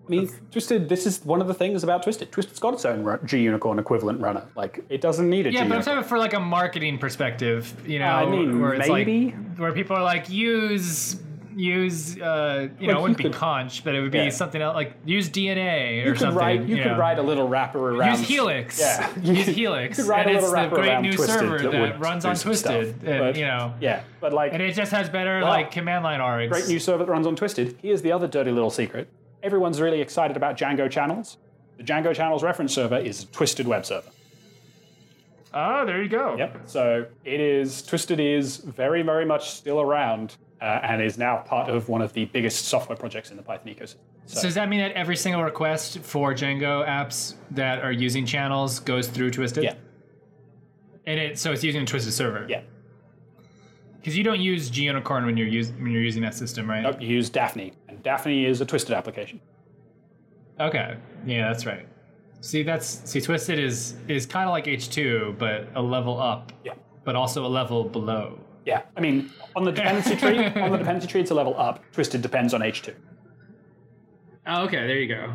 I 0.05 0.11
mean, 0.11 0.29
Twisted. 0.51 0.89
This 0.89 1.07
is 1.07 1.25
one 1.25 1.41
of 1.41 1.47
the 1.47 1.55
things 1.55 1.85
about 1.85 2.03
Twisted. 2.03 2.33
Twisted's 2.33 2.59
got 2.59 2.75
its 2.75 2.85
own 2.85 3.05
Gunicorn 3.05 3.79
equivalent 3.79 4.21
runner. 4.21 4.45
Like 4.57 4.85
it 4.89 5.01
doesn't 5.01 5.31
need 5.31 5.47
a 5.47 5.53
Yeah, 5.53 5.63
G 5.63 5.69
but 5.69 5.77
I'm 5.79 5.85
talking 5.85 6.03
for 6.03 6.19
like 6.19 6.35
a 6.35 6.41
marketing 6.41 6.99
perspective. 6.99 7.73
You 7.87 8.01
know, 8.01 8.07
I 8.07 8.27
mean, 8.29 8.61
where 8.61 8.75
it's 8.75 8.89
maybe. 8.89 9.27
like 9.27 9.59
where 9.59 9.73
people 9.73 9.95
are 9.95 10.03
like 10.03 10.29
use 10.29 11.15
use 11.59 12.17
uh, 12.21 12.69
you 12.79 12.87
know 12.87 12.99
it 12.99 13.03
wouldn't 13.03 13.19
you 13.19 13.25
be 13.25 13.31
could- 13.31 13.39
conch, 13.39 13.83
but 13.83 13.95
it 13.95 14.01
would 14.01 14.13
be 14.13 14.19
Yeah. 14.19 14.29
something 14.31 14.63
else 14.63 14.75
like 14.77 14.95
use 15.05 15.29
DNA 15.29 16.03
or 16.03 16.07
You 16.07 16.13
could 16.13 16.21
something. 16.21 16.37
write. 16.39 16.63
You, 16.63 16.77
could 16.77 16.87
know. 16.93 16.97
write 16.99 17.19
a 17.19 17.23
little 17.23 17.49
wrapper 17.49 17.97
around. 17.97 18.19
Use 18.19 18.29
Helix. 18.29 18.79
Yeah. 18.79 19.11
Use 19.23 19.47
Helix. 19.47 19.99
You 19.99 20.05
could 20.05 20.09
write 20.11 20.27
and 20.27 20.31
a 20.31 20.35
it's 20.39 20.43
little 20.45 20.51
the 20.51 20.55
wrapper 20.55 20.75
great 20.77 20.89
around 20.91 21.03
new 21.03 21.13
Twisted 21.13 21.39
server 21.41 21.59
that, 21.71 21.81
would 21.81 22.01
runs 22.01 22.25
on 22.25 22.37
some 22.37 22.55
stuff. 22.55 22.75
Twisted. 22.75 23.05
and, 23.09 23.19
But, 23.19 23.37
you 23.37 23.45
know, 23.45 23.75
Yeah, 23.81 24.03
but 24.21 24.33
like 24.33 24.53
and 24.53 24.63
it 24.63 24.73
just 24.75 24.93
has 24.93 25.09
better 25.09 25.41
Well, 25.41 25.49
like 25.49 25.71
command 25.73 26.05
line 26.05 26.21
args. 26.21 26.51
great 26.51 26.69
new 26.69 26.79
server 26.79 27.05
that 27.05 27.11
runs 27.11 27.27
on 27.27 27.35
Twisted. 27.35 27.77
Here's 27.83 28.03
the 28.03 28.13
other 28.13 28.29
dirty 28.29 28.53
little 28.53 28.71
secret. 28.71 29.09
Everyone's 29.43 29.81
really 29.81 30.01
excited 30.01 30.37
about 30.37 30.57
Django 30.57 30.89
channels. 30.91 31.39
The 31.77 31.83
Django 31.85 32.15
channels 32.15 32.43
reference 32.45 32.73
server 32.73 32.99
is 32.99 33.25
a 33.25 33.27
Twisted 33.27 33.67
web 33.67 33.85
server. 33.85 34.11
Oh, 35.55 35.87
there 35.87 36.03
you 36.03 36.09
go. 36.09 36.37
Yep. 36.37 36.61
So 36.67 37.07
it 37.25 37.41
is 37.41 37.83
Twisted 37.83 38.21
is 38.21 38.59
very 38.59 39.03
very 39.03 39.25
much 39.25 39.51
still 39.51 39.81
around 39.81 40.37
uh, 40.61 40.65
and 40.83 41.01
is 41.03 41.19
now 41.19 41.39
part 41.39 41.69
of 41.71 41.89
one 41.89 42.03
of 42.03 42.13
the 42.13 42.25
biggest 42.27 42.67
software 42.67 42.97
projects 42.97 43.31
in 43.31 43.37
the 43.37 43.43
Python 43.43 43.69
ecosystem. 43.73 43.97
So, 44.27 44.41
So 44.41 44.43
does 44.43 44.55
that 44.55 44.69
mean 44.69 44.81
that 44.81 44.93
every 44.93 45.17
single 45.17 45.43
request 45.43 46.01
for 46.01 46.35
Django 46.35 46.87
apps 46.87 47.35
that 47.53 47.81
are 47.85 47.93
using 47.93 48.27
channels 48.27 48.81
goes 48.81 49.09
through 49.09 49.31
Twisted? 49.31 49.65
yeah, 49.65 49.75
And 51.07 51.19
it 51.21 51.39
so 51.39 51.53
it's 51.53 51.63
using 51.65 51.83
a 51.83 51.87
Twisted 51.87 52.13
server. 52.13 52.47
yeah. 52.49 52.63
Because 53.97 54.17
you 54.17 54.25
don't 54.25 54.41
use 54.41 54.71
Gunicorn 54.71 55.27
when 55.27 55.37
you're 55.37 55.49
use, 55.49 55.71
when 55.73 55.91
you're 55.91 56.03
using 56.03 56.23
that 56.23 56.35
system, 56.35 56.69
right? 56.71 56.83
Nope, 56.83 57.01
you 57.01 57.09
use 57.09 57.29
Daphne, 57.31 57.73
and 57.89 58.03
Daphne 58.03 58.45
is 58.47 58.61
a 58.61 58.67
twisted 58.67 58.95
application. 58.95 59.41
Okay. 60.61 60.97
Yeah, 61.27 61.49
that's 61.53 61.67
right. 61.67 61.87
See, 62.41 62.63
that's 62.63 62.87
see, 63.11 63.21
Twisted 63.21 63.59
is 63.59 63.95
is 64.07 64.25
kind 64.25 64.49
of 64.49 64.53
like 64.53 64.67
H2, 64.67 65.37
but 65.39 65.67
a 65.75 65.83
level 65.83 66.21
up, 66.21 66.53
Yeah. 66.65 66.75
but 67.05 67.17
also 67.17 67.45
a 67.45 67.49
level 67.49 67.83
below. 67.85 68.39
Yeah, 68.69 68.83
I 68.97 69.01
mean, 69.01 69.31
on 69.57 69.65
the 69.65 69.73
dependency 69.73 70.15
tree, 70.23 70.45
on 70.45 70.71
the 70.73 70.77
dependency 70.77 71.07
tree, 71.09 71.23
it's 71.23 71.31
a 71.31 71.35
level 71.35 71.59
up. 71.59 71.83
Twisted 71.93 72.21
depends 72.21 72.53
on 72.53 72.61
H2. 72.61 72.95
Oh, 74.47 74.65
okay. 74.65 74.87
There 74.87 74.99
you 74.99 75.09
go. 75.09 75.33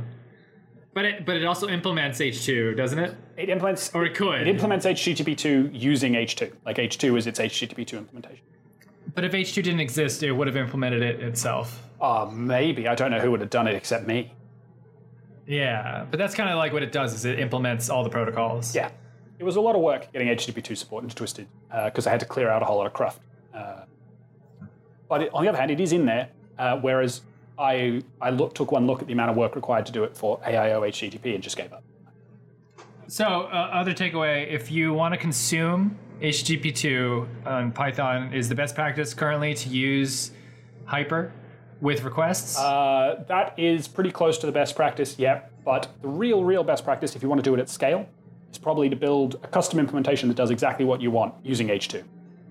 But 0.93 1.05
it 1.05 1.25
but 1.25 1.35
it 1.37 1.45
also 1.45 1.67
implements 1.67 2.19
H2, 2.19 2.77
doesn't 2.77 2.99
it? 2.99 3.15
It 3.35 3.49
implements 3.49 3.89
Or 3.95 4.05
it 4.05 4.13
could. 4.13 4.41
it 4.41 4.47
implements 4.47 4.85
HTTP2 4.85 5.71
using 5.73 6.13
H2. 6.13 6.51
Like 6.63 6.77
H2 6.77 7.17
is 7.17 7.25
its 7.25 7.39
HTTP2 7.39 7.97
implementation. 7.97 8.45
but 9.15 9.23
if 9.25 9.31
H2 9.31 9.55
didn't 9.63 9.79
exist, 9.79 10.21
it 10.21 10.31
would 10.31 10.45
have 10.45 10.55
implemented 10.57 11.01
it 11.01 11.19
itself. 11.21 11.89
Uh, 11.99 12.29
maybe 12.31 12.87
I 12.87 12.93
don't 12.93 13.09
know 13.09 13.19
who 13.19 13.31
would 13.31 13.39
have 13.41 13.49
done 13.49 13.67
it 13.67 13.73
except 13.73 14.05
me. 14.05 14.31
Yeah, 15.47 16.05
but 16.11 16.17
that's 16.19 16.35
kind 16.35 16.49
of 16.51 16.57
like 16.57 16.71
what 16.71 16.83
it 16.83 16.91
does 16.91 17.13
is 17.15 17.25
it 17.25 17.39
implements 17.39 17.89
all 17.89 18.03
the 18.03 18.09
protocols. 18.11 18.75
Yeah, 18.75 18.91
it 19.43 19.45
was 19.45 19.57
a 19.57 19.61
lot 19.61 19.75
of 19.75 19.81
work 19.81 20.09
getting 20.13 20.29
HTTP2 20.29 20.77
support 20.77 21.03
into 21.03 21.15
Twisted 21.15 21.47
because 21.85 22.07
I 22.07 22.11
had 22.11 22.21
to 22.21 22.25
clear 22.25 22.49
out 22.49 22.61
a 22.61 22.65
whole 22.65 22.77
lot 22.77 22.87
of 22.87 22.93
cruft. 22.93 23.19
Uh, 23.53 23.81
but 25.09 25.23
it, 25.23 25.33
on 25.33 25.43
the 25.43 25.49
other 25.49 25.57
hand, 25.57 25.69
it 25.69 25.81
is 25.81 25.91
in 25.91 26.05
there. 26.05 26.29
Uh, 26.57 26.77
whereas 26.77 27.21
I 27.59 28.01
I 28.21 28.29
look, 28.29 28.55
took 28.55 28.71
one 28.71 28.87
look 28.87 29.01
at 29.01 29.07
the 29.07 29.13
amount 29.13 29.31
of 29.31 29.35
work 29.35 29.55
required 29.55 29.85
to 29.87 29.91
do 29.91 30.05
it 30.05 30.15
for 30.15 30.39
aiohttp 30.39 31.35
and 31.35 31.43
just 31.43 31.57
gave 31.57 31.73
up. 31.73 31.83
So, 33.07 33.25
uh, 33.25 33.69
other 33.73 33.93
takeaway: 33.93 34.49
if 34.49 34.71
you 34.71 34.93
want 34.93 35.13
to 35.13 35.19
consume 35.19 35.97
HTTP2 36.21 37.45
on 37.45 37.73
Python, 37.73 38.33
is 38.33 38.47
the 38.47 38.55
best 38.55 38.75
practice 38.75 39.13
currently 39.13 39.53
to 39.55 39.67
use 39.67 40.31
Hyper 40.85 41.33
with 41.81 42.03
requests. 42.03 42.57
Uh, 42.57 43.25
that 43.27 43.59
is 43.59 43.89
pretty 43.89 44.11
close 44.11 44.37
to 44.37 44.45
the 44.45 44.53
best 44.53 44.73
practice, 44.73 45.19
yep. 45.19 45.51
But 45.65 45.89
the 46.01 46.07
real, 46.07 46.45
real 46.45 46.63
best 46.63 46.85
practice, 46.85 47.15
if 47.15 47.21
you 47.21 47.27
want 47.27 47.43
to 47.43 47.49
do 47.49 47.53
it 47.53 47.59
at 47.59 47.67
scale, 47.69 48.07
is 48.53 48.59
probably 48.59 48.89
to 48.89 48.95
build 48.95 49.35
a 49.43 49.47
custom 49.47 49.79
implementation 49.79 50.29
that 50.29 50.35
does 50.35 50.51
exactly 50.51 50.85
what 50.85 51.01
you 51.01 51.11
want 51.11 51.33
using 51.43 51.67
H2. 51.67 52.03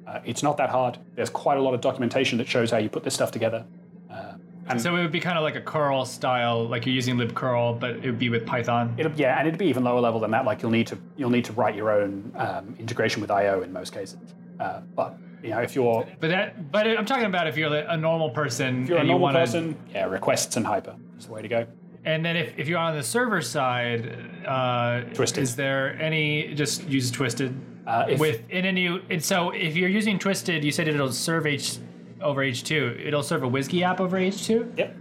Uh, 0.07 0.21
it's 0.25 0.43
not 0.43 0.57
that 0.57 0.69
hard. 0.69 0.99
There's 1.15 1.31
quite 1.31 1.59
a 1.59 1.63
lot 1.63 1.75
of 1.75 1.81
documentation 1.81 2.37
that 2.39 2.49
shows 2.49 2.71
how 2.71 2.79
you 2.79 2.89
put 2.89 3.05
this 3.05 3.15
stuff 3.15 3.31
together. 3.31 3.65
Uh, 4.11 4.35
and 4.67 4.81
so 4.81 4.95
it 4.97 5.01
would 5.01 5.13
be 5.13 5.21
kind 5.21 5.39
of 5.39 5.45
like 5.45 5.55
a 5.55 5.61
curl 5.61 6.05
style, 6.05 6.69
like 6.69 6.85
you're 6.87 6.95
using 6.95 7.17
libcurl, 7.17 7.79
but 7.79 7.91
it 7.91 8.05
would 8.05 8.19
be 8.19 8.29
with 8.29 8.45
Python. 8.45 8.95
it'll, 8.99 9.13
yeah, 9.13 9.39
and 9.39 9.47
it'd 9.47 9.59
be 9.59 9.67
even 9.67 9.85
lower 9.85 10.01
level 10.01 10.21
than 10.21 10.33
that. 10.33 10.45
Like 10.45 10.61
you'll 10.61 10.73
need 10.73 10.89
to 10.89 10.99
you'll 11.17 11.31
need 11.31 11.45
to 11.47 11.53
write 11.53 11.77
your 11.77 11.91
own 11.91 12.33
um, 12.37 12.75
integration 12.79 13.21
with 13.21 13.31
I/O 13.31 13.63
in 13.63 13.73
most 13.73 13.93
cases. 13.93 14.19
Uh, 14.59 14.81
but 14.95 15.17
you 15.43 15.51
know, 15.51 15.61
if 15.61 15.75
you're 15.75 16.07
But 16.21 16.29
that, 16.29 16.71
but 16.71 16.87
I'm 16.87 17.07
talking 17.07 17.27
about 17.27 17.47
if 17.47 17.57
you're 17.57 17.75
a 17.75 17.97
normal 17.97 18.31
person 18.31 18.83
if 18.83 18.89
you're 18.89 18.99
a 18.99 19.03
you 19.03 19.09
normal 19.09 19.23
want 19.23 19.35
to, 19.35 19.41
person, 19.41 19.77
yeah, 19.93 20.07
requests 20.07 20.57
and 20.57 20.67
hyper 20.67 20.95
is 21.19 21.27
the 21.27 21.33
way 21.33 21.43
to 21.43 21.49
go. 21.49 21.67
And 22.05 22.25
then 22.25 22.37
if, 22.37 22.59
if 22.59 22.69
you're 22.69 22.79
on 22.79 22.97
the 22.97 23.03
server 23.03 23.41
side, 23.41 24.19
uh, 24.47 25.03
Twisted. 25.15 25.43
is 25.43 25.55
there 25.57 26.01
any 26.01 26.53
just 26.55 26.89
use 26.89 27.11
Twisted 27.11 27.55
Uh, 27.87 28.07
if- 28.09 28.19
with 28.21 28.43
in 28.51 28.65
a 28.65 28.73
new? 28.73 29.01
And 29.11 29.23
so 29.23 29.51
if 29.51 29.77
you're 29.77 29.89
using 29.89 30.19
Twisted, 30.19 30.65
you 30.65 30.73
said 30.73 30.89
it'll 30.89 31.13
serve 31.13 31.47
H 31.47 31.79
over 32.21 32.43
H2. 32.45 33.05
It'll 33.07 33.23
serve 33.23 33.43
a 33.45 33.47
WSGI 33.47 33.83
app 33.83 34.01
over 34.01 34.17
H2. 34.19 34.77
Yep. 34.79 34.97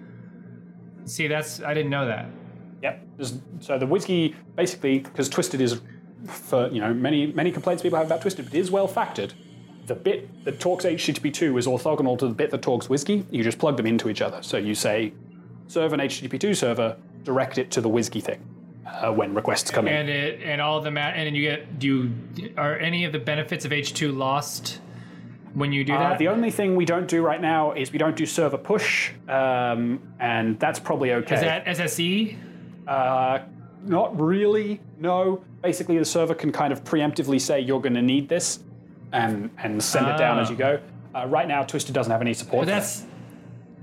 See, 1.05 1.27
that's 1.27 1.61
I 1.61 1.73
didn't 1.73 1.89
know 1.91 2.05
that. 2.05 2.27
Yep. 2.83 3.01
So 3.59 3.77
the 3.79 3.85
WSGI 3.87 4.35
basically, 4.55 4.99
because 4.99 5.27
Twisted 5.29 5.59
is, 5.61 5.81
for 6.27 6.67
you 6.69 6.81
know, 6.81 6.93
many 6.93 7.27
many 7.33 7.51
complaints 7.51 7.81
people 7.81 7.97
have 7.97 8.05
about 8.07 8.21
Twisted, 8.21 8.45
but 8.45 8.53
it 8.53 8.59
is 8.59 8.69
well 8.69 8.87
factored. 8.87 9.31
The 9.87 9.95
bit 9.95 10.45
that 10.45 10.59
talks 10.59 10.85
HTTP2 10.85 11.57
is 11.57 11.65
orthogonal 11.65 12.17
to 12.19 12.27
the 12.27 12.33
bit 12.33 12.51
that 12.51 12.61
talks 12.61 12.87
WSGI. 12.87 13.25
You 13.31 13.43
just 13.43 13.57
plug 13.57 13.77
them 13.77 13.87
into 13.87 14.07
each 14.09 14.21
other. 14.21 14.41
So 14.43 14.57
you 14.57 14.75
say, 14.75 15.13
serve 15.71 15.93
an 15.93 15.99
HTTP2 16.01 16.55
server, 16.55 16.97
direct 17.23 17.57
it 17.57 17.71
to 17.71 17.81
the 17.81 17.89
WSGI 17.89 18.21
thing 18.21 18.43
uh, 18.85 19.11
when 19.11 19.33
requests 19.33 19.71
come 19.71 19.87
in. 19.87 19.93
And 19.93 20.09
it 20.09 20.41
and 20.43 20.61
all 20.61 20.81
the 20.81 20.91
ma- 20.91 20.99
and 21.15 21.25
then 21.27 21.35
you 21.35 21.41
get 21.43 21.79
do 21.79 22.11
you, 22.35 22.53
are 22.57 22.77
any 22.77 23.05
of 23.05 23.11
the 23.13 23.19
benefits 23.19 23.63
of 23.63 23.71
H2 23.71 24.15
lost 24.15 24.79
when 25.53 25.71
you 25.71 25.83
do 25.85 25.93
Uh, 25.93 26.09
that? 26.09 26.19
the 26.19 26.27
only 26.27 26.51
thing 26.51 26.75
we 26.75 26.85
don't 26.85 27.07
do 27.07 27.21
right 27.23 27.41
now 27.41 27.71
is 27.71 27.91
we 27.91 27.97
don't 27.97 28.15
do 28.17 28.25
server 28.25 28.57
push, 28.57 29.11
um, 29.29 29.99
and 30.19 30.59
that's 30.59 30.79
probably 30.79 31.13
okay. 31.13 31.35
Is 31.35 31.41
that 31.41 31.65
SSE? 31.65 32.37
Uh, 32.87 33.39
not 33.85 34.19
really. 34.19 34.79
No. 34.99 35.43
Basically, 35.61 35.97
the 35.97 36.05
server 36.05 36.33
can 36.33 36.51
kind 36.51 36.73
of 36.73 36.83
preemptively 36.83 37.39
say 37.39 37.59
you're 37.61 37.81
going 37.81 37.93
to 37.93 38.01
need 38.01 38.27
this, 38.27 38.59
and 39.13 39.49
and 39.57 39.81
send 39.81 40.07
it 40.07 40.17
down 40.17 40.37
Ah. 40.37 40.41
as 40.41 40.49
you 40.49 40.55
go. 40.55 40.79
Uh, 41.13 41.27
right 41.27 41.47
now, 41.47 41.63
Twisted 41.63 41.93
doesn't 41.93 42.11
have 42.11 42.21
any 42.21 42.33
support. 42.33 42.65
But 42.65 42.71
for 42.73 42.79
that's 42.79 42.99
that, 43.01 43.07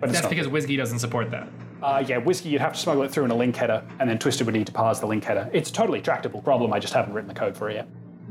but 0.00 0.12
that's 0.12 0.26
because 0.26 0.46
WSGI 0.48 0.76
doesn't 0.76 0.98
support 1.00 1.30
that. 1.30 1.48
Uh, 1.82 2.02
yeah, 2.06 2.20
WSGI, 2.20 2.50
you'd 2.50 2.60
have 2.60 2.72
to 2.72 2.78
smuggle 2.78 3.02
it 3.04 3.10
through 3.10 3.24
in 3.24 3.30
a 3.30 3.34
link 3.36 3.54
header, 3.56 3.82
and 4.00 4.08
then 4.10 4.18
Twisted 4.18 4.46
would 4.46 4.54
need 4.54 4.66
to 4.66 4.72
parse 4.72 4.98
the 5.00 5.06
link 5.06 5.24
header. 5.24 5.48
It's 5.52 5.70
a 5.70 5.72
totally 5.72 6.00
tractable 6.00 6.42
problem. 6.42 6.72
I 6.72 6.78
just 6.78 6.92
haven't 6.94 7.12
written 7.14 7.28
the 7.28 7.34
code 7.34 7.56
for 7.56 7.70
it 7.70 7.74
yet. 7.74 7.88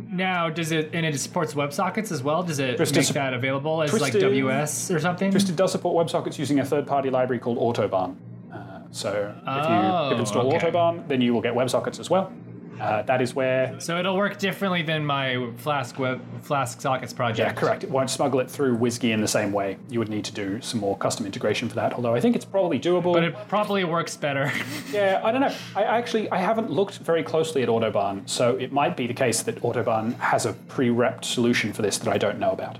Now, 0.10 0.50
does 0.50 0.72
it 0.72 0.92
and 0.94 1.06
it 1.06 1.20
supports 1.20 1.54
WebSockets 1.54 2.12
as 2.12 2.22
well? 2.24 2.44
Does 2.44 2.60
it 2.60 2.78
Twisted 2.78 2.98
make 2.98 3.08
that 3.10 3.34
available 3.34 3.82
as 3.82 3.92
like 3.94 4.12
Twisted- 4.12 4.22
WS 4.22 4.92
or 4.92 5.00
something? 5.00 5.32
Twisted 5.32 5.56
does 5.56 5.72
support 5.72 6.08
WebSockets 6.08 6.38
using 6.38 6.60
a 6.60 6.66
third-party 6.66 7.10
library 7.10 7.40
called 7.40 7.58
Autobahn. 7.58 8.16
Uh, 8.54 8.58
so 8.92 9.34
if 9.36 9.44
Oh, 9.48 10.08
you 10.10 10.14
if 10.16 10.20
install 10.20 10.54
okay. 10.56 10.70
Autobahn, 10.72 11.08
then 11.08 11.22
you 11.22 11.34
will 11.34 11.42
get 11.42 11.54
WebSockets 11.54 12.00
as 12.00 12.10
well. 12.10 12.32
Uh, 12.80 13.02
that 13.04 13.22
is 13.22 13.34
where 13.34 13.80
so 13.80 13.98
it'll 13.98 14.16
work 14.16 14.38
differently 14.38 14.82
than 14.84 15.06
my 15.06 15.50
Flask 15.58 15.98
web 15.98 16.22
Flask 16.44 16.80
sockets 16.80 17.14
project. 17.14 17.40
Yeah, 17.40 17.54
correct. 17.54 17.84
It 17.84 17.90
won't 17.90 18.10
smuggle 18.10 18.40
it 18.40 18.50
through 18.50 18.78
WSGI 18.78 19.12
in 19.12 19.22
the 19.22 19.28
same 19.28 19.52
way. 19.52 19.78
You 19.90 20.00
would 20.00 20.10
need 20.10 20.26
to 20.26 20.34
do 20.34 20.62
some 20.62 20.80
more 20.80 20.98
custom 20.98 21.26
integration 21.26 21.70
for 21.70 21.76
that, 21.76 21.94
although 21.94 22.14
I 22.14 22.20
think 22.20 22.36
it's 22.36 22.46
probably 22.46 22.80
doable. 22.80 23.14
But 23.14 23.24
it 23.24 23.36
probably 23.48 23.84
works 23.84 24.16
better. 24.16 24.52
yeah, 24.92 25.22
I 25.24 25.32
don't 25.32 25.42
know. 25.42 25.54
I 25.76 25.84
actually 25.84 26.30
I 26.30 26.38
haven't 26.38 26.70
looked 26.70 27.00
very 27.00 27.24
closely 27.24 27.64
at 27.64 27.70
Autobahn, 27.70 28.28
so 28.30 28.56
it 28.58 28.72
might 28.72 28.96
be 28.96 29.08
the 29.08 29.14
case 29.14 29.42
that 29.44 29.62
Autobahn 29.62 30.18
has 30.20 30.46
a 30.46 30.54
pre-repped 30.54 31.26
solution 31.26 31.74
for 31.74 31.82
this 31.82 31.98
that 32.00 32.14
I 32.14 32.18
don't 32.18 32.40
know 32.40 32.52
about. 32.52 32.78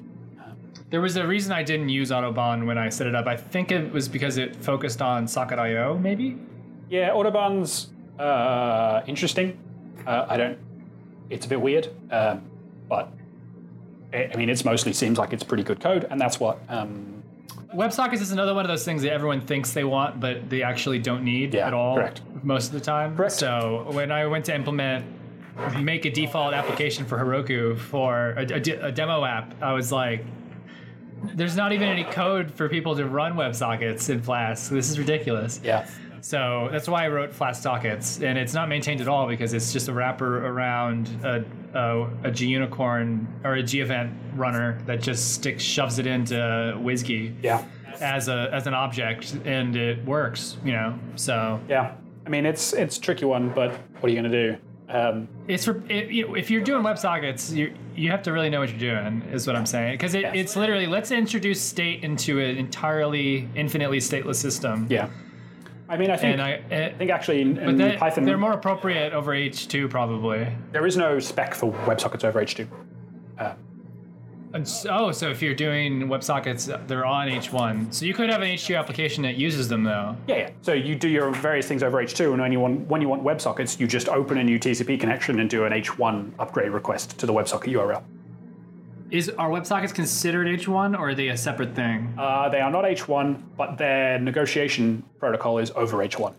there 0.90 1.02
was 1.02 1.18
a 1.18 1.28
reason 1.28 1.52
I 1.52 1.64
didn't 1.64 1.90
use 1.90 2.12
Autobahn 2.12 2.66
when 2.66 2.78
I 2.78 2.90
set 2.90 3.08
it 3.08 3.16
up. 3.16 3.28
I 3.28 3.36
think 3.36 3.72
it 3.72 3.92
was 3.92 4.08
because 4.08 4.38
it 4.38 4.56
focused 4.56 5.02
on 5.02 5.28
socket 5.28 5.60
I/O, 5.60 5.98
maybe. 5.98 6.38
Yeah, 6.90 7.10
Autobahn's 7.10 7.90
uh, 8.20 9.02
interesting. 9.08 9.58
Uh, 10.06 10.26
I 10.30 10.38
don't. 10.38 10.58
It's 11.30 11.46
a 11.46 11.50
bit 11.50 11.60
weird, 11.60 11.90
um, 12.12 12.42
but 12.88 13.12
I 14.14 14.32
mean, 14.38 14.50
it's 14.50 14.64
mostly 14.64 14.94
seems 14.94 15.18
like 15.18 15.34
it's 15.34 15.44
pretty 15.44 15.64
good 15.64 15.80
code, 15.80 16.08
and 16.10 16.20
that's 16.20 16.40
what. 16.40 16.60
Um, 16.70 17.14
WebSockets 17.76 18.22
is 18.22 18.32
another 18.32 18.54
one 18.56 18.64
of 18.64 18.70
those 18.70 18.86
things 18.86 19.02
that 19.02 19.12
everyone 19.12 19.42
thinks 19.42 19.74
they 19.74 19.84
want, 19.84 20.20
but 20.22 20.50
they 20.50 20.64
actually 20.64 21.00
don't 21.00 21.24
need 21.24 21.54
Yeah, 21.54 21.68
at 21.68 21.74
all. 21.74 21.96
correct. 21.96 22.22
Most 22.42 22.68
of 22.68 22.74
the 22.74 22.80
time. 22.80 23.16
Correct. 23.18 23.34
So 23.34 23.88
when 23.92 24.10
I 24.12 24.26
went 24.26 24.46
to 24.46 24.56
implement, 24.56 25.06
make 25.82 26.06
a 26.06 26.10
default 26.10 26.54
application 26.54 27.04
for 27.06 27.18
Heroku 27.20 27.78
for 27.78 28.30
a, 28.38 28.42
a 28.44 28.60
de- 28.60 28.86
a 28.86 28.92
demo 28.92 29.26
app, 29.26 29.54
I 29.62 29.74
was 29.74 29.92
like, 29.92 30.24
"There's 31.36 31.58
not 31.58 31.74
even 31.74 31.90
any 31.90 32.06
code 32.06 32.50
for 32.52 32.70
people 32.70 32.96
to 32.96 33.06
run 33.06 33.34
WebSockets 33.34 34.10
in 34.10 34.22
Flask. 34.22 34.72
This 34.72 34.90
is 34.90 34.98
ridiculous." 34.98 35.60
yeah, 35.64 35.88
So 36.22 36.70
that's 36.72 36.88
why 36.88 37.06
I 37.06 37.08
wrote 37.10 37.34
Flask 37.34 37.62
sockets, 37.62 38.22
and 38.22 38.38
it's 38.38 38.54
not 38.54 38.70
maintained 38.70 39.02
at 39.02 39.08
all 39.08 39.28
because 39.28 39.54
it's 39.54 39.72
just 39.74 39.88
a 39.88 39.94
wrapper 39.94 40.46
around 40.46 41.10
a, 41.24 41.44
a, 41.74 42.04
a 42.24 42.32
Gunicorn 42.32 43.26
or 43.44 43.56
a 43.56 43.64
Gevent 43.64 44.14
runner 44.36 44.82
that 44.86 45.02
just 45.02 45.34
sticks 45.34 45.64
shoves 45.64 46.00
it 46.00 46.08
into 46.08 46.36
WSGI 46.36 47.36
yeah, 47.44 47.66
as 48.02 48.28
a 48.28 48.50
as 48.52 48.68
an 48.68 48.74
object, 48.74 49.38
and 49.46 49.76
it 49.76 50.04
works. 50.06 50.58
You 50.64 50.74
know, 50.74 51.00
so 51.16 51.60
yeah. 51.68 51.96
I 52.26 52.30
mean, 52.30 52.46
it's 52.46 52.74
it's 52.74 52.98
a 52.98 53.02
tricky 53.02 53.26
one, 53.26 53.50
but 53.50 53.72
what 54.00 54.06
are 54.06 54.10
you 54.10 54.22
going 54.22 54.32
to 54.32 54.52
do? 54.52 54.58
Um, 54.90 55.28
it's 55.48 55.66
for 55.66 55.84
it, 55.90 56.10
you 56.12 56.28
know, 56.28 56.36
if 56.36 56.50
you're 56.50 56.64
doing 56.64 56.82
WebSockets, 56.82 57.54
you 57.54 57.74
you 57.96 58.10
have 58.12 58.24
to 58.24 58.32
really 58.32 58.50
know 58.50 58.60
what 58.60 58.70
you're 58.70 58.80
doing. 58.80 59.22
Is 59.32 59.46
what 59.46 59.56
I'm 59.56 59.66
saying 59.66 59.96
because 59.96 60.14
it, 60.14 60.26
it's 60.34 60.56
literally 60.56 60.88
let's 60.88 61.12
introduce 61.12 61.62
state 61.62 62.04
into 62.04 62.40
an 62.40 62.58
entirely 62.58 63.50
infinitely 63.56 64.00
stateless 64.00 64.36
system. 64.36 64.88
yeah. 64.90 65.10
I 65.90 65.98
mean, 65.98 66.12
I 66.12 66.18
think 66.18 66.40
I, 66.40 66.62
eh, 66.70 66.88
I 66.88 66.94
think 66.94 67.12
actually 67.12 67.42
in, 67.42 67.58
in 67.58 67.78
that, 67.78 68.00
Python 68.00 68.26
they're 68.26 68.38
more 68.38 68.54
appropriate 68.54 69.14
over 69.14 69.32
H2 69.32 69.90
probably. 69.90 70.48
there 70.72 70.86
is 70.86 70.98
no 70.98 71.20
spec 71.20 71.54
for 71.54 71.72
WebSockets 71.72 72.24
over 72.26 72.42
H2. 72.42 72.68
Uh, 73.40 73.54
and 74.54 74.68
so, 74.68 74.90
oh, 74.90 75.12
so 75.12 75.30
if 75.30 75.42
you're 75.42 75.54
doing 75.54 76.08
WebSockets, 76.08 76.88
they're 76.88 77.06
on 77.06 77.28
H1. 77.28 77.94
So 77.94 78.06
you 78.06 78.14
could 78.14 78.30
have 78.30 78.42
an 78.42 78.48
H2 78.48 78.78
application 78.78 79.24
that 79.24 79.36
uses 79.36 79.68
them 79.68 79.84
though. 79.84 80.16
Yeah, 80.28 80.36
yeah. 80.36 80.50
So 80.62 80.74
you 80.74 80.96
do 80.96 81.08
your 81.08 81.32
various 81.32 81.68
things 81.68 81.84
over 81.84 82.02
H2, 82.04 82.32
and 82.34 82.42
when 82.42 82.52
you 82.52 82.60
want 82.60 82.88
when 82.88 83.02
you 83.02 83.10
want 83.10 83.24
WebSockets, 83.24 83.80
you 83.80 83.88
just 83.88 84.10
open 84.10 84.38
a 84.38 84.44
new 84.44 84.60
TCP 84.60 85.00
connection 85.00 85.40
and 85.40 85.50
do 85.50 85.66
an 85.66 85.74
H1 85.74 86.32
upgrade 86.40 86.72
request 86.72 87.18
to 87.20 87.26
the 87.26 87.34
WebSocket 87.34 87.74
URL. 87.74 88.04
Is 89.10 89.30
are 89.30 89.50
WebSockets 89.50 89.94
considered 89.94 90.48
H1 90.48 90.98
or 90.98 91.10
are 91.10 91.16
they 91.16 91.30
a 91.30 91.38
separate 91.38 91.76
thing? 91.76 92.14
Uh, 92.18 92.50
they 92.50 92.60
are 92.60 92.70
not 92.72 92.84
H1, 92.84 93.42
but 93.56 93.78
their 93.78 94.20
negotiation 94.20 95.04
protocol 95.20 95.60
is 95.60 95.72
over 95.76 95.98
H1. 95.98 96.34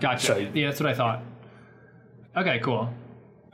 Gotcha. 0.00 0.26
so- 0.26 0.36
yeah, 0.54 0.68
that's 0.68 0.80
what 0.80 0.88
I 0.88 0.94
thought. 0.94 1.22
Okay, 2.36 2.58
cool. 2.60 2.92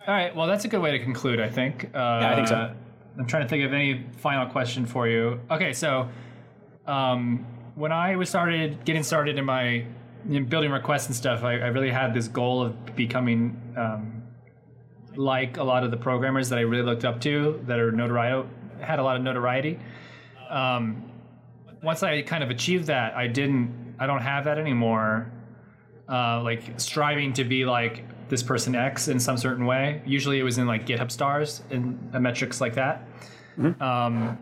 All 0.07 0.15
right, 0.15 0.35
well, 0.35 0.47
that's 0.47 0.65
a 0.65 0.69
good 0.69 0.81
way 0.81 0.93
to 0.93 0.99
conclude, 0.99 1.41
I 1.41 1.49
think. 1.49 1.91
Uh, 1.95 1.99
I 1.99 2.35
think 2.37 2.49
so. 2.49 2.73
I'm 3.19 3.27
trying 3.27 3.43
to 3.43 3.49
think 3.49 3.65
of 3.65 3.73
any 3.73 4.05
final 4.19 4.47
question 4.47 4.87
for 4.87 5.09
you. 5.09 5.41
Okay, 5.51 5.73
so 5.73 6.09
um, 6.87 7.45
when 7.75 7.93
I 7.93 8.17
was 8.17 8.29
started 8.29 8.85
getting 8.85 9.03
started 9.03 9.39
in 9.39 9.45
my 9.45 9.85
in 10.29 10.45
building 10.47 10.71
requests 10.71 11.07
and 11.07 11.15
stuff, 11.15 11.43
I, 11.45 11.53
I 11.55 11.67
really 11.69 11.91
had 11.91 12.13
this 12.13 12.29
goal 12.29 12.63
of 12.63 12.97
becoming 12.97 13.61
um, 13.77 14.23
like 15.17 15.57
a 15.57 15.63
lot 15.63 15.85
of 15.85 15.91
the 15.91 15.97
programmers 15.97 16.49
that 16.51 16.59
I 16.59 16.63
really 16.63 16.83
looked 16.85 17.05
up 17.05 17.21
to 17.23 17.63
that 17.67 17.79
are 17.79 17.93
notoriety 17.93 18.49
had 18.81 18.99
a 18.99 19.03
lot 19.03 19.17
of 19.17 19.23
notoriety. 19.23 19.79
Um, 20.49 21.11
once 21.83 22.03
I 22.03 22.23
kind 22.23 22.43
of 22.43 22.51
achieved 22.51 22.87
that, 22.87 23.15
I 23.15 23.27
didn't. 23.27 23.95
I 23.99 24.07
don't 24.07 24.21
have 24.23 24.45
that 24.45 24.59
anymore. 24.59 25.31
Uh, 26.09 26.43
like 26.43 26.79
striving 26.79 27.33
to 27.35 27.45
be 27.45 27.65
like 27.65 28.05
this 28.29 28.43
person 28.43 28.75
X 28.75 29.09
in 29.09 29.19
some 29.19 29.37
certain 29.37 29.67
way. 29.67 30.03
Usually, 30.05 30.39
it 30.39 30.43
was 30.43 30.59
in 30.59 30.67
like 30.67 30.87
GitHub 30.87 31.11
stars 31.11 31.63
and 31.71 32.13
metrics 32.13 32.61
like 32.61 32.75
that. 32.75 33.07
Um, 33.81 34.39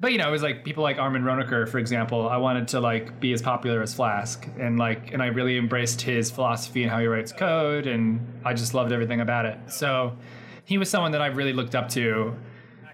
but 0.00 0.12
you 0.12 0.18
know, 0.18 0.28
it 0.28 0.32
was 0.32 0.42
like 0.42 0.64
people 0.64 0.82
like 0.82 0.98
Armin 0.98 1.22
Ronacher, 1.22 1.68
for 1.68 1.78
example. 1.78 2.28
I 2.28 2.36
wanted 2.36 2.68
to 2.68 2.80
like 2.80 3.18
be 3.18 3.32
as 3.32 3.40
popular 3.40 3.82
as 3.82 3.94
Flask, 3.94 4.46
and 4.58 4.78
like, 4.78 5.12
and 5.12 5.22
I 5.22 5.26
really 5.26 5.56
embraced 5.56 6.02
his 6.02 6.30
philosophy 6.30 6.82
and 6.82 6.90
how 6.90 7.00
he 7.00 7.06
writes 7.06 7.32
code, 7.32 7.86
and 7.86 8.20
I 8.44 8.52
just 8.52 8.74
loved 8.74 8.92
everything 8.92 9.20
about 9.20 9.46
it. 9.46 9.58
So, 9.68 10.16
he 10.64 10.78
was 10.78 10.90
someone 10.90 11.12
that 11.12 11.22
I 11.22 11.26
really 11.26 11.52
looked 11.52 11.74
up 11.74 11.88
to 11.90 12.34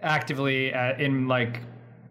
actively 0.02 0.72
at, 0.72 1.00
in 1.00 1.26
like 1.26 1.60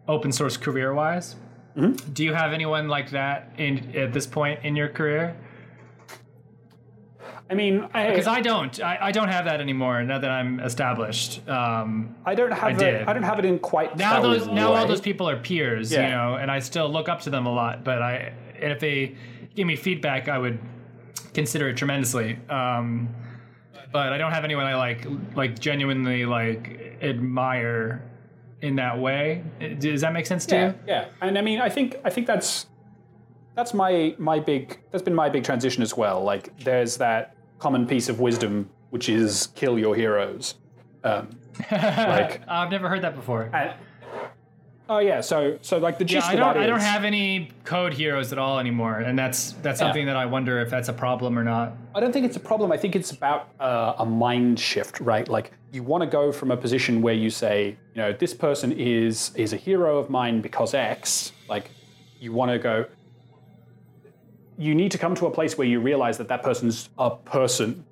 open 0.08 0.32
source 0.32 0.56
career 0.56 0.92
wise. 0.92 1.36
Mm-hmm. 1.76 2.12
Do 2.12 2.24
you 2.24 2.34
have 2.34 2.52
anyone 2.52 2.88
like 2.88 3.10
that 3.10 3.52
in 3.56 3.96
at 3.96 4.12
this 4.12 4.26
point 4.26 4.60
in 4.64 4.76
your 4.76 4.88
career? 4.88 5.36
I 7.50 7.54
mean, 7.54 7.82
Because 7.92 8.26
I 8.26 8.40
don't, 8.40 8.80
I, 8.82 8.98
I 9.02 9.12
don't 9.12 9.28
have 9.28 9.44
that 9.44 9.60
anymore 9.60 10.02
now 10.04 10.18
that 10.18 10.30
I'm 10.30 10.58
established. 10.60 11.46
Um, 11.48 12.14
I 12.24 12.34
don't 12.34 12.50
have 12.52 12.78
did. 12.78 12.94
it. 12.94 13.08
I 13.08 13.12
don't 13.12 13.22
have 13.24 13.38
it 13.38 13.44
in 13.44 13.58
quite 13.58 13.96
now 13.96 14.20
those 14.22 14.46
now 14.46 14.72
all 14.72 14.86
those 14.86 15.00
people 15.02 15.28
are 15.28 15.36
peers, 15.36 15.92
Yeah. 15.92 16.04
you 16.04 16.10
know, 16.14 16.34
and 16.36 16.50
I 16.50 16.60
still 16.60 16.88
look 16.90 17.08
up 17.10 17.20
to 17.22 17.30
them 17.30 17.44
a 17.46 17.52
lot. 17.52 17.84
But 17.84 18.00
I, 18.00 18.32
and 18.60 18.72
if 18.72 18.80
they 18.80 19.16
give 19.54 19.66
me 19.66 19.76
feedback, 19.76 20.28
I 20.28 20.38
would 20.38 20.58
consider 21.34 21.68
it 21.68 21.76
tremendously. 21.76 22.38
Um, 22.48 23.08
but 23.92 24.12
I 24.14 24.16
don't 24.18 24.32
have 24.32 24.44
anyone 24.44 24.64
I 24.64 24.74
like, 24.76 25.06
like 25.34 25.58
genuinely 25.58 26.24
like 26.24 26.96
admire 27.02 28.02
in 28.62 28.76
that 28.76 28.98
way. 28.98 29.44
Does 29.78 30.00
that 30.00 30.12
make 30.14 30.24
sense 30.24 30.46
to 30.46 30.54
Yeah, 30.54 30.66
you? 30.68 30.74
yeah. 30.86 31.04
And 31.20 31.36
I 31.36 31.42
mean, 31.42 31.60
I 31.60 31.68
think 31.68 31.96
I 32.04 32.08
think 32.10 32.26
that's 32.26 32.66
that's 33.54 33.74
my 33.74 34.14
my 34.18 34.38
big 34.40 34.78
that's 34.90 35.02
been 35.02 35.14
my 35.14 35.28
big 35.28 35.44
transition 35.44 35.82
as 35.82 35.96
well. 35.96 36.22
Like, 36.22 36.56
there's 36.58 36.96
that 36.98 37.36
common 37.58 37.86
piece 37.86 38.08
of 38.08 38.20
wisdom 38.20 38.68
which 38.90 39.08
is 39.08 39.48
kill 39.54 39.78
your 39.78 39.94
heroes. 39.94 40.54
Um, 41.04 41.30
like, 41.70 42.42
I've 42.48 42.70
never 42.70 42.88
heard 42.88 43.02
that 43.02 43.14
before. 43.14 43.48
and, 43.54 43.72
oh 44.88 44.98
yeah. 44.98 45.20
So 45.20 45.58
so 45.62 45.78
like 45.78 45.98
the 45.98 46.04
Yeah, 46.04 46.20
I 46.24 46.36
don't. 46.36 46.56
I 46.58 46.66
don't 46.66 46.80
have 46.80 47.04
any 47.04 47.50
code 47.64 47.94
heroes 47.94 48.32
at 48.32 48.38
all 48.38 48.58
anymore, 48.58 48.98
and 48.98 49.18
that's 49.18 49.52
that's 49.62 49.80
Yeah. 49.80 49.86
something 49.86 50.06
that 50.06 50.16
I 50.16 50.26
wonder 50.26 50.60
if 50.60 50.70
that's 50.70 50.88
a 50.88 50.92
problem 50.92 51.38
or 51.38 51.44
not. 51.44 51.72
I 51.94 52.00
don't 52.00 52.12
think 52.12 52.26
it's 52.26 52.36
a 52.36 52.40
problem. 52.40 52.72
I 52.72 52.76
think 52.76 52.96
it's 52.96 53.10
about 53.10 53.48
uh, 53.60 53.94
a 53.98 54.04
mind 54.06 54.58
shift, 54.60 55.00
right? 55.00 55.26
Like 55.28 55.52
you 55.72 55.82
want 55.82 56.02
to 56.02 56.06
go 56.06 56.32
from 56.32 56.50
a 56.50 56.56
position 56.56 57.00
where 57.02 57.14
you 57.14 57.30
say, 57.30 57.76
you 57.94 58.02
know, 58.02 58.12
this 58.12 58.34
person 58.34 58.72
is 58.72 59.32
is 59.34 59.52
a 59.52 59.56
hero 59.56 59.98
of 59.98 60.10
mine 60.10 60.40
because 60.40 60.74
X. 60.74 61.32
Like 61.48 61.70
you 62.20 62.32
want 62.32 62.50
to 62.50 62.58
go. 62.58 62.86
You 64.62 64.76
need 64.76 64.92
to 64.92 64.98
come 64.98 65.16
to 65.16 65.26
a 65.26 65.30
place 65.30 65.58
where 65.58 65.66
you 65.66 65.80
realize 65.80 66.18
that 66.18 66.28
that 66.28 66.44
person's 66.44 66.88
a 66.96 67.10
person 67.10 67.84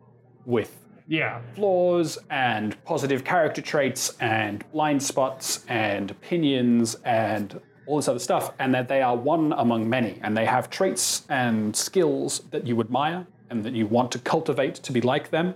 with 0.47 0.77
Yeah, 1.09 1.41
flaws 1.57 2.17
and 2.31 2.77
positive 2.85 3.25
character 3.25 3.61
traits 3.61 4.17
and 4.21 4.65
blind 4.71 5.03
spots 5.03 5.65
and 5.67 6.13
opinions 6.13 6.95
and 7.05 7.61
all 7.87 7.97
this 7.97 8.07
other 8.07 8.21
stuff, 8.21 8.53
and 8.61 8.73
that 8.73 8.87
they 8.87 9.03
are 9.03 9.17
one 9.17 9.53
among 9.55 9.91
many, 9.91 10.21
and 10.23 10.37
they 10.37 10.45
have 10.47 10.71
traits 10.71 11.25
and 11.29 11.75
skills 11.75 12.43
that 12.53 12.65
you 12.69 12.79
admire 12.81 13.27
and 13.51 13.65
that 13.65 13.73
you 13.73 13.89
want 13.89 14.13
to 14.13 14.21
cultivate 14.21 14.77
to 14.77 14.93
be 14.93 15.01
like 15.01 15.31
them. 15.31 15.55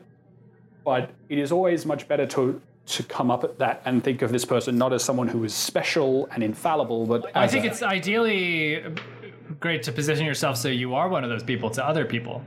But 0.85 1.11
it 1.28 1.39
is 1.39 1.53
always 1.53 1.86
much 1.86 2.09
better 2.09 2.27
to 2.27 2.61
to 2.86 3.03
come 3.05 3.31
up 3.31 3.45
at 3.45 3.59
that 3.59 3.81
and 3.86 4.05
think 4.05 4.20
of 4.20 4.31
this 4.31 4.45
person 4.45 4.77
not 4.77 4.93
as 4.93 5.03
someone 5.03 5.27
who 5.27 5.43
is 5.45 5.55
special 5.55 6.27
and 6.32 6.43
infallible, 6.43 7.07
but 7.07 7.31
I 7.35 7.45
as 7.45 7.53
think 7.53 7.65
a- 7.65 7.69
it's 7.69 7.82
ideally 7.82 8.82
great 9.61 9.83
to 9.85 9.93
position 9.93 10.25
yourself 10.27 10.57
so 10.57 10.69
you 10.69 10.95
are 10.95 11.09
one 11.09 11.25
of 11.25 11.31
those 11.31 11.43
people 11.43 11.71
to 11.71 11.87
other 11.87 12.05
people. 12.05 12.43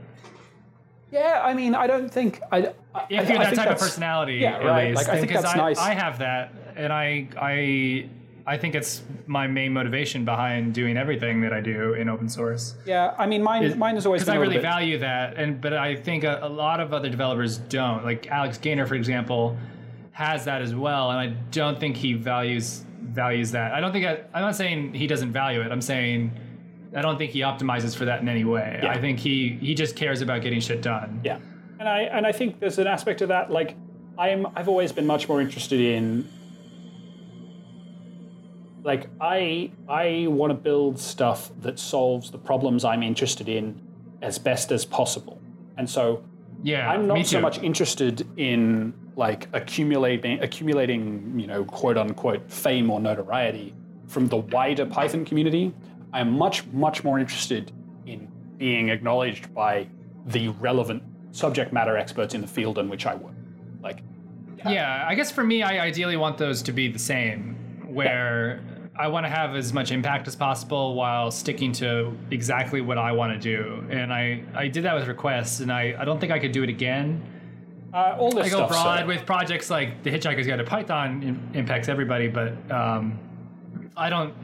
yeah. 1.10 1.40
I 1.44 1.54
mean, 1.54 1.74
I 1.74 1.86
don't 1.86 2.10
think 2.12 2.40
I. 2.52 2.72
I 2.94 3.06
If 3.08 3.28
you're 3.28 3.38
that 3.38 3.46
think 3.50 3.56
type 3.56 3.70
of 3.70 3.78
personality, 3.78 4.34
Yeah, 4.36 4.56
at 4.56 4.64
right. 4.64 4.90
least. 4.90 5.06
Like, 5.08 5.16
I 5.16 5.20
think 5.20 5.32
that's 5.32 5.54
I, 5.54 5.56
nice. 5.56 5.78
I 5.78 5.94
have 5.94 6.18
that, 6.18 6.52
and 6.76 6.92
I 6.92 7.28
I 7.40 8.08
I 8.46 8.56
think 8.56 8.74
it's 8.74 9.02
my 9.26 9.46
main 9.46 9.72
motivation 9.72 10.24
behind 10.24 10.74
doing 10.74 10.96
everything 10.96 11.40
that 11.42 11.52
I 11.52 11.60
do 11.60 11.92
in 11.94 12.08
open 12.08 12.28
source. 12.28 12.74
Yeah, 12.86 13.14
I 13.18 13.26
mean, 13.26 13.42
mine 13.42 13.78
mine 13.78 13.94
has 13.94 14.06
always 14.06 14.22
because 14.22 14.34
I 14.34 14.38
really 14.38 14.56
bit- 14.56 14.62
value 14.62 14.98
that, 14.98 15.36
and 15.36 15.60
but 15.60 15.72
I 15.72 15.96
think 15.96 16.24
a, 16.24 16.40
a 16.42 16.48
lot 16.48 16.80
of 16.80 16.92
other 16.92 17.08
developers 17.08 17.58
don't. 17.58 18.04
Like 18.04 18.26
Alex 18.30 18.58
Gaynor, 18.58 18.86
for 18.86 18.94
example, 18.94 19.56
has 20.12 20.44
that 20.46 20.60
as 20.62 20.74
well, 20.74 21.10
and 21.10 21.18
I 21.20 21.26
don't 21.52 21.78
think 21.78 21.96
he 21.96 22.12
values 22.14 22.84
values 23.02 23.50
that. 23.52 23.72
I 23.72 23.80
don't 23.80 23.92
think 23.92 24.04
I, 24.06 24.20
I'm 24.34 24.42
not 24.42 24.56
saying 24.56 24.92
he 24.94 25.06
doesn't 25.06 25.32
value 25.32 25.60
it. 25.62 25.70
I'm 25.72 25.80
saying 25.80 26.32
I 26.94 27.02
don't 27.02 27.18
think 27.18 27.32
he 27.32 27.40
optimizes 27.40 27.94
for 27.94 28.04
that 28.06 28.20
in 28.20 28.28
any 28.28 28.44
way. 28.44 28.80
Yeah. 28.82 28.92
I 28.92 29.00
think 29.00 29.18
he 29.18 29.58
he 29.60 29.74
just 29.74 29.96
cares 29.96 30.22
about 30.22 30.42
getting 30.42 30.60
shit 30.60 30.82
done. 30.82 31.20
Yeah, 31.24 31.38
and 31.78 31.88
I 31.88 32.00
and 32.02 32.26
I 32.26 32.32
think 32.32 32.60
there's 32.60 32.78
an 32.78 32.86
aspect 32.86 33.20
of 33.20 33.28
that. 33.28 33.50
Like 33.50 33.76
I'm, 34.16 34.46
I've 34.56 34.68
always 34.68 34.92
been 34.92 35.06
much 35.06 35.28
more 35.28 35.40
interested 35.40 35.80
in. 35.80 36.28
Like 38.84 39.08
I, 39.20 39.70
I 39.88 40.26
want 40.28 40.50
to 40.50 40.54
build 40.54 40.98
stuff 40.98 41.50
that 41.60 41.78
solves 41.78 42.30
the 42.30 42.38
problems 42.38 42.84
I'm 42.84 43.02
interested 43.02 43.48
in 43.48 43.80
as 44.22 44.38
best 44.38 44.72
as 44.72 44.84
possible, 44.86 45.40
and 45.76 45.88
so 45.88 46.22
Yeah, 46.62 46.90
I'm 46.90 47.06
not 47.06 47.26
so 47.26 47.40
much 47.40 47.58
interested 47.62 48.26
in 48.38 48.94
like 49.16 49.48
accumulating, 49.52 50.40
accumulating, 50.42 51.38
you 51.38 51.46
know, 51.46 51.64
quote 51.64 51.96
unquote 51.98 52.50
fame 52.50 52.90
or 52.90 53.00
notoriety 53.00 53.74
from 54.06 54.28
the 54.28 54.36
wider 54.36 54.86
Python 54.86 55.24
community. 55.24 55.74
I'm 56.12 56.36
much, 56.36 56.66
much 56.68 57.04
more 57.04 57.18
interested 57.18 57.72
in 58.06 58.28
being 58.56 58.88
acknowledged 58.88 59.52
by 59.54 59.86
the 60.26 60.48
relevant 60.48 61.02
subject 61.32 61.72
matter 61.72 61.96
experts 61.96 62.34
in 62.34 62.40
the 62.40 62.46
field 62.46 62.78
in 62.78 62.88
which 62.88 63.06
I 63.06 63.14
work. 63.14 63.34
Like, 63.82 64.02
Yeah, 64.66 65.04
I 65.06 65.14
guess 65.14 65.30
for 65.30 65.44
me, 65.44 65.62
I 65.62 65.80
ideally 65.84 66.16
want 66.16 66.38
those 66.38 66.62
to 66.62 66.72
be 66.72 66.88
the 66.90 66.98
same, 66.98 67.54
where 67.86 68.60
I 68.98 69.06
want 69.08 69.24
to 69.26 69.30
have 69.30 69.54
as 69.54 69.72
much 69.72 69.92
impact 69.92 70.26
as 70.26 70.34
possible 70.34 70.94
while 70.94 71.30
sticking 71.30 71.72
to 71.74 72.12
exactly 72.30 72.80
what 72.80 72.98
I 72.98 73.12
want 73.12 73.32
to 73.32 73.38
do. 73.38 73.86
And 73.90 74.12
I, 74.12 74.42
I 74.54 74.66
did 74.68 74.82
that 74.84 74.94
with 74.94 75.06
requests, 75.06 75.60
and 75.60 75.70
I, 75.72 75.94
I 75.98 76.04
don't 76.04 76.18
think 76.18 76.32
I 76.32 76.38
could 76.38 76.52
do 76.52 76.62
it 76.64 76.68
again. 76.68 77.22
uh, 77.94 78.16
all 78.18 78.32
this 78.32 78.46
I 78.46 78.48
go 78.50 78.66
broad 78.66 79.06
with 79.06 79.24
projects 79.24 79.70
like 79.70 80.02
the 80.02 80.10
Hitchhiker's 80.10 80.46
Guide 80.46 80.56
to 80.56 80.64
Python 80.64 81.22
im- 81.22 81.50
impacts 81.54 81.88
everybody, 81.88 82.26
but 82.28 82.54
um, 82.72 83.18
I 83.96 84.08
don't. 84.10 84.34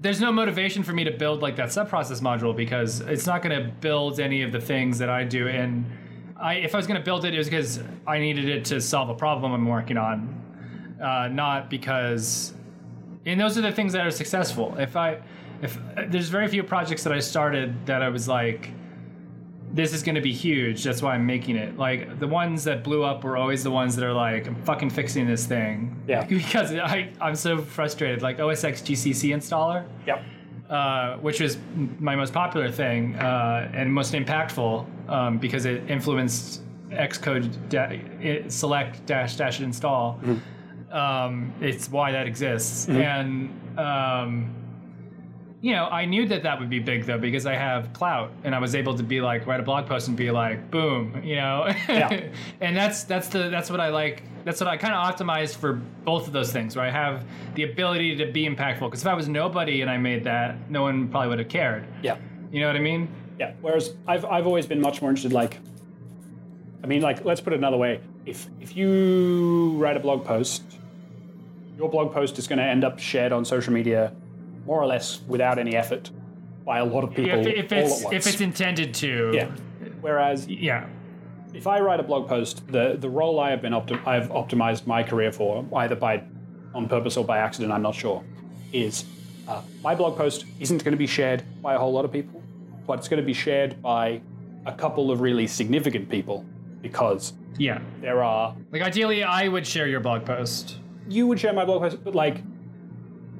There's 0.00 0.20
no 0.20 0.30
motivation 0.30 0.82
for 0.84 0.92
me 0.92 1.04
to 1.04 1.10
build 1.10 1.42
like 1.42 1.56
that 1.56 1.70
subprocess 1.70 2.20
module 2.20 2.54
because 2.54 3.00
it's 3.00 3.26
not 3.26 3.42
going 3.42 3.60
to 3.60 3.68
build 3.80 4.20
any 4.20 4.42
of 4.42 4.52
the 4.52 4.60
things 4.60 4.98
that 4.98 5.10
I 5.10 5.24
do. 5.24 5.48
And 5.48 5.84
I, 6.36 6.54
if 6.54 6.74
I 6.74 6.78
was 6.78 6.86
going 6.86 7.00
to 7.00 7.04
build 7.04 7.24
it, 7.24 7.34
it 7.34 7.38
was 7.38 7.48
because 7.48 7.80
I 8.06 8.18
needed 8.20 8.48
it 8.48 8.64
to 8.66 8.80
solve 8.80 9.08
a 9.08 9.14
problem 9.14 9.52
I'm 9.52 9.66
working 9.66 9.96
on, 9.96 10.96
uh, 11.02 11.28
not 11.28 11.68
because. 11.68 12.54
And 13.26 13.40
those 13.40 13.58
are 13.58 13.60
the 13.60 13.72
things 13.72 13.92
that 13.92 14.06
are 14.06 14.10
successful. 14.12 14.76
If 14.78 14.94
I, 14.96 15.20
if 15.62 15.78
there's 16.08 16.28
very 16.28 16.46
few 16.46 16.62
projects 16.62 17.02
that 17.02 17.12
I 17.12 17.18
started 17.18 17.86
that 17.86 18.00
I 18.00 18.08
was 18.08 18.28
like, 18.28 18.70
this 19.78 19.92
is 19.94 20.02
going 20.02 20.16
to 20.16 20.20
be 20.20 20.32
huge. 20.32 20.82
That's 20.82 21.02
why 21.02 21.14
I'm 21.14 21.24
making 21.24 21.54
it. 21.54 21.78
Like 21.78 22.18
the 22.18 22.26
ones 22.26 22.64
that 22.64 22.82
blew 22.82 23.04
up 23.04 23.22
were 23.22 23.36
always 23.36 23.62
the 23.62 23.70
ones 23.70 23.94
that 23.94 24.04
are 24.04 24.12
like, 24.12 24.48
I'm 24.48 24.56
fucking 24.64 24.90
fixing 24.90 25.24
this 25.28 25.46
thing. 25.46 25.94
Yeah. 26.08 26.24
Because 26.28 26.72
I, 26.74 27.10
I'm 27.20 27.36
so 27.36 27.58
frustrated. 27.58 28.20
Like 28.20 28.38
OSX 28.38 28.82
GCC 28.82 29.32
installer, 29.36 29.84
Yep. 30.04 30.24
uh, 30.68 31.16
which 31.18 31.40
was 31.40 31.58
my 32.00 32.16
most 32.16 32.32
popular 32.32 32.72
thing 32.72 33.14
uh, 33.16 33.70
and 33.72 33.92
most 33.94 34.14
impactful 34.14 34.84
um, 35.08 35.38
because 35.38 35.64
it 35.64 35.88
influenced 35.88 36.62
Xcode 36.90 37.46
da- 37.68 38.48
select 38.48 39.06
dash 39.06 39.36
dash 39.36 39.60
install. 39.60 40.18
Um, 40.90 41.52
it's 41.60 41.88
why 41.88 42.10
that 42.12 42.26
exists. 42.26 42.88
And 42.88 43.50
um, 43.78 44.54
you 45.60 45.72
know, 45.72 45.86
I 45.86 46.04
knew 46.04 46.26
that 46.28 46.44
that 46.44 46.60
would 46.60 46.70
be 46.70 46.78
big 46.78 47.04
though 47.04 47.18
because 47.18 47.44
I 47.44 47.54
have 47.54 47.92
clout, 47.92 48.30
and 48.44 48.54
I 48.54 48.58
was 48.60 48.74
able 48.74 48.94
to 48.96 49.02
be 49.02 49.20
like 49.20 49.46
write 49.46 49.58
a 49.58 49.62
blog 49.62 49.86
post 49.86 50.06
and 50.06 50.16
be 50.16 50.30
like, 50.30 50.70
boom, 50.70 51.20
you 51.24 51.36
know. 51.36 51.66
Yeah. 51.88 52.28
and 52.60 52.76
that's 52.76 53.04
that's 53.04 53.28
the 53.28 53.48
that's 53.48 53.70
what 53.70 53.80
I 53.80 53.88
like. 53.88 54.22
That's 54.44 54.60
what 54.60 54.68
I 54.68 54.76
kind 54.76 54.94
of 54.94 55.04
optimized 55.04 55.56
for 55.56 55.74
both 56.04 56.26
of 56.28 56.32
those 56.32 56.52
things, 56.52 56.76
where 56.76 56.84
I 56.84 56.90
have 56.90 57.24
the 57.54 57.64
ability 57.64 58.16
to 58.16 58.26
be 58.30 58.46
impactful. 58.48 58.80
Because 58.80 59.02
if 59.02 59.08
I 59.08 59.14
was 59.14 59.28
nobody 59.28 59.80
and 59.82 59.90
I 59.90 59.96
made 59.98 60.24
that, 60.24 60.70
no 60.70 60.82
one 60.82 61.08
probably 61.08 61.28
would 61.30 61.38
have 61.40 61.48
cared. 61.48 61.86
Yeah. 62.02 62.18
You 62.52 62.60
know 62.60 62.68
what 62.68 62.76
I 62.76 62.80
mean? 62.80 63.08
Yeah. 63.38 63.52
Whereas 63.60 63.94
I've 64.06 64.24
I've 64.24 64.46
always 64.46 64.66
been 64.66 64.80
much 64.80 65.02
more 65.02 65.10
interested. 65.10 65.32
Like, 65.32 65.58
I 66.84 66.86
mean, 66.86 67.02
like 67.02 67.24
let's 67.24 67.40
put 67.40 67.52
it 67.52 67.56
another 67.56 67.76
way. 67.76 68.00
If 68.26 68.46
if 68.60 68.76
you 68.76 69.74
write 69.76 69.96
a 69.96 70.00
blog 70.00 70.24
post 70.24 70.62
your 71.76 71.88
blog 71.88 72.12
post 72.12 72.38
is 72.38 72.48
going 72.48 72.58
to 72.58 72.64
end 72.64 72.82
up 72.82 72.98
shared 72.98 73.30
on 73.30 73.44
social 73.44 73.72
media 73.72 74.12
more 74.68 74.80
or 74.82 74.86
less 74.86 75.20
without 75.26 75.58
any 75.58 75.74
effort 75.74 76.10
by 76.64 76.78
a 76.78 76.84
lot 76.84 77.02
of 77.02 77.10
people 77.14 77.40
if, 77.46 77.46
if 77.46 77.72
all 77.72 77.78
it's 77.78 77.98
at 78.00 78.04
once. 78.12 78.26
if 78.26 78.32
it's 78.34 78.40
intended 78.42 78.92
to. 78.94 79.32
yeah. 79.34 79.50
Whereas 80.02 80.46
Yeah. 80.46 80.86
if 81.54 81.66
I 81.66 81.80
write 81.80 82.00
a 82.00 82.02
blog 82.10 82.28
post, 82.28 82.54
the 82.76 82.84
the 83.04 83.08
role 83.20 83.40
I 83.46 83.48
have 83.54 83.62
been 83.66 83.72
optim- 83.80 84.06
I've 84.06 84.28
optimized 84.42 84.86
my 84.86 85.02
career 85.02 85.32
for, 85.32 85.64
either 85.82 85.96
by 85.96 86.22
on 86.74 86.86
purpose 86.88 87.16
or 87.20 87.24
by 87.24 87.38
accident, 87.38 87.72
I'm 87.72 87.82
not 87.90 87.94
sure, 87.94 88.22
is 88.84 89.04
uh, 89.48 89.62
my 89.82 89.94
blog 90.00 90.14
post 90.22 90.44
isn't 90.60 90.84
going 90.84 90.92
to 90.98 91.02
be 91.06 91.10
shared 91.18 91.40
by 91.62 91.72
a 91.74 91.78
whole 91.78 91.92
lot 91.98 92.04
of 92.04 92.12
people, 92.12 92.42
but 92.86 92.98
it's 92.98 93.08
going 93.08 93.22
to 93.22 93.26
be 93.34 93.38
shared 93.46 93.80
by 93.80 94.20
a 94.66 94.72
couple 94.82 95.10
of 95.10 95.22
really 95.22 95.46
significant 95.46 96.10
people 96.10 96.44
because 96.82 97.32
Yeah. 97.56 97.78
there 98.02 98.22
are. 98.22 98.54
Like 98.72 98.82
ideally, 98.82 99.20
I 99.24 99.48
would 99.48 99.66
share 99.66 99.86
your 99.88 100.00
blog 100.00 100.20
post. 100.26 100.76
You 101.08 101.26
would 101.28 101.40
share 101.40 101.54
my 101.54 101.64
blog 101.64 101.80
post, 101.80 102.04
but 102.04 102.14
like 102.14 102.36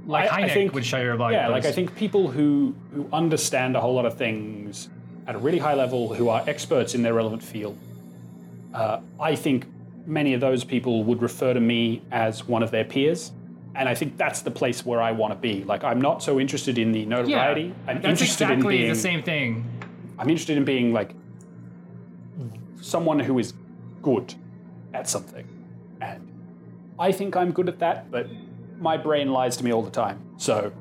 Like 0.08 0.32
I- 0.32 0.44
I 0.44 0.48
think- 0.48 0.72
would 0.74 0.90
your 0.90 1.16
blog 1.16 1.32
yeah, 1.32 1.48
like 1.48 1.66
I 1.66 1.70
think 1.70 1.94
people 1.94 2.28
who 2.28 2.74
who 2.94 3.06
understand 3.12 3.76
a 3.76 3.80
whole 3.80 3.94
lot 3.94 4.06
of 4.06 4.14
things 4.14 4.88
at 5.26 5.34
a 5.34 5.38
really 5.38 5.58
high 5.58 5.74
level, 5.74 6.14
who 6.14 6.30
are 6.30 6.42
experts 6.46 6.94
in 6.94 7.02
their 7.02 7.12
relevant 7.12 7.42
field, 7.42 7.76
uh, 8.72 9.00
I 9.20 9.34
think 9.36 9.66
many 10.06 10.32
of 10.32 10.40
those 10.40 10.64
people 10.64 11.04
would 11.04 11.20
refer 11.20 11.52
to 11.52 11.60
me 11.60 12.00
as 12.10 12.48
one 12.48 12.62
of 12.62 12.70
their 12.70 12.84
peers, 12.84 13.32
and 13.74 13.86
I 13.86 13.94
think 13.94 14.16
that's 14.16 14.40
the 14.40 14.50
place 14.50 14.86
where 14.86 15.02
I 15.02 15.12
want 15.12 15.34
to 15.34 15.38
be. 15.38 15.62
Like 15.64 15.84
I'm 15.84 16.00
not 16.00 16.22
so 16.22 16.40
interested 16.40 16.78
in 16.78 16.90
the 16.92 17.00
yeah, 17.00 17.06
notoriety. 17.16 17.74
I'm 17.86 17.96
that's 18.00 18.06
interested 18.22 18.44
exactly 18.44 18.76
in 18.76 18.80
being. 18.84 18.92
the 18.94 18.98
same 18.98 19.22
thing. 19.22 19.64
I'm 20.18 20.30
interested 20.30 20.56
in 20.56 20.64
being 20.64 20.94
like 20.94 21.10
someone 22.80 23.18
who 23.20 23.38
is 23.38 23.52
good 24.00 24.34
at 24.94 25.06
something, 25.06 25.46
and 26.00 26.26
I 26.98 27.12
think 27.12 27.36
I'm 27.36 27.52
good 27.52 27.68
at 27.68 27.78
that, 27.80 28.10
but 28.10 28.26
my 28.78 28.96
brain 28.96 29.30
lies 29.32 29.56
to 29.58 29.64
me 29.64 29.72
all 29.72 29.82
the 29.82 29.90
time. 29.90 30.20
So 30.36 30.72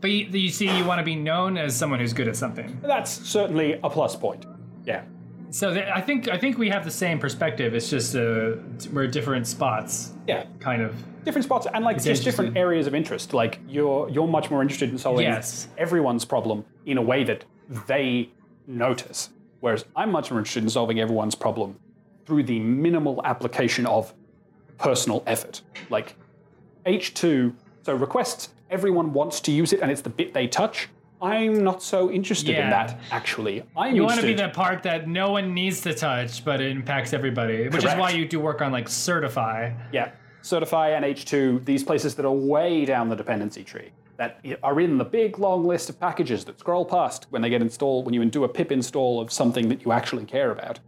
But 0.00 0.10
you, 0.10 0.26
you 0.26 0.50
see, 0.50 0.74
you 0.76 0.84
want 0.84 0.98
to 0.98 1.04
be 1.04 1.16
known 1.16 1.56
as 1.56 1.74
someone 1.76 2.00
who's 2.00 2.12
good 2.12 2.28
at 2.28 2.36
something. 2.36 2.78
That's 2.82 3.10
certainly 3.10 3.80
a 3.82 3.90
plus 3.90 4.14
point. 4.16 4.46
Yeah. 4.84 5.02
So 5.50 5.72
th- 5.72 5.86
I 5.94 6.00
think 6.00 6.28
I 6.28 6.36
think 6.38 6.58
we 6.58 6.68
have 6.68 6.84
the 6.84 6.90
same 6.90 7.18
perspective. 7.18 7.74
It's 7.74 7.88
just 7.88 8.14
uh, 8.16 8.56
we're 8.92 9.06
different 9.06 9.46
spots, 9.46 10.12
Yeah. 10.26 10.44
kind 10.60 10.82
of. 10.82 10.92
Different 11.24 11.44
spots 11.44 11.66
and 11.72 11.84
like 11.84 12.02
just 12.02 12.24
different 12.24 12.56
areas 12.56 12.86
of 12.86 12.94
interest. 12.94 13.32
Like 13.32 13.58
you're 13.68 14.08
you're 14.10 14.28
much 14.28 14.50
more 14.50 14.60
interested 14.62 14.90
in 14.90 14.98
solving 14.98 15.24
Yes. 15.26 15.68
everyone's 15.78 16.24
problem 16.24 16.64
in 16.84 16.98
a 16.98 17.02
way 17.02 17.24
that 17.24 17.44
they 17.86 18.30
notice. 18.66 19.30
Whereas 19.60 19.84
I'm 19.96 20.10
much 20.12 20.30
more 20.30 20.38
interested 20.40 20.62
in 20.62 20.68
solving 20.70 21.00
everyone's 21.00 21.34
problem 21.34 21.78
through 22.26 22.42
the 22.44 22.58
minimal 22.60 23.20
application 23.24 23.86
of 23.86 24.12
personal 24.78 25.22
effort. 25.26 25.62
Like 25.90 26.14
H2, 26.86 27.52
so 27.82 27.94
requests, 27.94 28.50
everyone 28.70 29.12
wants 29.12 29.40
to 29.40 29.52
use 29.52 29.72
it 29.72 29.80
and 29.80 29.90
it's 29.90 30.02
the 30.02 30.10
bit 30.10 30.32
they 30.32 30.46
touch. 30.46 30.88
I'm 31.20 31.64
not 31.64 31.82
so 31.82 32.10
interested 32.10 32.56
in 32.56 32.70
that, 32.70 33.00
actually. 33.10 33.62
I'm 33.76 33.94
You 33.94 34.04
want 34.04 34.20
to 34.20 34.26
be 34.26 34.34
the 34.34 34.50
part 34.50 34.82
that 34.82 35.08
no 35.08 35.30
one 35.30 35.54
needs 35.54 35.80
to 35.82 35.94
touch, 35.94 36.44
but 36.44 36.60
it 36.60 36.70
impacts 36.70 37.12
everybody, 37.12 37.64
which 37.64 37.82
Correct. 37.82 37.96
is 37.96 38.00
why 38.00 38.10
you 38.10 38.28
do 38.28 38.38
work 38.38 38.60
on 38.60 38.70
like 38.70 38.86
certifi. 38.86 39.74
Yeah. 39.92 40.10
certifi 40.42 40.94
and 40.94 41.04
H2, 41.04 41.64
these 41.64 41.82
places 41.82 42.14
that 42.16 42.26
are 42.26 42.32
way 42.32 42.84
down 42.84 43.08
the 43.08 43.16
dependency 43.16 43.64
tree, 43.64 43.90
that 44.18 44.44
are 44.62 44.78
in 44.80 44.98
the 44.98 45.04
big 45.04 45.38
long 45.38 45.64
list 45.64 45.88
of 45.88 45.98
packages 45.98 46.44
that 46.44 46.60
scroll 46.60 46.84
past 46.84 47.26
when 47.30 47.40
they 47.40 47.50
get 47.50 47.62
installed, 47.62 48.04
when 48.04 48.12
you 48.14 48.24
do 48.26 48.44
a 48.44 48.48
pip 48.48 48.70
install 48.70 49.20
of 49.20 49.32
something 49.32 49.68
that 49.68 49.84
you 49.84 49.92
actually 49.92 50.24
care 50.24 50.50
about. 50.52 50.78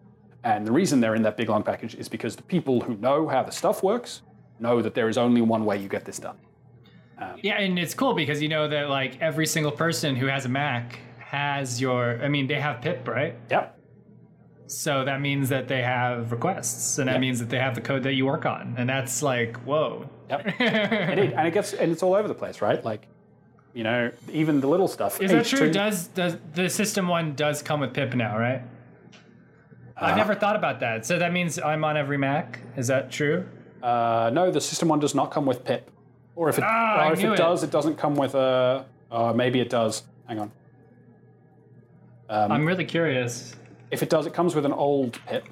And 0.45 0.67
the 0.67 0.73
reason 0.73 1.01
they're 1.01 1.15
in 1.15 1.23
that 1.23 1.37
big 1.37 1.49
long 1.49 1.63
package 1.63 1.95
is 1.95 2.09
because 2.09 2.37
the 2.37 2.43
people 2.43 2.81
who 2.81 2.97
know 2.97 3.29
how 3.29 3.43
the 3.43 3.51
stuff 3.51 3.83
works 3.83 4.23
know 4.61 4.83
that 4.83 4.95
there 4.95 5.09
is 5.09 5.19
only 5.19 5.41
one 5.41 5.65
way 5.65 5.79
you 5.79 5.89
get 5.89 6.05
this 6.05 6.19
done. 6.19 6.37
Um, 7.19 7.39
yeah, 7.43 7.59
and 7.59 7.79
it's 7.79 7.95
cool 7.95 8.15
because 8.15 8.41
you 8.41 8.49
know 8.49 8.69
that 8.69 8.89
like 8.89 9.21
every 9.21 9.47
single 9.47 9.73
person 9.73 10.15
who 10.17 10.27
has 10.27 10.45
a 10.45 10.49
Mac 10.49 11.01
has 11.19 11.81
your. 11.81 12.23
I 12.23 12.29
mean, 12.29 12.47
they 12.47 12.61
have 12.61 12.81
pip, 12.81 13.07
right? 13.09 13.35
Yep. 13.51 13.75
So 14.67 15.05
that 15.05 15.21
means 15.21 15.49
that 15.49 15.67
they 15.67 15.83
have 15.83 16.31
requests, 16.31 16.99
and 16.99 17.09
that 17.09 17.13
Yep. 17.15 17.21
means 17.21 17.39
that 17.41 17.49
they 17.49 17.59
have 17.59 17.75
the 17.75 17.81
code 17.81 18.03
that 18.03 18.13
you 18.15 18.27
work 18.27 18.47
on, 18.47 18.75
and 18.77 18.89
that's 18.89 19.23
like 19.23 19.57
whoa. 19.59 20.09
Yep. 20.31 20.47
Indeed. 20.61 21.33
And 21.37 21.49
it 21.49 21.55
gets 21.55 21.73
and 21.73 21.91
it's 21.91 22.03
all 22.03 22.15
over 22.15 22.29
the 22.29 22.35
place, 22.35 22.61
right? 22.61 22.85
Like, 22.85 23.09
you 23.73 23.83
know, 23.83 24.11
even 24.31 24.61
the 24.61 24.67
little 24.69 24.89
stuff. 24.89 25.21
Is 25.21 25.31
that 25.31 25.47
true? 25.47 25.71
Does 25.73 26.09
does 26.09 26.37
the 26.55 26.69
system 26.69 27.09
one 27.09 27.35
does 27.35 27.63
come 27.63 27.81
with 27.81 27.95
pip 27.95 28.15
now, 28.15 28.39
right? 28.39 28.63
I've 29.97 30.13
uh, 30.13 30.17
never 30.17 30.35
thought 30.35 30.55
about 30.55 30.81
that. 30.81 31.05
So 31.07 31.19
that 31.19 31.33
means 31.33 31.59
I'm 31.59 31.83
on 31.83 31.97
every 31.97 32.19
Mac. 32.19 32.61
Is 32.77 32.87
that 32.87 33.11
true? 33.11 33.47
Uh, 33.83 34.31
no, 34.33 34.51
the 34.51 34.61
system 34.61 34.89
one 34.89 34.99
does 34.99 35.15
not 35.15 35.31
come 35.31 35.47
with 35.47 35.65
pip. 35.65 35.91
Or 36.37 36.49
if 36.49 36.59
it, 36.59 36.65
Ah, 36.65 36.97
I 37.01 37.11
or 37.11 37.13
if 37.15 37.19
knew 37.21 37.31
it 37.31 37.35
it. 37.35 37.39
does, 37.39 37.63
it 37.63 37.71
doesn't 37.71 37.97
come 37.97 38.15
with 38.15 38.35
a. 38.35 38.85
Uh, 39.11 39.33
maybe 39.33 39.61
it 39.61 39.71
does. 39.71 40.03
Hang 40.27 40.39
on. 40.41 40.53
Um, 42.29 42.53
I'm 42.53 42.67
really 42.67 42.85
curious. 42.85 43.55
if 43.91 44.03
it 44.03 44.11
does, 44.11 44.27
it 44.27 44.35
comes 44.35 44.55
with 44.55 44.67
an 44.67 44.73
old 44.73 45.19
pip. 45.27 45.47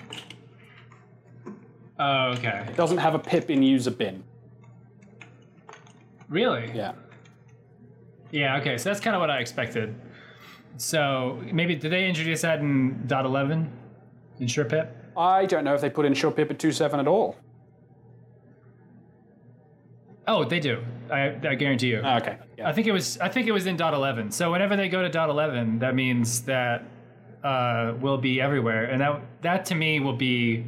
Oh, 1.99 2.33
okay. 2.37 2.67
It 2.69 2.77
doesn't 2.77 2.99
have 2.99 3.15
a 3.15 3.19
pip 3.19 3.49
in 3.51 3.63
user 3.63 3.91
bin. 3.91 4.23
Really? 6.29 6.71
Yeah. 6.75 6.93
Yeah, 8.31 8.59
okay, 8.59 8.77
so 8.77 8.91
that's 8.91 9.01
kind 9.01 9.17
of 9.17 9.21
what 9.21 9.31
I 9.31 9.39
expected. 9.39 9.95
So 10.77 11.41
maybe 11.53 11.75
did 11.75 11.91
they 11.93 12.07
introduce 12.07 12.43
that 12.43 12.59
in 12.59 13.07
dot 13.07 13.25
eleven 13.25 13.73
ensurepip? 14.41 14.89
I 15.17 15.47
don't 15.47 15.65
know 15.65 15.75
if 15.75 15.81
they 15.81 15.89
put 15.89 16.05
ensurepip 16.05 16.51
at 16.51 16.59
2.7 16.59 16.99
at 16.99 17.09
all. 17.09 17.37
Oh, 20.29 20.45
they 20.45 20.61
do. 20.61 20.83
I, 21.11 21.37
I 21.49 21.55
guarantee 21.55 21.89
you. 21.89 22.01
Ah, 22.05 22.17
Okay. 22.19 22.37
Yeah. 22.59 22.69
I 22.69 22.73
think 22.73 22.87
it 22.87 22.93
was. 22.93 23.17
I 23.19 23.29
think 23.29 23.47
it 23.47 23.53
was 23.53 23.67
in 23.67 23.77
dot 23.77 23.95
eleven. 23.95 24.31
So 24.31 24.51
whenever 24.51 24.77
they 24.77 24.89
go 24.89 25.03
to 25.03 25.09
dot 25.09 25.29
eleven, 25.31 25.79
that 25.79 25.95
means 25.95 26.43
that 26.43 26.85
uh, 27.45 27.95
will 28.01 28.19
be 28.19 28.41
everywhere, 28.41 28.85
and 28.87 29.01
that 29.01 29.21
that 29.43 29.65
to 29.67 29.75
me 29.75 30.01
will 30.01 30.17
be 30.17 30.65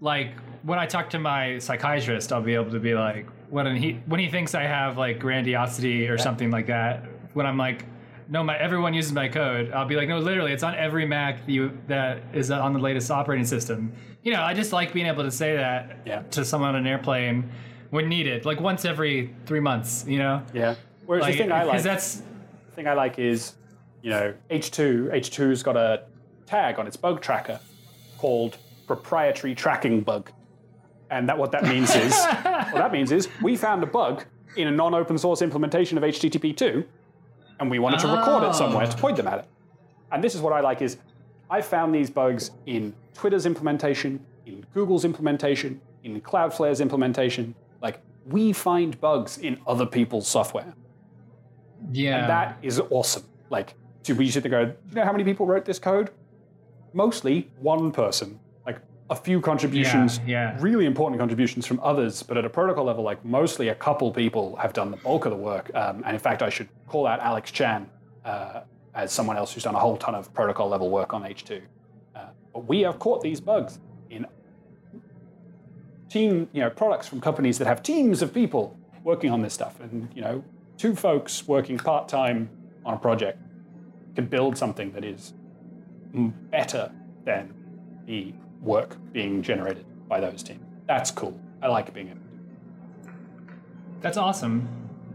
like 0.00 0.32
when 0.62 0.78
I 0.78 0.86
talk 0.86 1.10
to 1.10 1.18
my 1.18 1.58
psychiatrist, 1.58 2.32
I'll 2.32 2.42
be 2.42 2.54
able 2.54 2.70
to 2.70 2.78
be 2.80 2.94
like 2.94 3.26
when 3.50 3.74
he 3.76 3.94
when 4.06 4.20
he 4.20 4.28
thinks 4.28 4.54
I 4.54 4.62
have 4.64 4.96
like 4.98 5.18
grandiosity 5.18 6.06
or 6.08 6.18
something 6.18 6.50
like 6.50 6.66
that. 6.68 7.04
When 7.34 7.44
I'm 7.46 7.58
like, 7.58 7.84
no, 8.28 8.44
my 8.44 8.56
everyone 8.58 8.94
uses 8.94 9.12
my 9.12 9.28
code. 9.28 9.72
I'll 9.72 9.86
be 9.86 9.96
like, 9.96 10.08
no, 10.08 10.18
literally, 10.18 10.52
it's 10.52 10.62
on 10.62 10.74
every 10.76 11.06
Mac 11.06 11.44
that 11.46 11.50
you 11.52 11.76
that 11.88 12.22
is 12.32 12.50
on 12.52 12.72
the 12.72 12.78
latest 12.78 13.10
operating 13.10 13.46
system. 13.46 13.92
You 14.22 14.32
know, 14.32 14.42
I 14.42 14.54
just 14.54 14.72
like 14.72 14.92
being 14.92 15.06
able 15.06 15.22
to 15.24 15.30
say 15.30 15.56
that 15.56 15.98
Yeah. 16.06 16.22
to 16.32 16.44
someone 16.44 16.70
on 16.70 16.76
an 16.76 16.86
airplane 16.86 17.50
when 17.90 18.08
needed, 18.08 18.44
like 18.44 18.60
once 18.60 18.84
every 18.84 19.34
three 19.46 19.60
months. 19.60 20.04
You 20.06 20.18
know. 20.18 20.42
yeah. 20.52 20.74
Whereas 21.06 21.22
Like, 21.22 21.32
the 21.34 21.38
thing 21.38 21.52
I 21.52 21.60
'cause 21.60 21.68
like, 21.68 21.82
that's 21.82 22.16
the 22.16 22.72
thing 22.74 22.88
I 22.88 22.94
like 22.94 23.18
is, 23.18 23.54
you 24.02 24.10
know, 24.10 24.34
H2. 24.50 25.12
H2's 25.12 25.62
got 25.62 25.76
a 25.76 26.02
tag 26.46 26.78
on 26.78 26.86
its 26.86 26.96
bug 26.96 27.20
tracker 27.20 27.60
called 28.18 28.58
proprietary 28.86 29.54
tracking 29.54 30.00
bug, 30.00 30.30
and 31.10 31.28
that 31.28 31.38
what 31.38 31.52
that 31.52 31.64
means 31.64 31.94
is, 31.94 32.12
what 32.24 32.74
that 32.74 32.92
means 32.92 33.12
is, 33.12 33.28
we 33.42 33.56
found 33.56 33.82
a 33.82 33.86
bug 33.86 34.24
in 34.56 34.68
a 34.68 34.70
non-open 34.70 35.18
source 35.18 35.42
implementation 35.42 35.98
of 35.98 36.04
HTTP2, 36.04 36.84
and 37.60 37.70
we 37.70 37.78
wanted 37.78 38.00
to 38.00 38.08
record 38.08 38.42
it 38.42 38.54
somewhere 38.54 38.86
to 38.86 38.92
ah. 38.92 39.00
point 39.00 39.16
them 39.16 39.28
at 39.28 39.40
it. 39.40 39.44
And 40.12 40.22
this 40.22 40.34
is 40.34 40.40
what 40.40 40.52
I 40.52 40.60
like 40.60 40.82
is, 40.82 40.96
I 41.50 41.60
found 41.60 41.94
these 41.94 42.10
bugs 42.10 42.50
in 42.66 42.94
Twitter's 43.14 43.46
implementation, 43.46 44.24
in 44.46 44.64
Google's 44.74 45.04
implementation, 45.04 45.80
in 46.04 46.20
Cloudflare's 46.20 46.80
implementation. 46.80 47.54
We 48.28 48.52
find 48.52 49.00
bugs 49.00 49.38
in 49.38 49.58
other 49.66 49.86
people's 49.86 50.26
software. 50.28 50.74
yeah. 51.92 52.26
That 52.26 52.58
is 52.62 52.80
awesome. 52.90 53.24
Like, 53.50 53.74
do 54.02 54.14
we 54.14 54.30
sit 54.30 54.42
there 54.42 54.60
and 54.60 54.72
go, 54.72 54.76
you 54.88 54.94
know 54.96 55.04
how 55.04 55.12
many 55.12 55.24
people 55.24 55.46
wrote 55.46 55.64
this 55.64 55.78
code? 55.78 56.10
Mostly 56.92 57.50
one 57.58 57.92
person. 57.92 58.40
Like 58.64 58.80
a 59.10 59.14
few 59.14 59.40
contributions, 59.40 60.18
Yeah, 60.26 60.54
yeah. 60.54 60.56
really 60.60 60.86
important 60.86 61.18
contributions 61.20 61.66
from 61.66 61.78
others, 61.82 62.22
but 62.22 62.36
at 62.36 62.44
a 62.44 62.50
protocol 62.50 62.84
level, 62.84 63.04
like 63.04 63.24
mostly 63.24 63.68
a 63.68 63.74
couple 63.74 64.10
people 64.12 64.56
have 64.56 64.72
done 64.72 64.90
the 64.90 64.96
bulk 64.96 65.24
of 65.26 65.30
the 65.30 65.36
work. 65.36 65.70
Um, 65.74 66.02
and 66.04 66.14
in 66.14 66.20
fact, 66.20 66.42
I 66.42 66.50
should 66.50 66.68
call 66.88 67.06
out 67.06 67.20
Alex 67.20 67.50
Chan 67.52 67.88
uh, 68.24 68.62
as 68.94 69.12
someone 69.12 69.36
else 69.36 69.52
who's 69.52 69.62
done 69.64 69.74
a 69.74 69.78
whole 69.78 69.96
ton 69.96 70.14
of 70.14 70.32
protocol 70.34 70.68
level 70.68 70.90
work 70.90 71.12
on 71.14 71.22
H2. 71.22 71.60
Uh, 72.14 72.26
but 72.52 72.66
we 72.66 72.80
have 72.80 72.98
caught 72.98 73.20
these 73.22 73.40
bugs 73.40 73.78
in 74.10 74.26
team, 76.08 76.48
you 76.52 76.60
know, 76.60 76.70
products 76.70 77.06
from 77.06 77.20
companies 77.20 77.58
that 77.58 77.66
have 77.66 77.82
teams 77.82 78.22
of 78.22 78.32
people 78.32 78.78
working 79.02 79.30
on 79.30 79.42
this 79.42 79.54
stuff. 79.54 79.80
And, 79.80 80.08
you 80.14 80.22
know, 80.22 80.44
two 80.76 80.94
folks 80.94 81.46
working 81.46 81.78
part 81.78 82.08
time 82.08 82.48
on 82.84 82.94
a 82.94 82.98
project 82.98 83.40
can 84.14 84.26
build 84.26 84.56
something 84.56 84.92
that 84.92 85.04
is 85.04 85.34
better 86.50 86.90
than 87.24 87.52
the 88.06 88.32
work 88.62 88.96
being 89.12 89.42
generated 89.42 89.84
by 90.08 90.20
those 90.20 90.42
teams. 90.42 90.64
That's 90.86 91.10
cool. 91.10 91.38
I 91.62 91.68
like 91.68 91.92
being 91.92 92.08
able. 92.08 92.20
That's 94.00 94.16
awesome. 94.16 94.68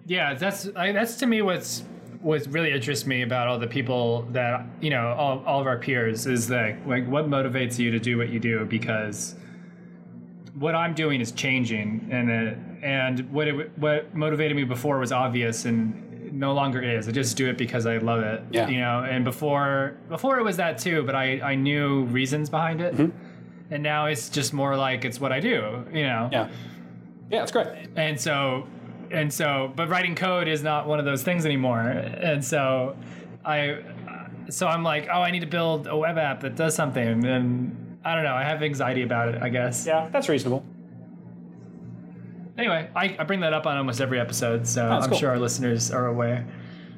Yeah, 0.05 0.33
that's 0.33 0.67
I, 0.75 0.91
that's 0.91 1.15
to 1.17 1.27
me 1.27 1.41
what's 1.41 1.83
what 2.21 2.45
really 2.47 2.71
interests 2.71 3.05
me 3.05 3.23
about 3.23 3.47
all 3.47 3.57
the 3.57 3.67
people 3.67 4.27
that 4.31 4.65
you 4.79 4.89
know 4.89 5.13
all, 5.17 5.43
all 5.45 5.61
of 5.61 5.67
our 5.67 5.77
peers 5.77 6.27
is 6.27 6.47
that 6.47 6.87
like 6.87 7.07
what 7.07 7.29
motivates 7.29 7.79
you 7.79 7.91
to 7.91 7.99
do 7.99 8.17
what 8.17 8.29
you 8.29 8.39
do 8.39 8.65
because 8.65 9.35
what 10.55 10.75
I'm 10.75 10.93
doing 10.93 11.21
is 11.21 11.31
changing, 11.31 12.07
and 12.11 12.29
uh, 12.29 12.85
and 12.85 13.31
what 13.31 13.47
it, 13.47 13.77
what 13.77 14.13
motivated 14.15 14.55
me 14.55 14.63
before 14.63 14.99
was 14.99 15.11
obvious, 15.11 15.65
and 15.65 16.33
no 16.33 16.53
longer 16.53 16.81
is. 16.81 17.07
I 17.07 17.11
just 17.11 17.35
do 17.37 17.49
it 17.49 17.57
because 17.57 17.85
I 17.85 17.97
love 17.97 18.21
it. 18.21 18.43
Yeah. 18.51 18.67
You 18.67 18.79
know, 18.79 19.03
and 19.09 19.23
before 19.23 19.97
before 20.09 20.39
it 20.39 20.43
was 20.43 20.57
that 20.57 20.77
too, 20.77 21.03
but 21.03 21.15
I 21.15 21.39
I 21.41 21.55
knew 21.55 22.03
reasons 22.05 22.49
behind 22.49 22.81
it, 22.81 22.93
and 23.69 23.83
now 23.83 24.05
it's 24.07 24.29
just 24.29 24.53
more 24.53 24.75
like 24.77 25.05
it's 25.05 25.19
what 25.19 25.31
I 25.31 25.39
do. 25.39 25.85
You 25.93 26.03
know. 26.03 26.29
Yeah. 26.31 26.49
Yeah, 27.29 27.43
it's 27.43 27.51
great. 27.53 27.67
and 27.95 28.19
so 28.19 28.67
and 29.09 29.31
so 29.33 29.71
but 29.75 29.87
writing 29.89 30.15
code 30.15 30.47
is 30.49 30.63
not 30.63 30.85
one 30.87 30.99
of 30.99 31.05
those 31.05 31.23
things 31.23 31.45
anymore 31.45 31.79
and 31.81 32.43
so 32.43 32.95
i 33.43 33.81
so 34.49 34.67
i'm 34.67 34.83
like 34.83 35.07
oh 35.11 35.21
i 35.21 35.31
need 35.31 35.41
to 35.41 35.45
build 35.45 35.87
a 35.87 35.95
web 35.97 36.17
app 36.17 36.39
that 36.41 36.55
does 36.55 36.73
something 36.75 37.25
and 37.25 37.90
i 38.03 38.15
don't 38.15 38.23
know 38.23 38.33
i 38.33 38.43
have 38.43 38.61
anxiety 38.63 39.03
about 39.03 39.29
it 39.29 39.41
i 39.41 39.49
guess 39.49 39.85
Yeah, 39.85 40.09
that's 40.11 40.27
reasonable. 40.29 40.65
anyway 42.57 42.89
I, 42.95 43.15
I 43.19 43.23
bring 43.23 43.39
that 43.41 43.53
up 43.53 43.65
on 43.65 43.77
almost 43.77 44.01
every 44.01 44.19
episode 44.19 44.67
so 44.67 44.87
That's 44.89 45.05
i'm 45.05 45.09
cool. 45.11 45.19
sure 45.19 45.29
our 45.29 45.39
listeners 45.39 45.91
are 45.91 46.07
aware 46.07 46.45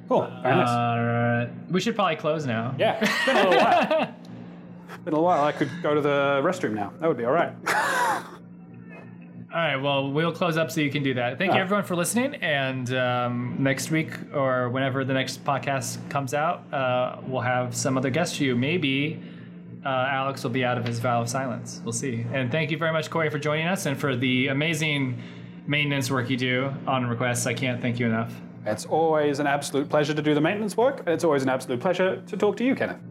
Cool. 0.09 0.21
Very 0.43 0.55
nice. 0.57 0.67
uh, 0.67 1.49
we 1.71 1.79
should 1.79 1.95
probably 1.95 2.17
close 2.17 2.45
now 2.45 2.75
yeah, 2.77 2.99
it's 3.01 3.25
been 3.25 3.37
a 3.37 3.49
little 3.49 3.63
while. 3.63 4.15
been 5.05 5.13
a 5.13 5.21
while. 5.21 5.43
I 5.45 5.51
could 5.53 5.69
go 5.81 5.95
to 5.95 6.01
the 6.01 6.41
restroom 6.43 6.73
now. 6.73 6.91
That 6.99 7.07
would 7.07 7.17
be 7.17 7.23
all 7.25 7.31
right. 7.31 7.53
all 7.67 9.59
right 9.59 9.77
well 9.77 10.11
we'll 10.11 10.31
close 10.33 10.57
up 10.57 10.71
so 10.71 10.81
you 10.81 10.89
can 10.91 11.03
do 11.03 11.13
that 11.13 11.37
thank 11.37 11.49
you 11.51 11.55
right. 11.57 11.61
everyone 11.61 11.83
for 11.85 11.95
listening 11.95 12.35
and 12.35 12.93
um, 12.95 13.55
next 13.59 13.91
week 13.91 14.11
or 14.33 14.69
whenever 14.69 15.05
the 15.05 15.13
next 15.13 15.43
podcast 15.45 15.97
comes 16.09 16.33
out 16.33 16.71
uh, 16.73 17.17
we'll 17.27 17.41
have 17.41 17.75
some 17.75 17.97
other 17.97 18.09
guests 18.09 18.37
for 18.37 18.43
you 18.43 18.55
maybe 18.55 19.21
uh, 19.85 19.89
alex 20.09 20.43
will 20.43 20.49
be 20.51 20.63
out 20.63 20.77
of 20.77 20.85
his 20.85 20.99
vow 20.99 21.21
of 21.21 21.29
silence 21.29 21.81
we'll 21.83 21.91
see 21.93 22.25
and 22.33 22.51
thank 22.51 22.71
you 22.71 22.77
very 22.77 22.91
much 22.93 23.09
cory 23.09 23.29
for 23.29 23.39
joining 23.39 23.67
us 23.67 23.85
and 23.85 23.97
for 23.99 24.15
the 24.15 24.47
amazing 24.47 25.21
maintenance 25.67 26.09
work 26.11 26.29
you 26.29 26.37
do 26.37 26.71
on 26.87 27.05
requests 27.05 27.45
i 27.47 27.53
can't 27.53 27.81
thank 27.81 27.99
you 27.99 28.05
enough 28.05 28.33
It's 28.65 28.85
always 28.85 29.39
an 29.39 29.47
absolute 29.47 29.89
pleasure 29.89 30.13
to 30.13 30.21
do 30.21 30.33
the 30.33 30.41
maintenance 30.41 30.77
work, 30.77 30.99
and 30.99 31.09
it's 31.09 31.23
always 31.25 31.43
an 31.43 31.49
absolute 31.49 31.81
pleasure 31.81 32.21
to 32.27 32.37
talk 32.37 32.55
to 32.57 32.63
you, 32.63 32.75
Kenneth. 32.75 33.01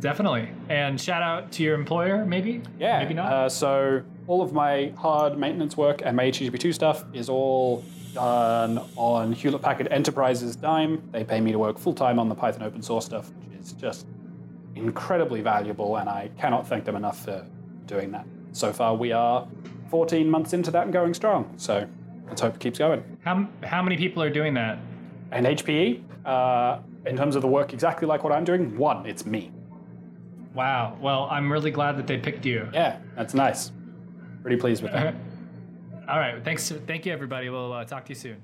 definitely 0.00 0.48
and 0.68 1.00
shout 1.00 1.22
out 1.22 1.50
to 1.52 1.62
your 1.62 1.74
employer 1.74 2.24
maybe 2.26 2.60
Yeah. 2.78 2.98
maybe 3.02 3.14
not 3.14 3.32
Uh, 3.32 3.48
so 3.48 4.02
all 4.26 4.42
of 4.42 4.52
my 4.52 4.92
hard 4.98 5.38
maintenance 5.38 5.76
work 5.76 6.02
and 6.04 6.16
my 6.16 6.24
HTTP2 6.24 6.74
stuff 6.74 7.04
is 7.14 7.28
all 7.28 7.82
done 8.12 8.80
on 8.96 9.32
Hewlett 9.32 9.62
Packard 9.62 9.88
Enterprise's 9.90 10.56
dime. 10.56 11.02
They 11.12 11.22
pay 11.22 11.40
me 11.40 11.52
to 11.52 11.58
work 11.58 11.78
full 11.78 11.92
time 11.92 12.18
on 12.18 12.28
the 12.28 12.34
Python 12.34 12.62
open 12.62 12.82
source 12.82 13.04
stuff, 13.04 13.30
which 13.38 13.60
is 13.60 13.72
just 13.72 14.06
incredibly 14.76 15.40
valuable, 15.40 15.96
and 15.96 16.08
I 16.08 16.30
cannot 16.38 16.66
thank 16.68 16.84
them 16.84 16.96
enough 16.96 17.24
for 17.24 17.44
doing 17.86 18.10
that. 18.12 18.26
So 18.52 18.72
far, 18.72 18.94
we 18.94 19.12
are 19.12 19.46
14 19.90 20.28
months 20.30 20.52
into 20.52 20.70
that 20.72 20.84
and 20.84 20.92
going 20.92 21.14
strong. 21.14 21.52
So 21.56 21.86
let's 22.28 22.40
hope 22.40 22.54
it 22.54 22.60
keeps 22.60 22.78
going. 22.78 23.02
how, 23.24 23.48
how 23.62 23.82
many 23.82 23.96
people 23.96 24.22
are 24.22 24.30
doing 24.30 24.54
that 24.54 24.78
And 25.32 25.46
HPE, 25.46 26.02
uh, 26.24 26.78
in 27.06 27.16
terms 27.16 27.36
of 27.36 27.42
the 27.42 27.48
work 27.48 27.72
exactly 27.72 28.06
like 28.08 28.22
what 28.24 28.32
I'm 28.32 28.44
doing, 28.44 28.76
one, 28.78 29.06
it's 29.06 29.24
me. 29.26 29.50
wow 30.54 30.96
well 31.00 31.28
i'm 31.30 31.52
really 31.52 31.70
glad 31.70 31.96
that 31.98 32.06
they 32.06 32.16
picked 32.18 32.44
you 32.46 32.68
Yeah, 32.72 32.98
that's 33.16 33.34
nice. 33.34 33.70
Pretty 34.42 34.56
pleased 34.56 34.82
with 34.82 34.92
that. 34.92 35.14
all 36.08 36.18
right 36.18 36.42
thanks 36.44 36.70
thank 36.86 37.04
you 37.06 37.12
everybody 37.12 37.48
we'll 37.50 37.72
uh, 37.72 37.84
talk 37.84 38.04
to 38.06 38.10
you 38.10 38.14
soon 38.14 38.42